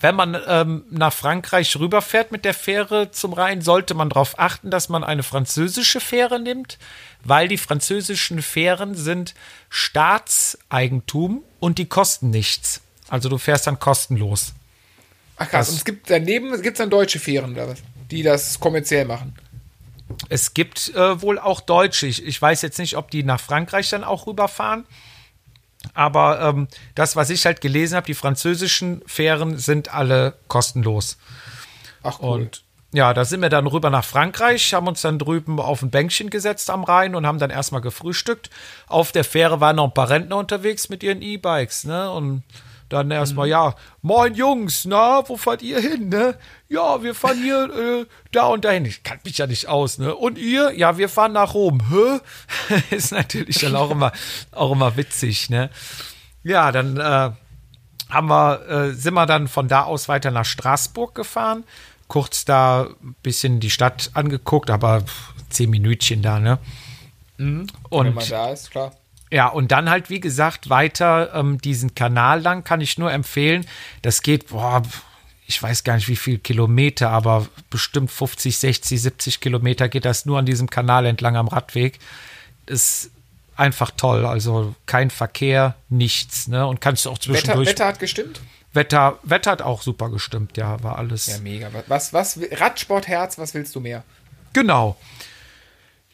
Wenn 0.00 0.14
man 0.14 0.36
ähm, 0.46 0.84
nach 0.90 1.12
Frankreich 1.12 1.74
rüberfährt 1.76 2.32
mit 2.32 2.44
der 2.44 2.54
Fähre 2.54 3.10
zum 3.10 3.32
Rhein, 3.32 3.62
sollte 3.62 3.94
man 3.94 4.08
darauf 4.08 4.38
achten, 4.38 4.70
dass 4.70 4.88
man 4.88 5.04
eine 5.04 5.22
französische 5.22 6.00
Fähre 6.00 6.40
nimmt, 6.40 6.78
weil 7.24 7.48
die 7.48 7.58
französischen 7.58 8.42
Fähren 8.42 8.94
sind 8.94 9.34
Staatseigentum 9.70 11.42
und 11.60 11.78
die 11.78 11.86
kosten 11.86 12.30
nichts. 12.30 12.80
Also 13.08 13.28
du 13.28 13.38
fährst 13.38 13.66
dann 13.66 13.78
kostenlos. 13.78 14.54
Ach 15.36 15.48
krass, 15.48 15.66
Das- 15.66 15.70
und 15.70 15.76
es 15.78 15.84
gibt 15.84 16.10
daneben, 16.10 16.52
es 16.52 16.62
gibt 16.62 16.78
dann 16.78 16.90
deutsche 16.90 17.18
Fähren 17.18 17.52
oder 17.52 17.68
was? 17.68 17.78
Die 18.10 18.22
das 18.22 18.58
kommerziell 18.60 19.04
machen. 19.04 19.34
Es 20.28 20.54
gibt 20.54 20.94
äh, 20.94 21.20
wohl 21.20 21.38
auch 21.38 21.60
Deutsche. 21.60 22.06
Ich, 22.06 22.24
ich 22.24 22.40
weiß 22.40 22.62
jetzt 22.62 22.78
nicht, 22.78 22.96
ob 22.96 23.10
die 23.10 23.22
nach 23.22 23.40
Frankreich 23.40 23.90
dann 23.90 24.04
auch 24.04 24.26
rüberfahren. 24.26 24.86
Aber 25.94 26.40
ähm, 26.40 26.68
das, 26.94 27.16
was 27.16 27.30
ich 27.30 27.44
halt 27.46 27.60
gelesen 27.60 27.96
habe, 27.96 28.06
die 28.06 28.14
französischen 28.14 29.02
Fähren 29.06 29.58
sind 29.58 29.92
alle 29.92 30.34
kostenlos. 30.48 31.18
Ach 32.02 32.18
cool. 32.20 32.42
Und 32.42 32.62
ja, 32.92 33.12
da 33.12 33.26
sind 33.26 33.42
wir 33.42 33.50
dann 33.50 33.66
rüber 33.66 33.90
nach 33.90 34.04
Frankreich, 34.04 34.72
haben 34.72 34.88
uns 34.88 35.02
dann 35.02 35.18
drüben 35.18 35.60
auf 35.60 35.82
ein 35.82 35.90
Bänkchen 35.90 36.30
gesetzt 36.30 36.70
am 36.70 36.84
Rhein 36.84 37.14
und 37.14 37.26
haben 37.26 37.38
dann 37.38 37.50
erstmal 37.50 37.82
gefrühstückt. 37.82 38.48
Auf 38.86 39.12
der 39.12 39.24
Fähre 39.24 39.60
waren 39.60 39.76
noch 39.76 39.84
ein 39.84 39.94
paar 39.94 40.08
Rentner 40.08 40.36
unterwegs 40.38 40.88
mit 40.88 41.02
ihren 41.02 41.20
E-Bikes, 41.20 41.84
ne? 41.84 42.10
Und 42.10 42.44
dann 42.88 43.10
erstmal, 43.10 43.46
Mhm. 43.46 43.50
ja, 43.52 43.74
moin 44.02 44.34
Jungs, 44.34 44.84
na, 44.84 45.22
wo 45.28 45.36
fahrt 45.36 45.62
ihr 45.62 45.80
hin, 45.80 46.08
ne? 46.08 46.36
Ja, 46.68 47.02
wir 47.02 47.14
fahren 47.14 47.42
hier 47.42 47.64
äh, 48.02 48.06
da 48.32 48.46
und 48.48 48.64
dahin. 48.64 48.84
Ich 48.84 49.02
kann 49.02 49.18
mich 49.24 49.38
ja 49.38 49.46
nicht 49.46 49.68
aus, 49.68 49.98
ne? 49.98 50.14
Und 50.14 50.38
ihr? 50.38 50.72
Ja, 50.76 50.98
wir 50.98 51.08
fahren 51.08 51.32
nach 51.32 51.54
Rom. 51.54 51.80
Hä? 51.90 52.20
Ist 52.94 53.12
natürlich 53.12 53.58
dann 53.58 53.76
auch 53.76 53.90
immer, 53.90 54.12
auch 54.52 54.72
immer 54.72 54.96
witzig, 54.96 55.50
ne? 55.50 55.70
Ja, 56.42 56.72
dann 56.72 56.96
äh, 56.98 57.30
haben 58.10 58.28
wir, 58.28 58.68
äh, 58.68 58.92
sind 58.92 59.14
wir 59.14 59.26
dann 59.26 59.48
von 59.48 59.68
da 59.68 59.82
aus 59.84 60.08
weiter 60.08 60.30
nach 60.30 60.44
Straßburg 60.46 61.14
gefahren. 61.14 61.64
Kurz 62.06 62.44
da 62.46 62.88
ein 63.02 63.16
bisschen 63.22 63.60
die 63.60 63.70
Stadt 63.70 64.10
angeguckt, 64.14 64.70
aber 64.70 65.02
pff, 65.02 65.32
zehn 65.50 65.68
Minütchen 65.70 66.22
da, 66.22 66.38
ne? 66.40 66.58
Wenn 67.36 67.66
Und 67.90 68.14
man 68.14 68.28
da 68.28 68.50
ist, 68.50 68.70
klar. 68.70 68.92
Ja, 69.30 69.48
und 69.48 69.72
dann 69.72 69.90
halt, 69.90 70.10
wie 70.10 70.20
gesagt, 70.20 70.70
weiter 70.70 71.34
ähm, 71.34 71.58
diesen 71.60 71.94
Kanal 71.94 72.40
lang 72.40 72.64
kann 72.64 72.80
ich 72.80 72.98
nur 72.98 73.12
empfehlen. 73.12 73.66
Das 74.02 74.22
geht, 74.22 74.48
boah, 74.48 74.82
ich 75.46 75.62
weiß 75.62 75.84
gar 75.84 75.96
nicht 75.96 76.08
wie 76.08 76.16
viel 76.16 76.38
Kilometer, 76.38 77.10
aber 77.10 77.46
bestimmt 77.70 78.10
50, 78.10 78.58
60, 78.58 79.00
70 79.00 79.40
Kilometer 79.40 79.88
geht 79.88 80.04
das 80.04 80.26
nur 80.26 80.38
an 80.38 80.46
diesem 80.46 80.68
Kanal 80.68 81.06
entlang 81.06 81.36
am 81.36 81.48
Radweg. 81.48 81.98
Ist 82.66 83.10
einfach 83.56 83.90
toll. 83.90 84.24
Also 84.24 84.74
kein 84.86 85.10
Verkehr, 85.10 85.74
nichts, 85.88 86.48
ne? 86.48 86.66
Und 86.66 86.80
kannst 86.80 87.04
du 87.04 87.10
auch 87.10 87.18
Wetter, 87.18 87.32
zwischendurch. 87.32 87.68
Wetter 87.68 87.86
hat 87.86 87.98
gestimmt? 87.98 88.40
Wetter, 88.72 89.18
Wetter 89.22 89.50
hat 89.52 89.62
auch 89.62 89.82
super 89.82 90.10
gestimmt, 90.10 90.56
ja, 90.56 90.82
war 90.82 90.98
alles. 90.98 91.26
Ja, 91.26 91.38
mega. 91.38 91.70
Was, 91.86 92.12
was, 92.12 92.38
Radsportherz, 92.52 93.38
was 93.38 93.54
willst 93.54 93.74
du 93.74 93.80
mehr? 93.80 94.04
Genau. 94.52 94.96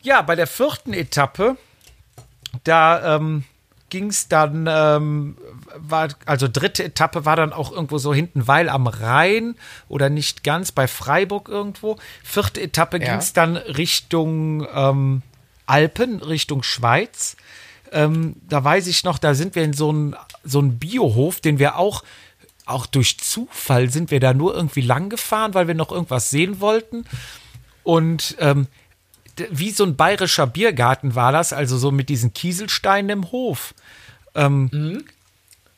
Ja, 0.03 0.23
bei 0.23 0.37
der 0.37 0.47
vierten 0.47 0.93
Etappe, 0.93 1.57
da 2.63 3.17
ähm, 3.17 3.45
ging 3.91 4.09
es 4.09 4.29
dann, 4.29 4.67
ähm, 4.69 5.37
war, 5.77 6.09
also 6.27 6.49
dritte 6.49 6.85
Etappe 6.85 7.25
war 7.25 7.37
dann 7.37 7.53
auch 7.53 7.71
irgendwo 7.71 7.99
so 7.99 8.13
hinten, 8.13 8.49
weil 8.49 8.69
am 8.69 8.87
Rhein 8.87 9.55
oder 9.89 10.11
nicht 10.11 10.43
ganz 10.43 10.73
bei 10.73 10.89
Freiburg 10.89 11.49
irgendwo. 11.49 11.97
Vierte 12.23 12.61
Etappe 12.61 12.99
Ja. 12.99 13.05
ging 13.05 13.19
es 13.19 13.33
dann 13.33 13.57
Richtung 13.57 14.67
ähm, 14.75 15.23
Alpen, 15.67 16.21
Richtung 16.23 16.63
Schweiz. 16.63 17.37
Ähm, 17.93 18.37
da 18.49 18.65
weiß 18.65 18.87
ich 18.89 19.05
noch, 19.05 19.19
da 19.19 19.35
sind 19.35 19.55
wir 19.55 19.63
in 19.63 19.73
so 19.73 19.91
einen 19.91 20.17
so 20.43 20.59
einen 20.59 20.79
Biohof, 20.79 21.41
den 21.41 21.59
wir 21.59 21.77
auch, 21.77 22.03
auch 22.67 22.87
durch 22.87 23.19
Zufall 23.19 23.91
sind 23.91 24.11
wir 24.11 24.21
da 24.21 24.35
nur 24.35 24.55
irgendwie 24.55 24.81
lang 24.83 25.09
gefahren, 25.09 25.55
weil 25.55 25.69
wir 25.69 25.75
noch 25.75 25.93
irgendwas 25.93 26.31
sehen 26.31 26.61
wollten. 26.61 27.05
Und 27.85 28.37
ähm, 28.41 28.67
wie 29.51 29.71
so 29.71 29.85
ein 29.85 29.97
bayerischer 29.97 30.47
Biergarten 30.47 31.15
war 31.15 31.33
das, 31.33 31.53
also 31.53 31.79
so 31.79 31.91
mit 31.91 32.09
diesen 32.09 32.33
Kieselsteinen 32.33 33.11
im 33.11 33.33
Hof. 33.33 33.75
Ähm, 34.35 35.05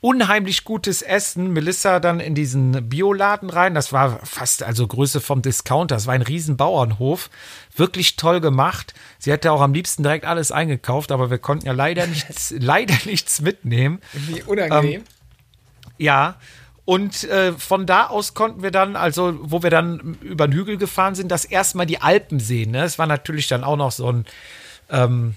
Unheimlich 0.03 0.63
gutes 0.63 1.03
Essen. 1.03 1.53
Melissa 1.53 1.99
dann 1.99 2.21
in 2.21 2.37
diesen 2.37 2.89
Bioladen 2.89 3.51
rein. 3.51 3.75
Das 3.75 3.93
war 3.93 4.25
fast 4.25 4.63
also 4.63 4.87
Größe 4.87 5.21
vom 5.21 5.43
Discounter. 5.43 5.97
Das 5.97 6.07
war 6.07 6.15
ein 6.15 6.23
riesen 6.23 6.57
Bauernhof. 6.57 7.29
Wirklich 7.75 8.15
toll 8.15 8.41
gemacht. 8.41 8.95
Sie 9.19 9.33
hätte 9.33 9.51
auch 9.51 9.61
am 9.61 9.73
liebsten 9.73 10.05
direkt 10.05 10.25
alles 10.27 10.53
eingekauft, 10.53 11.11
aber 11.11 11.31
wir 11.31 11.39
konnten 11.39 11.67
ja 11.67 11.73
leider 11.73 12.07
nichts, 12.07 12.55
leider 12.57 12.95
nichts 13.05 13.41
mitnehmen. 13.41 14.01
Wie 14.13 14.43
unangenehm. 14.43 15.03
Ja. 15.99 16.37
Und 16.87 17.25
äh, 17.25 17.53
von 17.53 17.85
da 17.85 18.07
aus 18.07 18.33
konnten 18.33 18.63
wir 18.63 18.71
dann, 18.71 18.97
also 18.97 19.37
wo 19.43 19.63
wir 19.63 19.71
dann 19.71 20.17
über 20.23 20.47
den 20.49 20.55
Hügel 20.55 20.79
gefahren 20.79 21.15
sind, 21.17 21.31
das 21.31 21.45
erste 21.45 21.77
Mal 21.77 21.85
die 21.85 22.01
Alpen 22.01 22.41
sehen. 22.41 22.71
Ne? 22.71 22.85
Es 22.85 22.99
war 22.99 23.07
natürlich 23.07 23.49
dann 23.49 23.65
auch 23.65 23.77
noch 23.77 23.91
so 23.93 24.11
ein 24.11 24.25
ähm, 24.89 25.35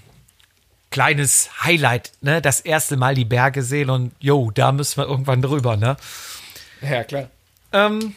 kleines 0.90 1.50
Highlight, 1.64 2.12
ne? 2.20 2.40
Das 2.40 2.60
erste 2.60 2.96
Mal 2.96 3.14
die 3.14 3.24
Berge 3.24 3.62
sehen 3.62 3.90
und 3.90 4.12
jo, 4.20 4.50
da 4.52 4.70
müssen 4.72 4.96
wir 4.98 5.06
irgendwann 5.06 5.42
drüber, 5.42 5.76
ne? 5.76 5.96
ja, 6.82 7.04
klar. 7.04 7.30
Ähm, 7.72 8.14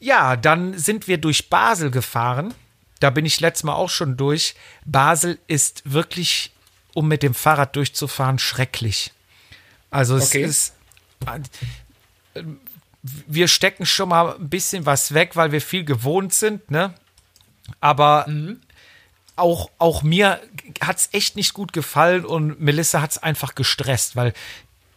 ja, 0.00 0.36
dann 0.36 0.76
sind 0.78 1.08
wir 1.08 1.18
durch 1.18 1.48
Basel 1.50 1.90
gefahren. 1.90 2.52
Da 3.00 3.10
bin 3.10 3.24
ich 3.26 3.40
letztes 3.40 3.64
Mal 3.64 3.74
auch 3.74 3.90
schon 3.90 4.16
durch. 4.18 4.54
Basel 4.84 5.38
ist 5.46 5.82
wirklich, 5.90 6.52
um 6.94 7.08
mit 7.08 7.22
dem 7.22 7.34
Fahrrad 7.34 7.74
durchzufahren, 7.74 8.38
schrecklich. 8.38 9.12
Also 9.90 10.16
es 10.16 10.28
Okay. 10.28 10.42
ist. 10.44 10.74
Wir 13.02 13.48
stecken 13.48 13.86
schon 13.86 14.08
mal 14.08 14.36
ein 14.36 14.48
bisschen 14.48 14.86
was 14.86 15.12
weg, 15.14 15.36
weil 15.36 15.52
wir 15.52 15.60
viel 15.60 15.84
gewohnt 15.84 16.32
sind, 16.32 16.70
ne? 16.70 16.94
Aber 17.80 18.26
auch, 19.36 19.70
auch 19.78 20.02
mir 20.02 20.40
hat 20.80 20.98
es 20.98 21.08
echt 21.12 21.36
nicht 21.36 21.54
gut 21.54 21.72
gefallen 21.72 22.24
und 22.24 22.60
Melissa 22.60 23.00
hat 23.00 23.12
es 23.12 23.18
einfach 23.18 23.54
gestresst, 23.54 24.16
weil 24.16 24.32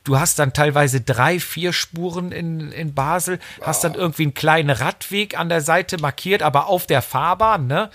du 0.03 0.19
hast 0.19 0.39
dann 0.39 0.53
teilweise 0.53 1.01
drei, 1.01 1.39
vier 1.39 1.73
Spuren 1.73 2.31
in, 2.31 2.71
in 2.71 2.93
Basel, 2.93 3.39
hast 3.61 3.83
dann 3.83 3.95
irgendwie 3.95 4.23
einen 4.23 4.33
kleinen 4.33 4.69
Radweg 4.69 5.37
an 5.37 5.49
der 5.49 5.61
Seite 5.61 5.97
markiert, 5.99 6.41
aber 6.41 6.67
auf 6.67 6.87
der 6.87 7.01
Fahrbahn, 7.01 7.67
ne? 7.67 7.89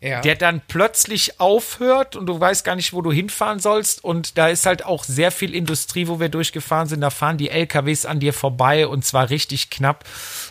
Ja. 0.00 0.20
der 0.20 0.36
dann 0.36 0.60
plötzlich 0.66 1.40
aufhört 1.40 2.16
und 2.16 2.26
du 2.26 2.38
weißt 2.38 2.64
gar 2.64 2.76
nicht, 2.76 2.92
wo 2.92 3.02
du 3.02 3.12
hinfahren 3.12 3.58
sollst. 3.58 4.04
Und 4.04 4.38
da 4.38 4.48
ist 4.48 4.66
halt 4.66 4.84
auch 4.84 5.04
sehr 5.04 5.30
viel 5.30 5.54
Industrie, 5.54 6.08
wo 6.08 6.20
wir 6.20 6.28
durchgefahren 6.28 6.88
sind. 6.88 7.00
Da 7.00 7.10
fahren 7.10 7.38
die 7.38 7.50
LKWs 7.50 8.06
an 8.06 8.20
dir 8.20 8.32
vorbei 8.32 8.86
und 8.86 9.04
zwar 9.04 9.30
richtig 9.30 9.70
knapp. 9.70 10.04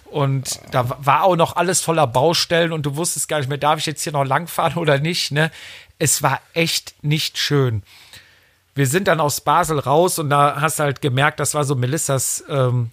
Und 0.06 0.60
da 0.72 0.98
war 1.00 1.24
auch 1.24 1.36
noch 1.36 1.56
alles 1.56 1.82
voller 1.82 2.08
Baustellen 2.08 2.72
und 2.72 2.86
du 2.86 2.96
wusstest 2.96 3.28
gar 3.28 3.40
nicht 3.40 3.50
mehr, 3.50 3.58
darf 3.58 3.80
ich 3.80 3.86
jetzt 3.86 4.04
hier 4.04 4.14
noch 4.14 4.26
langfahren 4.26 4.78
oder 4.78 5.00
nicht. 5.00 5.32
Ne? 5.32 5.52
Es 6.00 6.22
war 6.22 6.42
echt 6.54 6.96
nicht 7.02 7.38
schön. 7.38 7.84
Wir 8.76 8.88
sind 8.88 9.08
dann 9.08 9.20
aus 9.20 9.42
Basel 9.42 9.80
raus 9.80 10.20
und 10.20 10.30
da 10.30 10.62
hast 10.62 10.80
du 10.80 10.84
halt 10.84 11.02
gemerkt, 11.02 11.40
das 11.40 11.56
war 11.56 11.64
so 11.64 11.76
Melissas 11.76 12.44
ähm, 12.48 12.92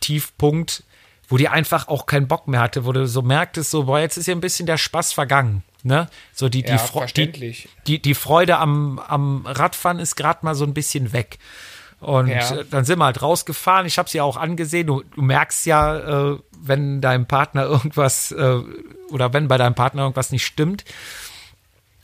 Tiefpunkt, 0.00 0.82
wo 1.28 1.36
die 1.36 1.48
einfach 1.48 1.88
auch 1.88 2.06
keinen 2.06 2.28
Bock 2.28 2.46
mehr 2.48 2.60
hatte, 2.60 2.84
wo 2.84 2.92
du 2.92 3.06
so 3.06 3.22
merktest, 3.22 3.70
so, 3.70 3.84
boah, 3.84 3.98
jetzt 3.98 4.16
ist 4.16 4.26
hier 4.26 4.36
ein 4.36 4.40
bisschen 4.40 4.66
der 4.66 4.78
Spaß 4.78 5.12
vergangen. 5.12 5.62
Ne? 5.82 6.08
So 6.32 6.48
die, 6.48 6.62
die, 6.62 6.70
Ja, 6.72 6.78
verständlich. 6.78 7.68
die, 7.86 7.92
die, 7.94 8.02
die 8.02 8.14
Freude 8.14 8.58
am, 8.58 8.98
am 8.98 9.46
Radfahren 9.46 9.98
ist 9.98 10.16
gerade 10.16 10.40
mal 10.42 10.54
so 10.54 10.64
ein 10.64 10.74
bisschen 10.74 11.12
weg. 11.12 11.38
Und 12.00 12.28
Ja. 12.28 12.62
dann 12.70 12.84
sind 12.84 12.98
wir 12.98 13.04
halt 13.06 13.22
rausgefahren. 13.22 13.86
Ich 13.86 13.96
habe 13.98 14.08
sie 14.08 14.20
auch 14.20 14.36
angesehen. 14.36 14.86
Du, 14.86 15.02
du 15.14 15.22
merkst 15.22 15.64
ja, 15.66 16.32
äh, 16.32 16.38
wenn 16.60 17.00
deinem 17.00 17.26
Partner 17.26 17.64
irgendwas 17.64 18.32
äh, 18.32 18.58
oder 19.10 19.32
wenn 19.32 19.48
bei 19.48 19.58
deinem 19.58 19.74
Partner 19.74 20.02
irgendwas 20.02 20.30
nicht 20.30 20.44
stimmt. 20.44 20.84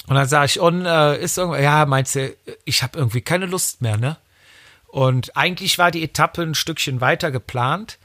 Und 0.07 0.17
dann 0.17 0.27
sage 0.29 0.47
ich, 0.47 0.61
und 0.61 0.85
äh, 0.85 1.21
ist 1.21 1.39
irgendwas, 1.39 1.63
ja, 1.63 1.85
meinst 1.87 2.15
du, 2.17 2.35
ich 2.65 2.83
habe 2.83 2.99
irgendwie 2.99 3.21
keine 3.21 3.47
Lust 3.47 3.83
mehr, 3.83 3.97
ne? 3.97 4.17
Und 4.89 5.37
eigentlich 5.37 5.79
war 5.79 5.91
die 5.91 6.03
Etappe 6.05 6.43
ein 6.43 6.55
Stückchen 6.55 7.01
weiter 7.01 7.31
geplant. 7.31 7.99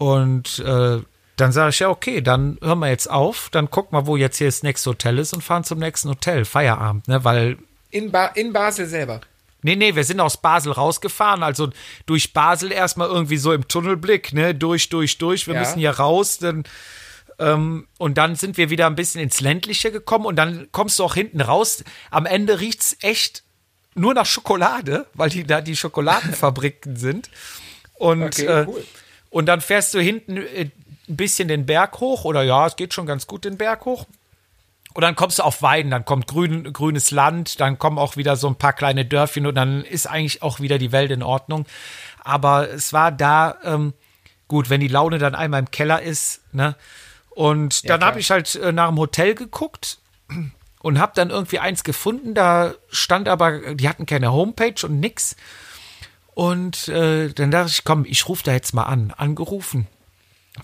Und 0.00 0.60
äh, 0.60 0.98
dann 1.36 1.52
sage 1.52 1.68
ich, 1.70 1.78
ja, 1.80 1.90
okay, 1.90 2.22
dann 2.22 2.56
hören 2.62 2.78
wir 2.78 2.88
jetzt 2.88 3.10
auf, 3.10 3.48
dann 3.52 3.70
gucken 3.70 3.98
wir, 3.98 4.06
wo 4.06 4.16
jetzt 4.16 4.38
hier 4.38 4.46
das 4.46 4.62
nächste 4.62 4.88
Hotel 4.90 5.18
ist 5.18 5.34
und 5.34 5.44
fahren 5.44 5.62
zum 5.62 5.78
nächsten 5.78 6.08
Hotel, 6.08 6.46
Feierabend, 6.46 7.06
ne? 7.06 7.22
Weil 7.22 7.58
In, 7.90 8.10
ba 8.10 8.26
in 8.28 8.50
Basel 8.54 8.86
selber. 8.86 9.20
Nee, 9.60 9.76
nee, 9.76 9.94
wir 9.94 10.04
sind 10.04 10.20
aus 10.20 10.38
Basel 10.38 10.72
rausgefahren, 10.72 11.42
also 11.42 11.68
durch 12.06 12.32
Basel 12.32 12.72
erstmal 12.72 13.08
irgendwie 13.08 13.36
so 13.36 13.52
im 13.52 13.68
Tunnelblick, 13.68 14.32
ne, 14.32 14.54
durch, 14.54 14.88
durch, 14.88 15.18
durch, 15.18 15.46
wir 15.46 15.52
Ja. 15.54 15.60
müssen 15.60 15.80
hier 15.80 15.90
raus, 15.90 16.38
dann, 16.38 16.64
ähm, 17.38 17.86
und 17.98 18.16
dann 18.16 18.36
sind 18.36 18.56
wir 18.56 18.70
wieder 18.70 18.86
ein 18.86 18.94
bisschen 18.96 19.20
ins 19.20 19.42
Ländliche 19.42 19.92
gekommen 19.92 20.24
und 20.24 20.36
dann 20.36 20.68
kommst 20.72 20.98
du 20.98 21.04
auch 21.04 21.12
hinten 21.14 21.42
raus. 21.42 21.84
Am 22.10 22.24
Ende 22.24 22.60
riecht's 22.60 22.96
echt 23.02 23.42
nur 23.94 24.14
nach 24.14 24.24
Schokolade, 24.24 25.04
weil 25.12 25.28
die 25.28 25.44
da 25.44 25.60
die 25.60 25.76
Schokoladenfabriken 25.76 26.96
sind. 27.06 27.28
Und, 27.98 28.22
Okay, 28.22 28.46
äh, 28.46 28.64
cool. 28.66 28.82
Und 29.30 29.46
dann 29.46 29.60
fährst 29.60 29.94
du 29.94 30.00
hinten 30.00 30.36
äh, 30.36 30.70
ein 31.08 31.16
bisschen 31.16 31.48
den 31.48 31.66
Berg 31.66 32.00
hoch, 32.00 32.24
oder 32.24 32.42
ja, 32.42 32.66
es 32.66 32.76
geht 32.76 32.94
schon 32.94 33.06
ganz 33.06 33.26
gut 33.26 33.44
den 33.44 33.56
Berg 33.56 33.84
hoch. 33.84 34.06
Und 34.92 35.02
dann 35.02 35.14
kommst 35.14 35.38
du 35.38 35.44
auf 35.44 35.62
Weiden, 35.62 35.90
dann 35.90 36.04
kommt 36.04 36.26
grün, 36.26 36.72
grünes 36.72 37.12
Land, 37.12 37.60
dann 37.60 37.78
kommen 37.78 37.96
auch 37.96 38.16
wieder 38.16 38.34
so 38.34 38.48
ein 38.48 38.56
paar 38.56 38.72
kleine 38.72 39.04
Dörfchen 39.04 39.46
und 39.46 39.54
dann 39.54 39.84
ist 39.84 40.08
eigentlich 40.08 40.42
auch 40.42 40.58
wieder 40.58 40.78
die 40.78 40.90
Welt 40.90 41.12
in 41.12 41.22
Ordnung. 41.22 41.64
Aber 42.24 42.68
es 42.68 42.92
war 42.92 43.12
da 43.12 43.56
ähm, 43.62 43.94
gut, 44.48 44.68
wenn 44.68 44.80
die 44.80 44.88
Laune 44.88 45.18
dann 45.18 45.36
einmal 45.36 45.60
im 45.60 45.70
Keller 45.70 46.02
ist, 46.02 46.40
ne? 46.52 46.74
Und 47.30 47.88
dann 47.88 48.04
habe 48.04 48.18
ich 48.18 48.32
halt 48.32 48.56
äh, 48.56 48.72
nach 48.72 48.88
dem 48.88 48.98
Hotel 48.98 49.34
geguckt 49.36 49.98
und 50.80 50.98
habe 50.98 51.12
dann 51.14 51.30
irgendwie 51.30 51.60
eins 51.60 51.84
gefunden. 51.84 52.34
Da 52.34 52.74
stand 52.90 53.28
aber, 53.28 53.74
die 53.74 53.88
hatten 53.88 54.04
keine 54.04 54.32
Homepage 54.32 54.74
und 54.84 54.98
nix. 54.98 55.36
Und 56.34 56.88
äh, 56.88 57.32
dann 57.32 57.50
dachte 57.50 57.70
ich, 57.70 57.84
komm, 57.84 58.04
ich 58.04 58.28
rufe 58.28 58.44
da 58.44 58.52
jetzt 58.52 58.72
mal 58.74 58.84
an. 58.84 59.12
Angerufen. 59.16 59.86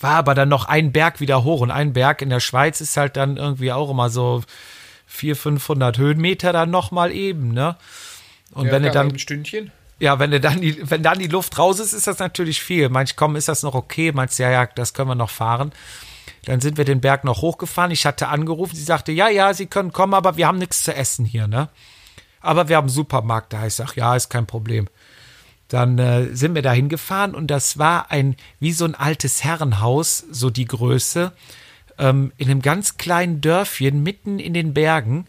War 0.01 0.17
aber 0.17 0.35
dann 0.35 0.49
noch 0.49 0.67
ein 0.67 0.93
Berg 0.93 1.21
wieder 1.21 1.45
hoch 1.45 1.61
und 1.61 1.71
ein 1.71 1.93
Berg 1.93 2.23
in 2.23 2.31
der 2.31 2.41
Schweiz 2.41 2.81
ist 2.81 2.97
halt 2.97 3.17
dann 3.17 3.37
irgendwie 3.37 3.73
auch 3.73 3.91
immer 3.91 4.11
so 4.11 4.43
400, 5.07 5.39
500 5.61 5.99
Höhenmeter 5.99 6.53
dann 6.53 6.71
noch 6.71 6.91
mal 6.91 7.13
eben, 7.13 7.53
ne? 7.53 7.77
Und 8.53 8.67
Ja, 8.67 8.73
wenn 8.73 8.83
du 8.83 8.91
dann 8.91 9.09
ein 9.11 9.19
Stündchen. 9.19 9.71
ja, 9.99 10.19
wenn 10.19 10.31
du 10.31 10.41
dann 10.41 10.61
die, 10.61 10.91
wenn 10.91 11.03
dann 11.03 11.19
die 11.19 11.29
Luft 11.29 11.59
raus 11.59 11.79
ist, 11.79 11.93
ist 11.93 12.07
das 12.07 12.19
natürlich 12.19 12.63
viel. 12.63 12.89
Manch 12.89 13.17
komm, 13.17 13.37
ist 13.37 13.49
das 13.49 13.63
noch 13.63 13.75
okay? 13.75 14.13
Meinst 14.13 14.39
ja, 14.39 14.51
ja, 14.51 14.67
das 14.67 14.93
können 14.95 15.11
wir 15.11 15.15
noch 15.15 15.31
fahren. 15.31 15.73
Dann 16.45 16.61
sind 16.61 16.77
wir 16.79 16.85
den 16.85 17.01
Berg 17.01 17.25
noch 17.25 17.43
hochgefahren. 17.43 17.91
Ich 17.91 18.07
hatte 18.07 18.29
angerufen, 18.29 18.77
sie 18.77 18.83
sagte, 18.83 19.13
ja, 19.13 19.29
ja, 19.29 19.53
sie 19.55 19.67
können 19.67 19.93
kommen, 19.93 20.15
aber 20.15 20.37
wir 20.37 20.47
haben 20.47 20.59
nichts 20.59 20.83
zu 20.83 20.95
essen 20.95 21.25
hier, 21.25 21.49
ne? 21.49 21.69
Aber 22.41 22.69
wir 22.69 22.77
haben 22.77 22.85
einen 22.85 22.95
Supermarkt 22.95 23.53
da. 23.53 23.67
Ich 23.67 23.75
sag, 23.75 23.97
ja, 23.97 24.15
ist 24.15 24.29
kein 24.31 24.47
Problem. 24.47 24.89
Dann 25.69 25.99
äh, 25.99 26.35
sind 26.35 26.55
wir 26.55 26.63
da 26.63 26.73
hingefahren 26.73 27.35
und 27.35 27.49
das 27.49 27.79
war 27.79 28.11
ein, 28.11 28.37
wie 28.61 28.73
so 28.73 28.85
ein 28.85 28.95
altes 28.95 29.43
Herrenhaus, 29.43 30.25
so 30.31 30.51
die 30.51 30.67
Größe, 30.67 31.33
ähm, 31.99 32.33
in 32.37 32.51
einem 32.51 32.63
ganz 32.63 32.99
kleinen 32.99 33.41
Dörfchen 33.41 34.03
mitten 34.03 34.39
in 34.39 34.55
den 34.55 34.75
Bergen. 34.75 35.27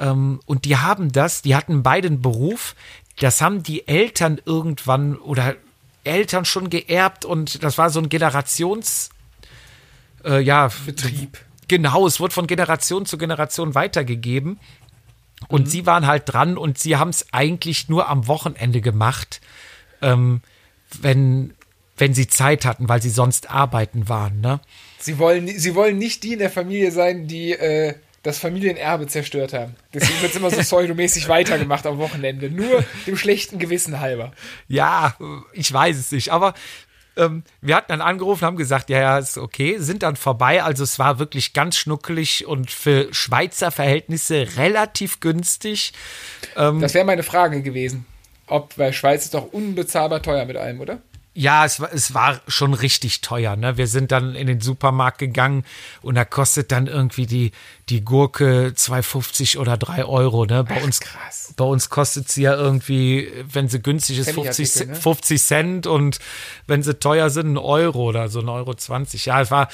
Ähm, 0.00 0.40
und 0.46 0.64
die 0.64 0.78
haben 0.78 1.12
das, 1.12 1.42
die 1.42 1.54
hatten 1.54 1.82
beide 1.82 2.08
einen 2.08 2.22
Beruf, 2.22 2.74
das 3.20 3.40
haben 3.40 3.62
die 3.62 3.86
Eltern 3.86 4.40
irgendwann 4.44 5.16
oder 5.16 5.54
Eltern 6.02 6.44
schon 6.44 6.70
geerbt 6.70 7.24
und 7.24 7.62
das 7.62 7.78
war 7.78 7.90
so 7.90 8.00
ein 8.00 8.08
Generations, 8.08 9.10
äh, 10.24 10.40
ja, 10.40 10.70
Betrieb. 10.86 11.38
Genau, 11.68 12.06
es 12.06 12.20
wurde 12.20 12.34
von 12.34 12.46
Generation 12.46 13.06
zu 13.06 13.16
Generation 13.18 13.74
weitergegeben. 13.74 14.58
Und 15.48 15.70
sie 15.70 15.84
waren 15.84 16.06
halt 16.06 16.22
dran 16.26 16.56
und 16.56 16.78
sie 16.78 16.96
haben 16.96 17.10
es 17.10 17.26
eigentlich 17.32 17.88
nur 17.88 18.08
am 18.08 18.26
Wochenende 18.28 18.80
gemacht, 18.80 19.40
ähm, 20.04 20.40
wenn, 21.00 21.54
wenn 21.96 22.14
sie 22.14 22.28
Zeit 22.28 22.64
hatten, 22.64 22.88
weil 22.88 23.02
sie 23.02 23.10
sonst 23.10 23.50
arbeiten 23.50 24.08
waren. 24.08 24.40
Ne? 24.40 24.60
Sie 24.98 25.18
wollen, 25.18 25.48
sie 25.48 25.74
wollen 25.74 25.98
nicht 25.98 26.22
die 26.22 26.34
in 26.34 26.38
der 26.38 26.50
Familie 26.50 26.90
sein, 26.92 27.26
die 27.26 27.52
äh, 27.52 27.94
das 28.22 28.38
Familienerbe 28.38 29.06
zerstört 29.06 29.52
haben. 29.52 29.76
Deswegen 29.92 30.20
wird 30.22 30.32
es 30.32 30.38
immer 30.38 30.50
so 30.50 30.56
pseudomäßig 30.60 31.28
weitergemacht 31.28 31.86
am 31.86 31.98
Wochenende. 31.98 32.50
Nur 32.50 32.84
dem 33.06 33.16
schlechten 33.16 33.58
Gewissen 33.58 34.00
halber. 34.00 34.32
Ja, 34.68 35.16
ich 35.52 35.72
weiß 35.72 35.96
es 35.98 36.10
nicht, 36.10 36.30
aber 36.30 36.54
ähm, 37.16 37.44
wir 37.60 37.76
hatten 37.76 37.92
dann 37.92 38.00
angerufen, 38.00 38.44
haben 38.44 38.56
gesagt, 38.56 38.90
ja, 38.90 38.98
ja, 38.98 39.18
ist 39.18 39.38
okay, 39.38 39.76
sind 39.78 40.02
dann 40.02 40.16
vorbei. 40.16 40.62
Also 40.62 40.82
es 40.84 40.98
war 40.98 41.18
wirklich 41.18 41.52
ganz 41.52 41.76
schnuckelig 41.76 42.46
und 42.46 42.70
für 42.70 43.12
Schweizer 43.12 43.70
Verhältnisse 43.70 44.48
relativ 44.56 45.20
günstig. 45.20 45.92
Das 46.54 46.94
wäre 46.94 47.04
meine 47.04 47.22
Frage 47.22 47.62
gewesen. 47.62 48.06
Ob, 48.46 48.76
weil 48.78 48.92
Schweiz 48.92 49.24
ist 49.24 49.34
doch 49.34 49.52
unbezahlbar 49.52 50.22
teuer 50.22 50.44
mit 50.44 50.56
allem, 50.56 50.80
oder? 50.80 50.98
Ja, 51.36 51.64
es 51.64 51.80
war, 51.80 51.92
es 51.92 52.14
war 52.14 52.40
schon 52.46 52.74
richtig 52.74 53.20
teuer. 53.20 53.56
Ne? 53.56 53.76
Wir 53.76 53.88
sind 53.88 54.12
dann 54.12 54.36
in 54.36 54.46
den 54.46 54.60
Supermarkt 54.60 55.18
gegangen 55.18 55.64
und 56.00 56.14
da 56.14 56.24
kostet 56.24 56.70
dann 56.70 56.86
irgendwie 56.86 57.26
die, 57.26 57.50
die 57.88 58.04
Gurke 58.04 58.72
2,50 58.76 59.58
oder 59.58 59.76
3 59.76 60.04
Euro. 60.04 60.46
Ne? 60.46 60.62
Bei, 60.62 60.80
uns, 60.84 61.00
krass. 61.00 61.52
bei 61.56 61.64
uns 61.64 61.90
kostet 61.90 62.28
sie 62.28 62.42
ja 62.42 62.54
irgendwie, 62.54 63.32
wenn 63.52 63.68
sie 63.68 63.82
günstig 63.82 64.18
ist, 64.18 64.30
50, 64.30 64.70
Pfennigartikel, 64.70 64.86
ne? 64.86 64.94
50 64.94 65.42
Cent 65.42 65.86
und 65.88 66.18
wenn 66.68 66.84
sie 66.84 66.94
teuer 66.94 67.30
sind, 67.30 67.54
ein 67.54 67.58
Euro 67.58 68.04
oder 68.04 68.28
so, 68.28 68.38
ein 68.38 68.48
Euro 68.48 68.72
20. 68.72 69.26
Ja, 69.26 69.40
es 69.40 69.50
war. 69.50 69.68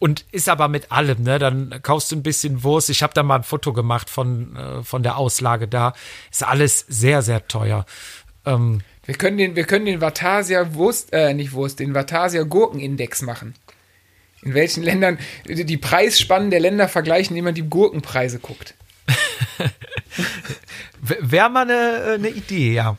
Und 0.00 0.24
ist 0.32 0.48
aber 0.48 0.68
mit 0.68 0.90
allem, 0.90 1.22
ne? 1.22 1.38
Dann 1.38 1.78
kaufst 1.82 2.10
du 2.10 2.16
ein 2.16 2.22
bisschen 2.22 2.64
Wurst. 2.64 2.88
Ich 2.88 3.02
habe 3.02 3.12
da 3.12 3.22
mal 3.22 3.36
ein 3.36 3.42
Foto 3.42 3.74
gemacht 3.74 4.08
von, 4.08 4.56
äh, 4.56 4.82
von 4.82 5.02
der 5.02 5.18
Auslage 5.18 5.68
da. 5.68 5.92
Ist 6.30 6.42
alles 6.42 6.86
sehr, 6.88 7.20
sehr 7.20 7.46
teuer. 7.46 7.84
Ähm, 8.46 8.80
Wir 9.04 9.14
können 9.14 9.36
den, 9.36 9.56
wir 9.56 9.64
können 9.64 9.84
den 9.84 10.00
Vatasia 10.00 10.72
Wurst, 10.74 11.12
äh, 11.12 11.34
nicht 11.34 11.52
Wurst, 11.52 11.80
den 11.80 11.94
Vatasia 11.94 12.44
Gurkenindex 12.44 13.20
machen. 13.20 13.54
In 14.42 14.54
welchen 14.54 14.82
Ländern 14.82 15.18
die 15.46 15.66
die 15.66 15.76
Preisspannen 15.76 16.50
der 16.50 16.60
Länder 16.60 16.88
vergleichen, 16.88 17.36
indem 17.36 17.44
man 17.44 17.54
die 17.54 17.68
Gurkenpreise 17.68 18.38
guckt. 18.38 18.74
Wäre 21.02 21.48
mal 21.50 21.62
eine, 21.62 22.14
eine 22.14 22.28
Idee, 22.28 22.74
ja. 22.74 22.96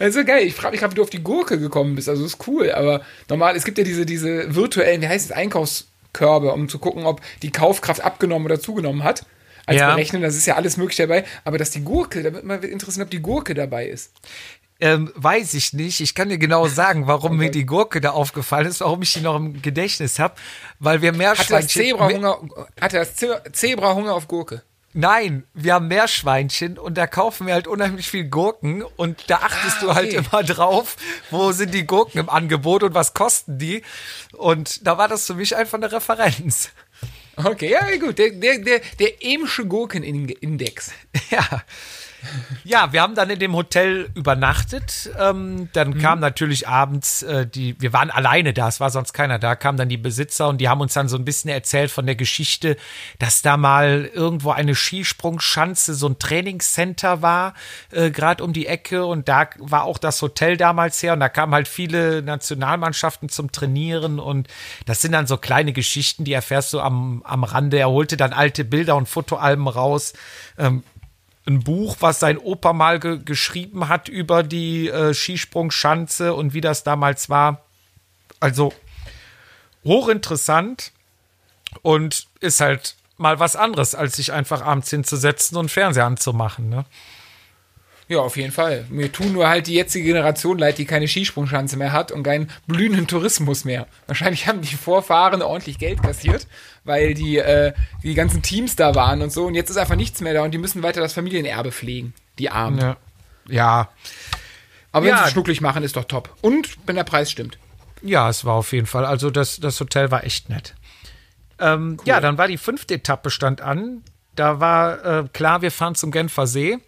Also 0.00 0.24
geil, 0.24 0.46
ich 0.46 0.54
frage 0.54 0.72
mich 0.72 0.80
gerade, 0.80 0.92
wie 0.92 0.96
du 0.96 1.02
auf 1.02 1.10
die 1.10 1.22
Gurke 1.22 1.58
gekommen 1.58 1.94
bist. 1.94 2.08
Also 2.08 2.24
ist 2.24 2.46
cool, 2.46 2.70
aber 2.72 3.02
normal, 3.28 3.56
es 3.56 3.64
gibt 3.64 3.78
ja 3.78 3.84
diese, 3.84 4.04
diese 4.06 4.54
virtuellen, 4.54 5.00
wie 5.02 5.08
heißt 5.08 5.26
es, 5.26 5.32
Einkaufskörbe, 5.32 6.52
um 6.52 6.68
zu 6.68 6.78
gucken, 6.78 7.04
ob 7.06 7.20
die 7.42 7.50
Kaufkraft 7.50 8.02
abgenommen 8.02 8.46
oder 8.46 8.60
zugenommen 8.60 9.02
hat. 9.04 9.24
Als 9.66 9.80
Ja. 9.80 9.90
Berechnen, 9.94 10.20
das 10.20 10.36
ist 10.36 10.46
ja 10.46 10.56
alles 10.56 10.76
möglich 10.76 10.96
dabei. 10.98 11.24
Aber 11.44 11.56
dass 11.58 11.70
die 11.70 11.80
Gurke, 11.82 12.22
da 12.22 12.32
wird 12.34 12.44
mal 12.44 12.62
interessieren, 12.64 13.04
ob 13.04 13.10
die 13.10 13.22
Gurke 13.22 13.54
dabei 13.54 13.86
ist. 13.88 14.12
Ähm, 14.80 15.10
weiß 15.14 15.54
ich 15.54 15.72
nicht. 15.72 16.00
Ich 16.00 16.14
kann 16.14 16.28
dir 16.28 16.36
genau 16.36 16.66
sagen, 16.68 17.06
warum 17.06 17.36
mir 17.38 17.50
die 17.50 17.64
Gurke 17.64 18.00
da 18.02 18.10
aufgefallen 18.10 18.66
ist, 18.66 18.80
warum 18.82 19.00
ich 19.00 19.12
die 19.14 19.20
noch 19.22 19.36
im 19.36 19.62
Gedächtnis 19.62 20.18
habe. 20.18 20.34
Weil 20.80 21.00
wir 21.00 21.08
Hatte 21.12 21.18
das 21.18 21.38
Meerschweinchen. 21.38 21.82
Zebrahunger, 21.84 22.38
hatte 22.80 22.96
das 22.98 23.16
Ze- 23.16 23.42
Zebrahunger 23.52 24.12
auf 24.14 24.28
Gurke? 24.28 24.62
Nein, 24.96 25.42
wir 25.54 25.74
haben 25.74 25.88
Meerschweinchen 25.88 26.78
und 26.78 26.96
da 26.96 27.08
kaufen 27.08 27.48
wir 27.48 27.54
halt 27.54 27.66
unheimlich 27.66 28.08
viel 28.08 28.24
Gurken 28.26 28.84
und 28.84 29.28
da 29.28 29.38
achtest 29.38 29.78
Ah, 29.78 29.80
du 29.80 29.94
halt 29.94 30.14
okay. 30.14 30.24
immer 30.24 30.44
drauf, 30.44 30.96
wo 31.32 31.50
sind 31.50 31.74
die 31.74 31.84
Gurken 31.84 32.20
im 32.20 32.30
Angebot 32.30 32.84
und 32.84 32.94
was 32.94 33.12
kosten 33.12 33.58
die. 33.58 33.82
Und 34.34 34.86
da 34.86 34.96
war 34.96 35.08
das 35.08 35.26
für 35.26 35.34
mich 35.34 35.56
einfach 35.56 35.78
eine 35.78 35.90
Referenz. 35.90 36.70
Okay, 37.36 37.72
ja, 37.72 37.96
gut. 37.96 38.18
Der, 38.18 38.30
der, 38.30 38.58
der, 38.58 38.80
der 39.00 39.24
Emsche 39.24 39.66
Gurkenindex. 39.66 40.92
Ja. 41.30 41.62
Ja, 42.64 42.92
wir 42.92 43.02
haben 43.02 43.14
dann 43.14 43.30
in 43.30 43.38
dem 43.38 43.54
Hotel 43.54 44.08
übernachtet. 44.14 45.10
Ähm, 45.18 45.68
dann 45.72 45.98
kam 45.98 46.20
natürlich 46.20 46.68
abends 46.68 47.22
äh, 47.22 47.46
die, 47.46 47.80
wir 47.80 47.92
waren 47.92 48.10
alleine 48.10 48.52
da, 48.52 48.68
es 48.68 48.80
war 48.80 48.90
sonst 48.90 49.12
keiner 49.12 49.38
da, 49.38 49.54
kamen 49.54 49.78
dann 49.78 49.88
die 49.88 49.96
Besitzer 49.96 50.48
und 50.48 50.58
die 50.58 50.68
haben 50.68 50.80
uns 50.80 50.94
dann 50.94 51.08
so 51.08 51.16
ein 51.16 51.24
bisschen 51.24 51.50
erzählt 51.50 51.90
von 51.90 52.06
der 52.06 52.16
Geschichte, 52.16 52.76
dass 53.18 53.42
da 53.42 53.56
mal 53.56 54.10
irgendwo 54.12 54.50
eine 54.50 54.74
Skisprungschanze, 54.74 55.94
so 55.94 56.08
ein 56.08 56.18
Trainingscenter 56.18 57.22
war, 57.22 57.54
äh, 57.90 58.10
gerade 58.10 58.42
um 58.42 58.52
die 58.52 58.66
Ecke 58.66 59.04
und 59.06 59.28
da 59.28 59.48
war 59.58 59.84
auch 59.84 59.98
das 59.98 60.20
Hotel 60.22 60.56
damals 60.56 61.02
her 61.02 61.12
und 61.12 61.20
da 61.20 61.28
kamen 61.28 61.54
halt 61.54 61.68
viele 61.68 62.22
Nationalmannschaften 62.22 63.28
zum 63.28 63.52
Trainieren 63.52 64.18
und 64.18 64.48
das 64.86 65.02
sind 65.02 65.12
dann 65.12 65.26
so 65.26 65.36
kleine 65.36 65.72
Geschichten, 65.72 66.24
die 66.24 66.32
erfährst 66.32 66.72
du 66.72 66.80
am, 66.80 67.22
am 67.24 67.44
Rande. 67.44 67.78
Er 67.78 67.90
holte 67.90 68.16
dann 68.16 68.32
alte 68.32 68.64
Bilder 68.64 68.96
und 68.96 69.08
Fotoalben 69.08 69.68
raus. 69.68 70.14
Ähm, 70.58 70.82
ein 71.46 71.60
Buch, 71.60 71.96
was 72.00 72.20
sein 72.20 72.38
Opa 72.38 72.72
mal 72.72 72.98
ge 73.00 73.20
geschrieben 73.24 73.88
hat 73.88 74.08
über 74.08 74.42
die 74.42 74.88
äh, 74.88 75.12
Skisprungschanze 75.12 76.34
und 76.34 76.54
wie 76.54 76.60
das 76.60 76.84
damals 76.84 77.28
war. 77.28 77.62
Also 78.40 78.72
hochinteressant 79.84 80.92
und 81.82 82.26
ist 82.40 82.60
halt 82.60 82.96
mal 83.16 83.38
was 83.38 83.56
anderes, 83.56 83.94
als 83.94 84.16
sich 84.16 84.32
einfach 84.32 84.62
abends 84.62 84.90
hinzusetzen 84.90 85.56
und 85.56 85.70
Fernseher 85.70 86.06
anzumachen. 86.06 86.68
Ne? 86.68 86.84
Ja, 88.08 88.18
auf 88.18 88.36
jeden 88.36 88.52
Fall. 88.52 88.84
Mir 88.90 89.10
tun 89.10 89.32
nur 89.32 89.48
halt 89.48 89.66
die 89.66 89.74
jetzige 89.74 90.04
Generation 90.04 90.58
leid, 90.58 90.76
die 90.76 90.84
keine 90.84 91.08
Skisprungschanze 91.08 91.76
mehr 91.78 91.92
hat 91.92 92.12
und 92.12 92.22
keinen 92.22 92.50
blühenden 92.66 93.06
Tourismus 93.06 93.64
mehr. 93.64 93.86
Wahrscheinlich 94.06 94.46
haben 94.46 94.60
die 94.60 94.74
Vorfahren 94.76 95.40
ordentlich 95.40 95.78
Geld 95.78 96.02
kassiert, 96.02 96.46
weil 96.84 97.14
die, 97.14 97.38
äh, 97.38 97.72
die 98.02 98.12
ganzen 98.14 98.42
Teams 98.42 98.76
da 98.76 98.94
waren 98.94 99.22
und 99.22 99.32
so. 99.32 99.46
Und 99.46 99.54
jetzt 99.54 99.70
ist 99.70 99.78
einfach 99.78 99.96
nichts 99.96 100.20
mehr 100.20 100.34
da 100.34 100.42
und 100.42 100.50
die 100.50 100.58
müssen 100.58 100.82
weiter 100.82 101.00
das 101.00 101.14
Familienerbe 101.14 101.72
pflegen. 101.72 102.12
Die 102.38 102.50
Armen. 102.50 102.78
Ja. 102.78 102.96
ja, 103.48 103.88
Aber 104.92 105.06
wenn 105.06 105.12
Ja. 105.14 105.24
sie 105.24 105.30
schnucklig 105.30 105.60
machen, 105.62 105.82
ist 105.82 105.96
doch 105.96 106.04
top. 106.04 106.36
Und 106.42 106.76
wenn 106.86 106.96
der 106.96 107.04
Preis 107.04 107.30
stimmt. 107.30 107.58
Ja, 108.02 108.28
es 108.28 108.44
war 108.44 108.54
auf 108.54 108.72
jeden 108.72 108.86
Fall. 108.86 109.06
Also 109.06 109.30
das, 109.30 109.60
das 109.60 109.80
Hotel 109.80 110.10
war 110.10 110.24
echt 110.24 110.50
nett. 110.50 110.74
Ähm, 111.58 111.96
Ja, 112.04 112.20
dann 112.20 112.36
war 112.36 112.48
die 112.48 112.58
fünfte 112.58 112.94
Etappe 112.94 113.30
stand 113.30 113.62
an. 113.62 114.02
Da 114.36 114.60
war 114.60 115.04
äh, 115.04 115.24
klar, 115.32 115.62
wir 115.62 115.70
fahren 115.70 115.94
zum 115.94 116.10
Genfer 116.10 116.46
See. 116.46 116.78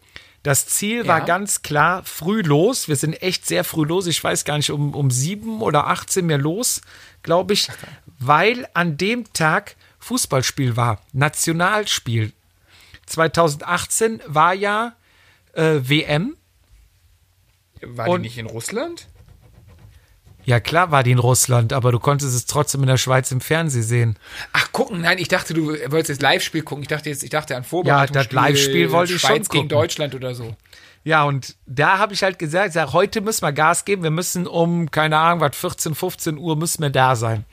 Das 0.46 0.64
Ziel 0.64 1.08
war 1.08 1.18
Ja. 1.18 1.24
ganz 1.24 1.62
klar 1.62 2.04
früh 2.04 2.40
los. 2.40 2.86
Wir 2.86 2.94
sind 2.94 3.20
echt 3.20 3.46
sehr 3.48 3.64
früh 3.64 3.84
los. 3.84 4.06
Ich 4.06 4.22
weiß 4.22 4.44
gar 4.44 4.56
nicht, 4.56 4.70
um, 4.70 4.94
um 4.94 5.10
sieben 5.10 5.60
oder 5.60 5.88
acht 5.88 6.12
sind 6.12 6.28
wir 6.28 6.38
los, 6.38 6.82
glaube 7.24 7.52
ich, 7.52 7.68
weil 8.20 8.68
an 8.72 8.96
dem 8.96 9.24
Tag 9.32 9.74
Fußballspiel 9.98 10.76
war. 10.76 11.00
Nationalspiel. 11.12 12.32
2018 13.06 14.22
war 14.26 14.54
ja 14.54 14.94
äh, 15.54 15.80
WM. 15.82 16.36
War 17.82 18.06
die 18.06 18.18
nicht 18.22 18.38
in 18.38 18.46
Russland? 18.46 19.08
Ja, 20.46 20.60
klar 20.60 20.92
war 20.92 21.02
die 21.02 21.10
in 21.10 21.18
Russland, 21.18 21.72
aber 21.72 21.90
du 21.90 21.98
konntest 21.98 22.32
es 22.32 22.46
trotzdem 22.46 22.82
in 22.82 22.86
der 22.86 22.98
Schweiz 22.98 23.32
im 23.32 23.40
Fernsehen 23.40 23.82
sehen. 23.82 24.18
Ach, 24.52 24.70
gucken, 24.70 25.00
nein, 25.00 25.18
ich 25.18 25.26
dachte, 25.26 25.54
du 25.54 25.66
wolltest 25.66 26.08
jetzt 26.08 26.22
Live-Spiel 26.22 26.62
gucken. 26.62 26.82
Ich 26.82 26.88
dachte 26.88 27.10
jetzt, 27.10 27.24
ich 27.24 27.30
dachte 27.30 27.56
an 27.56 27.64
Vorbereitung. 27.64 28.14
Ja, 28.14 28.22
das 28.22 28.32
Live-Spiel 28.32 28.92
wollte 28.92 29.14
ich 29.14 29.20
Schweiz 29.20 29.30
schon 29.30 29.38
gegen 29.38 29.62
gucken. 29.64 29.68
Deutschland 29.70 30.14
oder 30.14 30.36
so. 30.36 30.54
Ja, 31.02 31.24
und 31.24 31.56
da 31.66 31.98
habe 31.98 32.14
ich 32.14 32.22
halt 32.22 32.38
gesagt, 32.38 32.68
ich 32.68 32.74
sag, 32.74 32.92
heute 32.92 33.22
müssen 33.22 33.42
wir 33.42 33.52
Gas 33.52 33.84
geben. 33.84 34.04
Wir 34.04 34.12
müssen 34.12 34.46
um, 34.46 34.88
keine 34.88 35.18
Ahnung, 35.18 35.40
was, 35.40 35.56
14, 35.56 35.96
15 35.96 36.38
Uhr 36.38 36.54
müssen 36.54 36.80
wir 36.80 36.90
da 36.90 37.16
sein. 37.16 37.44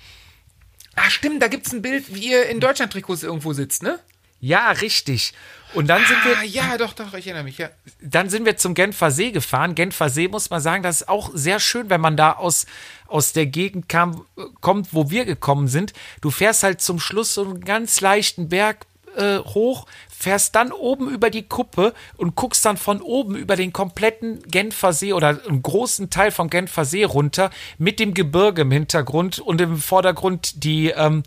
Ach, 0.96 1.10
stimmt, 1.10 1.42
da 1.42 1.48
gibt's 1.48 1.74
ein 1.74 1.82
Bild, 1.82 2.14
wie 2.14 2.32
ihr 2.32 2.46
in 2.48 2.60
Deutschland-Trikots 2.60 3.24
irgendwo 3.24 3.54
sitzt, 3.54 3.82
ne? 3.82 3.98
Ja, 4.40 4.70
richtig. 4.70 5.34
Und 5.74 5.88
dann 5.88 6.04
sind 6.06 6.24
wir, 6.26 6.38
Ah, 6.38 6.44
ja, 6.44 6.78
doch, 6.78 6.94
doch, 6.94 7.14
ich 7.14 7.28
erinnere 7.28 7.44
mich, 7.44 7.58
ja. 7.58 7.70
dann 8.02 8.30
sind 8.30 8.46
wir 8.46 8.58
zum 8.58 8.74
Genfer 8.74 9.12
See 9.12 9.32
gefahren. 9.32 9.76
Genfer 9.76 10.10
See 10.10 10.28
muss 10.28 10.50
man 10.50 10.62
sagen, 10.62 10.84
das 10.84 11.02
ist 11.02 11.10
auch 11.10 11.32
sehr 11.34 11.60
schön, 11.60 11.90
wenn 11.90 12.02
man 12.02 12.18
da 12.18 12.34
aus, 12.34 12.66
aus 13.08 13.34
der 13.34 13.46
Gegend 13.48 13.90
kam, 13.90 14.26
kommt, 14.62 14.94
wo 14.94 15.10
wir 15.10 15.26
gekommen 15.26 15.68
sind. 15.68 15.94
Du 16.22 16.32
fährst 16.32 16.64
halt 16.64 16.82
zum 16.82 17.00
Schluss 17.00 17.34
so 17.34 17.44
einen 17.44 17.62
ganz 17.62 18.02
leichten 18.02 18.50
Berg 18.50 18.86
äh, 19.16 19.38
hoch, 19.40 19.86
fährst 20.10 20.56
dann 20.56 20.72
oben 20.72 21.10
über 21.10 21.30
die 21.30 21.48
Kuppe 21.48 21.94
und 22.18 22.36
guckst 22.36 22.66
dann 22.66 22.78
von 22.78 23.02
oben 23.02 23.36
über 23.36 23.56
den 23.56 23.74
kompletten 23.74 24.42
Genfer 24.44 24.94
See 24.94 25.14
oder 25.14 25.40
einen 25.48 25.62
großen 25.62 26.10
Teil 26.10 26.32
vom 26.32 26.50
Genfer 26.50 26.86
See 26.86 27.04
runter 27.04 27.50
mit 27.78 28.00
dem 28.00 28.14
Gebirge 28.14 28.62
im 28.64 28.72
Hintergrund 28.72 29.40
und 29.40 29.62
im 29.62 29.78
Vordergrund 29.78 30.64
die, 30.64 30.90
ähm, 30.90 31.24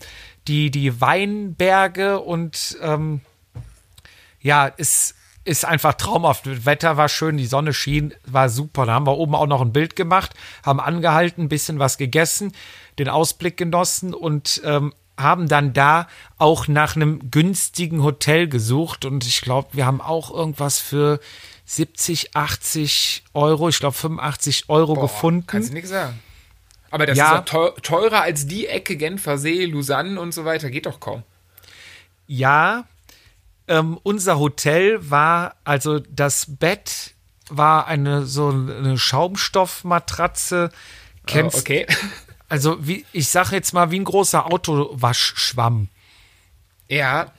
die, 0.47 0.71
die 0.71 0.99
Weinberge 0.99 2.19
und 2.19 2.77
ähm, 2.81 3.21
ja, 4.41 4.71
es 4.77 5.15
ist 5.43 5.63
einfach 5.65 5.93
traumhaft. 5.93 6.45
Das 6.45 6.65
Wetter 6.65 6.97
war 6.97 7.07
schön, 7.09 7.37
die 7.37 7.45
Sonne 7.45 7.73
schien, 7.73 8.13
war 8.25 8.49
super. 8.49 8.85
Da 8.85 8.93
haben 8.93 9.07
wir 9.07 9.17
oben 9.17 9.33
auch 9.35 9.47
noch 9.47 9.61
ein 9.61 9.71
Bild 9.71 9.95
gemacht, 9.95 10.33
haben 10.63 10.79
angehalten, 10.79 11.43
ein 11.45 11.49
bisschen 11.49 11.79
was 11.79 11.97
gegessen, 11.97 12.51
den 12.99 13.07
Ausblick 13.09 13.55
genossen 13.57 14.13
und 14.13 14.61
ähm, 14.65 14.93
haben 15.17 15.47
dann 15.47 15.73
da 15.73 16.07
auch 16.37 16.67
nach 16.67 16.95
einem 16.95 17.31
günstigen 17.31 18.03
Hotel 18.03 18.47
gesucht. 18.47 19.05
Und 19.05 19.25
ich 19.25 19.41
glaube, 19.41 19.69
wir 19.71 19.85
haben 19.85 20.01
auch 20.01 20.31
irgendwas 20.31 20.79
für 20.79 21.19
70, 21.65 22.35
80 22.35 23.23
Euro, 23.33 23.69
ich 23.69 23.79
glaube 23.79 23.95
85 23.95 24.65
Euro 24.69 24.95
Boah, 24.95 25.01
gefunden. 25.03 25.45
Kannst 25.47 25.69
du 25.69 25.73
nichts 25.73 25.89
sagen. 25.89 26.19
Aber 26.91 27.05
das 27.05 27.17
Ja. 27.17 27.37
ist 27.37 27.39
doch 27.39 27.45
teu- 27.73 27.81
teurer 27.81 28.21
als 28.21 28.47
die 28.47 28.67
Ecke 28.67 28.95
Genfer 28.95 29.37
See, 29.37 29.65
Lausanne 29.65 30.19
und 30.19 30.33
so 30.33 30.45
weiter. 30.45 30.69
Geht 30.69 30.85
doch 30.85 30.99
kaum. 30.99 31.23
Ja, 32.27 32.85
ähm, 33.67 33.99
unser 34.03 34.39
Hotel 34.39 35.09
war, 35.09 35.55
also 35.63 35.99
das 35.99 36.45
Bett 36.47 37.13
war 37.49 37.87
eine 37.87 38.25
so 38.25 38.49
eine 38.49 38.97
Schaumstoffmatratze. 38.97 40.69
Kennst, 41.25 41.57
Oh, 41.57 41.59
okay. 41.59 41.85
Also 42.49 42.77
wie, 42.87 43.05
ich 43.11 43.27
sag 43.27 43.51
jetzt 43.51 43.73
mal 43.73 43.91
wie 43.91 43.99
ein 43.99 44.05
großer 44.05 44.45
Autowaschschwamm. 44.45 45.89
Ja, 46.87 47.33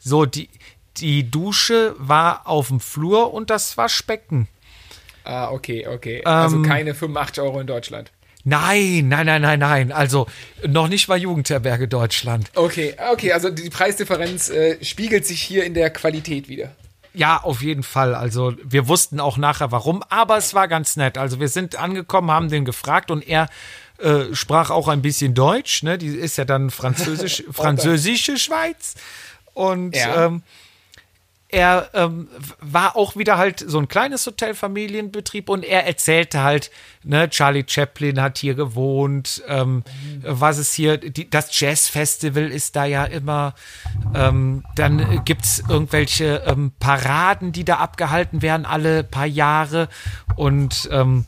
So, 0.00 0.26
die, 0.26 0.48
die 0.96 1.30
Dusche 1.30 1.94
war 1.98 2.48
auf 2.48 2.66
dem 2.66 2.80
Flur 2.80 3.32
und 3.32 3.50
das 3.50 3.76
Waschbecken. 3.76 4.48
ah, 5.22 5.48
okay, 5.52 5.86
okay. 5.86 6.24
also 6.24 6.56
Ähm, 6.56 6.64
keine 6.64 6.94
85 6.96 7.40
Euro 7.44 7.60
in 7.60 7.68
Deutschland. 7.68 8.10
Nein, 8.44 9.08
nein, 9.08 9.26
nein, 9.26 9.42
nein, 9.42 9.58
nein. 9.60 9.92
Also 9.92 10.26
noch 10.66 10.88
nicht 10.88 11.08
mal 11.08 11.18
Jugendherberge 11.18 11.86
Deutschland. 11.88 12.50
Okay, 12.54 12.94
okay, 13.12 13.32
also 13.32 13.50
die 13.50 13.70
Preisdifferenz 13.70 14.50
äh, 14.50 14.82
spiegelt 14.84 15.26
sich 15.26 15.40
hier 15.40 15.64
in 15.64 15.74
der 15.74 15.90
Qualität 15.90 16.48
wieder. 16.48 16.72
Ja, 17.14 17.38
auf 17.42 17.62
jeden 17.62 17.82
Fall. 17.82 18.14
Also 18.14 18.54
wir 18.64 18.88
wussten 18.88 19.20
auch 19.20 19.36
nachher 19.36 19.70
warum, 19.70 20.02
aber 20.08 20.38
es 20.38 20.54
war 20.54 20.66
ganz 20.66 20.96
nett. 20.96 21.18
Also 21.18 21.40
wir 21.40 21.48
sind 21.48 21.76
angekommen, 21.76 22.30
haben 22.30 22.48
den 22.48 22.64
gefragt 22.64 23.10
und 23.10 23.26
er 23.28 23.48
äh, 23.98 24.34
sprach 24.34 24.70
auch 24.70 24.88
ein 24.88 25.02
bisschen 25.02 25.34
Deutsch. 25.34 25.82
Ne? 25.82 25.98
Die 25.98 26.08
ist 26.08 26.38
ja 26.38 26.44
dann 26.44 26.70
französisch, 26.70 27.44
französische 27.52 28.38
Schweiz. 28.38 28.94
Und 29.54 29.94
Ja. 29.94 30.26
ähm, 30.26 30.42
er 31.52 31.90
ähm, 31.92 32.28
war 32.60 32.96
auch 32.96 33.14
wieder 33.14 33.36
halt 33.36 33.60
so 33.60 33.78
ein 33.78 33.86
kleines 33.86 34.26
Hotelfamilienbetrieb 34.26 35.50
und 35.50 35.64
er 35.64 35.86
erzählte 35.86 36.42
halt, 36.42 36.70
ne, 37.04 37.28
Charlie 37.28 37.64
Chaplin 37.66 38.22
hat 38.22 38.38
hier 38.38 38.54
gewohnt, 38.54 39.42
ähm, 39.46 39.84
was 40.22 40.56
ist 40.56 40.72
hier, 40.72 40.96
die, 40.96 41.28
das 41.28 41.60
Jazzfestival 41.60 42.50
ist 42.50 42.74
da 42.74 42.86
ja 42.86 43.04
immer, 43.04 43.54
ähm, 44.14 44.64
dann 44.76 45.24
gibt's 45.26 45.62
irgendwelche 45.68 46.42
ähm, 46.46 46.72
Paraden, 46.80 47.52
die 47.52 47.66
da 47.66 47.76
abgehalten 47.76 48.40
werden, 48.40 48.64
alle 48.64 49.04
paar 49.04 49.26
Jahre 49.26 49.90
und 50.36 50.88
ähm, 50.90 51.26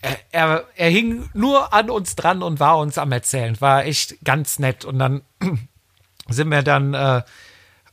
er, 0.00 0.16
er, 0.30 0.64
er 0.76 0.90
hing 0.90 1.28
nur 1.34 1.74
an 1.74 1.90
uns 1.90 2.14
dran 2.14 2.44
und 2.44 2.60
war 2.60 2.78
uns 2.78 2.98
am 2.98 3.10
Erzählen, 3.10 3.60
war 3.60 3.84
echt 3.84 4.24
ganz 4.24 4.60
nett 4.60 4.84
und 4.84 5.00
dann 5.00 5.22
sind 6.28 6.48
wir 6.50 6.62
dann, 6.62 6.94
äh, 6.94 7.22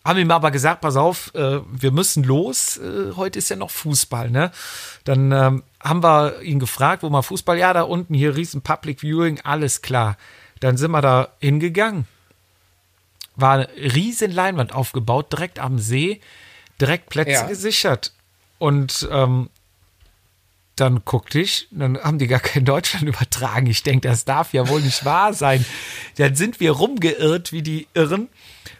haben 0.08 0.18
ihm 0.20 0.32
aber 0.32 0.52
gesagt, 0.52 0.82
pass 0.82 0.96
auf, 0.96 1.34
äh, 1.36 1.60
wir 1.70 1.92
müssen 1.92 2.24
los, 2.24 2.78
äh, 2.78 3.14
heute 3.16 3.40
ist 3.40 3.50
ja 3.50 3.56
noch 3.56 3.70
Fußball, 3.72 4.30
ne? 4.32 4.52
Dann 5.04 5.32
ähm, 5.32 5.64
haben 5.82 6.02
wir 6.02 6.42
ihn 6.42 6.60
gefragt, 6.60 7.04
wo 7.04 7.10
mal 7.10 7.22
Fußball, 7.22 7.58
ja, 7.58 7.74
da 7.74 7.82
unten 7.84 8.14
hier 8.14 8.36
riesen 8.36 8.62
Public 8.62 9.02
Viewing, 9.02 9.42
alles 9.44 9.82
klar. 9.82 10.18
Dann 10.62 10.78
sind 10.78 10.92
wir 10.92 11.02
da 11.02 11.28
hingegangen. 11.40 12.08
War 13.36 13.54
eine 13.54 13.70
riesen 13.76 14.32
Leinwand 14.32 14.74
aufgebaut, 14.74 15.32
direkt 15.32 15.60
am 15.60 15.78
See, 15.78 16.22
direkt 16.82 17.10
Plätze 17.10 17.32
Ja. 17.32 17.44
gesichert. 17.48 18.14
Und 18.58 19.08
ähm, 19.12 19.50
dann 20.80 21.04
guckte 21.06 21.40
ich, 21.40 21.68
dann 21.72 21.98
haben 21.98 22.20
die 22.20 22.28
gar 22.28 22.40
kein 22.40 22.66
Deutschland 22.66 23.08
übertragen. 23.08 23.68
Ich 23.68 23.84
denke, 23.84 24.08
das 24.08 24.26
darf 24.26 24.54
ja 24.54 24.68
wohl 24.68 24.82
nicht 24.82 25.06
wahr 25.06 25.34
sein. 25.34 25.66
Dann 26.18 26.36
sind 26.36 26.60
wir 26.60 26.72
rumgeirrt 26.72 27.52
wie 27.52 27.62
die 27.62 27.88
Irren 27.94 28.30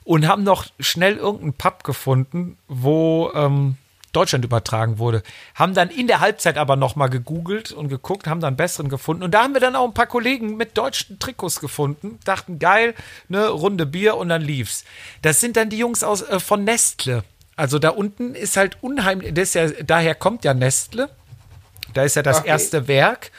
und 0.04 0.28
haben 0.28 0.44
noch 0.44 0.66
schnell 0.80 1.18
irgendeinen 1.18 1.54
Pub 1.54 1.84
gefunden, 1.84 2.58
wo 2.68 3.32
ähm, 3.34 3.76
Deutschland 4.14 4.46
übertragen 4.46 4.98
wurde. 4.98 5.22
Haben 5.54 5.74
dann 5.74 5.90
in 5.90 6.08
der 6.08 6.22
Halbzeit 6.22 6.58
aber 6.58 6.76
noch 6.76 6.96
mal 6.96 7.08
gegoogelt 7.08 7.72
und 7.72 7.90
geguckt, 7.90 8.26
haben 8.26 8.42
dann 8.42 8.56
besseren 8.56 8.90
gefunden. 8.90 9.24
Und 9.24 9.32
da 9.32 9.44
haben 9.44 9.54
wir 9.54 9.62
dann 9.62 9.76
auch 9.76 9.86
ein 9.86 9.94
paar 9.94 10.08
Kollegen 10.08 10.58
mit 10.58 10.78
deutschen 10.78 11.20
Trikots 11.20 11.60
gefunden. 11.60 12.20
Dachten, 12.26 12.58
geil, 12.58 12.96
ne, 13.28 13.48
Runde 13.48 13.86
Bier 13.86 14.16
und 14.16 14.30
dann 14.30 14.42
lief's. 14.42 14.86
Das 15.22 15.40
sind 15.40 15.58
dann 15.58 15.70
die 15.70 15.78
Jungs 15.78 16.04
aus, 16.04 16.22
äh, 16.22 16.40
von 16.40 16.64
Nestle. 16.64 17.24
Also 17.56 17.80
da 17.80 17.90
unten 17.90 18.36
ist 18.36 18.56
halt 18.56 18.78
unheimlich, 18.82 19.34
das 19.34 19.54
ja, 19.56 19.68
daher 19.70 20.16
kommt 20.16 20.46
ja 20.46 20.54
Nestle. 20.54 21.10
Da 21.94 22.04
ist 22.04 22.16
ja 22.16 22.24
das 22.24 22.40
Okay. 22.40 22.50
erste 22.50 22.88
Werk. 22.88 23.32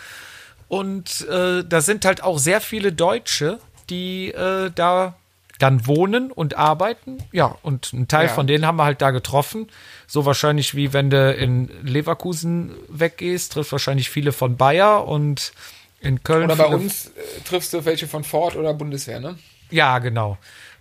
Und 0.68 1.26
äh, 1.28 1.64
da 1.64 1.80
sind 1.80 2.05
halt 2.05 2.22
auch 2.22 2.38
sehr 2.38 2.61
viele 2.61 2.92
Deutsche, 2.92 3.59
die 3.90 4.28
äh, 4.32 4.70
da 4.74 5.14
dann 5.59 5.86
wohnen 5.86 6.30
und 6.30 6.57
arbeiten. 6.57 7.18
Ja, 7.32 7.57
und 7.62 7.92
ein 7.92 8.07
Teil 8.07 8.26
Ja. 8.26 8.32
von 8.32 8.46
denen 8.46 8.64
haben 8.66 8.76
wir 8.76 8.84
halt 8.84 9.03
da 9.03 9.11
getroffen. 9.11 9.68
So 10.07 10.24
wahrscheinlich 10.24 10.74
wie 10.76 10.92
wenn 10.92 11.11
du 11.11 11.32
in 11.32 11.68
Leverkusen 11.82 12.74
weggehst, 12.88 13.53
trifft 13.53 13.72
wahrscheinlich 13.72 14.09
viele 14.11 14.32
von 14.32 14.57
Bayer 14.57 15.07
und 15.09 15.53
in 16.01 16.22
Köln. 16.22 16.44
Oder 16.44 16.57
bei 16.57 16.66
uns 16.66 17.07
äh, 17.07 17.11
triffst 17.44 17.72
du 17.72 17.84
welche 17.84 18.07
von 18.07 18.22
Ford 18.22 18.55
oder 18.55 18.72
Bundeswehr, 18.72 19.18
ne? 19.20 19.36
Ja, 19.70 19.99
genau. 19.99 20.38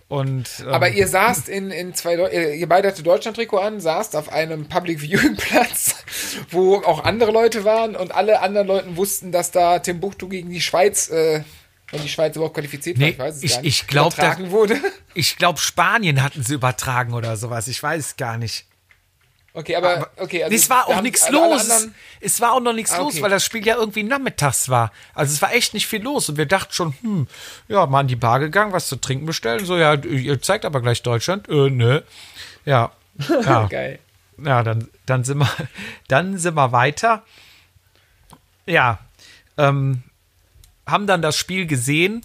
Und 0.08 0.48
ähm, 0.60 0.68
Aber 0.68 0.88
ihr 0.88 1.06
saßt 1.06 1.48
in, 1.50 1.70
in 1.70 1.94
zwei, 1.94 2.14
ihr, 2.14 2.54
ihr 2.54 2.68
beide 2.68 2.88
hattet 2.88 3.06
Deutschland-Trikot 3.06 3.58
an, 3.58 3.78
saßt 3.80 4.16
auf 4.16 4.32
einem 4.32 4.66
Public 4.66 5.00
Viewing 5.02 5.36
Platz, 5.36 5.96
wo 6.50 6.76
auch 6.76 7.04
andere 7.04 7.30
Leute 7.30 7.64
waren 7.64 7.94
und 7.94 8.12
alle 8.14 8.40
anderen 8.40 8.66
Leuten 8.66 8.96
wussten, 8.96 9.32
dass 9.32 9.50
da 9.50 9.80
Timbuktu 9.80 10.28
gegen 10.28 10.48
die 10.48 10.62
Schweiz, 10.62 11.10
äh, 11.10 11.42
wenn 11.90 12.00
die 12.02 12.08
Schweiz 12.08 12.36
überhaupt 12.36 12.54
qualifiziert 12.54 12.98
war, 12.98 13.06
Nee, 13.06 13.12
ich 13.12 13.18
weiß 13.18 13.36
es 13.36 13.42
ich- 13.42 13.52
gar 13.52 13.60
nicht, 13.62 13.68
ich 13.82 13.86
glaub, 13.86 14.12
übertragen 14.14 14.50
wurde. 14.50 14.80
ich 15.14 15.36
glaube, 15.36 15.58
Spanien 15.58 16.22
hatten 16.22 16.42
sie 16.42 16.54
übertragen 16.54 17.12
oder 17.12 17.36
sowas. 17.36 17.68
Ich 17.68 17.82
weiß 17.82 18.02
es 18.06 18.16
gar 18.16 18.38
nicht. 18.38 18.64
Okay, 19.54 19.74
aber, 19.76 20.10
okay, 20.18 20.44
also 20.44 20.54
es 20.54 20.70
war 20.70 20.86
auch 20.88 21.00
nichts 21.00 21.28
los. 21.30 21.88
Es, 22.20 22.40
war 22.40 22.52
auch 22.52 22.60
noch 22.60 22.72
nichts 22.72 22.92
Ah, 22.92 22.98
los, 22.98 23.14
okay. 23.14 23.22
weil 23.22 23.30
das 23.30 23.44
Spiel 23.44 23.66
ja 23.66 23.76
irgendwie 23.76 24.02
nachmittags 24.02 24.68
war. 24.68 24.92
Also 25.14 25.32
es 25.32 25.42
war 25.42 25.52
echt 25.52 25.74
nicht 25.74 25.86
viel 25.86 26.02
los. 26.02 26.28
Und 26.28 26.36
wir 26.36 26.46
dachten 26.46 26.72
schon, 26.72 26.94
hm, 27.00 27.26
ja, 27.66 27.86
mal 27.86 28.00
an 28.00 28.08
die 28.08 28.16
Bar 28.16 28.38
gegangen, 28.40 28.72
was 28.72 28.86
zu 28.86 28.96
trinken 28.96 29.26
bestellen. 29.26 29.64
So, 29.64 29.76
ja, 29.76 29.94
ihr 29.94 30.40
zeigt 30.40 30.64
aber 30.64 30.80
gleich 30.80 31.02
Deutschland. 31.02 31.48
Äh, 31.48 31.70
nö. 31.70 32.02
Ja. 32.64 32.92
Ja, 33.28 33.66
Geil. 33.66 33.98
ja 34.44 34.62
dann, 34.62 34.88
dann, 35.06 35.24
sind 35.24 35.38
wir, 35.38 35.50
dann 36.08 36.38
sind 36.38 36.54
wir 36.54 36.70
weiter. 36.70 37.24
Ja. 38.66 39.00
Ähm, 39.56 40.04
haben 40.86 41.06
dann 41.08 41.20
das 41.20 41.36
Spiel 41.36 41.66
gesehen. 41.66 42.22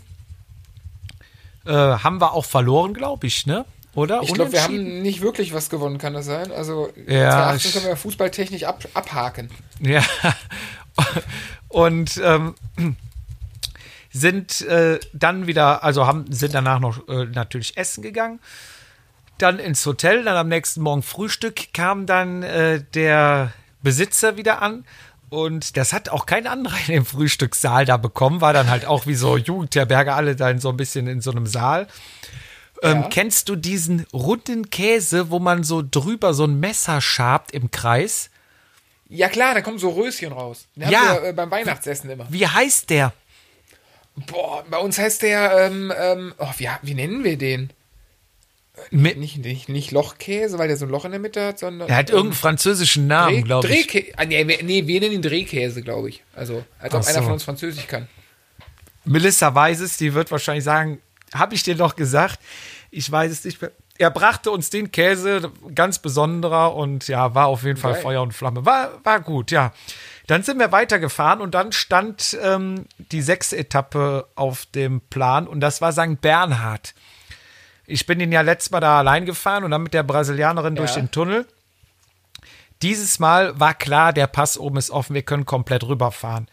Äh, 1.66 1.72
haben 1.72 2.22
wir 2.22 2.34
auch 2.34 2.46
verloren, 2.46 2.94
glaube 2.94 3.26
ich, 3.26 3.48
ne? 3.48 3.66
Oder? 3.96 4.22
Ich 4.24 4.34
glaube, 4.34 4.52
wir 4.52 4.64
haben 4.64 5.02
nicht 5.02 5.22
wirklich 5.22 5.54
was 5.54 5.70
gewonnen, 5.70 5.98
kann 6.00 6.14
das 6.14 6.26
sein? 6.26 6.52
Also 6.52 6.90
Ja, 7.08 7.32
2018 7.32 7.58
ich- 7.70 7.74
können 7.76 7.86
wir 7.88 7.96
fußballtechnisch 7.98 8.64
ab, 8.64 8.84
abhaken. 8.94 9.50
Ja. 9.80 10.04
Und 11.68 12.20
ähm, 12.24 12.56
sind 14.12 14.62
äh, 14.62 15.00
dann 15.14 15.48
wieder, 15.48 15.84
also 15.84 16.06
haben, 16.06 16.26
sind 16.32 16.54
danach 16.54 16.80
noch 16.80 17.08
äh, 17.08 17.26
natürlich 17.26 17.78
essen 17.78 18.02
gegangen. 18.04 18.40
Dann 19.40 19.58
ins 19.60 19.86
Hotel, 19.86 20.24
dann 20.24 20.38
am 20.38 20.48
nächsten 20.48 20.82
Morgen 20.82 21.02
Frühstück 21.02 21.74
kam 21.74 22.06
dann 22.06 22.44
äh, 22.44 22.84
der 22.94 23.52
Besitzer 23.82 24.38
wieder 24.38 24.62
an 24.62 24.86
Und 25.30 25.78
das 25.78 25.92
hat 25.94 26.10
auch 26.10 26.28
kein 26.28 26.46
anderer 26.46 26.78
in 26.88 26.94
dem 26.94 27.06
Frühstückssaal 27.06 27.86
da 27.86 27.98
bekommen. 27.98 28.40
War 28.42 28.54
dann 28.54 28.70
halt 28.70 28.86
auch 28.86 29.08
wie 29.08 29.16
so 29.16 29.36
Jugendherberge, 29.38 30.14
alle 30.14 30.36
da 30.36 30.50
in 30.52 30.60
so 30.60 30.70
ein 30.70 30.78
bisschen 30.78 31.08
in 31.08 31.22
so 31.22 31.32
einem 31.32 31.48
Saal. 31.48 31.88
Ähm, 32.84 33.06
kennst 33.10 33.50
du 33.50 33.56
diesen 33.56 34.06
runden 34.14 34.70
Käse, 34.70 35.30
wo 35.32 35.40
man 35.40 35.64
so 35.64 35.84
drüber 35.90 36.34
so 36.34 36.44
ein 36.46 36.60
Messer 36.60 37.00
schabt 37.02 37.52
im 37.52 37.72
Kreis? 37.72 38.30
Ja 39.10 39.30
klar, 39.30 39.54
da 39.54 39.62
kommen 39.62 39.80
so 39.80 39.90
Röschen 39.90 40.32
raus. 40.34 40.68
Den 40.76 40.90
Ja. 40.90 41.14
wir 41.22 41.30
äh, 41.30 41.34
beim 41.34 41.50
Weihnachtsessen 41.52 42.10
immer. 42.10 42.26
Wie 42.30 42.48
heißt 42.48 42.90
der? 42.90 43.14
Boah, 44.16 44.64
bei 44.70 44.78
uns 44.78 44.98
heißt 45.00 45.22
der, 45.24 45.66
ähm, 45.68 45.92
ähm, 45.98 46.34
oh, 46.38 46.50
wie, 46.58 46.70
wie 46.82 46.94
nennen 46.94 47.24
wir 47.24 47.38
den? 47.38 47.72
Mit, 48.90 49.18
Nicht, 49.18 49.38
nicht, 49.38 49.70
nicht 49.70 49.92
Lochkäse, 49.92 50.58
weil 50.58 50.68
der 50.68 50.78
so 50.78 50.86
ein 50.86 50.90
Loch 50.90 51.06
in 51.06 51.12
der 51.12 51.20
Mitte 51.20 51.46
hat, 51.46 51.60
sondern. 51.60 51.88
er 51.90 51.96
hat 51.96 52.10
ähm, 52.10 52.16
irgendeinen 52.16 52.40
französischen 52.40 53.06
Namen, 53.08 53.44
glaube 53.44 53.68
ich. 53.68 53.88
Drehkäse. 53.88 54.14
Ah, 54.18 54.26
nee, 54.26 54.48
wir- 54.48 54.64
nee, 54.64 54.86
wir 54.88 55.00
nennen 55.00 55.14
ihn 55.14 55.22
Drehkäse, 55.22 55.84
glaube 55.84 56.10
ich. 56.10 56.24
Also, 56.36 56.64
als 56.80 56.94
ob 56.94 57.02
Ach 57.04 57.08
einer 57.08 57.18
so. 57.20 57.24
von 57.24 57.34
uns 57.34 57.44
Französisch 57.44 57.88
kann. 57.88 58.08
Melissa 59.06 59.54
weiß 59.54 59.80
es, 59.82 59.98
die 59.98 60.14
wird 60.16 60.32
wahrscheinlich 60.32 60.64
sagen, 60.64 61.00
habe 61.36 61.54
ich 61.56 61.62
dir 61.64 61.76
doch 61.76 61.96
gesagt. 61.96 62.40
Ich 62.96 63.12
weiß 63.12 63.32
es 63.32 63.44
nicht 63.44 63.62
mehr. 63.62 63.72
Er 63.98 64.10
brachte 64.12 64.50
uns 64.52 64.70
den 64.70 64.92
Käse, 64.92 65.52
ganz 65.76 66.00
besonderer 66.00 66.76
und 66.76 67.08
ja, 67.08 67.36
war 67.36 67.48
auf 67.48 67.64
jeden 67.64 67.78
Fall 67.78 67.94
Geil. 67.94 68.02
Feuer 68.02 68.22
und 68.22 68.34
Flamme. 68.34 68.66
War, 68.66 68.92
war 69.04 69.20
gut, 69.20 69.52
ja. 69.52 69.72
Dann 70.28 70.42
sind 70.44 70.58
wir 70.60 70.72
weitergefahren 70.72 71.42
und 71.42 71.54
dann 71.54 71.72
stand 71.72 72.38
ähm, 72.42 72.86
die 72.98 73.22
sechste 73.22 73.58
Etappe 73.58 74.28
auf 74.36 74.66
dem 74.68 75.02
Plan 75.02 75.48
und 75.48 75.60
das 75.60 75.82
war 75.82 75.92
St. 75.92 76.22
Bernhard. 76.22 76.94
Ich 77.86 78.06
bin 78.06 78.20
ihn 78.20 78.32
ja 78.32 78.42
letztes 78.42 78.72
Mal 78.72 78.80
da 78.80 79.00
allein 79.00 79.26
gefahren 79.26 79.64
und 79.64 79.72
dann 79.72 79.84
mit 79.84 79.94
der 79.94 80.04
Brasilianerin 80.04 80.76
durch 80.76 80.92
Ja. 80.96 81.02
den 81.02 81.12
Tunnel. 81.12 81.46
Dieses 82.82 83.20
Mal 83.20 83.60
war 83.60 83.74
klar, 83.74 84.12
der 84.14 84.28
Pass 84.28 84.58
oben 84.58 84.78
ist 84.78 84.90
offen, 84.92 85.14
wir 85.14 85.22
können 85.24 85.46
komplett 85.46 85.84
rüberfahren. 85.84 86.48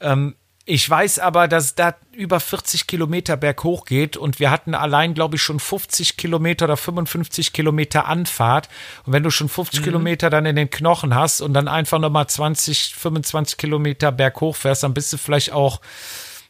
Ähm, 0.00 0.36
ich 0.70 0.88
weiß 0.88 1.18
aber, 1.20 1.48
dass 1.48 1.76
da 1.76 1.94
über 2.12 2.40
40 2.40 2.86
Kilometer 2.86 3.38
berghoch 3.38 3.86
geht 3.86 4.18
und 4.18 4.38
wir 4.38 4.50
hatten 4.50 4.74
allein, 4.74 5.14
glaube 5.14 5.36
ich, 5.36 5.42
schon 5.42 5.60
50 5.60 6.18
Kilometer 6.18 6.66
oder 6.66 6.76
55 6.76 7.54
Kilometer 7.54 8.06
Anfahrt. 8.06 8.68
Und 9.06 9.14
wenn 9.14 9.22
du 9.22 9.30
schon 9.30 9.48
50 9.48 9.82
Kilometer 9.82 10.28
dann 10.28 10.44
in 10.44 10.56
den 10.56 10.68
Knochen 10.68 11.14
hast 11.14 11.40
und 11.40 11.54
dann 11.54 11.68
einfach 11.68 11.98
nochmal 11.98 12.26
20, 12.26 12.94
25 12.96 13.56
Kilometer 13.56 14.12
berghoch 14.12 14.56
fährst, 14.56 14.82
dann 14.82 14.92
bist 14.92 15.10
du 15.10 15.16
vielleicht 15.16 15.52
auch 15.52 15.80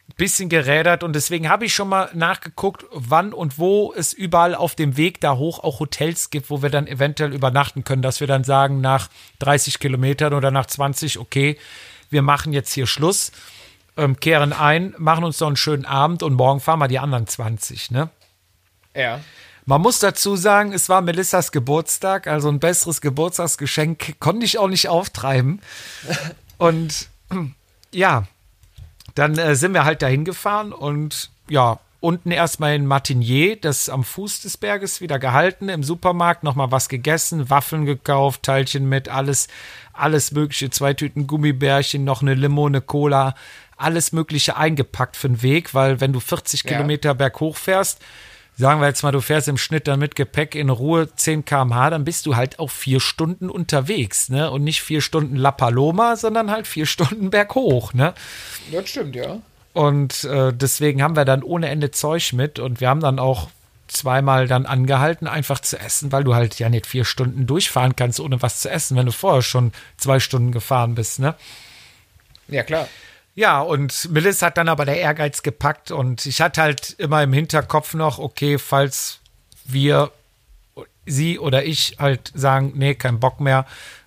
ein 0.08 0.16
bisschen 0.16 0.48
gerädert. 0.48 1.04
Und 1.04 1.12
deswegen 1.14 1.48
habe 1.48 1.66
ich 1.66 1.72
schon 1.72 1.88
mal 1.88 2.10
nachgeguckt, 2.12 2.86
wann 2.90 3.32
und 3.32 3.56
wo 3.56 3.94
es 3.96 4.12
überall 4.12 4.56
auf 4.56 4.74
dem 4.74 4.96
Weg 4.96 5.20
da 5.20 5.36
hoch 5.36 5.60
auch 5.60 5.78
Hotels 5.78 6.30
gibt, 6.30 6.50
wo 6.50 6.60
wir 6.60 6.70
dann 6.70 6.88
eventuell 6.88 7.32
übernachten 7.32 7.84
können, 7.84 8.02
dass 8.02 8.18
wir 8.18 8.26
dann 8.26 8.42
sagen, 8.42 8.80
nach 8.80 9.10
30 9.38 9.78
Kilometern 9.78 10.34
oder 10.34 10.50
nach 10.50 10.66
20, 10.66 11.20
okay, 11.20 11.56
wir 12.10 12.22
machen 12.22 12.52
jetzt 12.52 12.72
hier 12.72 12.88
Schluss 12.88 13.30
ähm, 13.98 14.18
kehren 14.18 14.54
ein, 14.54 14.94
machen 14.96 15.24
uns 15.24 15.38
noch 15.40 15.48
einen 15.48 15.56
schönen 15.56 15.84
Abend 15.84 16.22
und 16.22 16.34
morgen 16.34 16.60
fahren 16.60 16.78
wir 16.78 16.88
die 16.88 16.98
anderen 16.98 17.26
20, 17.26 17.90
ne? 17.90 18.08
Ja. 18.94 19.20
Man 19.66 19.82
muss 19.82 19.98
dazu 19.98 20.34
sagen, 20.34 20.72
es 20.72 20.88
war 20.88 21.02
Melissas 21.02 21.52
Geburtstag, 21.52 22.26
also 22.26 22.48
ein 22.48 22.58
besseres 22.58 23.02
Geburtstagsgeschenk 23.02 24.18
konnte 24.18 24.46
ich 24.46 24.58
auch 24.58 24.68
nicht 24.68 24.88
auftreiben. 24.88 25.60
Und 26.58 27.08
ja, 27.92 28.24
dann 29.14 29.36
äh, 29.38 29.54
sind 29.54 29.74
wir 29.74 29.84
halt 29.84 30.02
dahin 30.02 30.24
gefahren 30.24 30.72
und 30.72 31.30
ja, 31.48 31.78
unten 32.00 32.30
erstmal 32.30 32.74
in 32.74 32.86
Martinier, 32.86 33.56
das 33.56 33.88
am 33.88 34.04
Fuß 34.04 34.42
des 34.42 34.56
Berges 34.56 35.00
wieder 35.00 35.18
gehalten, 35.18 35.68
im 35.68 35.82
Supermarkt 35.82 36.44
nochmal 36.44 36.70
was 36.70 36.88
gegessen, 36.88 37.50
Waffeln 37.50 37.84
gekauft, 37.84 38.44
Teilchen 38.44 38.88
mit, 38.88 39.08
alles, 39.08 39.48
alles 39.92 40.32
mögliche, 40.32 40.70
zwei 40.70 40.94
Tüten 40.94 41.26
Gummibärchen, 41.26 42.04
noch 42.04 42.22
eine 42.22 42.34
Limo, 42.34 42.66
eine 42.66 42.80
Cola, 42.80 43.34
alles 43.78 44.12
mögliche 44.12 44.56
eingepackt 44.56 45.16
für 45.16 45.28
den 45.28 45.42
Weg, 45.42 45.74
weil 45.74 46.00
wenn 46.00 46.12
du 46.12 46.20
40 46.20 46.64
Ja. 46.64 46.72
Kilometer 46.72 47.14
berghoch 47.14 47.56
fährst, 47.56 48.00
sagen 48.56 48.80
wir 48.80 48.88
jetzt 48.88 49.02
mal, 49.02 49.12
du 49.12 49.20
fährst 49.20 49.46
im 49.48 49.56
Schnitt 49.56 49.86
dann 49.86 50.00
mit 50.00 50.16
Gepäck 50.16 50.54
in 50.54 50.68
Ruhe 50.68 51.08
10 51.14 51.44
km/h, 51.44 51.90
dann 51.90 52.04
bist 52.04 52.26
du 52.26 52.34
halt 52.36 52.58
auch 52.58 52.70
vier 52.70 53.00
Stunden 53.00 53.48
unterwegs, 53.50 54.28
ne? 54.28 54.50
Und 54.50 54.64
nicht 54.64 54.82
vier 54.82 55.00
Stunden 55.00 55.36
La 55.36 55.52
Paloma, 55.52 56.16
sondern 56.16 56.50
halt 56.50 56.66
vier 56.66 56.86
Stunden 56.86 57.30
berghoch, 57.30 57.94
ne? 57.94 58.14
Das 58.72 58.88
stimmt, 58.88 59.14
ja. 59.14 59.38
Und 59.74 60.24
äh, 60.24 60.52
deswegen 60.52 61.02
haben 61.02 61.14
wir 61.14 61.24
dann 61.24 61.44
ohne 61.44 61.68
Ende 61.68 61.92
Zeug 61.92 62.32
mit 62.32 62.58
und 62.58 62.80
wir 62.80 62.88
haben 62.88 63.00
dann 63.00 63.20
auch 63.20 63.48
zweimal 63.86 64.48
dann 64.48 64.66
angehalten, 64.66 65.28
einfach 65.28 65.60
zu 65.60 65.78
essen, 65.78 66.10
weil 66.10 66.24
du 66.24 66.34
halt 66.34 66.58
ja 66.58 66.68
nicht 66.68 66.86
vier 66.86 67.04
Stunden 67.04 67.46
durchfahren 67.46 67.94
kannst, 67.94 68.18
ohne 68.18 68.42
was 68.42 68.60
zu 68.60 68.68
essen, 68.70 68.96
wenn 68.96 69.06
du 69.06 69.12
vorher 69.12 69.42
schon 69.42 69.72
zwei 69.96 70.18
Stunden 70.18 70.50
gefahren 70.52 70.94
bist, 70.96 71.20
ne? 71.20 71.36
Ja, 72.48 72.64
klar. 72.64 72.88
Ja, 73.38 73.60
und 73.60 74.10
Melissa 74.10 74.46
hat 74.46 74.58
dann 74.58 74.68
aber 74.68 74.84
der 74.84 74.98
Ehrgeiz 74.98 75.44
gepackt 75.44 75.92
und 75.92 76.26
ich 76.26 76.40
hatte 76.40 76.60
halt 76.60 76.96
immer 76.98 77.22
im 77.22 77.32
Hinterkopf 77.32 77.94
noch, 77.94 78.18
okay, 78.18 78.58
falls 78.58 79.20
wir, 79.64 80.10
sie 81.06 81.38
oder 81.38 81.64
ich 81.64 81.98
halt 82.00 82.32
sagen, 82.34 82.72
nee, 82.74 82.96
kein 82.96 83.20
Bock 83.20 83.38
mehr, 83.38 83.64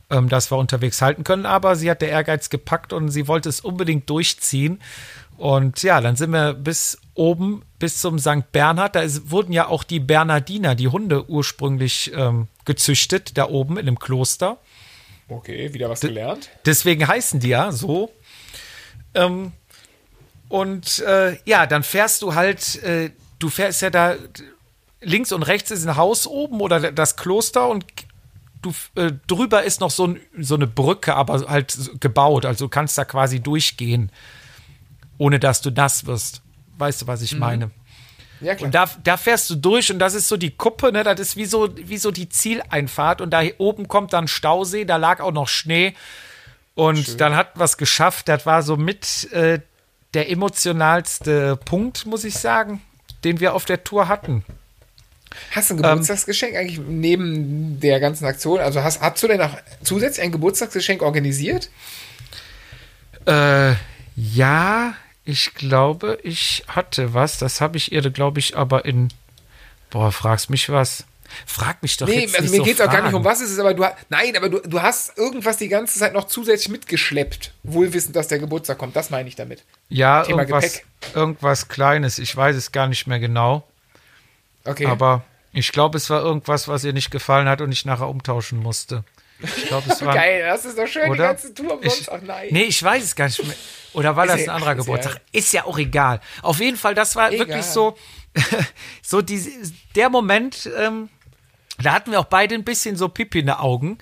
ähm, 0.10 0.28
dass 0.28 0.52
wir 0.52 0.58
unterwegs 0.58 1.02
halten 1.02 1.24
können, 1.24 1.46
aber 1.46 1.78
sie 1.78 1.90
hat 1.90 2.02
der 2.02 2.10
Ehrgeiz 2.10 2.50
gepackt 2.50 2.92
und 2.92 3.08
sie 3.08 3.30
wollte 3.30 3.48
es 3.48 3.62
unbedingt 3.62 4.10
durchziehen. 4.10 4.82
Und 5.38 5.82
ja, 5.82 6.02
dann 6.02 6.18
sind 6.18 6.32
wir 6.32 6.54
bis 6.54 6.98
oben, 7.14 7.64
bis 7.80 8.02
zum 8.02 8.20
St. 8.20 8.52
Bernhard. 8.52 8.96
Da 8.96 9.00
ist, 9.00 9.32
wurden 9.32 9.54
ja 9.54 9.68
auch 9.68 9.86
die 9.86 10.02
Bernardiner, 10.02 10.76
die 10.76 10.90
Hunde 10.90 11.30
ursprünglich 11.30 12.12
ähm, 12.14 12.50
gezüchtet, 12.66 13.38
da 13.38 13.48
oben 13.48 13.78
in 13.78 13.86
dem 13.86 13.98
Kloster. 13.98 14.58
Okay, 15.30 15.74
wieder 15.74 15.90
was 15.90 16.02
gelernt. 16.02 16.50
Deswegen 16.66 17.08
heißen 17.08 17.40
die 17.40 17.48
ja 17.48 17.72
so. 17.72 18.12
Ähm, 19.14 19.52
und 20.50 21.00
äh, 21.00 21.38
ja, 21.46 21.66
dann 21.66 21.84
fährst 21.84 22.22
du 22.22 22.36
halt, 22.36 22.82
äh, 22.84 23.12
du 23.40 23.50
fährst 23.50 23.82
ja 23.82 23.90
da, 23.90 24.16
links 25.02 25.32
und 25.32 25.44
rechts 25.44 25.72
ist 25.72 25.88
ein 25.88 25.96
Haus 25.96 26.28
oben 26.28 26.62
oder 26.62 26.92
das 26.92 27.16
Kloster 27.16 27.70
und 27.70 27.86
du 28.62 28.74
äh, 28.96 29.12
drüber 29.28 29.64
ist 29.64 29.82
noch 29.82 29.92
so, 29.92 30.08
ein, 30.08 30.20
so 30.38 30.56
eine 30.56 30.68
Brücke, 30.68 31.16
aber 31.16 31.48
halt 31.50 32.00
gebaut. 32.00 32.46
Also 32.46 32.66
du 32.66 32.70
kannst 32.70 32.98
da 32.98 33.06
quasi 33.06 33.40
durchgehen, 33.40 34.12
ohne 35.18 35.40
dass 35.40 35.62
du 35.62 35.72
nass 35.72 36.06
wirst. 36.06 36.42
Weißt 36.78 37.02
du, 37.02 37.08
was 37.08 37.22
ich 37.22 37.38
meine? 37.38 37.72
Ja, 38.40 38.56
klar. 38.56 38.66
Und 38.66 38.76
da, 38.76 38.90
da 39.04 39.18
fährst 39.18 39.50
du 39.50 39.56
durch 39.56 39.92
und 39.92 40.00
das 40.00 40.16
ist 40.16 40.28
so 40.28 40.36
die 40.36 40.52
Kuppe, 40.52 40.92
ne? 40.92 41.04
Das 41.04 41.20
ist 41.20 41.38
wie 41.38 41.46
so, 41.46 41.70
wie 41.76 41.98
so 41.98 42.12
die 42.12 42.28
Zieleinfahrt. 42.28 43.22
Und 43.22 43.30
da 43.32 43.42
oben 43.60 43.88
kommt 43.88 44.14
dann 44.14 44.28
Stausee, 44.28 44.86
da 44.86 44.98
lag 44.98 45.20
auch 45.20 45.32
noch 45.32 45.48
Schnee. 45.48 45.94
Und 46.76 47.20
dann 47.20 47.36
hat 47.36 47.52
was 47.56 47.78
geschafft. 47.78 48.28
Das 48.28 48.46
war 48.46 48.64
so 48.64 48.78
mit 48.78 49.32
äh, 49.34 49.60
der 50.14 50.30
emotionalste 50.30 51.58
Punkt, 51.58 52.06
muss 52.06 52.24
ich 52.24 52.36
sagen, 52.36 52.82
den 53.24 53.40
wir 53.40 53.54
auf 53.54 53.66
der 53.66 53.84
Tour 53.84 54.08
hatten. 54.08 54.44
Hast 55.52 55.70
du 55.70 55.76
ein 55.76 55.82
Geburtstagsgeschenk 55.82 56.56
eigentlich 56.56 56.80
neben 56.80 57.80
der 57.80 58.00
ganzen 58.00 58.26
Aktion? 58.26 58.60
Also 58.60 58.84
hast, 58.84 59.02
hast 59.02 59.22
du 59.24 59.28
denn 59.28 59.42
auch 59.42 59.58
zusätzlich 59.84 60.26
ein 60.26 60.32
Geburtstagsgeschenk 60.32 61.02
organisiert? 61.02 61.70
Äh, 63.26 63.74
ja, 64.16 64.94
ich 65.24 65.54
glaube, 65.54 66.20
ich 66.24 66.64
hatte 66.68 67.14
was. 67.14 67.38
Das 67.38 67.62
habe 67.62 67.78
ich 67.78 67.92
ihr, 67.92 68.02
glaube 68.10 68.40
ich, 68.40 68.58
aber 68.58 68.86
in. 68.86 69.10
Boah, 69.90 70.12
fragst 70.12 70.50
mich 70.50 70.70
was. 70.70 71.06
Frag 71.46 71.82
mich 71.82 71.98
doch 71.98 72.08
Nee, 72.08 72.22
jetzt 72.22 72.36
also 72.36 72.42
nicht 72.44 72.52
mir 72.52 72.58
so 72.58 72.64
geht 72.64 72.80
es 72.80 72.82
auch 72.82 72.92
gar 72.92 73.02
nicht 73.04 73.14
um 73.14 73.24
Fragen. 73.24 73.26
was 73.26 73.42
es 73.42 73.52
ist, 73.52 73.60
aber 73.60 73.74
du 73.74 73.86
nein, 74.10 74.36
aber 74.36 74.50
du, 74.50 74.60
du 74.60 74.82
hast 74.82 75.18
irgendwas 75.18 75.58
die 75.58 75.68
ganze 75.68 75.98
Zeit 76.00 76.14
noch 76.14 76.26
zusätzlich 76.26 76.70
mitgeschleppt, 76.70 77.52
wohl 77.64 77.94
wissend, 77.94 78.16
dass 78.16 78.28
der 78.28 78.40
Geburtstag 78.40 78.78
kommt. 78.78 78.96
Das 78.96 79.10
meine 79.10 79.28
ich 79.30 79.36
damit. 79.36 79.64
Ja, 79.90 80.24
Thema 80.24 80.40
irgendwas, 80.42 80.74
Gepäck. 80.74 80.86
irgendwas 81.16 81.68
Kleines. 81.68 82.20
Ich 82.20 82.36
weiß 82.36 82.56
es 82.56 82.72
gar 82.72 82.88
nicht 82.88 83.08
mehr 83.08 83.20
genau. 83.20 83.68
Okay. 84.64 84.86
Aber 84.86 85.24
ich 85.54 85.72
glaube, 85.72 85.98
es 85.98 86.10
war 86.10 86.22
irgendwas, 86.22 86.68
was 86.68 86.84
ihr 86.84 86.94
nicht 86.94 87.12
gefallen 87.12 87.48
hat 87.50 87.62
und 87.62 87.72
ich 87.72 87.86
nachher 87.86 88.08
umtauschen 88.08 88.60
musste. 88.60 89.04
Ich 89.42 89.66
glaube, 89.66 89.92
es 89.92 90.02
war. 90.06 90.14
Geil, 90.14 90.44
das 90.46 90.66
ist 90.66 90.78
doch 90.78 90.86
schön, 90.88 91.06
die 91.06 91.10
Oder? 91.12 91.24
ganze 91.30 91.54
Tour. 91.54 91.80
Ich, 91.82 92.08
Ach 92.12 92.20
nein. 92.22 92.50
Nee, 92.52 92.64
ich 92.64 92.82
weiß 92.82 93.04
es 93.04 93.16
gar 93.16 93.26
nicht 93.26 93.44
mehr. 93.44 93.56
Oder 93.94 94.16
war 94.16 94.26
Ist 94.26 94.32
das 94.34 94.42
ein 94.44 94.50
anderer 94.50 94.72
ist 94.74 94.78
ja- 94.78 94.84
Geburtstag? 94.84 95.22
Ist 95.32 95.52
ja 95.54 95.66
auch 95.66 95.78
egal. 95.80 96.22
Auf 96.44 96.60
jeden 96.60 96.78
Fall, 96.78 96.94
das 96.96 97.16
war 97.16 97.32
Egal. 97.32 97.48
wirklich 97.48 97.66
so, 97.66 97.98
so 99.02 99.22
die, 99.22 99.44
der 99.96 100.10
Moment, 100.10 100.70
ähm, 100.78 101.10
da 101.82 101.94
hatten 101.94 102.12
wir 102.12 102.20
auch 102.20 102.26
beide 102.26 102.56
ein 102.56 102.64
bisschen 102.64 102.96
so 102.96 103.10
Pipi 103.10 103.40
in 103.40 103.48
den 103.48 103.56
Augen, 103.56 103.98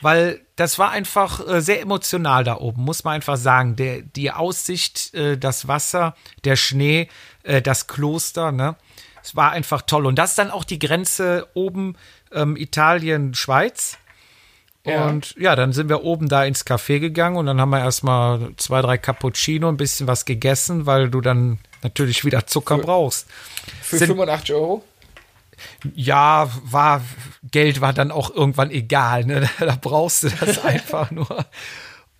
weil 0.00 0.40
das 0.56 0.78
war 0.78 0.90
einfach 0.90 1.46
äh, 1.48 1.60
sehr 1.60 1.80
emotional 1.80 2.44
da 2.44 2.56
oben, 2.58 2.82
muss 2.82 3.04
man 3.04 3.14
einfach 3.14 3.36
sagen. 3.36 3.76
Der, 3.76 4.02
die 4.02 4.30
Aussicht, 4.30 5.14
äh, 5.14 5.36
das 5.38 5.66
Wasser, 5.68 6.14
der 6.44 6.56
Schnee, 6.56 7.08
äh, 7.42 7.62
das 7.62 7.86
Kloster, 7.86 8.52
ne? 8.52 8.76
Es 9.22 9.34
war 9.34 9.52
einfach 9.52 9.82
toll. 9.82 10.04
Und 10.06 10.16
das 10.18 10.30
ist 10.30 10.38
dann 10.38 10.50
auch 10.50 10.64
die 10.64 10.78
Grenze 10.78 11.48
oben 11.54 11.96
ähm, 12.30 12.56
Italien, 12.56 13.32
Schweiz. 13.34 13.96
Ja. 14.84 15.06
Und 15.06 15.34
ja, 15.38 15.56
dann 15.56 15.72
sind 15.72 15.88
wir 15.88 16.04
oben 16.04 16.28
da 16.28 16.44
ins 16.44 16.66
Café 16.66 17.00
gegangen 17.00 17.36
und 17.36 17.46
dann 17.46 17.58
haben 17.58 17.70
wir 17.70 17.78
erstmal 17.78 18.50
zwei, 18.58 18.82
drei 18.82 18.98
Cappuccino, 18.98 19.68
ein 19.70 19.78
bisschen 19.78 20.06
was 20.06 20.26
gegessen, 20.26 20.84
weil 20.84 21.08
du 21.08 21.22
dann 21.22 21.58
natürlich 21.82 22.26
wieder 22.26 22.46
Zucker 22.46 22.76
brauchst. 22.76 23.26
Für 23.80 23.96
sind- 23.96 24.08
85 24.08 24.54
Euro? 24.54 24.84
Ja, 25.94 26.50
war, 26.64 27.02
Geld 27.50 27.80
war 27.80 27.92
dann 27.92 28.10
auch 28.10 28.34
irgendwann 28.34 28.70
egal, 28.70 29.24
ne? 29.24 29.48
Da 29.58 29.76
brauchst 29.80 30.24
du 30.24 30.30
das 30.30 30.64
einfach 30.64 31.10
nur. 31.10 31.46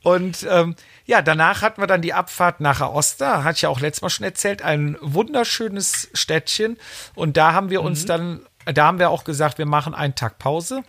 Und 0.02 0.46
ähm, 0.50 0.76
ja, 1.06 1.22
danach 1.22 1.62
hatten 1.62 1.80
wir 1.80 1.86
dann 1.86 2.02
die 2.02 2.12
Abfahrt 2.12 2.60
nach 2.60 2.80
Aosta, 2.80 3.42
hatte 3.42 3.56
ich 3.56 3.62
ja 3.62 3.68
auch 3.68 3.80
letztes 3.80 4.02
Mal 4.02 4.10
schon 4.10 4.24
erzählt, 4.24 4.62
ein 4.62 4.96
wunderschönes 5.00 6.10
Städtchen. 6.12 6.78
Und 7.14 7.36
da 7.36 7.52
haben 7.52 7.70
wir 7.70 7.82
uns 7.82 8.06
dann, 8.06 8.40
da 8.66 8.86
haben 8.86 8.98
wir 8.98 9.10
auch 9.10 9.24
gesagt, 9.24 9.58
wir 9.58 9.66
machen 9.66 9.94
einen 9.94 10.14
Tag 10.14 10.38
Pause. 10.38 10.82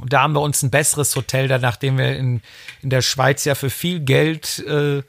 Und 0.00 0.12
da 0.12 0.22
haben 0.22 0.34
wir 0.34 0.40
uns 0.40 0.62
ein 0.62 0.70
besseres 0.70 1.14
Hotel, 1.14 1.46
da 1.46 1.58
nachdem 1.58 1.98
wir 1.98 2.16
in, 2.16 2.42
in 2.82 2.90
der 2.90 3.02
Schweiz 3.02 3.44
ja 3.44 3.54
für 3.54 3.70
viel 3.70 4.00
Geld, 4.00 4.58
äh, 4.66 5.02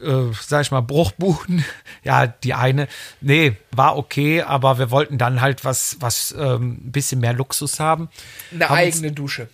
äh, 0.00 0.32
sag 0.40 0.62
ich 0.62 0.70
mal, 0.70 0.80
Bruchbuden, 0.80 1.64
ja, 2.02 2.26
die 2.26 2.54
eine, 2.54 2.88
nee, 3.20 3.56
war 3.70 3.96
okay, 3.96 4.42
aber 4.42 4.78
wir 4.78 4.90
wollten 4.90 5.18
dann 5.18 5.40
halt 5.40 5.64
was, 5.64 5.96
was 6.00 6.34
ähm, 6.38 6.78
ein 6.84 6.92
bisschen 6.92 7.20
mehr 7.20 7.32
Luxus 7.32 7.80
haben. 7.80 8.08
Eine 8.52 8.68
Haben 8.68 8.76
eigene 8.76 9.12
Dusche. 9.12 9.48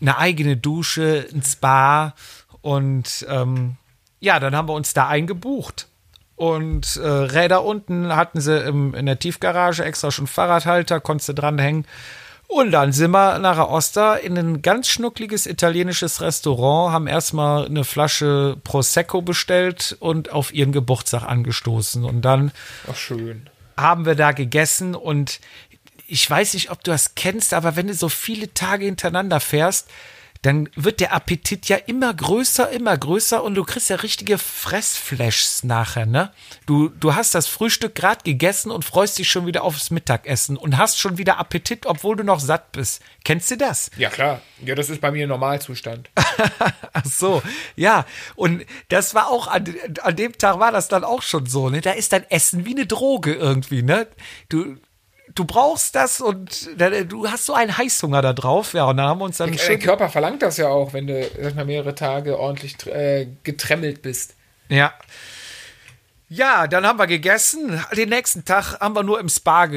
eine 0.00 0.18
eigene 0.18 0.56
Dusche, 0.56 1.26
ein 1.32 1.42
Spa 1.42 2.14
und 2.60 3.26
ähm, 3.28 3.76
ja, 4.20 4.38
dann 4.38 4.54
haben 4.54 4.68
wir 4.68 4.74
uns 4.74 4.94
da 4.94 5.08
eingebucht. 5.08 5.88
Und 6.36 6.96
äh, 6.96 7.06
Räder 7.06 7.62
unten 7.64 8.16
hatten 8.16 8.40
sie 8.40 8.58
im, 8.64 8.94
in 8.94 9.06
der 9.06 9.18
Tiefgarage 9.18 9.84
extra 9.84 10.10
schon 10.10 10.26
Fahrradhalter, 10.26 10.98
konntest 11.00 11.28
du 11.28 11.34
dranhängen. 11.34 11.86
Und 12.54 12.70
dann 12.70 12.92
sind 12.92 13.12
wir 13.12 13.38
nach 13.38 13.56
Aosta 13.56 14.14
in 14.14 14.36
ein 14.36 14.60
ganz 14.60 14.88
schnuckliges 14.88 15.46
italienisches 15.46 16.20
Restaurant, 16.20 16.92
haben 16.92 17.06
erstmal 17.06 17.64
eine 17.64 17.82
Flasche 17.82 18.58
Prosecco 18.62 19.22
bestellt 19.22 19.96
und 20.00 20.32
auf 20.32 20.52
ihren 20.52 20.70
Geburtstag 20.70 21.22
angestoßen. 21.22 22.04
Und 22.04 22.20
dann 22.22 22.52
haben 23.78 24.04
wir 24.04 24.16
da 24.16 24.32
gegessen 24.32 24.94
und 24.94 25.40
ich 26.06 26.28
weiß 26.28 26.52
nicht, 26.52 26.70
ob 26.70 26.84
du 26.84 26.90
das 26.90 27.14
kennst, 27.14 27.54
aber 27.54 27.74
wenn 27.74 27.86
du 27.86 27.94
so 27.94 28.10
viele 28.10 28.52
Tage 28.52 28.84
hintereinander 28.84 29.40
fährst, 29.40 29.88
dann 30.42 30.68
wird 30.74 30.98
der 30.98 31.14
Appetit 31.14 31.68
ja 31.68 31.76
immer 31.76 32.12
größer, 32.12 32.70
immer 32.70 32.96
größer 32.98 33.42
und 33.42 33.54
du 33.54 33.62
kriegst 33.62 33.90
ja 33.90 33.96
richtige 33.96 34.38
Fressflashs 34.38 35.62
nachher, 35.62 36.04
ne? 36.04 36.32
Du, 36.66 36.88
du 36.88 37.14
hast 37.14 37.36
das 37.36 37.46
Frühstück 37.46 37.94
gerade 37.94 38.24
gegessen 38.24 38.72
und 38.72 38.84
freust 38.84 39.18
dich 39.18 39.30
schon 39.30 39.46
wieder 39.46 39.62
aufs 39.62 39.90
Mittagessen 39.90 40.56
und 40.56 40.76
hast 40.78 40.98
schon 40.98 41.16
wieder 41.16 41.38
Appetit, 41.38 41.86
obwohl 41.86 42.16
du 42.16 42.24
noch 42.24 42.40
satt 42.40 42.72
bist. 42.72 43.02
Kennst 43.24 43.52
du 43.52 43.56
das? 43.56 43.92
Ja, 43.96 44.10
klar. 44.10 44.42
Ja, 44.64 44.74
das 44.74 44.90
ist 44.90 45.00
bei 45.00 45.12
mir 45.12 45.28
Normalzustand. 45.28 46.10
Ach 46.92 47.04
so, 47.04 47.40
ja. 47.76 48.04
Und 48.34 48.66
das 48.88 49.14
war 49.14 49.28
auch, 49.28 49.46
an, 49.46 49.72
an 50.02 50.16
dem 50.16 50.36
Tag 50.36 50.58
war 50.58 50.72
das 50.72 50.88
dann 50.88 51.04
auch 51.04 51.22
schon 51.22 51.46
so, 51.46 51.70
ne? 51.70 51.80
Da 51.80 51.92
ist 51.92 52.12
dein 52.12 52.28
Essen 52.30 52.66
wie 52.66 52.72
eine 52.72 52.86
Droge 52.86 53.32
irgendwie, 53.34 53.82
ne? 53.82 54.08
Du, 54.48 54.76
du 55.34 55.44
brauchst 55.44 55.94
das 55.94 56.20
und 56.20 56.68
da- 56.76 57.04
du 57.04 57.28
hast 57.28 57.46
so 57.46 57.54
einen 57.54 57.76
Heißhunger 57.76 58.22
da 58.22 58.32
drauf, 58.32 58.74
ja. 58.74 58.84
Und 58.84 58.96
dann 58.96 59.06
haben 59.06 59.20
wir 59.20 59.24
uns 59.24 59.36
dann 59.38 59.52
Der 59.52 59.58
schön. 59.58 59.78
Körper 59.80 60.08
verlangt 60.08 60.42
das 60.42 60.56
ja 60.56 60.68
auch, 60.68 60.92
wenn 60.92 61.06
du 61.06 61.28
sag 61.40 61.54
mal, 61.54 61.64
mehrere 61.64 61.94
Tage 61.94 62.38
ordentlich 62.38 62.76
äh, 62.86 63.26
getremmelt 63.42 64.02
bist. 64.02 64.34
Ja. 64.68 64.92
Ja, 66.28 66.66
dann 66.66 66.86
haben 66.86 66.98
wir 66.98 67.06
gegessen. 67.06 67.78
Den 67.94 68.08
nächsten 68.08 68.46
Tag 68.46 68.80
haben 68.80 68.94
wir 68.96 69.02
nur 69.02 69.20
im 69.20 69.28
Spa 69.28 69.68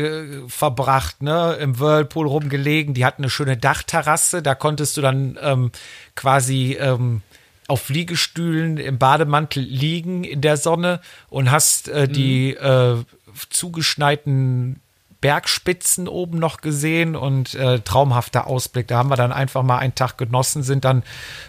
verbracht, 0.47 1.21
ne? 1.21 1.57
Im 1.59 1.79
Whirlpool 1.79 2.27
rumgelegen. 2.27 2.93
Die 2.93 3.03
hatten 3.03 3.23
eine 3.23 3.29
schöne 3.29 3.57
Dachterrasse. 3.57 4.41
Da 4.41 4.55
konntest 4.55 4.95
du 4.95 5.01
dann 5.01 5.37
ähm, 5.41 5.71
quasi 6.15 6.77
ähm, 6.79 7.23
auf 7.67 7.89
Liegestühlen 7.89 8.77
im 8.77 8.97
Bademantel 8.97 9.63
liegen 9.63 10.23
in 10.23 10.39
der 10.39 10.55
Sonne 10.55 11.01
und 11.29 11.51
hast 11.51 11.89
äh, 11.89 12.07
die 12.07 12.51
äh, 12.53 13.03
zugeschneiten 13.49 14.79
Bergspitzen 15.21 16.07
oben 16.07 16.39
noch 16.39 16.61
gesehen 16.61 17.15
und 17.15 17.55
äh, 17.55 17.79
traumhafter 17.79 18.47
Ausblick. 18.47 18.87
Da 18.87 18.97
haben 18.97 19.09
wir 19.09 19.15
dann 19.15 19.31
einfach 19.31 19.63
mal 19.63 19.77
einen 19.77 19.95
Tag 19.95 20.17
genossen, 20.17 20.63
sind 20.63 20.85
dann 20.85 21.03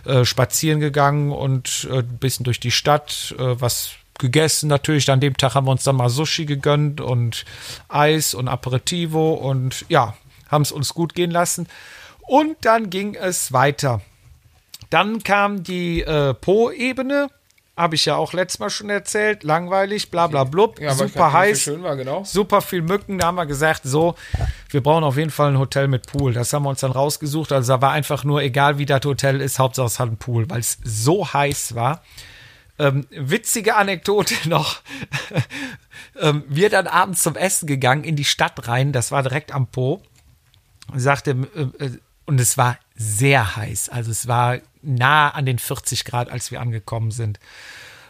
äh, 0.04 0.24
spazieren 0.24 0.80
gegangen 0.80 1.32
und 1.32 1.86
äh, 1.90 1.98
ein 1.98 2.18
bisschen 2.18 2.44
durch 2.44 2.60
die 2.60 2.70
Stadt, 2.70 3.34
äh, 3.38 3.60
was 3.60 3.90
gegessen 4.18 4.68
natürlich. 4.68 5.10
An 5.10 5.20
dem 5.20 5.36
Tag 5.36 5.54
haben 5.54 5.66
wir 5.66 5.72
uns 5.72 5.84
dann 5.84 5.96
mal 5.96 6.08
Sushi 6.08 6.46
gegönnt 6.46 7.00
und 7.00 7.44
Eis 7.88 8.34
und 8.34 8.48
Aperitivo 8.48 9.34
und 9.34 9.84
ja, 9.88 10.14
haben 10.48 10.62
es 10.62 10.72
uns 10.72 10.94
gut 10.94 11.14
gehen 11.14 11.30
lassen. 11.30 11.68
Und 12.22 12.56
dann 12.62 12.90
ging 12.90 13.14
es 13.14 13.52
weiter. 13.52 14.00
Dann 14.90 15.22
kam 15.22 15.62
die 15.62 16.02
äh, 16.02 16.34
Po-Ebene, 16.34 17.28
habe 17.76 17.94
ich 17.94 18.06
ja 18.06 18.16
auch 18.16 18.32
letztes 18.32 18.58
Mal 18.58 18.70
schon 18.70 18.88
erzählt, 18.88 19.42
langweilig, 19.42 20.10
bla 20.10 20.26
bla 20.28 20.44
blub, 20.44 20.80
Ja, 20.80 20.94
super 20.94 21.32
heiß 21.32 21.70
war, 21.82 21.96
genau. 21.96 22.24
super 22.24 22.62
viel 22.62 22.80
Mücken. 22.80 23.18
Da 23.18 23.26
haben 23.26 23.34
wir 23.34 23.44
gesagt, 23.46 23.82
so, 23.84 24.14
wir 24.70 24.82
brauchen 24.82 25.04
auf 25.04 25.18
jeden 25.18 25.30
Fall 25.30 25.50
ein 25.52 25.58
Hotel 25.58 25.86
mit 25.86 26.06
Pool. 26.06 26.32
Das 26.32 26.52
haben 26.52 26.62
wir 26.62 26.70
uns 26.70 26.80
dann 26.80 26.92
rausgesucht. 26.92 27.52
Also 27.52 27.74
da 27.74 27.82
war 27.82 27.92
einfach 27.92 28.24
nur, 28.24 28.40
egal 28.40 28.78
wie 28.78 28.86
das 28.86 29.04
Hotel 29.04 29.42
ist, 29.42 29.58
Hauptsache 29.58 29.86
es 29.86 30.00
hat 30.00 30.08
einen 30.08 30.16
Pool, 30.16 30.48
weil 30.48 30.60
es 30.60 30.78
so 30.84 31.32
heiß 31.32 31.74
war. 31.74 32.02
Ähm, 32.78 33.06
witzige 33.10 33.76
Anekdote 33.76 34.34
noch. 34.48 34.80
ähm, 36.20 36.44
wir 36.48 36.70
dann 36.70 36.86
abends 36.86 37.22
zum 37.22 37.36
Essen 37.36 37.66
gegangen 37.66 38.04
in 38.04 38.16
die 38.16 38.24
Stadt 38.24 38.68
rein. 38.68 38.92
Das 38.92 39.12
war 39.12 39.22
direkt 39.22 39.52
am 39.52 39.66
Po. 39.66 40.02
Sagte, 40.94 41.32
äh, 41.54 41.84
äh, 41.84 41.90
und 42.26 42.40
es 42.40 42.58
war 42.58 42.78
sehr 42.94 43.56
heiß. 43.56 43.88
Also 43.88 44.10
es 44.10 44.26
war 44.26 44.58
nah 44.82 45.30
an 45.30 45.46
den 45.46 45.58
40 45.58 46.04
Grad, 46.04 46.30
als 46.30 46.50
wir 46.50 46.60
angekommen 46.60 47.10
sind. 47.10 47.38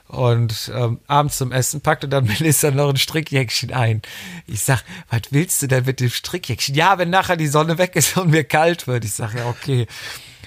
Und 0.09 0.71
ähm, 0.75 1.01
abends 1.09 1.39
zum 1.39 1.51
Essen 1.53 1.81
packte 1.81 2.09
dann 2.09 2.25
Melissa 2.27 2.71
noch 2.71 2.89
ein 2.89 2.97
Strickjäckchen 2.97 3.73
ein. 3.73 4.03
Ich 4.47 4.62
sag, 4.62 4.83
was 5.11 5.23
willst 5.31 5.62
du 5.62 5.67
denn 5.67 5.85
mit 5.85 6.01
dem 6.01 6.11
Strickjäckchen? 6.11 6.75
Ja, 6.75 6.99
wenn 6.99 7.11
nachher 7.11 7.37
die 7.37 7.49
Sonne 7.49 7.79
weg 7.79 7.97
ist 7.97 8.17
und 8.17 8.31
mir 8.31 8.45
kalt 8.45 8.87
wird. 8.87 9.05
Ich 9.05 9.14
sag, 9.14 9.35
ja, 9.35 9.47
okay. 9.47 9.87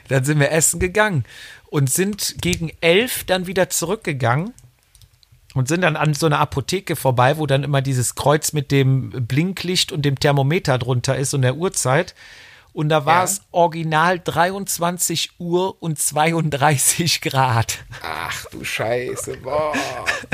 Dann 0.08 0.24
sind 0.24 0.40
wir 0.40 0.52
essen 0.52 0.80
gegangen 0.80 1.26
und 1.68 1.90
sind 1.90 2.36
gegen 2.42 2.72
elf 2.82 3.26
dann 3.26 3.48
wieder 3.48 3.70
zurückgegangen 3.70 4.54
und 5.54 5.68
sind 5.68 5.82
dann 5.82 5.96
an 5.96 6.14
so 6.14 6.26
einer 6.26 6.40
Apotheke 6.40 6.96
vorbei, 6.96 7.38
wo 7.38 7.46
dann 7.46 7.64
immer 7.64 7.82
dieses 7.82 8.16
Kreuz 8.16 8.54
mit 8.54 8.72
dem 8.72 9.10
Blinklicht 9.28 9.92
und 9.92 10.04
dem 10.04 10.18
Thermometer 10.18 10.78
drunter 10.78 11.18
ist 11.18 11.34
und 11.34 11.42
der 11.42 11.58
Uhrzeit. 11.58 12.16
Und 12.74 12.90
da 12.90 13.06
war 13.06 13.20
Ja. 13.20 13.24
es 13.24 13.42
original 13.52 14.20
23 14.20 15.32
Uhr 15.40 15.82
und 15.82 16.00
32 16.00 17.22
Grad. 17.22 17.80
Ach 18.04 18.46
du 18.52 18.64
Scheiße, 18.64 19.38
boah. 19.38 19.74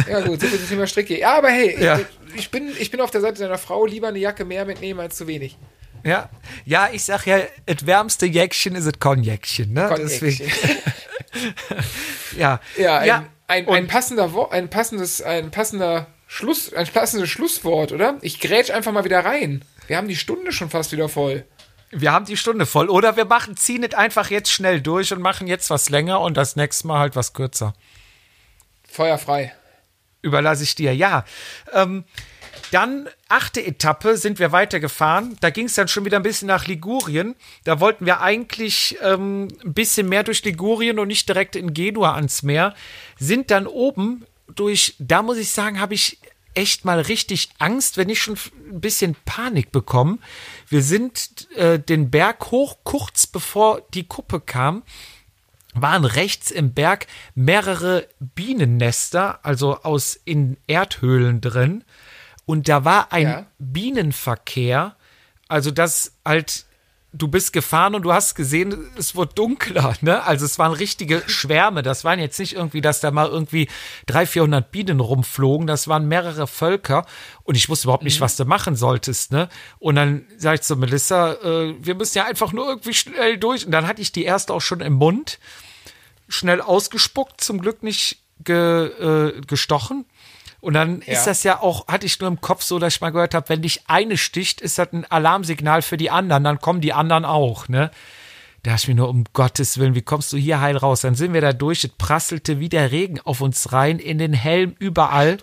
Ja 0.09 0.19
gut, 0.21 0.41
so 0.41 0.47
viel 0.47 0.59
zum 0.59 0.69
Thema 0.69 0.87
Stricke. 0.87 1.17
Ja, 1.19 1.37
aber 1.37 1.49
hey, 1.49 1.81
Ja. 1.81 1.99
ich, 1.99 2.05
ich, 2.35 2.51
bin, 2.51 2.69
ich 2.77 2.91
bin 2.91 3.01
auf 3.01 3.11
der 3.11 3.21
Seite 3.21 3.41
deiner 3.41 3.57
Frau, 3.57 3.85
lieber 3.85 4.09
eine 4.09 4.19
Jacke 4.19 4.45
mehr 4.45 4.65
mitnehmen 4.65 4.99
als 4.99 5.15
zu 5.17 5.27
wenig. 5.27 5.57
Ja, 6.03 6.29
ja, 6.65 6.89
ich 6.91 7.03
sag 7.03 7.25
ja, 7.25 7.39
das 7.65 7.85
wärmste 7.87 8.27
Jäckchen 8.27 8.75
ist 8.75 8.85
das 8.85 8.99
Konjäckchen, 8.99 9.73
ne? 9.73 9.87
Konjäckchen. 9.87 10.51
Ja, 12.37 12.59
Ja, 12.77 12.97
ein, 12.99 13.07
ja. 13.07 13.25
ein, 13.47 13.67
ein 13.67 13.87
passender 13.87 14.33
Wo 14.33 14.45
ein 14.47 14.69
passendes, 14.69 15.21
ein 15.21 15.51
passender 15.51 16.07
Schluss, 16.27 16.73
ein 16.73 16.87
passendes 16.87 17.29
Schlusswort, 17.29 17.91
oder? 17.91 18.17
Ich 18.21 18.39
grätsch 18.39 18.71
einfach 18.71 18.91
mal 18.91 19.03
wieder 19.05 19.23
rein. 19.25 19.63
Wir 19.87 19.97
haben 19.97 20.07
die 20.07 20.15
Stunde 20.15 20.51
schon 20.51 20.69
fast 20.69 20.91
wieder 20.91 21.09
voll. 21.09 21.45
Wir 22.01 22.11
haben 22.11 22.25
die 22.25 22.37
Stunde 22.37 22.65
voll. 22.65 22.89
Oder 22.89 23.15
wir 23.17 23.25
machen, 23.25 23.57
ziehen 23.57 23.83
es 23.83 23.93
einfach 23.93 24.29
jetzt 24.29 24.51
schnell 24.51 24.81
durch 24.81 25.13
und 25.13 25.21
machen 25.21 25.47
jetzt 25.47 25.69
was 25.69 25.89
länger 25.89 26.21
und 26.21 26.37
das 26.37 26.55
nächste 26.55 26.87
Mal 26.87 26.99
halt 26.99 27.15
was 27.15 27.33
kürzer. 27.33 27.73
Feuer 28.87 29.17
frei. 29.17 29.53
Überlasse 30.21 30.63
ich 30.63 30.75
dir, 30.75 30.95
ja. 30.95 31.25
Ähm, 31.73 32.05
dann, 32.71 33.07
achte 33.29 33.65
Etappe, 33.65 34.17
sind 34.17 34.39
wir 34.39 34.51
weitergefahren. 34.51 35.37
Da 35.39 35.49
ging 35.49 35.65
es 35.67 35.75
dann 35.75 35.87
schon 35.87 36.05
wieder 36.05 36.17
ein 36.17 36.23
bisschen 36.23 36.47
nach 36.47 36.67
Ligurien. 36.67 37.35
Da 37.63 37.79
wollten 37.79 38.05
wir 38.05 38.21
eigentlich 38.21 38.97
ähm, 39.01 39.49
ein 39.63 39.73
bisschen 39.73 40.09
mehr 40.09 40.23
durch 40.23 40.43
Ligurien 40.43 40.99
und 40.99 41.07
nicht 41.07 41.29
direkt 41.29 41.55
in 41.55 41.73
Genua 41.73 42.15
ans 42.15 42.43
Meer. 42.43 42.73
Sind 43.19 43.51
dann 43.51 43.67
oben 43.67 44.25
durch, 44.47 44.95
da 44.99 45.21
muss 45.21 45.37
ich 45.37 45.51
sagen, 45.51 45.79
habe 45.79 45.93
ich 45.93 46.19
echt 46.55 46.85
mal 46.85 46.99
richtig 46.99 47.49
Angst, 47.59 47.97
wenn 47.97 48.09
ich 48.09 48.21
schon 48.21 48.37
ein 48.71 48.81
bisschen 48.81 49.15
Panik 49.25 49.71
bekommen. 49.71 50.21
Wir 50.67 50.81
sind 50.81 51.49
äh, 51.55 51.79
den 51.79 52.09
Berg 52.09 52.51
hoch, 52.51 52.77
kurz 52.83 53.27
bevor 53.27 53.81
die 53.93 54.07
Kuppe 54.07 54.39
kam 54.39 54.83
waren 55.75 56.05
rechts 56.05 56.51
im 56.51 56.73
Berg 56.73 57.05
mehrere 57.35 58.07
Bienennester, 58.19 59.39
also 59.43 59.81
aus 59.81 60.19
in 60.25 60.57
Erdhöhlen 60.67 61.41
drin. 61.41 61.83
Und 62.45 62.69
da 62.69 62.85
war 62.85 63.11
ein 63.11 63.27
Ja. 63.27 63.45
Bienenverkehr, 63.59 64.95
also 65.47 65.71
das 65.71 66.13
halt, 66.23 66.65
du 67.17 67.27
bist 67.27 67.53
gefahren 67.53 67.95
und 67.95 68.03
du 68.03 68.13
hast 68.13 68.35
gesehen, 68.35 68.91
es 68.97 69.15
wird 69.15 69.37
dunkler, 69.37 69.95
ne? 70.01 70.23
Also 70.23 70.45
es 70.45 70.59
waren 70.59 70.73
richtige 70.73 71.23
Schwärme. 71.27 71.81
Das 71.81 72.03
waren 72.03 72.19
jetzt 72.19 72.39
nicht 72.39 72.53
irgendwie, 72.53 72.81
dass 72.81 72.99
da 72.99 73.11
mal 73.11 73.27
irgendwie 73.27 73.67
300, 74.07 74.29
400 74.29 74.71
Bienen 74.71 74.99
rumflogen. 74.99 75.67
Das 75.67 75.87
waren 75.87 76.07
mehrere 76.07 76.47
Völker. 76.47 77.05
Und 77.43 77.55
ich 77.55 77.69
wusste 77.69 77.87
überhaupt 77.87 78.03
nicht, 78.03 78.21
was 78.21 78.35
du 78.35 78.45
machen 78.45 78.75
solltest, 78.75 79.31
ne? 79.31 79.49
Und 79.79 79.95
dann 79.95 80.25
sag 80.37 80.55
ich 80.55 80.61
zu 80.61 80.75
Melissa, 80.75 81.33
äh, 81.33 81.75
wir 81.79 81.95
müssen 81.95 82.17
ja 82.17 82.25
einfach 82.25 82.51
nur 82.51 82.67
irgendwie 82.67 82.93
schnell 82.93 83.37
durch. 83.37 83.65
Und 83.65 83.71
dann 83.71 83.87
hatte 83.87 84.01
ich 84.01 84.11
die 84.11 84.25
erste 84.25 84.53
auch 84.53 84.61
schon 84.61 84.81
im 84.81 84.93
Mund 84.93 85.39
schnell 86.27 86.61
ausgespuckt, 86.61 87.41
zum 87.41 87.61
Glück 87.61 87.83
nicht 87.83 88.19
ge, 88.43 88.87
äh, 88.87 89.41
gestochen. 89.41 90.05
Und 90.65 90.73
dann 90.73 91.01
Ja. 91.05 91.13
ist 91.13 91.27
das 91.27 91.43
ja 91.43 91.61
auch, 91.61 91.87
hatte 91.87 92.07
ich 92.07 92.19
nur 92.19 92.27
im 92.27 92.41
Kopf 92.41 92.63
so, 92.63 92.79
dass 92.79 92.95
ich 92.95 93.01
mal 93.01 93.11
gehört 93.11 93.35
habe, 93.35 93.49
wenn 93.49 93.61
dich 93.61 93.81
eine 93.87 94.17
sticht, 94.17 94.61
ist 94.61 94.79
das 94.79 94.91
ein 94.93 95.05
Alarmsignal 95.05 95.81
für 95.83 95.95
die 95.97 96.09
anderen, 96.09 96.43
dann 96.43 96.59
kommen 96.59 96.81
die 96.81 96.91
anderen 96.91 97.23
auch, 97.23 97.67
ne? 97.67 97.91
Da 98.63 98.71
dachte 98.71 98.83
ich 98.85 98.87
mir 98.87 98.95
nur, 98.95 99.09
um 99.09 99.25
Gottes 99.33 99.77
Willen, 99.77 99.93
wie 99.93 100.01
kommst 100.01 100.33
du 100.33 100.37
hier 100.37 100.59
heil 100.59 100.75
raus? 100.75 101.01
Dann 101.01 101.13
sind 101.13 101.33
wir 101.33 101.41
da 101.41 101.53
durch, 101.53 101.83
es 101.83 101.91
prasselte 101.91 102.59
wie 102.59 102.67
der 102.67 102.91
Regen 102.91 103.19
auf 103.19 103.41
uns 103.41 103.73
rein, 103.73 103.99
in 103.99 104.17
den 104.17 104.33
Helm, 104.33 104.75
überall. 104.79 105.37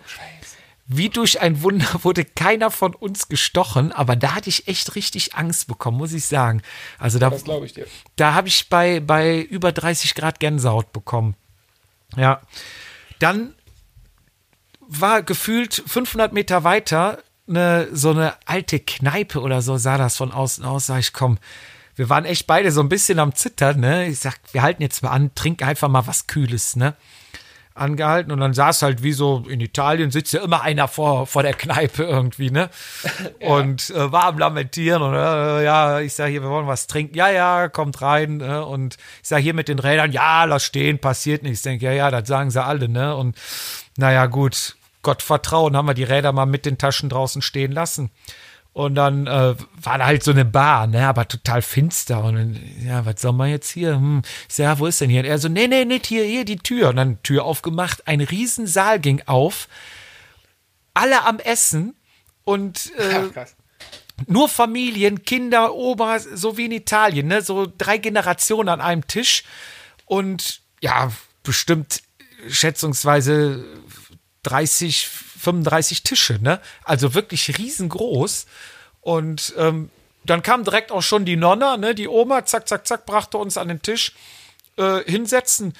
Wie 0.87 1.07
durch 1.07 1.39
ein 1.39 1.61
Wunder 1.63 1.87
wurde 2.03 2.25
keiner 2.25 2.69
von 2.69 2.93
uns 2.93 3.29
gestochen, 3.29 3.93
aber 3.93 4.17
da 4.17 4.35
hatte 4.35 4.49
ich 4.49 4.67
echt 4.67 4.95
richtig 4.95 5.35
Angst 5.35 5.67
bekommen, 5.69 5.97
muss 5.99 6.11
ich 6.11 6.25
sagen. 6.25 6.61
Also 6.99 7.17
da, 7.17 7.29
Das 7.29 7.45
glaube 7.45 7.65
ich 7.65 7.71
dir. 7.73 7.87
da 8.17 8.33
habe 8.33 8.49
ich 8.49 8.67
bei, 8.67 8.99
bei 8.99 9.39
über 9.39 9.71
30 9.71 10.15
Grad 10.15 10.41
Gänsehaut 10.41 10.91
bekommen. 10.91 11.35
Ja. 12.17 12.41
Dann 13.19 13.53
war 14.99 15.23
gefühlt 15.23 15.83
500 15.85 16.33
Meter 16.33 16.63
weiter 16.63 17.19
eine, 17.47 17.87
so 17.91 18.11
eine 18.11 18.35
alte 18.45 18.79
Kneipe 18.79 19.41
oder 19.41 19.61
so 19.61 19.77
sah 19.77 19.97
das 19.97 20.17
von 20.17 20.31
außen 20.31 20.63
aus. 20.63 20.87
Sag 20.87 20.99
ich, 20.99 21.13
komm, 21.13 21.37
wir 21.95 22.09
waren 22.09 22.25
echt 22.25 22.47
beide 22.47 22.71
so 22.71 22.81
ein 22.81 22.89
bisschen 22.89 23.19
am 23.19 23.35
Zittern, 23.35 23.79
ne? 23.79 24.07
Ich 24.07 24.19
sag, 24.19 24.39
wir 24.51 24.61
halten 24.61 24.81
jetzt 24.81 25.03
mal 25.03 25.11
an, 25.11 25.31
trink 25.35 25.61
einfach 25.61 25.89
mal 25.89 26.07
was 26.07 26.27
Kühles, 26.27 26.75
ne? 26.75 26.95
Angehalten 27.75 28.31
und 28.31 28.39
dann 28.39 28.53
saß 28.53 28.83
halt 28.83 29.01
wie 29.01 29.13
so 29.13 29.45
in 29.49 29.59
Italien 29.59 30.11
sitzt 30.11 30.31
ja 30.31 30.43
immer 30.43 30.61
einer 30.61 30.87
vor, 30.87 31.25
vor 31.25 31.41
der 31.41 31.55
Kneipe 31.55 32.03
irgendwie, 32.03 32.51
ne? 32.51 32.69
Und 33.39 33.89
äh, 33.89 34.11
war 34.11 34.25
am 34.25 34.37
Lamentieren 34.37 35.01
und 35.01 35.15
äh, 35.15 35.63
ja, 35.63 35.99
ich 35.99 36.13
sag 36.13 36.27
hier, 36.27 36.43
wir 36.43 36.49
wollen 36.49 36.67
was 36.67 36.85
trinken. 36.85 37.15
Ja, 37.15 37.29
ja, 37.31 37.67
kommt 37.69 38.01
rein. 38.01 38.41
Äh, 38.41 38.57
und 38.57 38.97
ich 39.21 39.27
sag 39.27 39.41
hier 39.41 39.55
mit 39.55 39.67
den 39.67 39.79
Rädern, 39.79 40.11
ja, 40.11 40.43
lass 40.43 40.63
stehen, 40.63 40.99
passiert 40.99 41.41
nichts. 41.41 41.59
Ich 41.59 41.63
denke, 41.63 41.85
ja, 41.85 41.93
ja, 41.93 42.11
das 42.11 42.27
sagen 42.27 42.51
sie 42.51 42.63
alle, 42.63 42.89
ne? 42.89 43.15
Und 43.15 43.35
naja, 43.97 44.27
gut, 44.27 44.75
Gott 45.03 45.21
vertrauen, 45.21 45.77
haben 45.77 45.87
wir 45.87 45.93
die 45.93 46.03
Räder 46.03 46.31
mal 46.31 46.45
mit 46.45 46.65
den 46.65 46.77
Taschen 46.77 47.09
draußen 47.09 47.41
stehen 47.41 47.71
lassen. 47.71 48.09
Und 48.73 48.95
dann 48.95 49.27
äh, 49.27 49.55
war 49.75 49.97
da 49.99 50.05
halt 50.05 50.23
so 50.23 50.31
eine 50.31 50.45
Bar, 50.45 50.87
ne, 50.87 51.07
aber 51.07 51.27
total 51.27 51.61
finster. 51.61 52.23
Und 52.23 52.35
dann, 52.35 52.59
ja, 52.83 53.05
was 53.05 53.21
soll 53.21 53.33
man 53.33 53.51
jetzt 53.51 53.69
hier? 53.69 53.93
Hm. 53.93 54.23
Ich 54.49 54.55
sag, 54.55 54.63
ja, 54.63 54.79
wo 54.79 54.87
ist 54.87 54.99
denn 54.99 55.11
hier? 55.11 55.19
Und 55.19 55.27
er 55.27 55.37
so, 55.37 55.47
nee, 55.47 55.67
nee, 55.67 55.85
nicht 55.85 56.07
hier, 56.07 56.23
hier 56.23 56.43
die 56.43 56.57
Tür. 56.57 56.89
Und 56.89 56.95
dann 56.95 57.21
Tür 57.21 57.45
aufgemacht, 57.45 58.07
ein 58.07 58.19
Riesensaal 58.19 58.99
ging 58.99 59.21
auf, 59.27 59.67
alle 60.95 61.23
am 61.25 61.37
Essen 61.37 61.95
und 62.45 62.91
äh, 62.97 63.29
krass. 63.29 63.55
nur 64.25 64.49
Familien, 64.49 65.23
Kinder, 65.23 65.75
Oma, 65.75 66.17
so 66.19 66.57
wie 66.57 66.65
in 66.65 66.71
Italien, 66.71 67.27
ne? 67.27 67.43
So 67.43 67.71
drei 67.77 67.99
Generationen 67.99 68.69
an 68.69 68.81
einem 68.81 69.05
Tisch 69.05 69.43
und 70.05 70.61
ja, 70.81 71.11
bestimmt 71.43 72.01
schätzungsweise 72.49 73.63
30, 74.43 75.07
35 75.07 76.03
Tische, 76.03 76.39
ne? 76.41 76.59
Also 76.83 77.13
wirklich 77.13 77.57
riesengroß. 77.57 78.45
Und 79.01 79.53
ähm, 79.57 79.89
dann 80.25 80.41
kam 80.41 80.63
direkt 80.63 80.91
auch 80.91 81.01
schon 81.01 81.25
die 81.25 81.35
Nonna, 81.35 81.77
ne? 81.77 81.95
Die 81.95 82.07
Oma, 82.07 82.45
zack, 82.45 82.67
zack, 82.67 82.87
zack, 82.87 83.05
brachte 83.05 83.37
uns 83.37 83.57
an 83.57 83.67
den 83.67 83.81
Tisch. 83.81 84.13
Äh, 84.77 85.03
hinsetzen. 85.05 85.73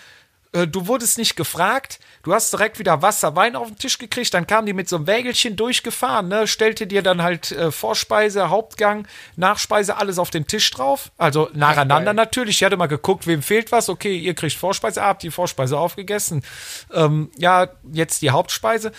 Äh, 0.54 0.68
du 0.68 0.88
wurdest 0.88 1.18
nicht 1.18 1.36
gefragt. 1.36 2.00
Du 2.22 2.34
hast 2.34 2.54
direkt 2.54 2.80
wieder 2.80 3.02
Wasser, 3.02 3.36
Wein 3.36 3.56
auf 3.56 3.68
den 3.68 3.78
Tisch 3.78 3.98
gekriegt. 3.98 4.34
Dann 4.34 4.48
kam 4.48 4.66
die 4.66 4.74
mit 4.74 4.88
so 4.88 4.96
einem 4.96 5.08
Wägelchen 5.08 5.56
durchgefahren, 5.56 6.30
ne? 6.30 6.48
Stellte 6.48 6.88
dir 6.88 7.02
dann 7.02 7.22
halt 7.22 7.52
äh, 7.52 7.72
Vorspeise, 7.72 8.50
Hauptgang, 8.50 9.08
Nachspeise, 9.36 9.98
alles 9.98 10.20
auf 10.20 10.30
den 10.30 10.48
Tisch 10.48 10.70
drauf. 10.72 11.12
Also 11.18 11.50
nacheinander 11.54 12.14
geil. 12.14 12.14
natürlich. 12.14 12.58
Ich 12.58 12.64
hatte 12.64 12.78
mal 12.78 12.88
geguckt, 12.88 13.28
wem 13.28 13.42
fehlt 13.42 13.72
was. 13.72 13.90
Okay, 13.90 14.18
ihr 14.18 14.36
kriegt 14.36 14.56
Vorspeise, 14.56 15.02
ah, 15.04 15.08
habt 15.08 15.24
die 15.24 15.32
Vorspeise 15.32 15.78
aufgegessen. 15.78 16.44
Ähm, 16.94 17.32
ja, 17.38 17.68
jetzt 17.92 18.22
die 18.22 18.30
Hauptspeise. 18.30 18.92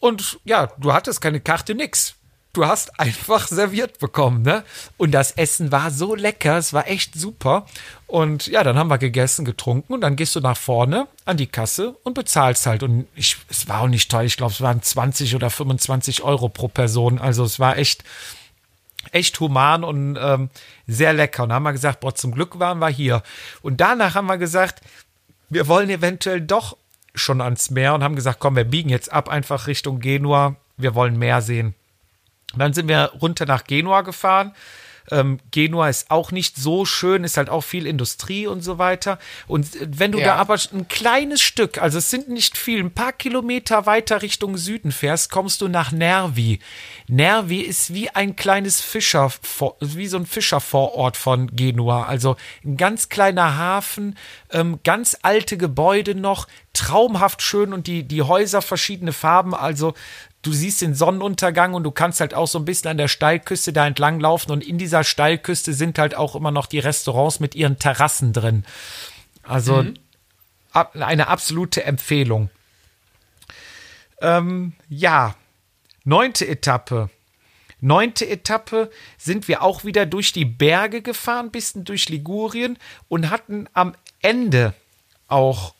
Und 0.00 0.40
ja, 0.44 0.68
du 0.78 0.92
hattest 0.92 1.20
keine 1.20 1.40
Karte, 1.40 1.74
nix. 1.74 2.15
Du 2.56 2.66
hast 2.66 2.98
einfach 2.98 3.48
serviert 3.48 3.98
bekommen, 3.98 4.40
ne? 4.40 4.64
Und 4.96 5.10
das 5.10 5.32
Essen 5.32 5.72
war 5.72 5.90
so 5.90 6.14
lecker, 6.14 6.56
es 6.56 6.72
war 6.72 6.88
echt 6.88 7.14
super. 7.14 7.66
Und 8.06 8.46
ja, 8.46 8.64
dann 8.64 8.78
haben 8.78 8.88
wir 8.88 8.96
gegessen, 8.96 9.44
getrunken 9.44 9.92
und 9.92 10.00
dann 10.00 10.16
gehst 10.16 10.34
du 10.36 10.40
nach 10.40 10.56
vorne 10.56 11.06
an 11.26 11.36
die 11.36 11.48
Kasse 11.48 11.96
und 12.02 12.14
bezahlst 12.14 12.64
halt. 12.64 12.82
Und 12.82 13.06
ich, 13.14 13.36
es 13.50 13.68
war 13.68 13.82
auch 13.82 13.88
nicht 13.88 14.10
teuer, 14.10 14.22
ich 14.22 14.38
glaube, 14.38 14.54
es 14.54 14.62
waren 14.62 14.80
20 14.80 15.34
oder 15.34 15.50
25 15.50 16.22
Euro 16.22 16.48
pro 16.48 16.68
Person. 16.68 17.18
Also 17.18 17.44
es 17.44 17.60
war 17.60 17.76
echt, 17.76 18.04
echt 19.12 19.38
human 19.38 19.84
und 19.84 20.16
ähm, 20.18 20.48
sehr 20.86 21.12
lecker. 21.12 21.42
Und 21.42 21.50
dann 21.50 21.56
haben 21.56 21.64
wir 21.64 21.72
gesagt, 21.72 22.00
boah, 22.00 22.14
zum 22.14 22.32
Glück 22.32 22.58
waren 22.58 22.78
wir 22.78 22.88
hier. 22.88 23.22
Und 23.60 23.82
danach 23.82 24.14
haben 24.14 24.28
wir 24.28 24.38
gesagt, 24.38 24.80
wir 25.50 25.68
wollen 25.68 25.90
eventuell 25.90 26.40
doch 26.40 26.78
schon 27.14 27.42
ans 27.42 27.68
Meer 27.68 27.92
und 27.92 28.02
haben 28.02 28.16
gesagt, 28.16 28.38
komm, 28.40 28.56
wir 28.56 28.64
biegen 28.64 28.88
jetzt 28.88 29.12
ab 29.12 29.28
einfach 29.28 29.66
Richtung 29.66 30.00
Genua. 30.00 30.56
Wir 30.78 30.94
wollen 30.94 31.18
Meer 31.18 31.42
sehen. 31.42 31.74
Dann 32.56 32.72
sind 32.72 32.88
wir 32.88 33.12
runter 33.20 33.46
nach 33.46 33.64
Genua 33.64 34.02
gefahren. 34.02 34.54
Ähm, 35.10 35.38
Genua 35.52 35.88
ist 35.88 36.10
auch 36.10 36.32
nicht 36.32 36.56
so 36.56 36.84
schön, 36.84 37.22
ist 37.22 37.36
halt 37.36 37.48
auch 37.48 37.60
viel 37.60 37.86
Industrie 37.86 38.48
und 38.48 38.62
so 38.62 38.78
weiter. 38.78 39.18
Und 39.46 39.76
äh, 39.76 39.86
wenn 39.88 40.10
du 40.10 40.18
Ja. 40.18 40.26
da 40.26 40.34
aber 40.36 40.58
ein 40.72 40.88
kleines 40.88 41.42
Stück, 41.42 41.78
also 41.80 41.98
es 41.98 42.10
sind 42.10 42.28
nicht 42.28 42.58
viel, 42.58 42.80
ein 42.80 42.90
paar 42.90 43.12
Kilometer 43.12 43.86
weiter 43.86 44.22
Richtung 44.22 44.56
Süden 44.56 44.90
fährst, 44.90 45.30
kommst 45.30 45.60
du 45.60 45.68
nach 45.68 45.92
Nervi. 45.92 46.58
Nervi 47.06 47.60
ist 47.60 47.94
wie 47.94 48.10
ein 48.10 48.34
kleines 48.34 48.80
Fischer, 48.80 49.30
wie 49.80 50.08
so 50.08 50.16
ein 50.16 50.26
Fischervorort 50.26 51.16
von 51.16 51.54
Genua. 51.54 52.06
Also 52.06 52.36
ein 52.64 52.76
ganz 52.76 53.08
kleiner 53.08 53.56
Hafen, 53.56 54.16
ähm, 54.50 54.80
ganz 54.82 55.16
alte 55.22 55.56
Gebäude 55.56 56.16
noch, 56.16 56.48
traumhaft 56.72 57.42
schön 57.42 57.72
und 57.72 57.86
die, 57.86 58.02
die 58.02 58.22
Häuser 58.22 58.60
verschiedene 58.60 59.12
Farben. 59.12 59.54
Also 59.54 59.94
du 60.46 60.52
siehst 60.52 60.80
den 60.80 60.94
Sonnenuntergang 60.94 61.74
und 61.74 61.82
du 61.82 61.90
kannst 61.90 62.20
halt 62.20 62.34
auch 62.34 62.46
so 62.46 62.58
ein 62.58 62.64
bisschen 62.64 62.90
an 62.90 62.98
der 62.98 63.08
Steilküste 63.08 63.72
da 63.72 63.86
entlang 63.86 64.20
laufen 64.20 64.52
und 64.52 64.64
in 64.64 64.78
dieser 64.78 65.04
Steilküste 65.04 65.72
sind 65.72 65.98
halt 65.98 66.14
auch 66.14 66.34
immer 66.34 66.50
noch 66.50 66.66
die 66.66 66.78
Restaurants 66.78 67.40
mit 67.40 67.54
ihren 67.54 67.78
Terrassen 67.78 68.32
drin. 68.32 68.64
Also 69.42 69.84
ab, 70.72 70.96
eine 70.96 71.28
absolute 71.28 71.84
Empfehlung. 71.84 72.50
Ähm, 74.20 74.72
ja, 74.88 75.34
neunte 76.04 76.46
Etappe. 76.46 77.10
Neunte 77.80 78.28
Etappe 78.28 78.90
sind 79.18 79.48
wir 79.48 79.62
auch 79.62 79.84
wieder 79.84 80.06
durch 80.06 80.32
die 80.32 80.46
Berge 80.46 81.02
gefahren, 81.02 81.50
bisschen 81.50 81.84
durch 81.84 82.08
Ligurien 82.08 82.78
und 83.08 83.30
hatten 83.30 83.68
am 83.74 83.94
Ende 84.22 84.74
auch 85.28 85.75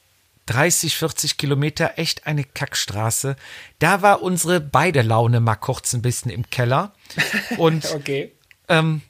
30, 0.47 0.97
40 0.97 1.39
Kilometer 1.39 1.95
echt 1.97 2.27
eine 2.27 2.45
Kackstraße. 2.45 3.37
Da 3.79 4.03
war 4.03 4.23
unsere 4.23 4.61
beide 4.61 5.03
Laune 5.03 5.41
mal 5.41 5.57
kurz 5.57 5.93
ein 5.93 6.03
bisschen 6.03 6.31
im 6.31 6.49
Keller. 6.51 6.93
Und 7.59 7.85
Okay. 7.93 8.33
ähm, 8.69 9.03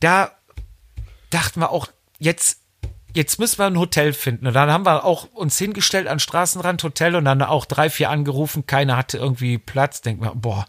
da 0.00 0.32
dachten 1.30 1.60
wir 1.60 1.70
auch, 1.70 1.88
jetzt, 2.18 2.58
jetzt 3.14 3.38
müssen 3.38 3.58
wir 3.58 3.66
ein 3.66 3.78
Hotel 3.78 4.12
finden. 4.12 4.46
Und 4.46 4.54
dann 4.54 4.70
haben 4.70 4.86
wir 4.86 5.04
auch 5.04 5.24
uns 5.32 5.58
hingestellt 5.58 6.06
an 6.06 6.18
Straßenrand 6.20 6.82
Hotel 6.82 7.14
und 7.14 7.24
dann 7.24 7.42
auch 7.42 7.66
drei, 7.66 7.90
vier 7.90 8.10
angerufen. 8.10 8.66
Keiner 8.66 8.96
hatte 8.96 9.18
irgendwie 9.18 9.58
Platz. 9.58 10.00
Denkt 10.00 10.22
man, 10.22 10.40
boah. 10.40 10.66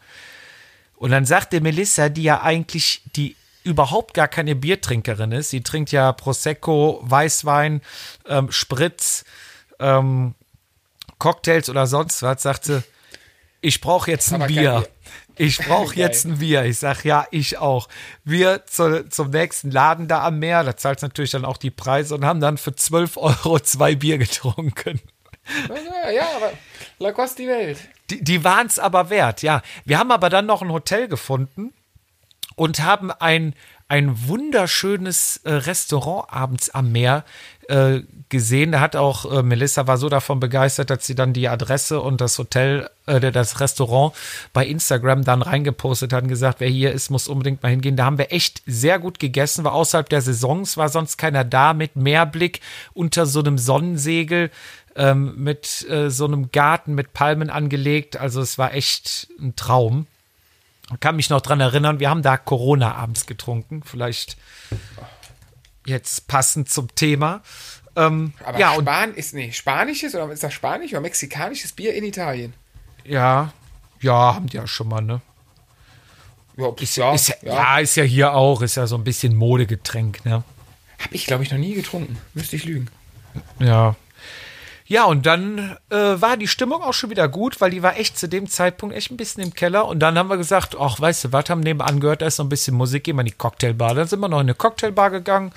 Und 0.95 1.11
dann 1.11 1.25
sagte 1.25 1.61
Melissa, 1.61 2.09
die 2.09 2.23
ja 2.23 2.41
eigentlich 2.41 3.01
die 3.15 3.35
überhaupt 3.63 4.13
gar 4.13 4.27
keine 4.27 4.55
Biertrinkerin 4.55 5.31
ist. 5.31 5.51
Sie 5.51 5.61
trinkt 5.61 5.91
ja 5.91 6.11
Prosecco, 6.11 6.99
Weißwein, 7.03 7.81
ähm, 8.27 8.51
Spritz, 8.51 9.23
ähm, 9.81 10.35
Cocktails 11.17 11.69
oder 11.69 11.87
sonst 11.87 12.23
was, 12.23 12.41
sagte, 12.41 12.83
ich 13.61 13.79
brauche 13.81 14.09
jetzt 14.09 14.33
ein 14.33 14.47
Bier. 14.47 14.79
Bier. 14.79 14.87
Ich 15.37 15.59
brauche 15.59 15.95
jetzt 15.99 16.25
ein 16.25 16.39
Bier. 16.39 16.65
Ich 16.65 16.79
sag, 16.79 17.03
ja, 17.03 17.25
ich 17.31 17.57
auch. 17.57 17.87
Wir 18.23 18.65
zu, 18.65 19.07
zum 19.09 19.29
nächsten 19.29 19.71
Laden 19.71 20.07
da 20.07 20.25
am 20.25 20.39
Meer, 20.39 20.63
da 20.63 20.75
zahlt 20.75 21.01
natürlich 21.01 21.31
dann 21.31 21.45
auch 21.45 21.57
die 21.57 21.71
Preise 21.71 22.15
und 22.15 22.25
haben 22.25 22.39
dann 22.39 22.57
für 22.57 22.75
12 22.75 23.17
Euro 23.17 23.59
zwei 23.59 23.95
Bier 23.95 24.17
getrunken. 24.17 24.99
Ja, 25.69 26.09
ja, 26.11 26.27
aber 26.35 26.53
Lacoste 26.99 27.43
die 27.43 27.47
Welt. 27.47 27.79
Die, 28.09 28.23
die 28.23 28.43
waren 28.43 28.67
es 28.67 28.79
aber 28.79 29.09
wert, 29.09 29.41
ja. 29.41 29.61
Wir 29.85 29.97
haben 29.97 30.11
aber 30.11 30.29
dann 30.29 30.45
noch 30.45 30.61
ein 30.61 30.71
Hotel 30.71 31.07
gefunden 31.07 31.73
und 32.55 32.81
haben 32.81 33.11
ein, 33.11 33.55
ein 33.91 34.29
wunderschönes 34.29 35.41
äh, 35.43 35.51
Restaurant 35.51 36.31
abends 36.31 36.69
am 36.69 36.93
Meer 36.93 37.25
äh, 37.67 37.99
gesehen. 38.29 38.71
Da 38.71 38.79
hat 38.79 38.95
auch 38.95 39.29
äh, 39.29 39.43
Melissa 39.43 39.85
war 39.85 39.97
so 39.97 40.07
davon 40.07 40.39
begeistert, 40.39 40.89
dass 40.89 41.05
sie 41.05 41.13
dann 41.13 41.33
die 41.33 41.49
Adresse 41.49 41.99
und 41.99 42.21
das 42.21 42.39
Hotel, 42.39 42.89
äh, 43.05 43.19
das 43.33 43.59
Restaurant 43.59 44.15
bei 44.53 44.65
Instagram 44.65 45.25
dann 45.25 45.41
reingepostet 45.41 46.13
hat 46.13 46.23
und 46.23 46.29
gesagt, 46.29 46.61
wer 46.61 46.69
hier 46.69 46.93
ist, 46.93 47.09
muss 47.09 47.27
unbedingt 47.27 47.63
mal 47.63 47.69
hingehen. 47.69 47.97
Da 47.97 48.05
haben 48.05 48.17
wir 48.17 48.31
echt 48.31 48.63
sehr 48.65 48.97
gut 48.97 49.19
gegessen, 49.19 49.65
war 49.65 49.73
außerhalb 49.73 50.07
der 50.07 50.21
Saison, 50.21 50.61
es 50.61 50.77
war 50.77 50.87
sonst 50.87 51.17
keiner 51.17 51.43
da 51.43 51.73
mit 51.73 51.97
Meerblick 51.97 52.61
unter 52.93 53.25
so 53.25 53.41
einem 53.41 53.57
Sonnensegel. 53.57 54.51
Ähm, 54.93 55.35
mit 55.37 55.87
so 56.07 56.25
einem 56.25 56.51
Garten 56.51 56.95
mit 56.95 57.13
Palmen 57.13 57.49
angelegt. 57.49 58.17
Also 58.17 58.41
es 58.41 58.57
war 58.57 58.73
echt 58.73 59.29
ein 59.39 59.55
Traum. 59.55 60.05
Kann 60.99 61.15
mich 61.15 61.29
noch 61.29 61.41
dran 61.41 61.59
erinnern, 61.59 61.99
wir 61.99 62.09
haben 62.09 62.21
da 62.21 62.37
Corona 62.37 62.95
abends 62.95 63.25
getrunken. 63.25 63.81
Vielleicht 63.83 64.37
jetzt 65.85 66.27
passend 66.27 66.69
zum 66.69 66.93
Thema. 66.95 67.41
Ähm, 67.95 68.33
Aber 68.43 68.59
ja, 68.59 68.71
und, 68.71 68.83
Span 68.83 69.13
ist, 69.13 69.33
nee, 69.33 69.51
spanisches 69.51 70.15
oder 70.15 70.31
ist 70.31 70.43
das 70.43 70.53
spanisch 70.53 70.91
oder 70.91 71.01
mexikanisches 71.01 71.73
Bier 71.73 71.93
in 71.93 72.03
Italien? 72.03 72.53
ja, 73.03 73.51
ja, 73.99 74.33
haben 74.35 74.47
die 74.47 74.57
ja 74.57 74.65
schon 74.67 74.87
mal, 74.87 75.01
ne? 75.01 75.21
Ja, 76.57 76.69
Ist 76.79 76.97
ja, 76.97 77.13
ist 77.13 77.27
ja. 77.29 77.35
ja, 77.43 77.79
ist 77.79 77.95
ja 77.95 78.03
hier 78.03 78.33
auch, 78.33 78.61
ist 78.61 78.75
ja 78.75 78.87
so 78.87 78.95
ein 78.95 79.03
bisschen 79.03 79.35
Modegetränk, 79.35 80.25
ne? 80.25 80.43
Hab 80.99 81.13
ich, 81.13 81.25
glaube 81.25 81.43
ich, 81.43 81.51
noch 81.51 81.57
nie 81.57 81.73
getrunken. 81.73 82.17
Müsste 82.33 82.55
ich 82.55 82.65
lügen. 82.65 82.89
Ja. 83.59 83.95
Ja, 84.91 85.05
und 85.05 85.25
dann 85.25 85.77
äh, 85.89 85.95
war 85.95 86.35
die 86.35 86.49
Stimmung 86.49 86.81
auch 86.81 86.91
schon 86.93 87.11
wieder 87.11 87.29
gut, 87.29 87.61
weil 87.61 87.71
die 87.71 87.81
war 87.81 87.97
echt 87.97 88.19
zu 88.19 88.27
dem 88.27 88.49
Zeitpunkt 88.49 88.93
echt 88.93 89.09
ein 89.09 89.15
bisschen 89.15 89.41
im 89.41 89.53
Keller. 89.53 89.87
Und 89.87 89.99
dann 89.99 90.17
haben 90.17 90.29
wir 90.29 90.35
gesagt, 90.35 90.75
ach, 90.77 90.99
weißt 90.99 91.23
du 91.23 91.31
was, 91.31 91.49
haben 91.49 91.61
nebenan 91.61 92.01
gehört, 92.01 92.21
da 92.21 92.25
ist 92.25 92.39
noch 92.39 92.45
ein 92.45 92.49
bisschen 92.49 92.75
Musik, 92.75 93.05
gehen 93.05 93.15
wir 93.15 93.21
in 93.21 93.27
die 93.27 93.31
Cocktailbar. 93.31 93.95
Dann 93.95 94.09
sind 94.09 94.19
wir 94.19 94.27
noch 94.27 94.41
in 94.41 94.47
eine 94.47 94.53
Cocktailbar 94.53 95.09
gegangen. 95.09 95.53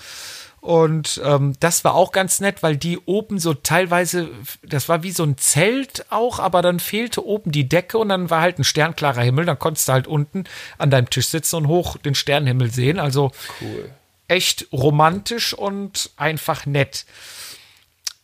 Und 0.61 1.21
ähm, 1.25 1.55
das 1.59 1.83
war 1.83 1.95
auch 1.95 2.13
ganz 2.13 2.39
nett, 2.39 2.63
weil 2.63 2.77
die 2.77 2.97
oben 3.07 3.41
so 3.41 3.55
teilweise, 3.55 4.29
das 4.63 4.89
war 4.89 5.03
wie 5.03 5.11
so 5.11 5.25
ein 5.25 5.37
Zelt 5.37 6.07
auch, 6.11 6.39
aber 6.39 6.63
dann 6.63 6.79
fehlte 6.79 7.27
oben 7.27 7.51
die 7.51 7.69
Decke 7.69 7.99
und 7.99 8.11
dann 8.11 8.31
war 8.31 8.41
halt 8.41 8.61
ein 8.61 8.65
sternklarer 8.65 9.23
Himmel. 9.23 9.47
Dann 9.47 9.59
konntest 9.59 9.89
du 9.89 9.95
halt 9.95 10.07
unten 10.07 10.45
an 10.79 10.93
deinem 10.93 11.11
Tisch 11.11 11.27
sitzen 11.27 11.57
und 11.57 11.67
hoch 11.67 11.97
den 11.97 12.15
Sternenhimmel 12.15 12.71
sehen. 12.71 13.01
Also 13.01 13.33
Cool. 13.61 13.91
echt 14.29 14.69
romantisch 14.71 15.55
und 15.55 16.11
einfach 16.17 16.67
nett. 16.67 17.05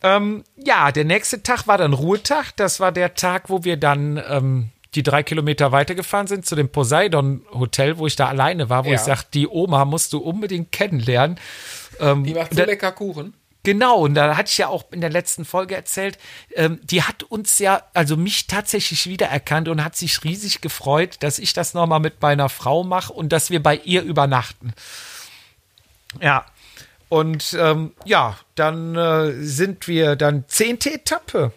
Ähm, 0.02 0.44
ja, 0.56 0.92
der 0.92 1.04
nächste 1.04 1.42
Tag 1.42 1.66
war 1.66 1.78
dann 1.78 1.92
Ruhetag. 1.92 2.52
Das 2.56 2.80
war 2.80 2.92
der 2.92 3.14
Tag, 3.14 3.50
wo 3.50 3.64
wir 3.64 3.76
dann 3.76 4.22
ähm, 4.28 4.70
die 4.94 5.02
drei 5.02 5.22
Kilometer 5.22 5.72
weitergefahren 5.72 6.26
sind 6.26 6.46
zu 6.46 6.56
dem 6.56 6.68
Poseidon 6.70 7.42
Hotel, 7.52 7.98
wo 7.98 8.06
ich 8.06 8.16
da 8.16 8.26
alleine 8.28 8.68
war, 8.70 8.84
wo 8.84 8.88
Ja. 8.88 8.94
ich 8.94 9.00
sag, 9.02 9.22
die 9.30 9.46
Oma 9.46 9.84
musst 9.84 10.12
du 10.12 10.18
unbedingt 10.18 10.72
kennenlernen. 10.72 11.38
Ähm, 12.00 12.24
Die 12.24 12.34
macht 12.34 12.54
so 12.54 12.64
lecker 12.64 12.92
Kuchen. 12.92 13.34
Genau, 13.62 13.98
und 13.98 14.14
da 14.14 14.38
hatte 14.38 14.48
ich 14.48 14.56
ja 14.56 14.68
auch 14.68 14.84
in 14.90 15.02
der 15.02 15.10
letzten 15.10 15.44
Folge 15.44 15.76
erzählt, 15.76 16.16
ähm, 16.54 16.80
die 16.82 17.02
hat 17.02 17.24
uns 17.24 17.58
ja, 17.58 17.82
also 17.92 18.16
mich 18.16 18.46
tatsächlich 18.46 19.06
wiedererkannt 19.06 19.68
und 19.68 19.84
hat 19.84 19.96
sich 19.96 20.24
riesig 20.24 20.62
gefreut, 20.62 21.16
dass 21.20 21.38
ich 21.38 21.52
das 21.52 21.74
nochmal 21.74 22.00
mit 22.00 22.22
meiner 22.22 22.48
Frau 22.48 22.84
mache 22.84 23.12
und 23.12 23.34
dass 23.34 23.50
wir 23.50 23.62
bei 23.62 23.76
ihr 23.76 24.02
übernachten. 24.02 24.72
Ja, 26.22 26.46
und 27.10 27.56
ähm, 27.58 27.92
ja, 28.04 28.38
dann 28.54 28.94
äh, 28.94 29.32
sind 29.42 29.88
wir 29.88 30.14
dann 30.14 30.44
zehnte 30.46 30.94
Etappe. 30.94 31.52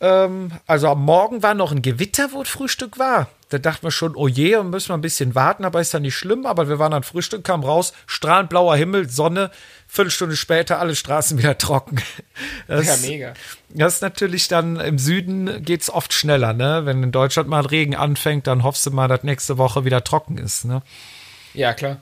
Ähm, 0.00 0.52
also 0.64 0.88
am 0.88 1.04
Morgen 1.04 1.42
war 1.42 1.54
noch 1.54 1.72
ein 1.72 1.82
Gewitter, 1.82 2.28
wo 2.32 2.44
das 2.44 2.48
Frühstück 2.48 3.00
war. 3.00 3.28
Da 3.48 3.58
dachten 3.58 3.84
wir 3.84 3.90
schon, 3.90 4.14
oh 4.14 4.28
je, 4.28 4.62
müssen 4.62 4.90
wir 4.90 4.94
ein 4.94 5.00
bisschen 5.00 5.34
warten, 5.34 5.64
aber 5.64 5.80
ist 5.80 5.92
ja 5.92 5.98
nicht 5.98 6.14
schlimm. 6.14 6.46
Aber 6.46 6.68
wir 6.68 6.78
waren 6.78 6.92
dann 6.92 7.02
Frühstück, 7.02 7.42
kam 7.42 7.64
raus, 7.64 7.92
strahlend 8.06 8.48
blauer 8.48 8.76
Himmel, 8.76 9.08
Sonne, 9.08 9.50
Viertelstunde 9.88 10.36
später 10.36 10.78
alle 10.78 10.94
Straßen 10.94 11.36
wieder 11.38 11.58
trocken. 11.58 12.00
Das, 12.68 12.86
Ja, 12.86 13.08
mega. 13.08 13.34
Das 13.70 13.94
ist 13.94 14.02
natürlich 14.02 14.46
dann 14.46 14.78
im 14.78 15.00
Süden 15.00 15.64
geht's 15.64 15.90
oft 15.90 16.12
schneller, 16.12 16.52
ne? 16.52 16.82
Wenn 16.84 17.02
in 17.02 17.10
Deutschland 17.10 17.48
mal 17.48 17.66
Regen 17.66 17.96
anfängt, 17.96 18.46
dann 18.46 18.62
hoffst 18.62 18.86
du 18.86 18.92
mal, 18.92 19.08
dass 19.08 19.24
nächste 19.24 19.58
Woche 19.58 19.84
wieder 19.84 20.04
trocken 20.04 20.38
ist, 20.38 20.64
ne? 20.64 20.82
Ja, 21.54 21.72
klar. 21.72 21.98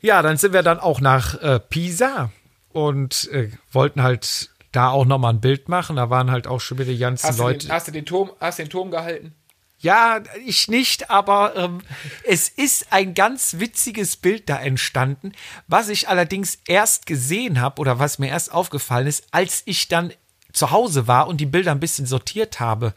Ja, 0.00 0.22
dann 0.22 0.36
sind 0.36 0.52
wir 0.52 0.62
dann 0.62 0.78
auch 0.78 1.00
nach 1.00 1.34
äh, 1.40 1.60
Pisa 1.60 2.30
und 2.72 3.28
äh, 3.32 3.50
wollten 3.72 4.02
halt 4.02 4.50
da 4.72 4.90
auch 4.90 5.04
noch 5.04 5.18
mal 5.18 5.30
ein 5.30 5.40
Bild 5.40 5.68
machen. 5.68 5.96
Da 5.96 6.10
waren 6.10 6.30
halt 6.30 6.46
auch 6.46 6.60
schon 6.60 6.78
wieder 6.78 6.92
die 6.92 6.98
ganzen 6.98 7.28
Hast, 7.28 7.38
du 7.38 7.42
Leute. 7.42 7.66
den, 7.66 7.72
hast, 7.72 7.88
du 7.88 7.92
den 7.92 8.06
Turm, 8.06 8.30
hast 8.40 8.58
den 8.58 8.70
Turm 8.70 8.90
gehalten? 8.90 9.34
Ja, 9.82 10.20
ich 10.44 10.68
nicht, 10.68 11.08
aber 11.08 11.56
ähm, 11.56 11.80
es 12.24 12.50
ist 12.50 12.92
ein 12.92 13.14
ganz 13.14 13.60
witziges 13.60 14.16
Bild 14.16 14.48
da 14.50 14.60
entstanden, 14.60 15.32
was 15.68 15.88
ich 15.88 16.06
allerdings 16.08 16.58
erst 16.68 17.06
gesehen 17.06 17.62
habe 17.62 17.80
oder 17.80 17.98
was 17.98 18.18
mir 18.18 18.28
erst 18.28 18.52
aufgefallen 18.52 19.06
ist, 19.06 19.24
als 19.30 19.62
ich 19.64 19.88
dann 19.88 20.12
zu 20.52 20.70
Hause 20.70 21.06
war 21.06 21.28
und 21.28 21.38
die 21.38 21.46
Bilder 21.46 21.70
ein 21.70 21.80
bisschen 21.80 22.04
sortiert 22.04 22.60
habe. 22.60 22.92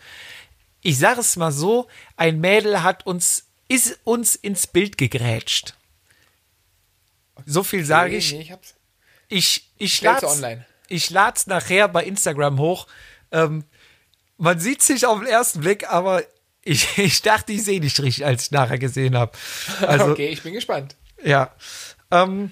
Ich 0.82 1.00
sage 1.00 1.22
es 1.22 1.38
mal 1.38 1.54
so, 1.54 1.88
ein 2.18 2.42
Mädel 2.42 2.84
hat 2.84 3.06
uns, 3.06 3.48
ist 3.70 4.00
uns 4.04 4.36
ins 4.36 4.68
Bild 4.68 4.98
gegrätscht. 4.98 5.76
So 7.46 7.64
viel 7.64 7.84
sage 7.86 8.12
Nee, 8.12 8.18
ich. 8.18 8.32
nee, 8.34 8.42
ich 8.42 8.52
hab's. 8.52 8.76
Ich, 9.30 9.72
ich 9.78 10.00
du 10.00 10.06
lad's, 10.06 10.24
online. 10.24 10.66
ich 10.88 11.10
lad's 11.10 11.48
nachher 11.48 11.88
bei 11.88 12.04
Instagram 12.04 12.60
hoch. 12.60 12.88
Ähm, 13.32 13.64
man 14.38 14.60
sieht 14.60 14.82
sich 14.82 15.06
auf 15.06 15.20
den 15.20 15.28
ersten 15.28 15.62
Blick, 15.62 15.90
aber 15.90 16.24
ich, 16.64 16.98
ich 16.98 17.22
dachte, 17.22 17.52
ich 17.54 17.64
sehe 17.64 17.80
nicht 17.80 18.00
richtig, 18.00 18.26
als 18.26 18.44
ich 18.46 18.52
nachher 18.52 18.78
gesehen 18.80 19.18
habe. 19.18 19.32
Also, 19.82 20.12
okay, 20.12 20.28
ich 20.28 20.44
bin 20.44 20.54
gespannt. 20.54 20.96
ja. 21.24 21.52
Ähm, 22.12 22.52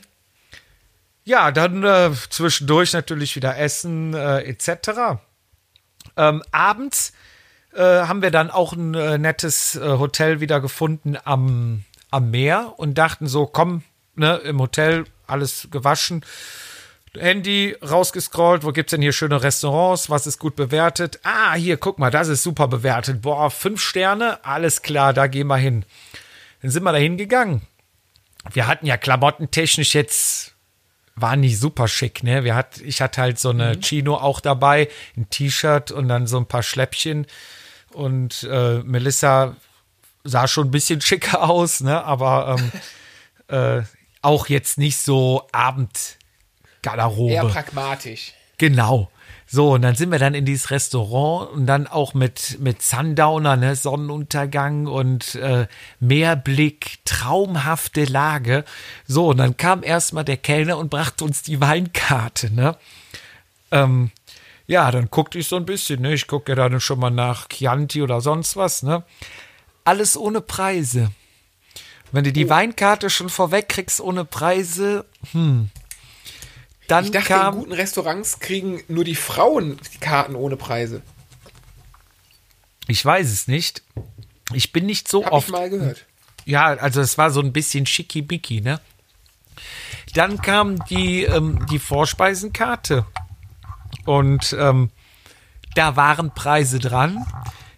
ja, 1.24 1.52
dann 1.52 1.84
äh, 1.84 2.10
zwischendurch 2.32 2.94
natürlich 2.94 3.36
wieder 3.36 3.56
Essen 3.56 4.16
äh, 4.16 4.40
etc. 4.40 5.20
Ähm, 6.18 6.42
abends 6.52 7.14
äh, 7.74 7.80
haben 7.84 8.24
wir 8.24 8.32
dann 8.32 8.50
auch 8.50 8.74
ein 8.74 8.96
äh, 8.96 9.20
nettes 9.20 9.76
äh, 9.76 9.82
Hotel 10.00 10.40
wieder 10.40 10.60
gefunden 10.60 11.16
am, 11.24 11.84
am 12.10 12.32
Meer 12.32 12.74
und 12.78 12.96
dachten 12.98 13.28
so, 13.28 13.46
komm, 13.46 13.84
ne, 14.16 14.38
im 14.38 14.60
Hotel 14.60 15.06
alles 15.28 15.68
gewaschen. 15.72 16.24
Handy 17.18 17.76
rausgescrollt, 17.82 18.64
wo 18.64 18.72
gibt's 18.72 18.92
denn 18.92 19.02
hier 19.02 19.12
schöne 19.12 19.44
Restaurants, 19.44 20.10
was 20.10 20.28
ist 20.28 20.40
gut 20.40 20.56
bewertet? 20.56 21.20
Ah, 21.24 21.56
hier, 21.56 21.76
guck 21.78 22.00
mal, 22.00 22.12
das 22.12 22.30
ist 22.30 22.44
super 22.44 22.68
bewertet. 22.68 23.22
Boah, 23.22 23.52
fünf 23.52 23.82
Sterne, 23.82 24.44
alles 24.46 24.82
klar, 24.82 25.14
da 25.14 25.28
gehen 25.28 25.48
wir 25.48 25.58
hin. 25.58 25.84
Dann 26.62 26.72
sind 26.72 26.84
wir 26.84 26.92
da 26.94 26.98
hingegangen. 26.98 27.64
Wir 28.54 28.68
hatten 28.68 28.86
ja 28.86 28.98
klamottentechnisch 28.98 29.94
jetzt, 29.94 30.56
war 31.16 31.36
nicht 31.36 31.60
super 31.60 31.88
schick, 31.88 32.24
ne? 32.24 32.44
Wir 32.44 32.56
hat, 32.56 32.80
ich 32.80 33.02
hatte 33.02 33.22
halt 33.22 33.40
so 33.40 33.50
eine 33.50 33.80
Chino 33.80 34.16
auch 34.16 34.40
dabei, 34.40 34.88
ein 35.18 35.30
T-Shirt 35.30 35.92
und 35.92 36.08
dann 36.08 36.28
so 36.28 36.38
ein 36.38 36.48
paar 36.48 36.64
Schläppchen. 36.64 37.28
Und 37.94 38.44
äh, 38.50 38.80
Melissa 38.84 39.58
sah 40.24 40.48
schon 40.48 40.68
ein 40.68 40.72
bisschen 40.72 41.02
schicker 41.02 41.50
aus, 41.50 41.82
ne? 41.82 42.04
Aber 42.04 42.58
ähm, 42.58 42.72
äh, 43.82 43.84
auch 44.22 44.48
jetzt 44.48 44.78
nicht 44.78 44.98
so 44.98 45.48
Abendgarderobe. 45.52 47.34
Eher 47.34 47.46
pragmatisch. 47.46 48.34
Genau. 48.58 49.10
So, 49.54 49.74
und 49.74 49.82
dann 49.82 49.96
sind 49.96 50.12
wir 50.12 50.20
dann 50.20 50.34
in 50.34 50.46
dieses 50.46 50.72
Restaurant 50.72 51.52
und 51.52 51.66
dann 51.66 51.86
auch 51.86 52.14
mit, 52.14 52.58
mit 52.62 52.82
Sundowner, 52.82 53.58
ne, 53.58 53.76
Sonnenuntergang 53.76 54.88
und 54.88 55.36
äh, 55.36 55.68
Meerblick, 56.00 57.00
traumhafte 57.04 58.06
Lage. 58.06 58.64
So, 59.08 59.32
und 59.32 59.38
dann 59.38 59.58
kam 59.58 59.84
erstmal 59.84 60.24
der 60.24 60.38
Kellner 60.38 60.78
und 60.78 60.90
brachte 60.90 61.26
uns 61.26 61.42
die 61.42 61.60
Weinkarte, 61.60 62.54
ne? 62.54 62.78
Ähm, 63.72 64.12
ja, 64.68 64.90
dann 64.90 65.10
guckte 65.10 65.38
ich 65.38 65.50
so 65.50 65.58
ein 65.58 65.66
bisschen, 65.66 66.02
ne? 66.02 66.14
Ich 66.14 66.28
gucke 66.28 66.54
ja 66.54 66.56
dann 66.56 66.80
schon 66.80 67.00
mal 67.00 67.10
nach 67.10 67.50
Chianti 67.50 68.02
oder 68.02 68.22
sonst 68.22 68.56
was, 68.56 68.84
ne? 68.84 69.04
Alles 69.84 70.16
ohne 70.16 70.40
Preise. 70.40 71.12
Wenn 72.12 72.24
du 72.24 72.34
die 72.34 72.50
Weinkarte 72.50 73.10
schon 73.10 73.30
vorweg 73.30 73.70
kriegst 73.70 74.02
ohne 74.02 74.26
Preise, 74.26 75.06
hm. 75.32 75.70
Dann 76.88 77.06
Ich 77.06 77.12
dachte, 77.12 77.28
kam. 77.30 77.54
in 77.54 77.60
guten 77.62 77.72
Restaurants 77.74 78.40
kriegen 78.40 78.84
nur 78.90 79.06
die 79.06 79.16
Frauen 79.16 79.78
die 79.94 79.98
Karten 80.00 80.36
ohne 80.36 80.58
Preise. 80.58 81.02
Ich 82.88 83.06
weiß 83.06 83.32
es 83.32 83.48
nicht. 83.48 83.82
Ich 84.52 84.74
bin 84.74 84.88
nicht 84.88 85.08
so 85.08 85.24
Hab 85.24 85.32
oft. 85.32 85.48
ich 85.48 85.54
mal 85.54 85.70
gehört. 85.70 86.06
Ja, 86.44 86.66
also 86.66 87.00
es 87.00 87.18
war 87.18 87.32
so 87.32 87.40
ein 87.40 87.54
bisschen 87.54 87.86
schickibicki, 87.86 88.60
ne? 88.60 88.82
Dann 90.16 90.42
kam 90.42 90.84
die, 90.86 91.24
ähm, 91.24 91.66
die 91.68 91.80
Vorspeisenkarte. 91.80 93.06
Und 94.06 94.54
ähm, 94.60 94.90
da 95.76 95.96
waren 95.96 96.34
Preise 96.34 96.80
dran. 96.80 97.26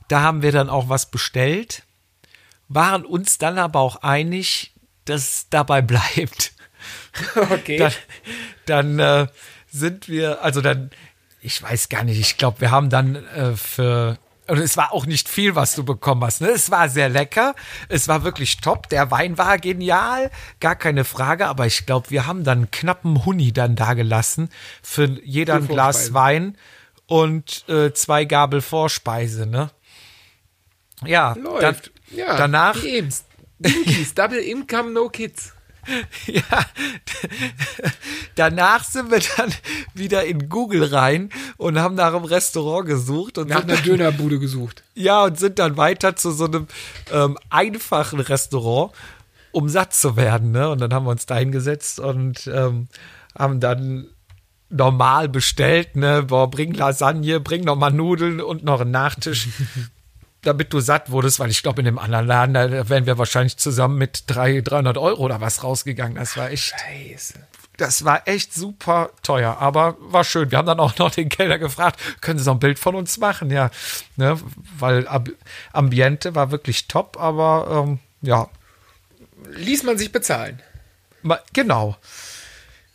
Da 0.08 0.22
haben 0.22 0.42
wir 0.42 0.52
dann 0.52 0.70
auch 0.70 0.90
was 0.90 1.12
bestellt. 1.12 1.84
Waren 2.74 3.06
uns 3.06 3.38
dann 3.38 3.58
aber 3.58 3.80
auch 3.80 3.98
einig, 3.98 4.74
dass 5.06 5.22
es 5.22 5.50
dabei 5.50 5.82
bleibt. 5.84 6.54
Okay. 7.36 7.78
Dann, 7.78 7.94
dann 8.66 9.00
äh, 9.00 9.28
sind 9.72 10.08
wir, 10.08 10.44
also 10.44 10.62
dann, 10.62 10.92
ich 11.42 11.62
weiß 11.62 11.90
gar 11.90 12.04
nicht, 12.04 12.20
ich 12.20 12.38
glaube, 12.38 12.62
wir 12.62 12.72
haben 12.72 12.90
dann 12.90 13.16
äh, 13.16 13.56
für, 13.56 14.18
und 14.48 14.58
es 14.58 14.78
war 14.78 14.94
auch 14.94 15.06
nicht 15.06 15.30
viel, 15.30 15.56
was 15.56 15.76
du 15.76 15.84
bekommen 15.84 16.24
hast. 16.24 16.42
Ne? 16.42 16.50
Es 16.50 16.72
war 16.72 16.90
sehr 16.90 17.10
lecker, 17.10 17.56
es 17.90 18.08
war 18.08 18.24
wirklich 18.24 18.58
top, 18.58 18.90
der 18.90 19.12
Wein 19.12 19.38
war 19.38 19.58
genial, 19.58 20.32
gar 20.60 20.76
keine 20.76 21.04
Frage, 21.06 21.48
aber 21.48 21.66
ich 21.66 21.86
glaube, 21.86 22.10
wir 22.10 22.26
haben 22.28 22.44
dann 22.44 22.60
einen 22.60 22.72
knappen 22.72 23.26
Huni 23.26 23.54
dann 23.54 23.76
da 23.76 23.94
gelassen 23.94 24.50
für 24.82 25.06
jeder 25.24 25.56
ein 25.56 25.68
Glas. 25.68 26.14
Wein 26.14 26.58
und 27.06 27.68
äh, 27.70 27.94
zwei 27.94 28.26
Gabel 28.26 28.62
Vorspeise, 28.62 29.46
ne? 29.46 29.70
Ja, 31.06 31.34
Läuft. 31.34 31.93
Ja, 32.16 32.38
danach 32.38 32.82
Wie 32.84 32.90
eben's. 32.98 33.26
Dinkies, 33.60 34.14
Double 34.16 34.40
Income, 34.40 34.92
No 34.92 35.10
Kids. 35.10 35.54
Ja, 36.28 36.42
danach 38.36 38.86
sind 38.86 39.12
wir 39.12 39.20
dann 39.38 39.54
wieder 39.94 40.24
in 40.26 40.48
Google 40.48 40.86
rein 40.86 41.30
und 41.58 41.78
haben 41.78 41.96
nach 41.96 42.14
einem 42.14 42.24
Restaurant 42.24 42.88
gesucht 42.88 43.38
und 43.38 43.50
Nach 43.50 43.64
einer 43.64 43.76
dann, 43.76 43.84
Dönerbude 43.84 44.40
gesucht. 44.40 44.84
ja 44.96 45.24
und 45.26 45.38
sind 45.38 45.60
dann 45.60 45.76
weiter 45.76 46.16
zu 46.16 46.32
so 46.32 46.46
einem 46.46 46.68
ähm, 47.12 47.38
einfachen 47.50 48.22
Restaurant, 48.22 48.94
um 49.52 49.68
satt 49.68 49.94
zu 49.94 50.16
werden. 50.16 50.52
Ne? 50.52 50.70
Und 50.70 50.80
dann 50.80 50.94
haben 50.94 51.06
wir 51.06 51.12
uns 51.12 51.26
da 51.26 51.36
hingesetzt 51.36 52.00
und 52.00 52.48
ähm, 52.48 52.88
haben 53.38 53.60
dann 53.60 54.08
normal 54.70 55.30
bestellt, 55.30 55.96
ne, 55.96 56.24
boah, 56.24 56.50
bring 56.50 56.74
Lasagne, 56.74 57.40
bring 57.40 57.64
noch 57.64 57.76
mal 57.76 57.92
Nudeln 57.92 58.42
und 58.42 58.64
noch 58.64 58.82
einen 58.82 58.92
Nachtisch. 58.92 59.50
damit 60.44 60.74
du 60.74 60.80
satt 60.80 61.10
wurdest, 61.12 61.40
weil 61.40 61.50
ich 61.50 61.64
glaube, 61.64 61.82
in 61.82 61.86
dem 61.86 62.00
anderen 62.00 62.28
Laden, 62.28 62.54
da 62.54 62.90
wären 62.90 63.06
wir 63.06 63.18
wahrscheinlich 63.18 63.58
zusammen 63.58 63.98
mit 63.98 64.24
drei, 64.28 64.62
300 64.62 64.98
Euro 64.98 65.24
oder 65.24 65.42
was 65.42 65.64
rausgegangen. 65.64 66.16
Das 66.16 66.38
war 66.38 66.52
echt, 66.52 66.74
Scheiße. 66.78 67.36
das 67.78 68.06
war 68.06 68.28
echt 68.28 68.54
super 68.54 69.10
teuer, 69.24 69.58
aber 69.60 69.96
war 70.00 70.24
schön. 70.24 70.52
Wir 70.52 70.58
haben 70.58 70.66
dann 70.68 70.80
auch 70.80 70.98
noch 70.98 71.12
den 71.12 71.30
Kellner 71.30 71.58
gefragt, 71.60 72.00
können 72.22 72.38
Sie 72.40 72.46
so 72.46 72.52
ein 72.52 72.60
Bild 72.60 72.78
von 72.80 72.96
uns 72.96 73.18
machen? 73.18 73.50
Ja, 73.50 73.72
ne, 74.18 74.40
weil 74.78 75.08
Ab 75.08 75.30
Ambiente 75.72 76.36
war 76.36 76.52
wirklich 76.52 76.88
top, 76.88 77.18
aber 77.20 77.86
ähm, 77.88 78.00
ja, 78.22 78.48
Ließ 79.56 79.84
man 79.84 79.98
sich 79.98 80.12
bezahlen. 80.12 80.62
Ma- 81.22 81.40
Genau. 81.52 81.98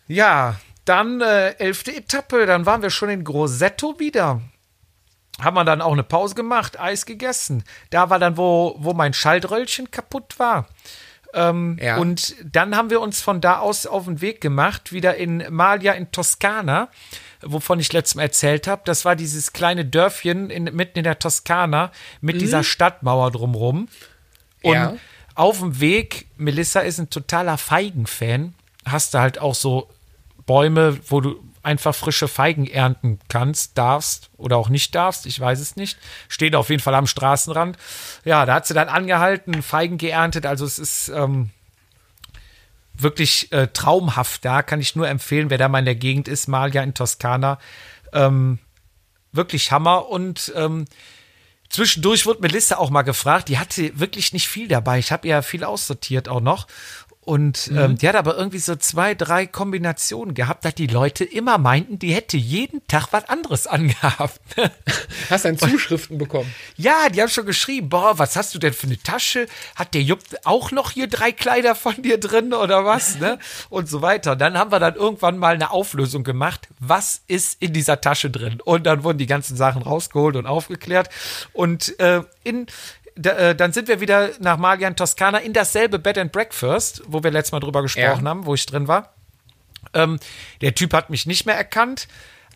Ja, 0.06 0.56
dann 0.86 1.20
äh, 1.20 1.50
elfte 1.58 1.94
Etappe, 1.94 2.46
dann 2.46 2.64
waren 2.64 2.80
wir 2.80 2.88
schon 2.90 3.10
in 3.10 3.22
Grosseto 3.24 3.98
wieder. 3.98 4.40
Haben 5.40 5.54
wir 5.56 5.64
dann 5.64 5.80
auch 5.80 5.92
eine 5.92 6.02
Pause 6.02 6.34
gemacht, 6.34 6.78
Eis 6.80 7.06
gegessen. 7.06 7.64
Da 7.90 8.10
war 8.10 8.18
dann, 8.18 8.36
wo, 8.36 8.76
wo 8.78 8.92
mein 8.92 9.12
Schaltröllchen 9.14 9.90
kaputt 9.90 10.38
war. 10.38 10.66
Ähm, 11.34 11.78
Ja. 11.80 11.98
Und 11.98 12.34
dann 12.44 12.74
haben 12.76 12.90
wir 12.90 13.00
uns 13.00 13.20
von 13.20 13.40
da 13.40 13.58
aus 13.58 13.86
auf 13.86 14.06
den 14.06 14.20
Weg 14.20 14.40
gemacht, 14.40 14.92
wieder 14.92 15.16
in 15.16 15.44
Maglia 15.50 15.92
in 15.92 16.10
Toskana, 16.10 16.88
wovon 17.42 17.78
ich 17.80 17.92
letztes 17.92 18.14
Mal 18.16 18.22
erzählt 18.22 18.66
habe. 18.66 18.82
Das 18.84 19.04
war 19.04 19.14
dieses 19.14 19.52
kleine 19.52 19.84
Dörfchen 19.84 20.50
in, 20.50 20.64
mitten 20.64 20.98
in 20.98 21.04
der 21.04 21.18
Toskana 21.18 21.92
mit 22.20 22.40
dieser 22.40 22.64
Stadtmauer 22.64 23.30
drumrum. 23.30 23.88
Und 24.62 24.72
Ja. 24.74 24.96
auf 25.34 25.60
dem 25.60 25.78
Weg, 25.80 26.26
Melissa 26.36 26.80
ist 26.80 26.98
ein 26.98 27.10
totaler 27.10 27.58
Feigenfan, 27.58 28.54
hast 28.84 29.14
du 29.14 29.18
halt 29.18 29.38
auch 29.38 29.54
so 29.54 29.88
Bäume, 30.46 30.98
wo 31.08 31.20
du 31.20 31.36
einfach 31.62 31.94
frische 31.94 32.28
Feigen 32.28 32.66
ernten 32.66 33.18
kannst, 33.28 33.76
darfst 33.76 34.30
oder 34.36 34.56
auch 34.56 34.68
nicht 34.68 34.94
darfst, 34.94 35.26
ich 35.26 35.38
weiß 35.38 35.60
es 35.60 35.76
nicht. 35.76 35.98
Steht 36.28 36.54
auf 36.54 36.70
jeden 36.70 36.82
Fall 36.82 36.94
am 36.94 37.06
Straßenrand. 37.06 37.76
Ja, 38.24 38.46
da 38.46 38.54
hat 38.54 38.66
sie 38.66 38.74
dann 38.74 38.88
angehalten, 38.88 39.62
Feigen 39.62 39.98
geerntet, 39.98 40.46
also 40.46 40.64
es 40.64 40.78
ist 40.78 41.08
ähm, 41.08 41.50
wirklich 42.94 43.52
äh, 43.52 43.68
traumhaft 43.68 44.44
da, 44.44 44.62
kann 44.62 44.80
ich 44.80 44.96
nur 44.96 45.08
empfehlen, 45.08 45.50
wer 45.50 45.58
da 45.58 45.68
mal 45.68 45.80
in 45.80 45.84
der 45.84 45.94
Gegend 45.94 46.28
ist, 46.28 46.48
Malia 46.48 46.82
in 46.82 46.94
Toskana. 46.94 47.58
Ähm, 48.12 48.58
wirklich 49.32 49.70
Hammer 49.70 50.08
und 50.08 50.52
ähm, 50.56 50.86
Zwischendurch 51.68 52.24
wurde 52.24 52.40
Melissa 52.40 52.78
auch 52.78 52.90
mal 52.90 53.02
gefragt, 53.02 53.48
die 53.48 53.58
hatte 53.58 53.98
wirklich 53.98 54.32
nicht 54.32 54.48
viel 54.48 54.68
dabei. 54.68 54.98
Ich 54.98 55.12
habe 55.12 55.28
ja 55.28 55.42
viel 55.42 55.64
aussortiert 55.64 56.28
auch 56.28 56.40
noch. 56.40 56.66
Und 57.28 57.70
ähm, 57.76 57.98
die 57.98 58.08
hat 58.08 58.16
aber 58.16 58.38
irgendwie 58.38 58.58
so 58.58 58.74
zwei, 58.76 59.14
drei 59.14 59.46
Kombinationen 59.46 60.32
gehabt, 60.32 60.64
dass 60.64 60.74
die 60.74 60.86
Leute 60.86 61.24
immer 61.24 61.58
meinten, 61.58 61.98
die 61.98 62.14
hätte 62.14 62.38
jeden 62.38 62.80
Tag 62.86 63.08
was 63.10 63.28
anderes 63.28 63.66
angehabt. 63.66 64.40
Hast 65.28 65.44
dann 65.44 65.58
Zuschriften 65.58 66.16
bekommen. 66.16 66.50
ja, 66.78 67.10
die 67.10 67.20
haben 67.20 67.28
schon 67.28 67.44
geschrieben, 67.44 67.90
boah, 67.90 68.18
was 68.18 68.34
hast 68.34 68.54
du 68.54 68.58
denn 68.58 68.72
für 68.72 68.86
eine 68.86 68.96
Tasche? 68.96 69.46
Hat 69.76 69.92
der 69.92 70.00
Jupp 70.00 70.20
auch 70.44 70.70
noch 70.70 70.92
hier 70.92 71.06
drei 71.06 71.30
Kleider 71.30 71.74
von 71.74 72.00
dir 72.00 72.18
drin 72.18 72.54
oder 72.54 72.86
was? 72.86 73.18
Ne? 73.18 73.38
Und 73.68 73.90
so 73.90 74.00
weiter. 74.00 74.34
Dann 74.34 74.56
haben 74.56 74.72
wir 74.72 74.80
dann 74.80 74.94
irgendwann 74.94 75.36
mal 75.36 75.52
eine 75.52 75.70
Auflösung 75.70 76.24
gemacht, 76.24 76.66
was 76.78 77.20
ist 77.26 77.60
in 77.60 77.74
dieser 77.74 78.00
Tasche 78.00 78.30
drin? 78.30 78.62
Und 78.64 78.86
dann 78.86 79.04
wurden 79.04 79.18
die 79.18 79.26
ganzen 79.26 79.54
Sachen 79.54 79.82
rausgeholt 79.82 80.36
und 80.36 80.46
aufgeklärt. 80.46 81.10
Und 81.52 82.00
äh, 82.00 82.22
in 82.42 82.68
da, 83.18 83.30
äh, 83.32 83.54
dann 83.54 83.72
sind 83.72 83.88
wir 83.88 84.00
wieder 84.00 84.30
nach 84.40 84.56
Magian 84.56 84.96
Toskana 84.96 85.38
in 85.38 85.52
dasselbe 85.52 85.98
Bed 85.98 86.18
and 86.18 86.32
Breakfast, 86.32 87.02
wo 87.06 87.22
wir 87.22 87.30
letztes 87.30 87.52
Mal 87.52 87.60
drüber 87.60 87.82
gesprochen 87.82 88.24
Ja. 88.24 88.30
haben, 88.30 88.46
wo 88.46 88.54
ich 88.54 88.64
drin 88.66 88.88
war. 88.88 89.14
Ähm, 89.94 90.18
der 90.60 90.74
Typ 90.74 90.92
hat 90.92 91.10
mich 91.10 91.26
nicht 91.26 91.46
mehr 91.46 91.54
erkannt, 91.56 92.08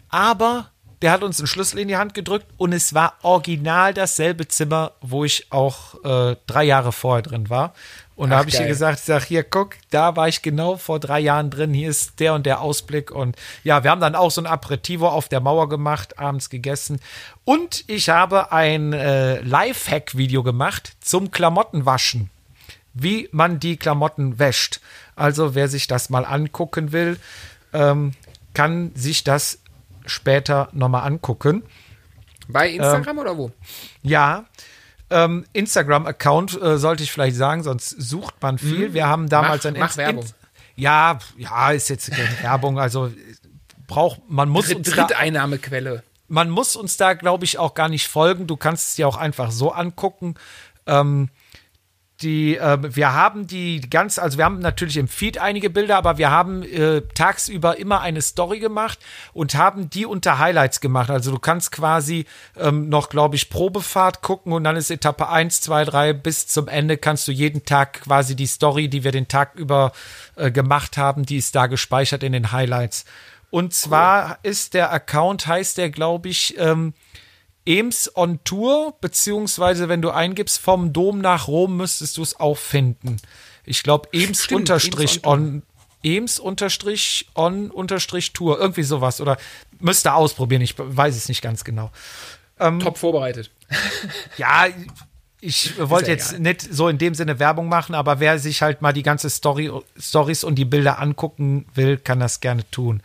aber 0.09 0.71
der 1.03 1.11
hat 1.11 1.23
uns 1.23 1.39
einen 1.39 1.49
Schlüssel 1.49 1.81
in 1.81 1.89
die 1.89 1.97
Hand 1.97 2.15
gedrückt 2.15 2.47
und 2.57 2.73
es 2.73 2.95
war 2.95 3.15
original 3.23 3.93
dasselbe 3.93 4.49
Zimmer, 4.49 4.93
wo 5.01 5.25
ich 5.25 5.51
auch 5.51 6.03
äh, 6.05 6.37
drei 6.47 6.65
Jahre 6.65 6.93
vorher 6.93 7.23
drin 7.23 7.51
war. 7.51 7.75
Und 8.15 8.31
da 8.31 8.37
Ach, 8.37 8.41
habe 8.41 8.51
ich 8.51 8.61
ihr 8.61 8.67
gesagt, 8.67 9.01
ich 9.01 9.05
sag, 9.05 9.25
hier, 9.25 9.43
guck, 9.43 9.75
da 9.91 10.17
war 10.17 10.29
ich 10.29 10.43
genau 10.43 10.77
vor 10.77 11.01
drei 11.01 11.19
Jahren 11.19 11.51
drin, 11.51 11.75
hier 11.75 11.91
ist 11.91 12.21
der 12.21 12.35
und 12.35 12.47
der 12.47 12.61
Ausblick. 12.61 13.11
Und 13.11 13.37
ja, 13.65 13.83
wir 13.83 13.91
haben 13.91 14.01
dann 14.01 14.15
auch 14.15 14.31
so 14.31 14.41
ein 14.41 14.47
Aperitivo 14.47 15.09
auf 15.09 15.29
der 15.29 15.41
Mauer 15.41 15.69
gemacht, 15.69 16.19
abends 16.19 16.49
gegessen. 16.49 17.01
Und 17.45 17.85
ich 17.89 18.09
habe 18.09 18.53
ein 18.53 18.93
äh, 18.93 19.41
Lifehack-Video 19.41 20.43
gemacht 20.43 20.93
zum 21.01 21.31
Klamottenwaschen 21.31 22.31
wie 22.95 23.29
man 23.33 23.61
die 23.61 23.77
Klamotten 23.77 24.39
wäscht. 24.39 24.81
Also 25.17 25.55
wer 25.55 25.69
sich 25.69 25.87
das 25.87 26.11
mal 26.11 26.25
angucken 26.25 26.93
will, 26.93 27.19
ähm, 27.73 28.13
kann 28.55 28.93
sich 28.95 29.25
das 29.25 29.62
später 30.07 30.69
nochmal 30.73 31.07
angucken. 31.07 31.63
Bei 32.49 32.69
Instagram 32.71 33.19
oder 33.19 33.37
wo? 33.39 33.51
Ja, 34.03 34.45
ähm, 35.11 35.45
Instagram-Account 35.53 36.61
äh, 36.61 36.79
sollte 36.79 37.03
ich 37.03 37.13
vielleicht 37.13 37.37
sagen, 37.37 37.63
sonst 37.63 37.91
sucht 37.91 38.35
man 38.41 38.59
viel. 38.59 38.95
Wir 38.95 39.07
haben 39.07 39.29
damals 39.29 39.65
Mach- 39.65 39.71
ein 39.73 39.79
mach 39.79 39.97
Werbung. 39.97 40.25
Ja, 40.75 41.19
ja, 41.37 41.71
ist 41.71 41.89
jetzt 41.91 42.11
keine 42.11 42.29
Werbung. 42.43 42.79
Also 42.79 43.07
äh, 43.09 43.13
braucht 43.87 44.21
man 44.29 44.49
muss 44.49 44.67
Dritt, 44.67 44.79
uns 44.79 44.91
da, 44.91 45.05
Dritteinnahmequelle. 45.07 46.03
man 46.29 46.49
muss 46.51 46.77
uns 46.77 46.97
da, 46.97 47.13
glaube 47.15 47.45
ich, 47.45 47.59
auch 47.59 47.75
gar 47.75 47.89
nicht 47.91 48.09
folgen. 48.09 48.47
Du 48.47 48.57
kannst 48.57 48.89
es 48.89 48.95
dir 48.97 49.07
auch 49.07 49.17
einfach 49.19 49.51
so 49.51 49.71
angucken. 49.73 50.35
Ähm, 50.87 51.29
die, 52.23 52.57
äh, 52.57 52.79
wir 52.83 53.13
haben 53.13 53.47
die 53.47 53.81
ganz, 53.81 54.19
also 54.19 54.39
wir 54.39 54.45
haben 54.45 54.61
natürlich 54.61 54.97
im 54.97 55.09
Feed 55.09 55.39
einige 55.39 55.71
Bilder, 55.71 55.97
aber 55.97 56.19
wir 56.19 56.31
haben 56.31 56.63
äh, 56.63 57.03
tagsüber 57.15 57.79
immer 57.79 58.01
eine 58.01 58.23
Story 58.23 58.59
gemacht 58.59 58.99
und 59.33 59.55
haben 59.55 59.91
die 59.91 60.07
unter 60.07 60.39
Highlights 60.39 60.81
gemacht. 60.81 61.11
Also 61.11 61.31
du 61.31 61.39
kannst 61.39 61.73
quasi 61.73 62.27
ähm, 62.57 62.89
noch, 62.89 63.09
glaube 63.09 63.37
ich, 63.37 63.51
Probefahrt 63.51 64.23
gucken 64.23 64.53
und 64.53 64.65
dann 64.65 64.77
ist 64.77 64.91
Etappe 64.91 65.29
1, 65.29 65.61
2, 65.61 65.85
3 65.85 66.13
bis 66.13 66.47
zum 66.47 66.69
Ende 66.69 66.97
kannst 66.97 67.27
du 67.29 67.33
jeden 67.33 67.65
Tag 67.65 68.03
quasi 68.03 68.37
die 68.37 68.47
Story, 68.47 68.89
die 68.89 69.05
wir 69.05 69.13
den 69.13 69.29
Tag 69.29 69.55
über 69.57 69.93
äh, 70.37 70.51
gemacht 70.51 70.97
haben, 70.97 71.25
die 71.25 71.37
ist 71.37 71.55
da 71.55 71.67
gespeichert 71.67 72.23
in 72.23 72.33
den 72.33 72.53
Highlights. 72.53 73.05
Und 73.51 73.75
zwar 73.75 74.39
ist 74.43 74.73
der 74.73 74.93
Account, 74.93 75.47
heißt 75.47 75.77
der, 75.77 75.91
glaube 75.91 76.31
ich, 76.31 76.59
ähm, 76.59 76.95
Ems 77.65 78.11
on 78.15 78.41
Tour, 78.45 78.97
beziehungsweise 79.01 79.89
wenn 79.89 80.03
du 80.03 80.11
eingibst 80.11 80.59
vom 80.59 80.93
Dom 80.93 81.21
nach 81.21 81.49
Rom, 81.49 81.77
müsstest 81.77 82.17
du 82.17 82.23
es 82.23 82.39
auch 82.39 82.59
finden. 82.59 83.19
Ich 83.65 83.83
glaube, 83.83 84.09
Ems 84.13 84.45
Stimmt, 84.45 84.63
unterstrich 84.63 85.25
on 85.25 85.63
Ems 86.03 86.41
unterstrich 86.41 87.29
on 87.35 87.71
unterstrich 87.71 88.33
Tour, 88.33 88.59
irgendwie 88.59 88.83
sowas. 88.83 89.21
Oder 89.21 89.39
müsste 89.79 90.15
ausprobieren, 90.15 90.63
ich 90.63 90.75
weiß 90.77 91.17
es 91.17 91.29
nicht 91.29 91.43
ganz 91.43 91.65
genau. 91.65 91.91
Top 92.59 92.99
vorbereitet. 92.99 93.51
Ja, 94.37 94.67
ich 95.41 95.77
wollte 95.79 96.07
ja 96.07 96.13
jetzt 96.13 96.33
egal. 96.33 96.41
nicht 96.41 96.63
so 96.73 96.89
in 96.89 96.99
dem 96.99 97.15
Sinne 97.15 97.41
Werbung 97.41 97.69
machen, 97.69 97.95
aber 97.97 98.21
wer 98.21 98.39
sich 98.39 98.63
halt 98.63 98.81
mal 98.81 98.93
die 98.93 99.03
ganze 99.03 99.29
Story, 99.29 99.73
Stories 99.99 100.45
und 100.45 100.55
die 100.55 100.65
Bilder 100.65 101.01
angucken 101.01 101.67
will, 101.75 101.97
kann 101.97 102.21
das 102.21 102.41
gerne 102.41 102.69
tun. 102.71 103.03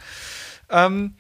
Ähm, 0.70 1.16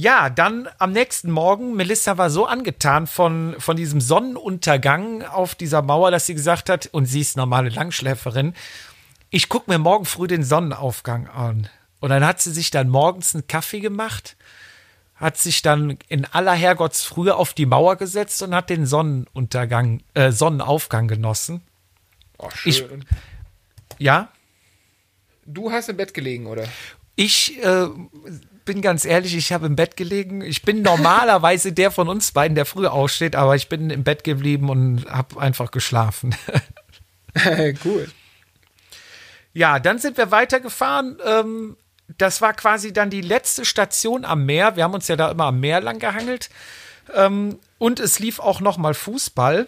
ja, 0.00 0.30
dann 0.30 0.68
am 0.78 0.92
nächsten 0.92 1.28
Morgen, 1.28 1.74
Melissa 1.74 2.18
war 2.18 2.30
so 2.30 2.46
angetan 2.46 3.08
von, 3.08 3.56
von 3.58 3.76
diesem 3.76 4.00
Sonnenuntergang 4.00 5.24
auf 5.24 5.56
dieser 5.56 5.82
Mauer, 5.82 6.12
dass 6.12 6.26
sie 6.26 6.34
gesagt 6.34 6.70
hat, 6.70 6.86
und 6.92 7.06
sie 7.06 7.20
ist 7.20 7.36
normale 7.36 7.68
Langschläferin, 7.68 8.54
ich 9.30 9.48
gucke 9.48 9.68
mir 9.68 9.78
morgen 9.78 10.04
früh 10.04 10.28
den 10.28 10.44
Sonnenaufgang 10.44 11.26
an. 11.26 11.68
Und 11.98 12.10
dann 12.10 12.24
hat 12.24 12.40
sie 12.40 12.52
sich 12.52 12.70
dann 12.70 12.88
morgens 12.88 13.34
einen 13.34 13.48
Kaffee 13.48 13.80
gemacht, 13.80 14.36
hat 15.16 15.36
sich 15.36 15.62
dann 15.62 15.98
in 16.06 16.24
aller 16.26 16.52
Herrgottsfrühe 16.54 17.34
auf 17.34 17.52
die 17.52 17.66
Mauer 17.66 17.96
gesetzt 17.96 18.40
und 18.42 18.54
hat 18.54 18.70
den 18.70 18.86
Sonnenuntergang, 18.86 20.02
äh, 20.14 20.30
Sonnenaufgang 20.30 21.08
genossen. 21.08 21.60
Oh, 22.38 22.50
schön. 22.50 22.70
Ich- 22.70 22.84
Ja, 23.98 24.28
du 25.44 25.72
hast 25.72 25.88
im 25.88 25.96
Bett 25.96 26.14
gelegen, 26.14 26.46
oder? 26.46 26.68
ich 27.16 27.60
äh, 27.64 27.88
bin 28.68 28.82
ganz 28.82 29.06
ehrlich, 29.06 29.34
ich 29.34 29.50
habe 29.50 29.64
im 29.64 29.76
Bett 29.76 29.96
gelegen. 29.96 30.42
Ich 30.42 30.60
bin 30.60 30.82
normalerweise 30.82 31.72
der 31.72 31.90
von 31.90 32.06
uns 32.06 32.32
beiden, 32.32 32.54
der 32.54 32.66
früh 32.66 32.86
aufsteht, 32.86 33.34
aber 33.34 33.56
ich 33.56 33.70
bin 33.70 33.88
im 33.88 34.04
Bett 34.04 34.24
geblieben 34.24 34.68
und 34.68 35.06
habe 35.06 35.40
einfach 35.40 35.70
geschlafen. 35.70 36.36
cool. 37.84 38.10
Ja, 39.54 39.78
dann 39.78 39.98
sind 39.98 40.18
wir 40.18 40.30
weitergefahren. 40.32 41.16
Ähm, 41.24 41.78
das 42.18 42.42
war 42.42 42.52
quasi 42.52 42.92
dann 42.92 43.08
die 43.08 43.22
letzte 43.22 43.64
Station 43.64 44.26
am 44.26 44.44
Meer. 44.44 44.76
Wir 44.76 44.84
haben 44.84 44.92
uns 44.92 45.08
ja 45.08 45.16
da 45.16 45.30
immer 45.30 45.46
am 45.46 45.60
Meer 45.60 45.80
lang 45.80 45.98
gehangelt. 45.98 46.50
Ähm, 47.14 47.58
und 47.78 48.00
es 48.00 48.18
lief 48.18 48.38
auch 48.38 48.60
noch 48.60 48.76
mal 48.76 48.92
Fußball. 48.92 49.66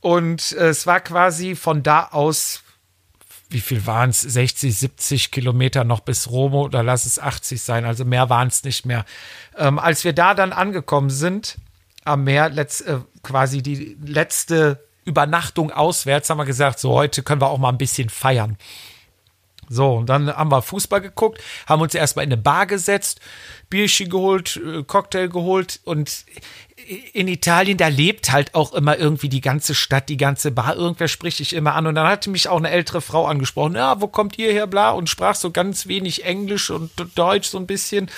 Und 0.00 0.52
äh, 0.52 0.68
es 0.68 0.86
war 0.86 1.00
quasi 1.00 1.54
von 1.54 1.82
da 1.82 2.08
aus, 2.12 2.62
wie 3.50 3.60
viel 3.60 3.86
waren 3.86 4.10
es? 4.10 4.20
60, 4.20 4.76
70 4.76 5.30
Kilometer 5.30 5.84
noch 5.84 6.00
bis 6.00 6.30
Rom 6.30 6.54
oder 6.54 6.82
lass 6.82 7.06
es 7.06 7.18
80 7.18 7.62
sein. 7.62 7.84
Also 7.84 8.04
mehr 8.04 8.28
waren 8.28 8.48
es 8.48 8.62
nicht 8.64 8.84
mehr. 8.84 9.04
Ähm, 9.56 9.78
als 9.78 10.04
wir 10.04 10.12
da 10.12 10.34
dann 10.34 10.52
angekommen 10.52 11.10
sind 11.10 11.56
am 12.04 12.24
Meer, 12.24 12.50
letzt, 12.50 12.86
äh, 12.86 12.98
quasi 13.22 13.62
die 13.62 13.96
letzte 14.04 14.84
Übernachtung 15.04 15.70
auswärts, 15.70 16.28
haben 16.28 16.38
wir 16.38 16.44
gesagt, 16.44 16.78
so 16.78 16.92
heute 16.92 17.22
können 17.22 17.40
wir 17.40 17.48
auch 17.48 17.58
mal 17.58 17.70
ein 17.70 17.78
bisschen 17.78 18.10
feiern. 18.10 18.56
So, 19.68 19.94
und 19.94 20.06
dann 20.08 20.34
haben 20.34 20.50
wir 20.50 20.62
Fußball 20.62 21.00
geguckt, 21.00 21.42
haben 21.66 21.82
uns 21.82 21.94
erstmal 21.94 22.24
in 22.24 22.32
eine 22.32 22.40
Bar 22.40 22.66
gesetzt, 22.66 23.20
Bierchen 23.68 24.08
geholt, 24.08 24.56
äh, 24.56 24.82
Cocktail 24.82 25.28
geholt 25.28 25.80
und 25.84 26.24
in 27.12 27.28
Italien, 27.28 27.76
da 27.76 27.88
lebt 27.88 28.32
halt 28.32 28.54
auch 28.54 28.72
immer 28.72 28.96
irgendwie 28.96 29.28
die 29.28 29.40
ganze 29.40 29.74
Stadt, 29.74 30.08
die 30.08 30.16
ganze 30.16 30.50
Bar. 30.50 30.76
Irgendwer 30.76 31.08
spricht 31.08 31.38
dich 31.38 31.52
immer 31.52 31.74
an. 31.74 31.86
Und 31.86 31.96
dann 31.96 32.06
hatte 32.06 32.30
mich 32.30 32.48
auch 32.48 32.56
eine 32.56 32.70
ältere 32.70 33.00
Frau 33.00 33.26
angesprochen. 33.26 33.74
Ja, 33.74 34.00
wo 34.00 34.08
kommt 34.08 34.38
ihr 34.38 34.52
her, 34.52 34.66
bla? 34.66 34.90
Und 34.90 35.08
sprach 35.08 35.34
so 35.34 35.50
ganz 35.50 35.86
wenig 35.86 36.24
Englisch 36.24 36.70
und 36.70 36.90
Deutsch 37.14 37.48
so 37.48 37.58
ein 37.58 37.66
bisschen. 37.66 38.10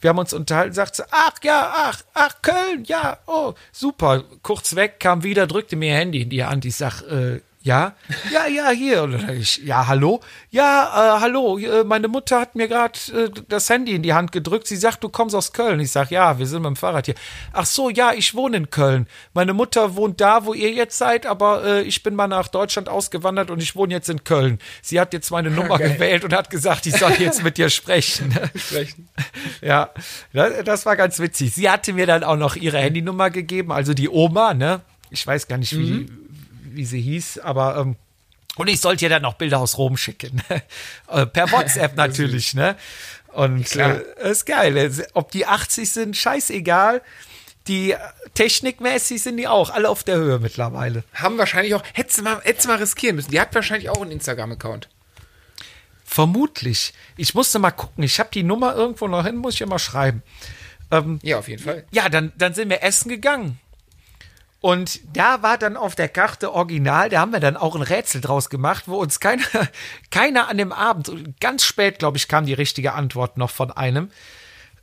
Wir 0.00 0.10
haben 0.10 0.18
uns 0.18 0.32
unterhalten, 0.32 0.74
sagt 0.74 0.96
sie, 0.96 1.04
ach 1.10 1.34
ja, 1.42 1.72
ach, 1.76 2.02
ach, 2.14 2.42
Köln, 2.42 2.84
ja, 2.84 3.18
oh, 3.26 3.54
super. 3.72 4.24
Kurz 4.42 4.74
weg, 4.74 4.98
kam 5.00 5.22
wieder, 5.22 5.46
drückte 5.46 5.76
mir 5.76 5.90
ihr 5.90 5.98
Handy 5.98 6.22
in 6.22 6.30
die 6.30 6.44
Hand. 6.44 6.64
Ich 6.64 6.76
sag, 6.76 7.02
äh, 7.02 7.40
ja, 7.68 7.92
ja, 8.32 8.46
ja, 8.46 8.70
hier. 8.70 9.02
Und 9.02 9.12
dann 9.12 9.36
ich, 9.36 9.58
ja, 9.58 9.86
hallo? 9.86 10.20
Ja, 10.50 11.16
äh, 11.16 11.20
hallo, 11.20 11.58
äh, 11.58 11.84
meine 11.84 12.08
Mutter 12.08 12.40
hat 12.40 12.54
mir 12.54 12.66
gerade 12.66 12.98
äh, 13.14 13.30
das 13.48 13.68
Handy 13.68 13.94
in 13.94 14.02
die 14.02 14.14
Hand 14.14 14.32
gedrückt. 14.32 14.66
Sie 14.66 14.76
sagt, 14.76 15.04
du 15.04 15.10
kommst 15.10 15.34
aus 15.34 15.52
Köln. 15.52 15.78
Ich 15.78 15.92
sag, 15.92 16.10
ja, 16.10 16.38
wir 16.38 16.46
sind 16.46 16.62
mit 16.62 16.70
dem 16.70 16.76
Fahrrad 16.76 17.04
hier. 17.04 17.14
Ach 17.52 17.66
so, 17.66 17.90
ja, 17.90 18.12
ich 18.14 18.34
wohne 18.34 18.56
in 18.56 18.70
Köln. 18.70 19.06
Meine 19.34 19.52
Mutter 19.52 19.96
wohnt 19.96 20.18
da, 20.22 20.46
wo 20.46 20.54
ihr 20.54 20.72
jetzt 20.72 20.96
seid, 20.96 21.26
aber 21.26 21.62
äh, 21.62 21.82
ich 21.82 22.02
bin 22.02 22.14
mal 22.14 22.26
nach 22.26 22.48
Deutschland 22.48 22.88
ausgewandert 22.88 23.50
und 23.50 23.62
ich 23.62 23.76
wohne 23.76 23.92
jetzt 23.92 24.08
in 24.08 24.24
Köln. 24.24 24.58
Sie 24.80 24.98
hat 24.98 25.12
jetzt 25.12 25.30
meine 25.30 25.50
Nummer 25.50 25.76
Geil. 25.76 25.92
gewählt 25.92 26.24
und 26.24 26.32
hat 26.32 26.48
gesagt, 26.48 26.86
ich 26.86 26.96
soll 26.96 27.12
jetzt 27.18 27.42
mit 27.42 27.58
dir 27.58 27.68
sprechen. 27.68 28.34
Sprechen. 28.56 29.08
Ja, 29.60 29.90
das, 30.32 30.64
das 30.64 30.86
war 30.86 30.96
ganz 30.96 31.18
witzig. 31.18 31.52
Sie 31.54 31.68
hatte 31.68 31.92
mir 31.92 32.06
dann 32.06 32.24
auch 32.24 32.36
noch 32.36 32.56
ihre 32.56 32.78
Handynummer 32.78 33.28
gegeben, 33.28 33.72
also 33.72 33.92
die 33.92 34.08
Oma, 34.08 34.54
ne? 34.54 34.80
Ich 35.10 35.26
weiß 35.26 35.48
gar 35.48 35.58
nicht, 35.58 35.76
wie, 35.76 36.06
wie 36.78 36.86
sie 36.86 37.00
hieß, 37.02 37.40
aber 37.40 37.76
ähm, 37.76 37.96
und 38.56 38.68
ich 38.68 38.80
sollte 38.80 39.04
ihr 39.04 39.08
dann 39.08 39.22
noch 39.22 39.34
Bilder 39.34 39.58
aus 39.58 39.76
Rom 39.78 39.96
schicken. 39.96 40.42
Äh, 41.10 41.26
per 41.26 41.50
WhatsApp 41.52 41.96
natürlich, 41.96 42.54
ne? 42.54 42.76
Und 43.28 43.76
äh, 43.76 44.02
ist 44.30 44.44
geil. 44.46 44.92
Ob 45.14 45.30
die 45.30 45.46
80 45.46 45.90
sind, 45.90 46.16
scheißegal. 46.16 47.02
Die 47.66 47.92
äh, 47.92 47.98
technikmäßig 48.34 49.22
sind 49.22 49.36
die 49.38 49.48
auch 49.48 49.70
alle 49.70 49.88
auf 49.88 50.02
der 50.02 50.16
Höhe 50.16 50.38
mittlerweile. 50.38 51.02
Haben 51.14 51.38
wahrscheinlich 51.38 51.74
auch, 51.74 51.82
hättest 51.94 52.18
du 52.18 52.22
mal, 52.22 52.40
hättest 52.42 52.68
mal 52.68 52.76
riskieren 52.76 53.16
müssen. 53.16 53.30
Die 53.30 53.40
hat 53.40 53.54
wahrscheinlich 53.54 53.88
auch 53.90 54.02
einen 54.02 54.10
Instagram-Account. 54.12 54.88
Vermutlich. 56.04 56.92
Ich 57.16 57.34
musste 57.34 57.58
mal 57.58 57.70
gucken. 57.70 58.02
Ich 58.04 58.18
habe 58.18 58.30
die 58.32 58.42
Nummer 58.42 58.74
irgendwo 58.74 59.08
noch 59.08 59.24
hin, 59.24 59.36
muss 59.36 59.54
ich 59.54 59.60
immer 59.60 59.78
schreiben. 59.78 60.22
Ähm, 60.90 61.18
Ja, 61.22 61.38
auf 61.38 61.48
jeden 61.48 61.62
Fall. 61.62 61.84
ja, 61.90 62.08
dann, 62.08 62.32
dann 62.36 62.54
sind 62.54 62.70
wir 62.70 62.82
essen 62.82 63.08
gegangen. 63.08 63.60
Und 64.60 65.00
da 65.16 65.42
war 65.42 65.56
dann 65.56 65.76
auf 65.76 65.94
der 65.94 66.08
Karte 66.08 66.52
original, 66.52 67.10
da 67.10 67.20
haben 67.20 67.32
wir 67.32 67.38
dann 67.38 67.56
auch 67.56 67.76
ein 67.76 67.82
Rätsel 67.82 68.20
draus 68.20 68.50
gemacht, 68.50 68.84
wo 68.86 68.96
uns 68.96 69.20
keiner, 69.20 69.44
keiner 70.10 70.48
an 70.48 70.58
dem 70.58 70.72
Abend, 70.72 71.40
ganz 71.40 71.64
spät, 71.64 72.00
glaube 72.00 72.16
ich, 72.16 72.26
kam 72.26 72.44
die 72.44 72.54
richtige 72.54 72.94
Antwort 72.94 73.36
noch 73.36 73.50
von 73.50 73.70
einem. 73.70 74.10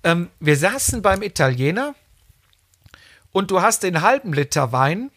Ähm, 0.03 0.29
wir 0.39 0.55
saßen 0.55 1.01
beim 1.01 1.21
Italiener 1.21 1.93
und 3.33 3.51
du 3.51 3.61
hast 3.61 3.83
den 3.83 4.01
halben 4.01 4.31
Liter 4.31 4.71
Wein 4.71 5.11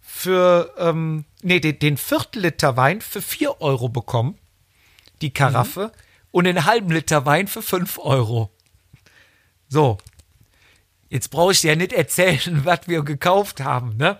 für, 0.00 0.74
ähm, 0.78 1.26
nee, 1.42 1.60
den, 1.60 1.78
den 1.78 1.96
Viertel 1.98 2.42
Liter 2.42 2.78
Wein 2.78 3.02
für 3.02 3.20
4 3.20 3.60
Euro 3.60 3.90
bekommen, 3.90 4.38
die 5.20 5.32
Karaffe, 5.32 5.92
und 6.30 6.44
den 6.44 6.64
halben 6.64 6.90
Liter 6.90 7.26
Wein 7.26 7.46
für 7.46 7.60
5 7.60 7.98
Euro. 7.98 8.50
So, 9.68 9.98
Jetzt 11.10 11.28
brauche 11.28 11.52
ich 11.52 11.60
dir 11.60 11.72
ja 11.72 11.76
nicht 11.76 11.92
erzählen, 11.92 12.60
was 12.64 12.80
wir 12.86 13.02
gekauft 13.02 13.60
haben, 13.60 13.96
ne? 13.98 14.18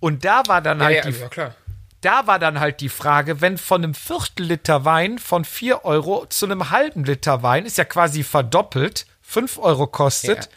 Und 0.00 0.24
da 0.24 0.42
war 0.46 0.60
dann 0.60 0.80
Ja, 0.80 0.86
halt 0.86 1.04
ja, 1.04 1.10
die, 1.10 1.36
ja, 1.36 1.54
da 2.00 2.26
war 2.26 2.38
dann 2.38 2.60
halt 2.60 2.80
die 2.80 2.88
Frage, 2.88 3.40
wenn 3.40 3.56
von 3.56 3.84
einem 3.84 3.94
Viertel 3.94 4.46
Liter 4.46 4.84
Wein 4.84 5.18
von 5.18 5.44
4 5.44 5.84
Euro 5.84 6.26
zu 6.26 6.44
einem 6.46 6.70
halben 6.70 7.04
Liter 7.04 7.42
Wein, 7.42 7.64
ist 7.64 7.78
ja 7.78 7.84
quasi 7.84 8.22
verdoppelt, 8.22 9.06
5 9.22 9.58
Euro 9.58 9.86
kostet, 9.86 10.50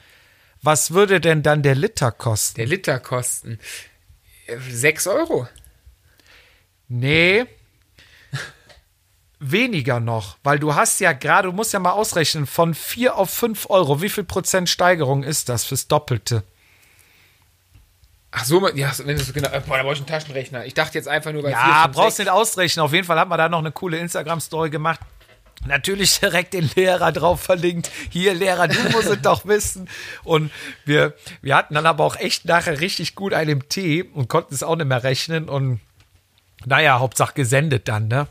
was 0.61 0.91
würde 0.91 1.21
denn 1.21 1.43
dann 1.43 1.63
der 1.63 1.75
Liter 1.75 2.11
kosten? 2.11 2.55
Der 2.57 2.65
Liter 2.65 2.99
kosten 2.99 3.59
6 4.47 5.07
Euro. 5.07 5.47
Nee. 6.87 7.45
Weniger 9.39 9.99
noch, 9.99 10.37
weil 10.43 10.57
du 10.57 10.73
hast 10.73 10.99
ja 10.99 11.13
gerade, 11.13 11.49
du 11.49 11.53
musst 11.53 11.71
ja 11.71 11.79
mal 11.79 11.91
ausrechnen, 11.91 12.47
von 12.47 12.73
4 12.73 13.15
auf 13.15 13.29
5 13.29 13.69
Euro, 13.69 14.01
wie 14.01 14.09
viel 14.09 14.23
Prozent 14.23 14.67
Steigerung 14.67 15.23
ist 15.23 15.47
das 15.49 15.63
fürs 15.63 15.87
Doppelte? 15.87 16.43
Ach 18.31 18.45
so, 18.45 18.67
ja, 18.69 18.91
wenn 19.03 19.17
du 19.17 19.23
so 19.23 19.33
genau. 19.33 19.49
äh, 19.49 19.61
Boah, 19.61 19.77
da 19.77 19.83
brauche 19.83 19.93
ich 19.93 19.99
einen 19.99 20.07
Taschenrechner. 20.07 20.65
Ich 20.65 20.73
dachte 20.73 20.97
jetzt 20.97 21.07
einfach 21.07 21.31
nur, 21.31 21.43
weil 21.43 21.51
Ja, 21.51 21.63
4, 21.63 21.83
5, 21.83 21.95
brauchst 21.95 22.17
6, 22.17 22.25
nicht 22.25 22.29
ausrechnen. 22.29 22.83
Auf 22.83 22.93
jeden 22.93 23.05
Fall 23.05 23.19
hat 23.19 23.29
man 23.29 23.37
da 23.37 23.47
noch 23.47 23.59
eine 23.59 23.71
coole 23.71 23.97
Instagram-Story 23.97 24.69
gemacht. 24.69 24.99
Natürlich 25.65 26.19
direkt 26.19 26.53
den 26.53 26.69
Lehrer 26.75 27.11
drauf 27.11 27.41
verlinkt. 27.41 27.89
Hier, 28.09 28.33
Lehrer, 28.33 28.67
du 28.67 28.79
musst 28.91 29.07
es 29.07 29.21
doch 29.21 29.45
wissen. 29.45 29.89
Und 30.23 30.51
wir, 30.85 31.13
wir 31.41 31.55
hatten 31.55 31.73
dann 31.73 31.85
aber 31.85 32.03
auch 32.03 32.15
echt 32.15 32.45
nachher 32.45 32.79
richtig 32.79 33.15
gut 33.15 33.33
einen 33.33 33.49
im 33.49 33.69
Tee 33.69 34.03
und 34.03 34.27
konnten 34.27 34.53
es 34.53 34.61
auch 34.61 34.75
nicht 34.75 34.87
mehr 34.87 35.03
rechnen. 35.03 35.49
Und 35.49 35.79
naja, 36.65 36.99
Hauptsache 36.99 37.33
gesendet 37.33 37.87
dann, 37.87 38.07
ne? 38.07 38.27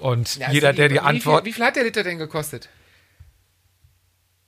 Und 0.00 0.36
Ja, 0.36 0.50
jeder, 0.50 0.68
also 0.68 0.76
der 0.78 0.88
die 0.88 0.94
wie 0.96 1.00
Antwort. 1.00 1.42
Viel, 1.44 1.50
wie 1.50 1.54
viel 1.54 1.64
hat 1.64 1.76
der 1.76 1.84
Liter 1.84 2.02
denn 2.02 2.18
gekostet? 2.18 2.68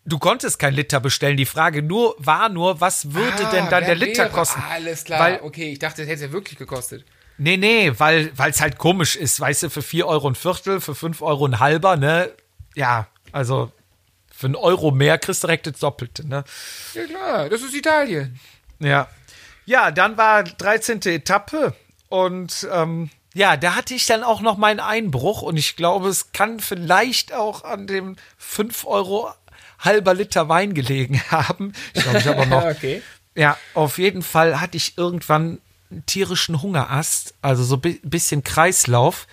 Du 0.04 0.18
konntest 0.18 0.58
kein 0.58 0.74
Liter 0.74 0.98
bestellen. 0.98 1.36
Die 1.36 1.46
Frage 1.46 1.82
nur 1.82 2.16
war 2.18 2.48
nur, 2.48 2.80
was 2.80 3.12
würde 3.12 3.46
Ah, 3.46 3.50
denn 3.50 3.68
dann 3.70 3.84
der 3.84 3.94
Liter 3.94 4.24
wäre? 4.24 4.30
kosten? 4.32 4.60
Alles 4.68 5.04
klar. 5.04 5.20
Weil- 5.20 5.40
okay, 5.42 5.72
ich 5.72 5.78
dachte, 5.78 6.02
das 6.02 6.10
hätte 6.10 6.22
ja 6.26 6.32
wirklich 6.32 6.58
gekostet. 6.58 7.04
Nee, 7.38 7.56
nee, 7.56 7.92
weil 7.98 8.32
es 8.48 8.60
halt 8.60 8.78
komisch 8.78 9.16
ist, 9.16 9.40
weißt 9.40 9.64
du, 9.64 9.70
für 9.70 9.82
4 9.82 10.06
Euro 10.06 10.28
ein 10.28 10.34
Viertel, 10.34 10.80
für 10.80 10.94
5 10.94 11.22
Euro 11.22 11.46
ein 11.46 11.60
halber, 11.60 11.96
ne? 11.96 12.30
Ja, 12.74 13.06
also 13.30 13.72
für 14.34 14.46
einen 14.46 14.56
Euro 14.56 14.90
mehr 14.90 15.18
kriegst 15.18 15.42
du 15.42 15.46
direkt 15.46 15.66
das 15.66 15.78
Doppelte, 15.78 16.26
ne? 16.26 16.44
Ja 16.94 17.04
klar, 17.06 17.48
das 17.48 17.62
ist 17.62 17.74
Italien. 17.74 18.38
Ja. 18.80 19.08
Ja, 19.66 19.90
dann 19.92 20.16
war 20.18 20.42
13. 20.42 21.00
Etappe 21.06 21.74
und 22.08 22.66
ähm, 22.72 23.10
ja, 23.34 23.56
da 23.56 23.74
hatte 23.74 23.94
ich 23.94 24.06
dann 24.06 24.22
auch 24.22 24.40
noch 24.40 24.56
meinen 24.56 24.80
Einbruch 24.80 25.42
und 25.42 25.56
ich 25.56 25.76
glaube, 25.76 26.08
es 26.08 26.32
kann 26.32 26.60
vielleicht 26.60 27.32
auch 27.32 27.64
an 27.64 27.86
dem 27.86 28.16
5 28.38 28.84
Euro 28.86 29.30
halber 29.78 30.14
Liter 30.14 30.48
Wein 30.48 30.74
gelegen 30.74 31.20
haben. 31.30 31.72
Ich 31.94 32.02
glaube, 32.02 32.18
ich 32.18 32.26
habe 32.26 32.46
noch 32.46 32.64
okay. 32.70 33.02
ja, 33.34 33.56
auf 33.74 33.98
jeden 33.98 34.22
Fall 34.22 34.60
hatte 34.60 34.76
ich 34.76 34.98
irgendwann 34.98 35.60
einen 35.90 36.06
tierischen 36.06 36.62
Hungerast, 36.62 37.34
also 37.42 37.64
so 37.64 37.76
ein 37.76 37.80
bi 37.80 38.00
bisschen 38.02 38.44
Kreislauf. 38.44 39.26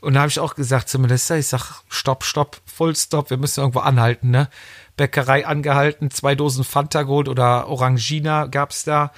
Und 0.00 0.14
da 0.14 0.20
habe 0.20 0.28
ich 0.28 0.38
auch 0.38 0.54
gesagt 0.54 0.88
zu 0.88 0.98
Melissa, 0.98 1.36
ich 1.36 1.48
sag, 1.48 1.82
stopp, 1.88 2.24
stopp, 2.24 2.60
Full 2.66 2.94
Stop, 2.94 3.30
wir 3.30 3.38
müssen 3.38 3.60
irgendwo 3.60 3.80
anhalten, 3.80 4.30
ne? 4.30 4.48
Bäckerei 4.96 5.46
angehalten, 5.46 6.10
zwei 6.10 6.34
Dosen 6.34 6.64
Fanta 6.64 7.02
Gold 7.02 7.28
oder 7.28 7.68
Orangina 7.68 8.46
gab's 8.46 8.84
da, 8.84 9.12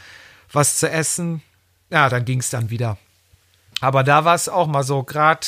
was 0.51 0.79
zu 0.79 0.89
essen. 0.91 1.43
Ja, 1.91 2.09
dann 2.09 2.25
ging's 2.25 2.51
dann 2.51 2.71
wieder. 2.71 2.97
Aber 3.81 4.03
da 4.03 4.25
war 4.25 4.35
es 4.35 4.49
auch 4.49 4.67
mal 4.67 4.83
so, 4.83 5.03
gerade 5.03 5.47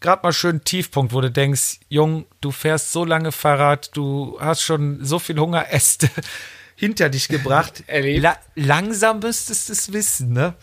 gerade 0.00 0.22
mal 0.22 0.32
schön 0.32 0.64
Tiefpunkt, 0.64 1.12
wo 1.12 1.20
du 1.20 1.30
denkst, 1.30 1.80
Jung, 1.88 2.26
du 2.40 2.50
fährst 2.50 2.92
so 2.92 3.04
lange 3.04 3.32
Fahrrad, 3.32 3.96
du 3.96 4.38
hast 4.40 4.62
schon 4.62 5.04
so 5.04 5.18
viel 5.18 5.38
Hungeräste 5.38 6.10
hinter 6.74 7.08
dich 7.08 7.28
gebracht. 7.28 7.84
La 7.92 8.36
langsam 8.54 9.20
müsstest 9.20 9.68
du 9.68 9.72
es 9.72 9.92
wissen, 9.92 10.32
ne? 10.32 10.54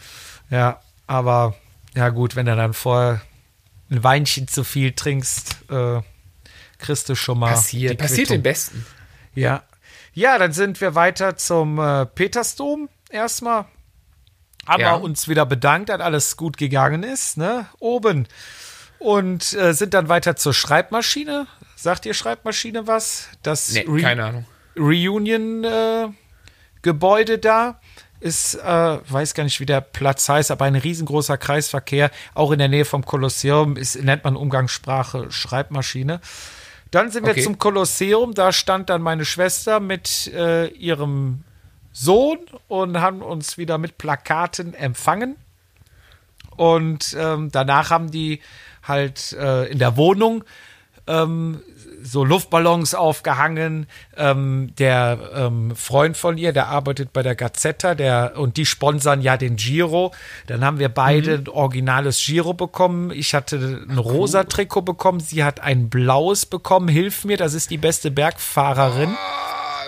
Ja, 0.49 0.81
aber 1.05 1.55
ja 1.95 2.09
gut, 2.09 2.35
wenn 2.35 2.45
du 2.45 2.55
dann 2.55 2.73
vorher 2.73 3.21
ein 3.89 4.03
Weinchen 4.03 4.47
zu 4.47 4.63
viel 4.63 4.91
trinkst, 4.91 5.57
äh, 5.69 6.01
kriegst 6.77 7.09
du 7.09 7.15
schon 7.15 7.39
mal 7.39 7.51
Passiert. 7.51 7.93
die 7.93 7.97
Passiert 7.97 8.29
den 8.29 8.43
Besten. 8.43 8.85
Ja. 9.33 9.63
Ja, 10.13 10.37
dann 10.37 10.51
sind 10.51 10.81
wir 10.81 10.95
weiter 10.95 11.37
zum 11.37 11.79
äh, 11.79 12.05
Petersdom 12.05 12.89
erstmal. 13.09 13.65
Haben 14.67 14.81
Ja. 14.81 14.97
wir 14.97 15.01
uns 15.03 15.27
wieder 15.27 15.45
bedankt, 15.45 15.89
dass 15.89 16.01
alles 16.01 16.35
gut 16.37 16.57
gegangen 16.57 17.03
ist, 17.03 17.37
ne? 17.37 17.65
Oben. 17.79 18.27
Und 18.99 19.53
äh, 19.53 19.73
sind 19.73 19.93
dann 19.93 20.09
weiter 20.09 20.35
zur 20.35 20.53
Schreibmaschine. 20.53 21.47
Sagt 21.75 22.05
ihr 22.05 22.13
Schreibmaschine 22.13 22.87
was? 22.87 23.27
Das 23.43 23.71
Nee, 23.71 23.85
Re- 23.87 24.01
keine 24.01 24.25
Ahnung. 24.25 24.45
Reunion-Gebäude 26.81 27.37
da 27.39 27.79
ist, 28.19 28.55
äh, 28.55 28.97
weiß 29.07 29.33
gar 29.35 29.43
nicht, 29.43 29.59
wie 29.59 29.65
der 29.67 29.81
Platz 29.81 30.27
heißt, 30.27 30.49
aber 30.49 30.65
ein 30.65 30.75
riesengroßer 30.75 31.37
Kreisverkehr, 31.37 32.09
auch 32.33 32.51
in 32.51 32.57
der 32.59 32.67
Nähe 32.67 32.85
vom 32.85 33.05
Kolosseum, 33.05 33.77
ist, 33.77 34.01
nennt 34.01 34.23
man 34.23 34.35
Umgangssprache 34.35 35.31
Schreibmaschine. 35.31 36.19
Dann 36.89 37.11
sind 37.11 37.25
wir 37.25 37.33
Okay. 37.33 37.43
zum 37.43 37.59
Kolosseum, 37.59 38.33
da 38.33 38.51
stand 38.51 38.89
dann 38.89 39.01
meine 39.03 39.25
Schwester 39.25 39.79
mit 39.79 40.31
äh, 40.33 40.67
ihrem 40.69 41.43
Sohn 41.99 42.39
und 42.67 43.01
haben 43.01 43.21
uns 43.21 43.57
wieder 43.57 43.77
mit 43.77 43.97
Plakaten 43.97 44.73
empfangen. 44.73 45.35
Und 46.55 47.15
ähm, 47.19 47.49
danach 47.51 47.89
haben 47.89 48.11
die 48.11 48.41
halt 48.83 49.33
äh, 49.33 49.65
in 49.65 49.79
der 49.79 49.97
Wohnung 49.97 50.43
ähm, 51.07 51.61
so 52.03 52.23
Luftballons 52.23 52.93
aufgehangen. 52.93 53.87
Ähm, 54.15 54.73
der 54.77 55.17
ähm, 55.33 55.75
Freund 55.75 56.17
von 56.17 56.37
ihr, 56.37 56.53
der 56.53 56.67
arbeitet 56.67 57.13
bei 57.13 57.23
der 57.23 57.35
Gazzetta, 57.35 57.95
der 57.95 58.33
und 58.37 58.57
die 58.57 58.65
sponsern 58.65 59.21
ja 59.21 59.37
den 59.37 59.55
Giro. 59.55 60.13
Dann 60.45 60.63
haben 60.63 60.77
wir 60.79 60.89
beide 60.89 61.35
ein 61.35 61.47
originales 61.47 62.23
Giro 62.23 62.53
bekommen. 62.53 63.11
Ich 63.11 63.33
hatte 63.33 63.85
ein 63.89 63.97
rosa 63.97 64.43
Trikot 64.43 64.83
bekommen, 64.83 65.19
sie 65.19 65.43
hat 65.43 65.61
ein 65.61 65.89
blaues 65.89 66.45
bekommen. 66.45 66.87
Hilf 66.87 67.25
mir, 67.25 67.37
das 67.37 67.53
ist 67.53 67.71
die 67.71 67.77
beste 67.77 68.11
Bergfahrerin. 68.11 69.15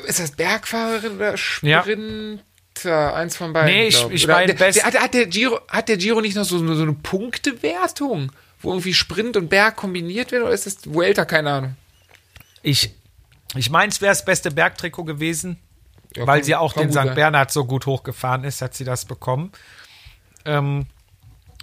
Ist 0.09 0.19
das 0.19 0.31
Bergfahrerin 0.31 1.15
oder 1.17 1.35
Ja. 1.61 1.81
Sprinter? 1.83 3.13
Eins 3.15 3.35
von 3.35 3.51
beiden. 3.53 3.73
Nee, 3.73 3.87
ich- 3.87 4.09
ich 4.09 4.25
meine 4.27 4.53
hat, 4.53 4.99
hat, 5.01 5.13
der 5.13 5.25
Giro, 5.27 5.59
hat 5.67 5.89
der 5.89 5.97
Giro 5.97 6.21
nicht 6.21 6.35
noch 6.35 6.45
so, 6.45 6.57
so 6.73 6.81
eine 6.81 6.93
Punktewertung, 6.93 8.31
wo 8.61 8.69
irgendwie 8.71 8.93
Sprint 8.93 9.35
und 9.37 9.49
Berg 9.49 9.75
kombiniert 9.75 10.31
werden? 10.31 10.43
Oder 10.43 10.53
ist 10.53 10.65
das 10.65 10.77
Vuelta? 10.85 11.25
Keine 11.25 11.51
Ahnung. 11.51 11.75
Ich, 12.63 12.93
ich 13.55 13.69
meine, 13.69 13.91
es 13.91 14.01
wäre 14.01 14.11
das 14.11 14.23
beste 14.25 14.49
Bergtrikot 14.51 15.03
gewesen, 15.03 15.57
Ja, 16.15 16.25
weil 16.25 16.39
kann- 16.39 16.45
sie 16.45 16.55
auch 16.55 16.73
den 16.73 16.91
St. 16.91 17.13
Bernhard 17.15 17.51
so 17.51 17.65
gut 17.65 17.85
hochgefahren 17.85 18.43
ist, 18.45 18.61
hat 18.61 18.73
sie 18.73 18.85
das 18.85 19.05
bekommen. 19.05 19.51
Ähm, 20.45 20.85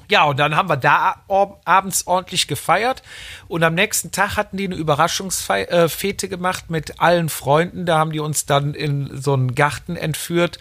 ja, 0.09 0.25
und 0.25 0.39
dann 0.39 0.57
haben 0.57 0.69
wir 0.69 0.77
da 0.77 1.23
ab- 1.29 1.61
abends 1.65 2.07
ordentlich 2.07 2.47
gefeiert. 2.49 3.03
Und 3.49 3.63
am 3.63 3.75
nächsten 3.75 4.13
Tag 4.13 4.37
hatten 4.37 4.57
die 4.57 4.67
eine 4.67 4.77
Überraschungsfete 4.77 6.29
gemacht 6.29 6.71
mit 6.71 7.01
allen 7.01 7.29
Freunden. 7.29 7.87
Da 7.87 7.99
haben 7.99 8.13
die 8.13 8.21
uns 8.21 8.47
dann 8.47 8.75
in 8.75 9.21
so 9.21 9.33
einen 9.33 9.55
Garten 9.55 9.97
entführt. 9.97 10.59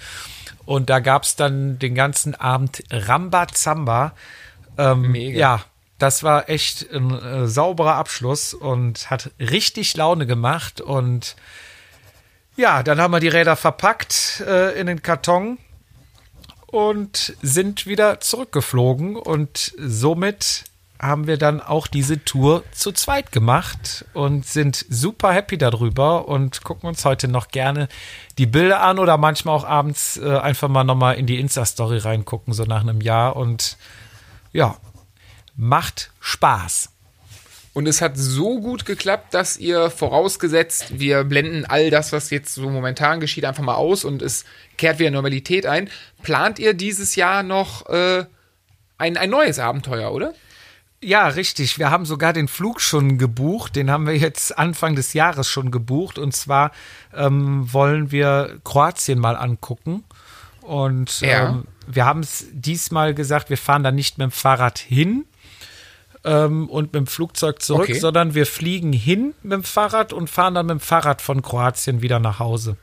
Und 0.66 0.90
da 0.90 1.00
gab 1.00 1.24
es 1.24 1.36
dann 1.36 1.78
den 1.78 1.94
ganzen 1.94 2.34
Abend 2.34 2.84
Rambazamba. 2.92 4.14
Ähm, 4.78 5.12
Mega. 5.12 5.38
Ja, 5.38 5.62
das 6.00 6.24
war 6.24 6.50
echt 6.50 6.92
ein 6.92 7.12
äh, 7.12 7.48
sauberer 7.48 7.96
Abschluss 7.96 8.54
und 8.54 9.10
hat 9.10 9.32
richtig 9.40 9.96
Laune 9.96 10.26
gemacht. 10.26 10.82
Und 10.82 11.36
ja, 12.58 12.84
dann 12.84 13.00
haben 13.00 13.12
wir 13.12 13.20
die 13.20 13.28
Räder 13.28 13.56
verpackt 13.56 14.44
äh, 14.48 14.80
in 14.80 14.88
den 14.88 15.02
Karton 15.02 15.58
und 16.76 17.38
sind 17.42 17.88
wieder 17.88 18.20
zurückgeflogen. 18.20 19.16
Und 19.16 19.74
somit 19.78 20.66
haben 21.00 21.26
wir 21.26 21.38
dann 21.38 21.62
auch 21.62 21.88
diese 21.88 22.26
Tour 22.26 22.66
zu 22.72 22.92
zweit 22.92 23.32
gemacht 23.32 24.04
und 24.14 24.46
sind 24.46 24.86
super 24.90 25.32
happy 25.32 25.58
darüber 25.58 26.28
und 26.28 26.64
gucken 26.66 26.90
uns 26.90 27.06
heute 27.06 27.30
noch 27.30 27.48
gerne 27.48 27.88
die 28.38 28.46
Bilder 28.46 28.82
an 28.82 29.00
oder 29.00 29.18
manchmal 29.18 29.56
auch 29.56 29.64
abends 29.64 30.18
äh, 30.18 30.38
einfach 30.38 30.68
mal 30.68 30.84
nochmal 30.84 31.16
in 31.16 31.28
die 31.28 31.40
Insta-Story 31.40 32.00
reingucken, 32.00 32.54
so 32.54 32.66
nach 32.66 32.82
einem 32.82 33.00
Jahr. 33.00 33.38
Und 33.38 33.78
ja, 34.52 34.76
macht 35.56 36.12
Spaß. 36.20 36.90
Und 37.76 37.90
es 37.90 38.00
hat 38.02 38.14
so 38.16 38.62
gut 38.62 38.86
geklappt, 38.86 39.34
dass 39.34 39.58
ihr 39.58 39.90
vorausgesetzt, 39.90 40.98
wir 40.98 41.26
blenden 41.26 41.66
all 41.66 41.90
das, 41.90 42.14
was 42.14 42.30
jetzt 42.30 42.56
so 42.56 42.70
momentan 42.70 43.20
geschieht, 43.20 43.44
einfach 43.44 43.64
mal 43.64 43.76
aus 43.76 44.06
und 44.06 44.22
es 44.22 44.46
kehrt 44.78 44.98
wieder 45.00 45.12
Normalität 45.12 45.66
ein. 45.66 45.90
Plant 46.24 46.58
ihr 46.58 46.74
dieses 46.74 47.18
Jahr 47.18 47.44
noch 47.44 47.86
äh, 47.90 48.24
ein, 48.98 49.18
ein 49.18 49.30
neues 49.30 49.60
Abenteuer, 49.60 50.14
oder? 50.14 50.34
Ja, 51.04 51.28
richtig. 51.28 51.78
Wir 51.78 51.92
haben 51.92 52.06
sogar 52.06 52.32
den 52.32 52.48
Flug 52.48 52.80
schon 52.80 53.18
gebucht. 53.18 53.76
Den 53.76 53.92
haben 53.92 54.08
wir 54.08 54.16
jetzt 54.16 54.58
Anfang 54.58 54.96
des 54.96 55.12
Jahres 55.12 55.50
schon 55.50 55.70
gebucht. 55.70 56.18
Und 56.18 56.34
zwar 56.34 56.72
ähm, 57.14 57.72
wollen 57.74 58.10
wir 58.10 58.58
Kroatien 58.64 59.20
mal 59.20 59.36
angucken. 59.36 60.06
Und 60.62 61.20
Ja. 61.20 61.50
ähm, 61.50 61.66
wir 61.88 62.06
haben 62.06 62.22
es 62.22 62.46
diesmal 62.54 63.14
gesagt, 63.14 63.50
wir 63.50 63.58
fahren 63.58 63.84
da 63.84 63.92
nicht 63.92 64.18
mit 64.18 64.24
dem 64.26 64.32
Fahrrad 64.32 64.80
hin 64.80 65.26
ähm, 66.26 66.68
und 66.70 66.86
mit 66.86 66.96
dem 66.96 67.08
Flugzeug 67.08 67.62
zurück, 67.62 67.84
Okay. 67.84 68.00
sondern 68.00 68.34
wir 68.34 68.46
fliegen 68.46 68.92
hin 68.92 69.34
mit 69.44 69.54
dem 69.54 69.64
Fahrrad 69.64 70.12
und 70.12 70.30
fahren 70.30 70.56
dann 70.56 70.66
mit 70.66 70.74
dem 70.74 70.80
Fahrrad 70.82 71.22
von 71.22 71.42
Kroatien 71.42 72.02
wieder 72.02 72.20
nach 72.20 72.40
Hause. 72.40 72.76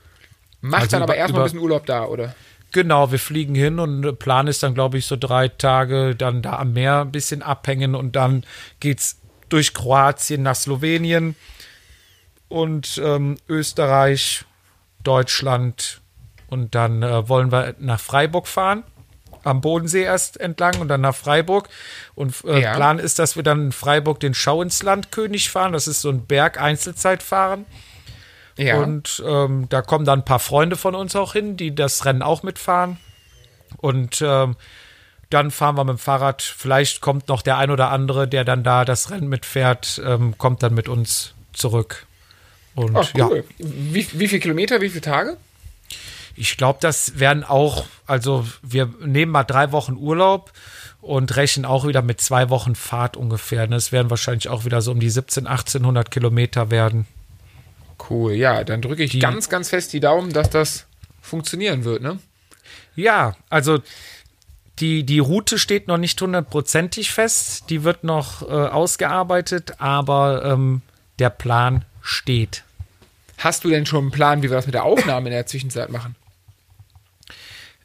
Macht 0.61 0.83
Also 0.83 0.91
dann 0.95 1.03
aber 1.03 1.15
erstmal 1.15 1.41
ein 1.41 1.45
bisschen 1.45 1.59
Urlaub 1.59 1.85
da, 1.85 2.05
oder? 2.05 2.33
Genau, 2.71 3.11
wir 3.11 3.19
fliegen 3.19 3.53
hin 3.53 3.77
und 3.79 4.01
der 4.01 4.13
Plan 4.13 4.47
ist 4.47 4.63
dann, 4.63 4.73
glaube 4.73 4.97
ich, 4.97 5.05
so 5.05 5.15
drei 5.15 5.47
Tage 5.47 6.15
dann 6.15 6.41
da 6.41 6.57
am 6.57 6.73
Meer 6.73 7.01
ein 7.01 7.11
bisschen 7.11 7.43
abhängen 7.43 7.93
und 7.93 8.15
dann 8.15 8.43
geht's 8.79 9.19
durch 9.49 9.73
Kroatien 9.75 10.41
nach 10.41 10.55
Slowenien 10.55 11.35
und 12.47 12.99
ähm, 13.03 13.37
Österreich, 13.47 14.45
Deutschland 15.03 16.01
und 16.47 16.73
dann 16.75 17.03
äh, 17.03 17.27
wollen 17.29 17.51
wir 17.51 17.75
nach 17.79 17.99
Freiburg 17.99 18.47
fahren. 18.47 18.83
Am 19.43 19.61
Bodensee 19.61 20.03
erst 20.03 20.39
entlang 20.39 20.79
und 20.79 20.87
dann 20.87 21.01
nach 21.01 21.15
Freiburg. 21.15 21.69
Und 22.15 22.35
äh, 22.45 22.61
Ja. 22.61 22.75
Plan 22.75 22.99
ist, 22.99 23.19
dass 23.19 23.35
wir 23.35 23.43
dann 23.43 23.65
in 23.65 23.71
Freiburg 23.71 24.19
den 24.19 24.33
Schau 24.33 24.61
ins 24.61 24.83
Land 24.83 25.11
König 25.11 25.49
fahren. 25.49 25.73
Das 25.73 25.87
ist 25.87 26.01
so 26.01 26.09
ein 26.09 26.25
Berg-Einzelzeitfahren. 26.25 27.65
Ja. 28.57 28.77
Und 28.81 29.21
ähm, 29.25 29.67
da 29.69 29.81
kommen 29.81 30.05
dann 30.05 30.19
ein 30.19 30.25
paar 30.25 30.39
Freunde 30.39 30.75
von 30.75 30.95
uns 30.95 31.15
auch 31.15 31.33
hin, 31.33 31.57
die 31.57 31.73
das 31.73 32.05
Rennen 32.05 32.21
auch 32.21 32.43
mitfahren. 32.43 32.97
Und 33.77 34.21
ähm, 34.25 34.55
dann 35.29 35.49
fahren 35.51 35.75
wir 35.75 35.83
mit 35.83 35.97
dem 35.97 35.99
Fahrrad. 35.99 36.41
Vielleicht 36.41 37.01
kommt 37.01 37.27
noch 37.27 37.41
der 37.41 37.57
ein 37.57 37.71
oder 37.71 37.89
andere, 37.89 38.27
der 38.27 38.43
dann 38.43 38.63
da 38.63 38.85
das 38.85 39.09
Rennen 39.09 39.27
mitfährt, 39.27 40.01
ähm, 40.05 40.37
kommt 40.37 40.61
dann 40.61 40.73
mit 40.75 40.87
uns 40.87 41.33
zurück. 41.53 42.05
Und 42.75 43.13
ja, 43.15 43.27
cool. 43.27 43.43
Wie, 43.57 44.07
wie 44.13 44.27
viele 44.27 44.41
Kilometer, 44.41 44.81
wie 44.81 44.89
viele 44.89 45.01
Tage? 45.01 45.37
Ich 46.35 46.57
glaube, 46.57 46.79
das 46.81 47.19
werden 47.19 47.43
auch, 47.43 47.85
also 48.07 48.45
wir 48.61 48.93
nehmen 48.99 49.31
mal 49.31 49.43
drei 49.43 49.71
Wochen 49.71 49.93
Urlaub 49.97 50.51
und 51.01 51.35
rechnen 51.35 51.65
auch 51.65 51.85
wieder 51.87 52.01
mit 52.01 52.21
zwei 52.21 52.49
Wochen 52.49 52.75
Fahrt 52.75 53.17
ungefähr. 53.17 53.67
Das 53.67 53.91
werden 53.91 54.09
wahrscheinlich 54.09 54.49
auch 54.49 54.65
wieder 54.65 54.81
so 54.81 54.91
um 54.91 54.99
die 54.99 55.09
17, 55.09 55.47
1800 55.47 56.09
Kilometer 56.11 56.71
werden. 56.71 57.05
Cool, 58.09 58.33
ja, 58.33 58.63
dann 58.63 58.81
drücke 58.81 59.03
ich 59.03 59.11
Die- 59.11 59.19
ganz, 59.19 59.49
ganz 59.49 59.69
fest 59.69 59.93
die 59.93 59.99
Daumen, 59.99 60.33
dass 60.33 60.49
das 60.49 60.85
funktionieren 61.21 61.83
wird, 61.83 62.01
ne? 62.01 62.19
Ja, 62.95 63.35
also 63.49 63.79
die, 64.79 65.03
die 65.03 65.19
Route 65.19 65.57
steht 65.59 65.87
noch 65.87 65.97
nicht 65.97 66.19
hundertprozentig 66.21 67.11
fest. 67.11 67.69
Die 67.69 67.83
wird 67.83 68.03
noch 68.03 68.41
äh, 68.41 68.45
ausgearbeitet, 68.45 69.75
aber 69.79 70.43
ähm, 70.45 70.81
der 71.19 71.29
Plan 71.29 71.85
steht. 72.01 72.63
Hast 73.37 73.63
du 73.63 73.69
denn 73.69 73.85
schon 73.85 74.05
einen 74.05 74.11
Plan, 74.11 74.41
wie 74.41 74.49
wir 74.49 74.55
das 74.57 74.65
mit 74.65 74.73
der 74.75 74.83
Aufnahme 74.83 75.29
in 75.29 75.33
der 75.33 75.45
Zwischenzeit 75.45 75.89
machen? 75.89 76.15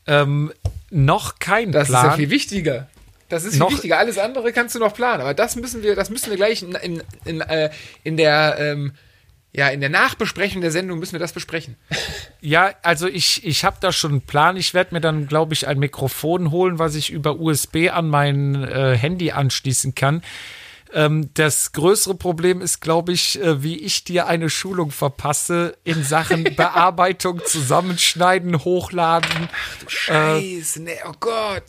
Ähm, 0.08 0.52
noch 0.90 1.38
kein 1.38 1.70
Das 1.72 1.88
Plan. 1.88 2.06
ist 2.06 2.10
ja 2.10 2.16
viel 2.16 2.30
wichtiger. 2.30 2.88
Das 3.28 3.44
ist 3.44 3.56
viel 3.56 3.68
wichtiger. 3.68 3.98
Alles 3.98 4.18
andere 4.18 4.52
kannst 4.52 4.74
du 4.74 4.78
noch 4.78 4.94
planen. 4.94 5.20
Aber 5.20 5.34
das 5.34 5.54
müssen 5.56 5.82
wir, 5.82 5.94
das 5.94 6.10
müssen 6.10 6.30
wir 6.30 6.36
gleich 6.36 6.62
in, 6.62 6.74
in, 6.74 7.02
in, 7.24 7.40
äh, 7.42 7.70
in 8.02 8.16
der 8.16 8.56
ähm, 8.58 8.92
ja, 9.52 9.68
in 9.68 9.80
der 9.80 9.88
Nachbesprechung 9.88 10.60
der 10.60 10.70
Sendung 10.70 10.98
müssen 10.98 11.12
wir 11.12 11.20
das 11.20 11.32
besprechen. 11.32 11.76
Ja, 12.40 12.70
also 12.82 13.08
ich, 13.08 13.44
ich 13.44 13.64
habe 13.64 13.78
da 13.80 13.90
schon 13.90 14.12
einen 14.12 14.20
Plan. 14.20 14.56
Ich 14.56 14.72
werde 14.72 14.94
mir 14.94 15.00
dann, 15.00 15.26
glaube 15.26 15.54
ich, 15.54 15.66
ein 15.66 15.80
Mikrofon 15.80 16.52
holen, 16.52 16.78
was 16.78 16.94
ich 16.94 17.10
über 17.10 17.40
USB 17.40 17.90
an 17.92 18.08
mein 18.08 18.54
äh, 18.62 18.96
Handy 18.96 19.32
anschließen 19.32 19.96
kann. 19.96 20.22
Ähm, 20.94 21.30
das 21.34 21.72
größere 21.72 22.14
Problem 22.14 22.60
ist, 22.60 22.80
glaube 22.80 23.12
ich, 23.12 23.40
äh, 23.42 23.62
wie 23.62 23.76
ich 23.78 24.04
dir 24.04 24.26
eine 24.26 24.48
Schulung 24.48 24.90
verpasse 24.90 25.76
in 25.84 26.02
Sachen 26.02 26.44
Bearbeitung, 26.56 27.40
Zusammenschneiden, 27.44 28.64
Hochladen. 28.64 29.48
Scheiße, 29.86 30.82
ne, 30.82 30.92
oh 31.06 31.12
Gott. 31.20 31.64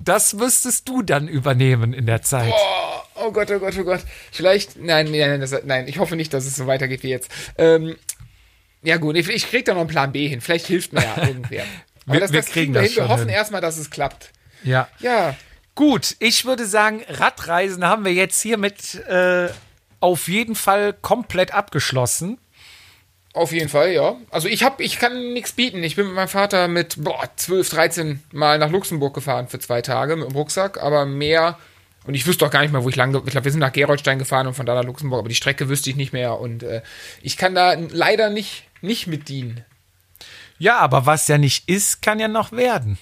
Das 0.00 0.32
müsstest 0.34 0.88
du 0.88 1.02
dann 1.02 1.26
übernehmen 1.28 1.92
in 1.92 2.06
der 2.06 2.22
Zeit. 2.22 2.52
Oh, 2.54 3.00
oh 3.26 3.32
Gott, 3.32 3.50
oh 3.50 3.58
Gott, 3.58 3.74
oh 3.78 3.84
Gott. 3.84 4.00
Vielleicht, 4.30 4.76
nein, 4.76 5.10
nein, 5.10 5.30
nein, 5.30 5.40
das, 5.40 5.54
nein, 5.64 5.88
ich 5.88 5.98
hoffe 5.98 6.14
nicht, 6.16 6.32
dass 6.34 6.44
es 6.46 6.54
so 6.56 6.66
weitergeht 6.66 7.02
wie 7.02 7.08
jetzt. 7.10 7.30
Ähm, 7.56 7.96
ja 8.82 8.96
gut, 8.98 9.16
ich, 9.16 9.28
ich 9.28 9.48
krieg 9.50 9.64
da 9.64 9.72
noch 9.72 9.80
einen 9.80 9.88
Plan 9.90 10.12
B 10.12 10.28
hin. 10.28 10.40
Vielleicht 10.40 10.66
hilft 10.66 10.92
mir 10.92 11.02
ja 11.02 11.16
irgendwer. 11.26 11.64
Wir- 12.06 12.20
das, 12.20 12.32
wir 12.32 12.40
das 12.40 12.50
kriegen 12.50 12.72
das 12.72 12.86
hin. 12.86 12.96
Wir 12.96 13.08
hoffen 13.08 13.28
erstmal, 13.28 13.60
dass 13.60 13.76
es 13.76 13.90
klappt. 13.90 14.30
Ja. 14.62 14.88
Ja, 15.00 15.34
Gut, 15.78 16.16
ich 16.18 16.44
würde 16.44 16.66
sagen, 16.66 17.04
Radreisen 17.08 17.84
haben 17.84 18.04
wir 18.04 18.12
jetzt 18.12 18.42
hiermit 18.42 18.96
äh, 19.08 19.46
auf 20.00 20.26
jeden 20.26 20.56
Fall 20.56 20.92
komplett 20.92 21.54
abgeschlossen. 21.54 22.38
auf 23.32 23.52
jeden 23.52 23.68
Fall, 23.68 23.92
ja. 23.92 24.16
Also 24.30 24.48
ich 24.48 24.64
hab, 24.64 24.80
ich 24.80 24.98
kann 24.98 25.32
nichts 25.32 25.52
bieten. 25.52 25.84
Ich 25.84 25.94
bin 25.94 26.06
mit 26.06 26.16
meinem 26.16 26.26
Vater 26.26 26.66
mit 26.66 26.96
boah, 27.04 27.30
12, 27.36 27.70
13 27.70 28.22
Mal 28.32 28.58
nach 28.58 28.70
Luxemburg 28.70 29.14
gefahren 29.14 29.46
für 29.46 29.60
zwei 29.60 29.80
Tage 29.80 30.16
mit 30.16 30.28
dem 30.28 30.34
Rucksack, 30.34 30.82
aber 30.82 31.06
mehr. 31.06 31.56
Und 32.04 32.14
ich 32.14 32.26
wüsste 32.26 32.44
auch 32.44 32.50
gar 32.50 32.62
nicht 32.62 32.72
mehr, 32.72 32.82
wo 32.82 32.88
ich 32.88 32.96
lang. 32.96 33.14
Ich 33.14 33.30
glaube, 33.30 33.44
wir 33.44 33.52
sind 33.52 33.60
nach 33.60 33.72
Geroldstein 33.72 34.18
gefahren 34.18 34.48
und 34.48 34.54
von 34.54 34.66
da 34.66 34.74
nach 34.74 34.82
Luxemburg, 34.82 35.20
aber 35.20 35.28
die 35.28 35.36
Strecke 35.36 35.68
wüsste 35.68 35.90
ich 35.90 35.96
nicht 35.96 36.12
mehr. 36.12 36.40
Und 36.40 36.64
äh, 36.64 36.82
ich 37.22 37.36
kann 37.36 37.54
da 37.54 37.74
leider 37.74 38.30
nicht, 38.30 38.64
nicht 38.80 39.06
mit 39.06 39.28
dienen. 39.28 39.64
Ja, 40.58 40.78
aber 40.78 41.06
was 41.06 41.28
ja 41.28 41.38
nicht 41.38 41.68
ist, 41.68 42.02
kann 42.02 42.18
ja 42.18 42.26
noch 42.26 42.50
werden. 42.50 42.98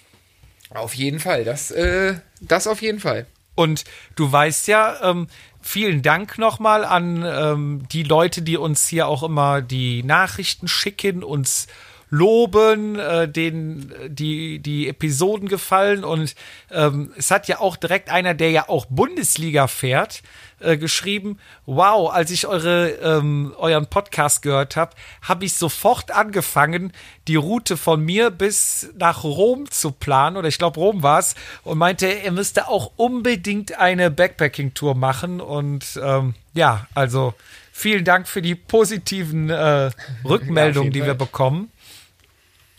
Auf 0.70 0.94
jeden 0.94 1.20
Fall. 1.20 1.44
Das, 1.44 1.70
äh, 1.70 2.14
das 2.40 2.66
auf 2.66 2.82
jeden 2.82 3.00
Fall. 3.00 3.26
Und 3.54 3.84
du 4.14 4.30
weißt 4.30 4.68
ja, 4.68 5.10
ähm, 5.10 5.28
vielen 5.60 6.02
Dank 6.02 6.38
nochmal 6.38 6.84
an 6.84 7.24
ähm, 7.26 7.88
die 7.90 8.02
Leute, 8.02 8.42
die 8.42 8.56
uns 8.56 8.86
hier 8.86 9.08
auch 9.08 9.22
immer 9.22 9.62
die 9.62 10.02
Nachrichten 10.02 10.68
schicken, 10.68 11.24
uns 11.24 11.66
loben, 12.10 12.98
äh, 12.98 13.28
denen 13.28 13.92
die, 14.08 14.60
die 14.60 14.88
Episoden 14.88 15.48
gefallen. 15.48 16.04
Und 16.04 16.34
ähm, 16.70 17.12
es 17.16 17.30
hat 17.30 17.48
ja 17.48 17.60
auch 17.60 17.76
direkt 17.76 18.10
einer, 18.10 18.34
der 18.34 18.50
ja 18.50 18.68
auch 18.68 18.86
Bundesliga 18.86 19.66
fährt, 19.66 20.22
äh, 20.60 20.76
geschrieben, 20.76 21.38
wow, 21.66 22.10
als 22.10 22.30
ich 22.30 22.46
eure, 22.46 22.90
ähm, 22.90 23.54
euren 23.58 23.86
Podcast 23.86 24.42
gehört 24.42 24.76
habe, 24.76 24.92
habe 25.22 25.44
ich 25.44 25.54
sofort 25.54 26.10
angefangen, 26.10 26.92
die 27.28 27.36
Route 27.36 27.76
von 27.76 28.02
mir 28.02 28.30
bis 28.30 28.88
nach 28.96 29.22
Rom 29.24 29.70
zu 29.70 29.90
planen, 29.90 30.36
oder 30.36 30.48
ich 30.48 30.58
glaube 30.58 30.80
Rom 30.80 31.02
war 31.02 31.18
es, 31.18 31.34
und 31.62 31.78
meinte, 31.78 32.06
er 32.06 32.32
müsste 32.32 32.68
auch 32.68 32.92
unbedingt 32.96 33.78
eine 33.78 34.10
Backpacking-Tour 34.10 34.94
machen. 34.94 35.40
Und 35.40 36.00
ähm, 36.02 36.34
ja, 36.54 36.86
also 36.94 37.34
vielen 37.72 38.04
Dank 38.04 38.26
für 38.26 38.40
die 38.40 38.54
positiven 38.54 39.50
äh, 39.50 39.90
Rückmeldungen, 40.24 40.92
ja, 40.92 41.00
die 41.00 41.06
wir 41.06 41.14
bekommen. 41.14 41.70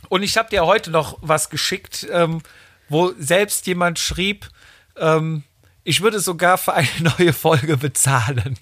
Und 0.09 0.23
ich 0.23 0.37
habe 0.37 0.49
dir 0.49 0.65
heute 0.65 0.89
noch 0.89 1.17
was 1.21 1.49
geschickt, 1.49 2.07
ähm, 2.11 2.41
wo 2.89 3.11
selbst 3.19 3.67
jemand 3.67 3.99
schrieb, 3.99 4.49
ähm, 4.97 5.43
ich 5.87 6.01
würde 6.01 6.19
sogar 6.19 6.57
für 6.57 6.73
eine 6.73 6.89
neue 7.17 7.31
Folge 7.31 7.77
bezahlen. 7.77 8.59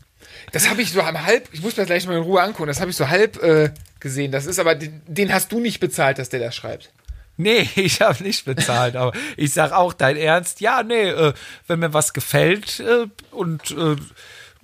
Das 0.52 0.70
habe 0.70 0.82
ich 0.84 0.92
so 0.92 1.04
halb, 1.04 1.50
ich 1.52 1.62
muss 1.62 1.76
mir 1.76 1.84
das 1.84 1.88
gleich 1.88 2.06
mal 2.06 2.18
in 2.18 2.24
Ruhe 2.24 2.42
angucken, 2.42 2.68
das 2.68 2.80
habe 2.80 2.92
ich 2.92 2.98
so 2.98 3.10
halb 3.10 3.42
äh, 3.42 3.72
gesehen. 4.00 4.32
Das 4.32 4.46
ist 4.46 4.60
aber, 4.60 4.76
den, 4.76 5.02
den, 5.08 5.34
hast 5.34 5.52
du 5.52 5.60
nicht 5.60 5.80
bezahlt, 5.80 6.20
dass 6.20 6.30
der 6.30 6.40
das 6.40 6.56
schreibt. 6.56 6.92
Nee, 7.36 7.68
ich 7.76 8.02
habe 8.02 8.24
nicht 8.24 8.46
bezahlt, 8.46 8.96
aber 8.96 9.12
ich 9.38 9.52
sag 9.54 9.72
auch 9.72 9.94
dein 9.94 10.18
Ernst, 10.18 10.62
ja, 10.62 10.84
nee, 10.84 11.10
äh, 11.10 11.34
wenn 11.66 11.80
mir 11.80 11.94
was 11.94 12.14
gefällt 12.14 12.80
äh, 12.80 13.08
und 13.32 13.72
äh, 13.72 13.96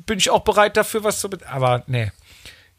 bin 0.05 0.19
ich 0.19 0.29
auch 0.29 0.43
bereit 0.43 0.77
dafür, 0.77 1.03
was 1.03 1.19
zu 1.19 1.31
bezahlen. 1.31 1.51
Aber 1.51 1.83
nee. 1.87 2.11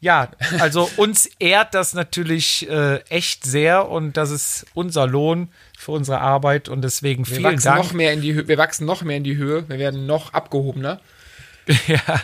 Ja, 0.03 0.27
also 0.59 0.89
uns 0.97 1.29
ehrt 1.39 1.73
das 1.73 1.93
natürlich 1.93 2.69
äh, 2.69 2.97
echt 3.07 3.45
sehr 3.45 3.87
und 3.87 4.17
das 4.17 4.31
ist 4.31 4.65
unser 4.73 5.07
Lohn 5.07 5.47
für 5.79 5.91
unsere 5.93 6.19
Arbeit 6.19 6.67
und 6.67 6.81
deswegen 6.81 7.25
wir 7.25 7.37
vielen 7.37 7.57
Dank. 7.61 7.77
Noch 7.77 7.93
mehr 7.93 8.11
in 8.11 8.19
die, 8.19 8.45
wir 8.45 8.57
wachsen 8.57 8.85
noch 8.85 9.03
mehr 9.03 9.15
in 9.15 9.23
die 9.23 9.37
Höhe, 9.37 9.63
wir 9.69 9.79
werden 9.79 10.05
noch 10.05 10.33
abgehobener. 10.33 10.99
ja. 11.87 12.21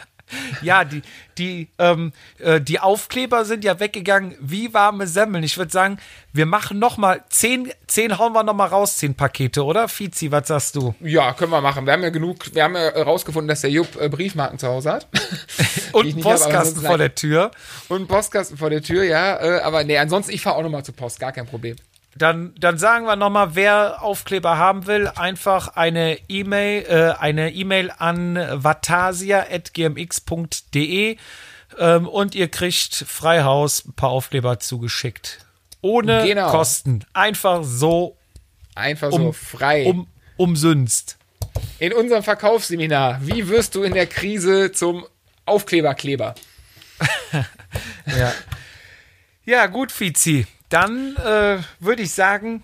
Ja, 0.61 0.83
die, 0.83 1.01
die, 1.37 1.69
ähm, 1.77 2.11
äh, 2.37 2.61
die 2.61 2.79
Aufkleber 2.79 3.45
sind 3.45 3.63
ja 3.63 3.79
weggegangen 3.79 4.35
wie 4.39 4.73
warme 4.73 5.07
Semmeln. 5.07 5.43
Ich 5.43 5.57
würde 5.57 5.71
sagen, 5.71 5.97
wir 6.33 6.45
machen 6.45 6.79
noch 6.79 6.97
mal 6.97 7.23
zehn, 7.29 7.71
zehn 7.87 8.17
hauen 8.17 8.33
wir 8.33 8.43
noch 8.43 8.53
mal 8.53 8.67
raus, 8.67 8.97
zehn 8.97 9.15
Pakete, 9.15 9.63
oder? 9.63 9.87
Fizi, 9.87 10.31
was 10.31 10.47
sagst 10.47 10.75
du? 10.75 10.93
Ja, 10.99 11.33
können 11.33 11.51
wir 11.51 11.61
machen. 11.61 11.85
Wir 11.85 11.93
haben 11.93 12.03
ja 12.03 12.09
genug, 12.09 12.53
wir 12.53 12.63
haben 12.63 12.75
ja 12.75 12.93
herausgefunden, 12.93 13.47
dass 13.47 13.61
der 13.61 13.71
Jupp 13.71 13.99
äh, 13.99 14.09
Briefmarken 14.09 14.59
zu 14.59 14.67
Hause 14.67 14.91
hat. 14.91 15.07
Und 15.91 16.05
einen 16.07 16.21
Postkasten 16.21 16.81
vor 16.81 16.97
der 16.97 17.15
Tür. 17.15 17.51
Und 17.87 17.97
einen 17.97 18.07
Postkasten 18.07 18.57
vor 18.57 18.69
der 18.69 18.81
Tür, 18.81 19.03
ja. 19.03 19.41
Äh, 19.41 19.61
aber 19.61 19.83
nee, 19.83 19.97
ansonsten, 19.97 20.33
ich 20.33 20.41
fahre 20.41 20.57
auch 20.57 20.63
noch 20.63 20.69
mal 20.69 20.83
zur 20.83 20.95
Post, 20.95 21.19
gar 21.19 21.31
kein 21.31 21.47
Problem. 21.47 21.75
Dann, 22.15 22.53
dann 22.59 22.77
sagen 22.77 23.05
wir 23.05 23.15
nochmal, 23.15 23.55
wer 23.55 24.01
Aufkleber 24.01 24.57
haben 24.57 24.87
will, 24.87 25.07
einfach 25.07 25.75
eine 25.75 26.17
E-Mail, 26.27 26.85
äh, 26.85 27.13
eine 27.19 27.53
E-Mail 27.53 27.93
an 27.97 28.35
vatasia.gmx.de 28.35 31.17
ähm, 31.77 32.07
und 32.07 32.33
ihr 32.35 32.49
kriegt 32.49 32.95
Freihaus 32.95 33.85
ein 33.85 33.93
paar 33.93 34.09
Aufkleber 34.09 34.59
zugeschickt. 34.59 35.39
Ohne 35.81 36.25
genau. 36.25 36.51
Kosten. 36.51 37.05
Einfach 37.13 37.63
so. 37.63 38.17
Einfach 38.75 39.11
so 39.11 39.27
um, 39.27 39.33
frei. 39.33 39.85
Um, 39.85 40.07
umsünst. 40.37 41.17
In 41.79 41.93
unserem 41.93 42.23
Verkaufsseminar, 42.23 43.19
wie 43.21 43.47
wirst 43.47 43.75
du 43.75 43.83
in 43.83 43.93
der 43.93 44.07
Krise 44.07 44.71
zum 44.71 45.05
Aufkleberkleber? 45.45 46.35
ja. 48.05 48.33
Ja, 49.45 49.67
gut, 49.67 49.91
Fizi. 49.91 50.45
Dann 50.69 51.15
äh, 51.17 51.57
würde 51.79 52.03
ich 52.03 52.13
sagen, 52.13 52.63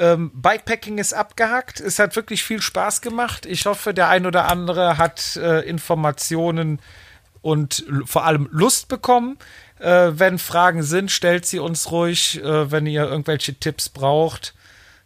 ähm, 0.00 0.30
Bikepacking 0.34 0.98
ist 0.98 1.12
abgehakt. 1.12 1.80
Es 1.80 1.98
hat 1.98 2.16
wirklich 2.16 2.42
viel 2.42 2.62
Spaß 2.62 3.02
gemacht. 3.02 3.46
Ich 3.46 3.66
hoffe, 3.66 3.94
der 3.94 4.08
ein 4.08 4.26
oder 4.26 4.48
andere 4.48 4.98
hat 4.98 5.36
äh, 5.36 5.60
Informationen 5.60 6.80
und 7.42 7.84
vor 8.04 8.24
allem 8.24 8.48
Lust 8.50 8.88
bekommen. 8.88 9.38
Äh, 9.78 10.12
wenn 10.14 10.38
Fragen 10.38 10.82
sind, 10.82 11.10
stellt 11.10 11.46
sie 11.46 11.58
uns 11.58 11.90
ruhig. 11.90 12.42
Äh, 12.42 12.70
wenn 12.70 12.86
ihr 12.86 13.04
irgendwelche 13.04 13.54
Tipps 13.54 13.88
braucht, 13.88 14.54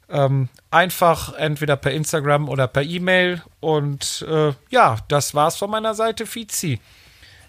ähm, 0.09 0.49
einfach 0.71 1.33
entweder 1.35 1.77
per 1.77 1.93
Instagram 1.93 2.49
oder 2.49 2.69
per 2.69 2.83
E-Mail. 2.83 3.43
Und 3.61 4.25
äh, 4.29 4.53
ja, 4.71 4.99
das 5.09 5.35
war's 5.35 5.57
von 5.57 5.71
meiner 5.71 5.95
Seite, 5.95 6.25
Fizi. 6.27 6.81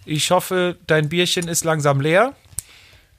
Ich 0.06 0.32
hoffe, 0.32 0.78
dein 0.88 1.10
Bierchen 1.10 1.48
ist 1.48 1.64
langsam 1.64 2.02
leer. 2.02 2.34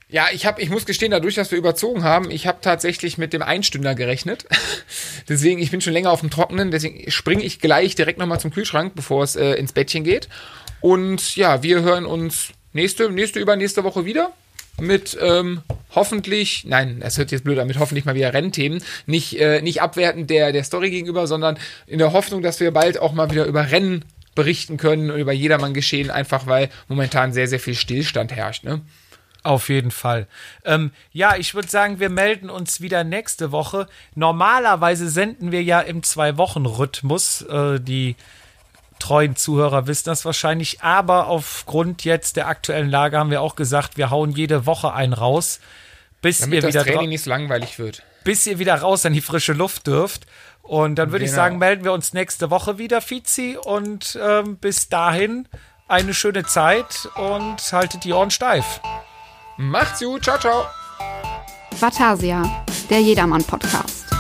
Ja, 0.08 0.28
ich 0.32 0.46
habe, 0.46 0.62
ich 0.62 0.70
muss 0.70 0.86
gestehen, 0.86 1.10
dadurch, 1.10 1.34
dass 1.34 1.50
wir 1.50 1.58
überzogen 1.58 2.04
haben, 2.04 2.30
ich 2.30 2.46
habe 2.46 2.58
tatsächlich 2.60 3.18
mit 3.18 3.32
dem 3.32 3.42
Einstünder 3.42 3.96
gerechnet. 3.96 4.46
deswegen, 5.28 5.60
ich 5.60 5.72
bin 5.72 5.80
schon 5.80 5.92
länger 5.92 6.12
auf 6.12 6.20
dem 6.20 6.30
Trockenen, 6.30 6.70
deswegen 6.70 7.10
springe 7.10 7.42
ich 7.42 7.58
gleich 7.58 7.96
direkt 7.96 8.18
nochmal 8.18 8.38
zum 8.38 8.52
Kühlschrank, 8.52 8.94
bevor 8.94 9.24
es 9.24 9.34
äh, 9.34 9.54
ins 9.54 9.72
Bettchen 9.72 10.04
geht. 10.04 10.28
Und 10.80 11.34
ja, 11.34 11.64
wir 11.64 11.82
hören 11.82 12.06
uns 12.06 12.52
nächste, 12.72 13.10
nächste, 13.10 13.40
übernächste 13.40 13.82
Woche 13.82 14.04
wieder 14.04 14.32
mit 14.80 15.18
ähm, 15.20 15.62
hoffentlich, 15.94 16.64
nein, 16.66 17.00
es 17.02 17.18
hört 17.18 17.32
jetzt 17.32 17.42
blöd 17.42 17.58
an, 17.58 17.66
mit 17.66 17.78
hoffentlich 17.78 18.04
mal 18.04 18.14
wieder 18.14 18.32
Rennthemen. 18.32 18.82
Nicht, 19.06 19.40
äh, 19.40 19.60
nicht 19.62 19.82
abwertend 19.82 20.30
der, 20.30 20.52
der 20.52 20.62
Story 20.62 20.90
gegenüber, 20.90 21.26
sondern 21.26 21.58
in 21.86 21.98
der 21.98 22.12
Hoffnung, 22.12 22.42
dass 22.42 22.60
wir 22.60 22.70
bald 22.70 22.98
auch 22.98 23.12
mal 23.12 23.30
wieder 23.30 23.46
über 23.46 23.72
Rennen 23.72 24.04
berichten 24.36 24.76
können 24.76 25.10
und 25.10 25.18
über 25.18 25.32
jedermann 25.32 25.74
geschehen, 25.74 26.10
einfach 26.10 26.46
weil 26.46 26.68
momentan 26.86 27.32
sehr, 27.32 27.48
sehr 27.48 27.58
viel 27.58 27.74
Stillstand 27.74 28.32
herrscht. 28.32 28.64
Ne? 28.64 28.82
Auf 29.47 29.68
jeden 29.68 29.93
Fall. 29.93 30.27
Ähm, 30.64 30.90
ja, 31.12 31.36
ich 31.36 31.55
würde 31.55 31.68
sagen, 31.68 32.01
wir 32.01 32.10
melden 32.10 32.51
uns 32.51 32.81
wieder 32.81 33.05
nächste 33.05 33.52
Woche. 33.52 33.86
Normalerweise 34.16 35.09
senden 35.09 35.52
wir 35.52 35.62
ja 35.62 35.81
im 35.81 36.02
Zwei-Wochen-Rhythmus. 36.02 37.43
Äh, 37.43 37.78
die 37.78 38.16
treuen 38.98 39.36
Zuhörer 39.36 39.86
wissen 39.86 40.06
das 40.06 40.24
wahrscheinlich. 40.24 40.82
Aber 40.82 41.28
aufgrund 41.28 42.05
jetzt 42.05 42.35
der 42.35 42.48
aktuellen 42.48 42.90
Lage 42.90 43.18
haben 43.18 43.31
wir 43.31 43.40
auch 43.40 43.55
gesagt, 43.55 43.97
wir 43.97 44.10
hauen 44.10 44.32
jede 44.32 44.66
Woche 44.66 44.93
einen 44.93 45.12
raus. 45.12 45.60
Bis 46.23 46.40
Damit 46.40 46.64
ihr 46.64 46.68
wieder 46.68 46.82
das 46.82 46.93
Training 46.93 47.10
nicht 47.10 47.23
so 47.23 47.31
langweilig 47.31 47.78
wird. 47.78 48.02
Bis 48.24 48.44
ihr 48.48 48.59
wieder 48.59 48.74
raus 48.74 49.06
an 49.06 49.12
die 49.12 49.20
frische 49.20 49.52
Luft 49.52 49.86
dürft. 49.86 50.27
Und 50.62 50.97
dann 50.97 51.12
würde 51.12 51.24
genau. 51.24 51.31
ich 51.31 51.36
sagen, 51.36 51.59
melden 51.59 51.85
wir 51.85 51.93
uns 51.93 52.14
nächste 52.14 52.51
Woche 52.51 52.78
wieder, 52.78 53.01
Fizi. 53.01 53.56
Und 53.62 54.18
ähm, 54.20 54.56
bis 54.56 54.89
dahin 54.89 55.47
eine 55.86 56.14
schöne 56.14 56.43
Zeit 56.43 57.09
und 57.14 57.59
haltet 57.70 58.02
die 58.02 58.12
Ohren 58.12 58.32
steif. 58.32 58.81
Macht's 59.58 60.00
gut, 60.00 60.22
ciao, 60.22 60.38
ciao. 60.38 60.66
Vatasia, 61.78 62.42
der 62.90 63.00
Jedermann-Podcast. 63.00 64.15